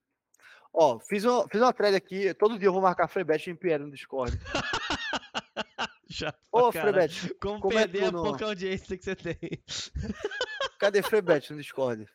Ó, 0.72 0.98
fiz, 1.00 1.24
uma, 1.24 1.48
fiz 1.48 1.60
uma 1.60 1.72
thread 1.72 1.96
aqui. 1.96 2.32
Todo 2.34 2.58
dia 2.58 2.68
eu 2.68 2.72
vou 2.72 2.82
marcar 2.82 3.08
Freebet 3.08 3.50
e 3.50 3.54
Pierre 3.54 3.82
no 3.84 3.90
Discord. 3.90 4.36
Chato 6.10 6.38
Ô, 6.50 6.72
caralho. 6.72 7.10
Freebet, 7.10 7.34
Como, 7.40 7.60
como 7.60 7.78
é 7.78 7.82
perder 7.82 8.04
a 8.04 8.10
tu 8.10 8.12
no- 8.12 8.22
pouca 8.22 8.44
audiência 8.46 8.96
que 8.96 9.04
você 9.04 9.16
tem. 9.16 9.36
cadê 10.78 11.02
Freebet 11.02 11.52
no 11.52 11.58
Discord? 11.58 12.06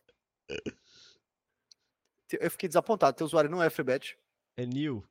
Eu 2.39 2.49
fiquei 2.51 2.67
desapontado. 2.69 3.15
Teu 3.17 3.25
usuário 3.25 3.49
não 3.49 3.61
é 3.61 3.69
Freebet. 3.69 4.17
É 4.57 4.65
new. 4.65 5.03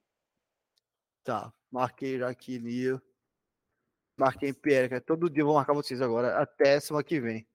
Tá, 1.25 1.53
marquei 1.71 2.19
já 2.19 2.29
aqui, 2.29 2.59
Nio. 2.59 3.01
Marquei 4.19 4.49
Império, 4.49 4.91
cara. 4.91 5.01
Todo 5.01 5.31
dia 5.31 5.43
eu 5.43 5.47
vou 5.47 5.55
marcar 5.55 5.73
vocês 5.73 6.01
agora, 6.03 6.41
até 6.41 6.79
semana 6.81 7.05
que 7.05 7.21
vem. 7.21 7.47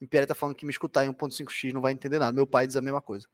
Império 0.00 0.26
tá 0.26 0.34
falando 0.34 0.56
que 0.56 0.66
me 0.66 0.72
escutar 0.72 1.04
em 1.04 1.12
1.5x 1.12 1.72
não 1.72 1.80
vai 1.80 1.92
entender 1.92 2.18
nada. 2.18 2.32
Meu 2.32 2.46
pai 2.46 2.66
diz 2.66 2.76
a 2.76 2.82
mesma 2.82 3.00
coisa. 3.00 3.28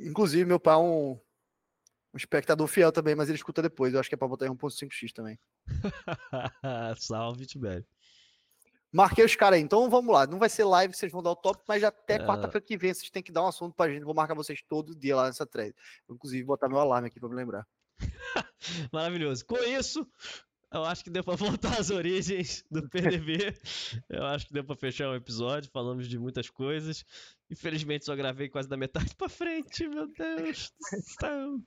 Inclusive, 0.00 0.44
meu 0.44 0.58
pai 0.58 0.74
é 0.74 0.78
um, 0.78 1.12
um 1.12 2.16
espectador 2.16 2.66
fiel 2.66 2.90
também, 2.92 3.14
mas 3.14 3.28
ele 3.28 3.36
escuta 3.36 3.62
depois. 3.62 3.92
Eu 3.94 4.00
acho 4.00 4.08
que 4.08 4.14
é 4.14 4.18
pra 4.18 4.28
botar 4.28 4.46
em 4.46 4.50
1.5x 4.50 5.12
também. 5.12 5.38
Salve, 6.98 7.46
Tibério. 7.46 7.86
Marquei 8.92 9.24
os 9.24 9.36
caras 9.36 9.56
aí. 9.56 9.62
Então 9.62 9.88
vamos 9.88 10.12
lá. 10.12 10.26
Não 10.26 10.38
vai 10.38 10.48
ser 10.48 10.64
live, 10.64 10.92
vocês 10.94 11.12
vão 11.12 11.22
dar 11.22 11.30
o 11.30 11.36
top, 11.36 11.62
mas 11.68 11.84
até 11.84 12.14
É. 12.14 12.26
quarta-feira 12.26 12.60
que 12.66 12.76
vem 12.76 12.92
vocês 12.92 13.10
têm 13.10 13.22
que 13.22 13.30
dar 13.30 13.44
um 13.44 13.46
assunto 13.46 13.74
pra 13.74 13.88
gente. 13.88 14.02
Vou 14.02 14.14
marcar 14.14 14.34
vocês 14.34 14.60
todo 14.68 14.96
dia 14.96 15.14
lá 15.14 15.26
nessa 15.26 15.46
thread. 15.46 15.74
Vou, 16.08 16.16
inclusive, 16.16 16.42
botar 16.44 16.68
meu 16.68 16.78
alarme 16.78 17.06
aqui 17.08 17.20
pra 17.20 17.28
me 17.28 17.36
lembrar. 17.36 17.66
Maravilhoso. 18.92 19.44
Com 19.46 19.58
isso, 19.58 20.04
eu 20.72 20.84
acho 20.84 21.02
que 21.04 21.10
deu 21.10 21.24
pra 21.24 21.34
voltar 21.36 21.78
às 21.80 21.90
origens 21.90 22.64
do 22.70 22.88
PDB. 22.88 23.54
Eu 24.08 24.24
acho 24.26 24.46
que 24.46 24.52
deu 24.52 24.64
pra 24.64 24.76
fechar 24.76 25.08
o 25.10 25.14
episódio. 25.14 25.70
Falamos 25.72 26.08
de 26.08 26.18
muitas 26.18 26.48
coisas. 26.50 27.04
Infelizmente, 27.50 28.04
só 28.04 28.14
gravei 28.14 28.48
quase 28.48 28.68
da 28.68 28.76
metade 28.76 29.14
pra 29.16 29.28
frente. 29.28 29.86
Meu 29.88 30.06
Deus 30.06 30.72
do 30.92 31.02
céu. 31.20 31.58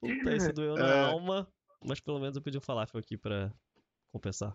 Puta, 0.00 0.36
isso 0.36 0.52
doeu 0.52 0.74
na 0.74 0.86
É. 0.86 1.04
alma. 1.10 1.50
Mas 1.84 2.00
pelo 2.00 2.18
menos 2.20 2.36
eu 2.36 2.42
pedi 2.42 2.58
um 2.58 2.62
falafel 2.62 3.00
aqui 3.00 3.16
pra 3.16 3.52
compensar. 4.12 4.52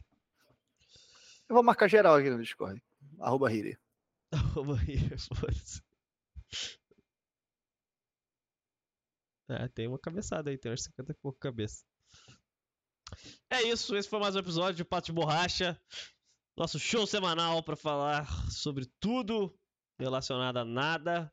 Eu 1.49 1.55
vou 1.55 1.63
marcar 1.63 1.87
geral 1.87 2.15
aqui 2.15 2.29
no 2.29 2.41
Discord. 2.41 2.81
Arroba 3.19 3.51
Hiri. 3.51 3.77
Arroba 4.31 4.79
aí, 4.79 4.97
foda-se. 5.35 5.81
É, 9.47 9.67
tem 9.67 9.87
uma 9.87 9.99
cabeçada 9.99 10.49
aí, 10.49 10.57
tem 10.57 10.71
umas 10.71 10.81
50 10.83 11.11
e 11.11 11.15
pouco 11.15 11.37
cabeça. 11.39 11.83
É 13.49 13.63
isso, 13.63 13.95
esse 13.95 14.09
foi 14.09 14.19
mais 14.19 14.35
um 14.35 14.39
episódio 14.39 14.75
de 14.75 14.85
Pato 14.85 15.07
de 15.07 15.13
Borracha. 15.13 15.79
Nosso 16.57 16.79
show 16.79 17.05
semanal 17.05 17.61
pra 17.61 17.75
falar 17.75 18.25
sobre 18.49 18.85
tudo 18.99 19.53
relacionado 19.99 20.57
a 20.57 20.65
nada. 20.65 21.31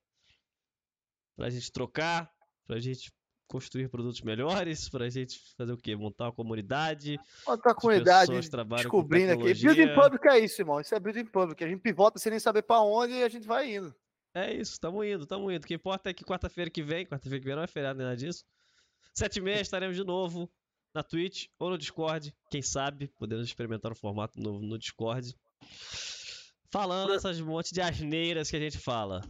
Pra 1.37 1.49
gente 1.49 1.71
trocar, 1.73 2.31
pra 2.67 2.79
gente 2.79 3.13
construir 3.49 3.89
produtos 3.89 4.23
melhores, 4.23 4.89
pra 4.89 5.11
gente 5.11 5.39
fazer 5.57 5.73
o 5.73 5.77
quê? 5.77 5.95
Montar 5.95 6.25
uma 6.25 6.33
comunidade. 6.33 7.21
Outra 7.47 7.75
comunidade 7.75 8.29
pessoas 8.29 8.49
trabalham 8.49 8.91
com 8.91 8.99
descobrindo 8.99 9.33
aqui. 9.33 9.55
Building 9.55 9.95
Public 9.95 10.29
é 10.29 10.39
isso, 10.39 10.63
irmão. 10.63 10.81
Isso 10.81 10.95
é 10.95 11.01
Building 11.01 11.27
Public. 11.27 11.63
A 11.63 11.69
gente 11.69 11.81
pivota 11.81 12.19
sem 12.19 12.31
nem 12.31 12.41
saber 12.41 12.63
pra 12.63 12.81
onde 12.81 13.13
e 13.13 13.23
a 13.23 13.29
gente 13.29 13.47
vai 13.47 13.75
indo. 13.75 13.95
É 14.35 14.53
isso, 14.55 14.81
tamo 14.81 15.05
indo, 15.05 15.27
tamo 15.27 15.51
indo. 15.51 15.63
O 15.63 15.67
que 15.67 15.75
importa 15.75 16.09
é 16.09 16.15
que 16.15 16.25
quarta-feira 16.25 16.71
que 16.71 16.83
vem, 16.83 17.05
quarta-feira 17.05 17.39
que 17.39 17.47
vem 17.47 17.55
não 17.55 17.63
é 17.63 17.67
feriado 17.67 17.99
nem 17.99 18.07
nada 18.07 18.17
disso. 18.17 18.45
Sete 19.13 19.37
e 19.39 19.43
meia 19.43 19.61
estaremos 19.61 19.95
de 19.95 20.05
novo 20.05 20.51
na 20.95 21.03
Twitch 21.03 21.47
ou 21.59 21.71
no 21.71 21.79
Discord. 21.79 22.35
Quem 22.51 22.63
sabe, 22.63 23.09
podemos 23.19 23.47
experimentar 23.47 23.93
um 23.93 23.97
formato 23.97 24.41
novo 24.41 24.61
no 24.61 24.79
Discord. 24.79 25.35
Falando 26.71 27.13
essas 27.13 27.41
monte 27.41 27.73
de 27.73 27.81
asneiras 27.81 28.51
que 28.51 28.57
a 28.57 28.61
gente 28.61 28.79
fala. 28.79 29.21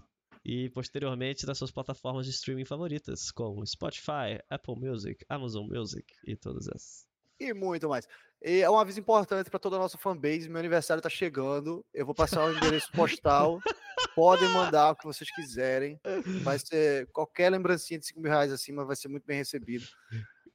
E 0.44 0.68
posteriormente 0.70 1.46
nas 1.46 1.58
suas 1.58 1.70
plataformas 1.70 2.26
de 2.26 2.32
streaming 2.32 2.64
favoritas, 2.64 3.30
como 3.30 3.64
Spotify, 3.66 4.40
Apple 4.50 4.74
Music, 4.76 5.24
Amazon 5.28 5.66
Music 5.68 6.04
e 6.26 6.36
todas 6.36 6.66
essas. 6.66 7.06
E 7.38 7.52
muito 7.52 7.88
mais. 7.88 8.06
E 8.40 8.60
é 8.60 8.70
um 8.70 8.78
aviso 8.78 9.00
importante 9.00 9.50
para 9.50 9.58
toda 9.58 9.76
a 9.76 9.78
nossa 9.78 9.98
fanbase. 9.98 10.48
Meu 10.48 10.58
aniversário 10.58 11.02
tá 11.02 11.08
chegando. 11.08 11.84
Eu 11.94 12.04
vou 12.04 12.14
passar 12.14 12.44
o 12.44 12.56
endereço 12.56 12.90
postal. 12.92 13.60
Podem 14.14 14.48
mandar 14.50 14.90
o 14.90 14.96
que 14.96 15.04
vocês 15.04 15.30
quiserem. 15.30 16.00
Vai 16.42 16.58
ser 16.58 17.06
qualquer 17.12 17.50
lembrancinha 17.50 17.98
de 17.98 18.06
5 18.06 18.20
mil 18.20 18.30
reais 18.30 18.52
acima, 18.52 18.84
vai 18.84 18.96
ser 18.96 19.08
muito 19.08 19.24
bem 19.24 19.38
recebido. 19.38 19.86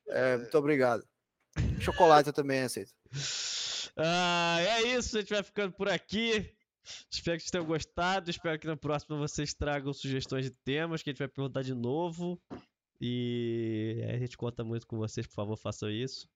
É, 0.09 0.37
muito 0.37 0.57
obrigado. 0.57 1.03
Chocolate 1.79 2.27
eu 2.27 2.33
também 2.33 2.61
aceito. 2.61 2.91
Ah, 3.95 4.57
é 4.59 4.95
isso, 4.95 5.17
a 5.17 5.21
gente 5.21 5.33
vai 5.33 5.43
ficando 5.43 5.73
por 5.73 5.89
aqui. 5.89 6.53
Espero 7.11 7.37
que 7.37 7.43
vocês 7.43 7.51
tenham 7.51 7.65
gostado. 7.65 8.29
Espero 8.29 8.59
que 8.59 8.67
na 8.67 8.77
próxima 8.77 9.17
vocês 9.17 9.53
tragam 9.53 9.93
sugestões 9.93 10.45
de 10.45 10.51
temas 10.51 11.01
que 11.01 11.09
a 11.09 11.13
gente 11.13 11.19
vai 11.19 11.27
perguntar 11.27 11.61
de 11.61 11.73
novo. 11.73 12.39
E 12.99 14.03
a 14.09 14.17
gente 14.17 14.37
conta 14.37 14.63
muito 14.63 14.87
com 14.87 14.97
vocês, 14.97 15.27
por 15.27 15.33
favor, 15.33 15.57
façam 15.57 15.89
isso. 15.89 16.27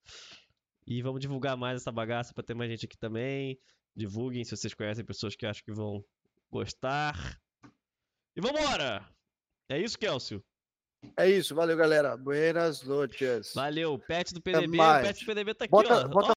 E 0.86 1.02
vamos 1.02 1.22
divulgar 1.22 1.56
mais 1.56 1.82
essa 1.82 1.92
bagaça 1.92 2.34
para 2.34 2.44
ter 2.44 2.54
mais 2.54 2.70
gente 2.70 2.86
aqui 2.86 2.98
também. 2.98 3.60
Divulguem 3.96 4.44
se 4.44 4.56
vocês 4.56 4.74
conhecem 4.74 5.06
pessoas 5.06 5.36
que 5.36 5.46
acham 5.46 5.64
que 5.64 5.72
vão 5.72 6.04
gostar. 6.52 7.40
E 8.36 8.42
vambora! 8.42 9.08
É 9.70 9.80
isso, 9.80 9.98
Kelsey? 9.98 10.42
É 11.18 11.30
isso, 11.30 11.56
valeu, 11.56 11.76
galera. 11.76 12.16
Buenas 12.16 12.84
noches. 12.84 13.54
Valeu, 13.56 13.98
pet 13.98 14.34
do 14.34 14.42
PDB. 14.42 14.78
O 14.80 15.02
pet 15.02 15.20
do 15.20 15.26
PDB 15.26 15.54
tá 15.54 15.66
aqui, 15.66 15.72
Bota- 15.72 16.06
ó. 16.06 16.08
bota 16.08 16.34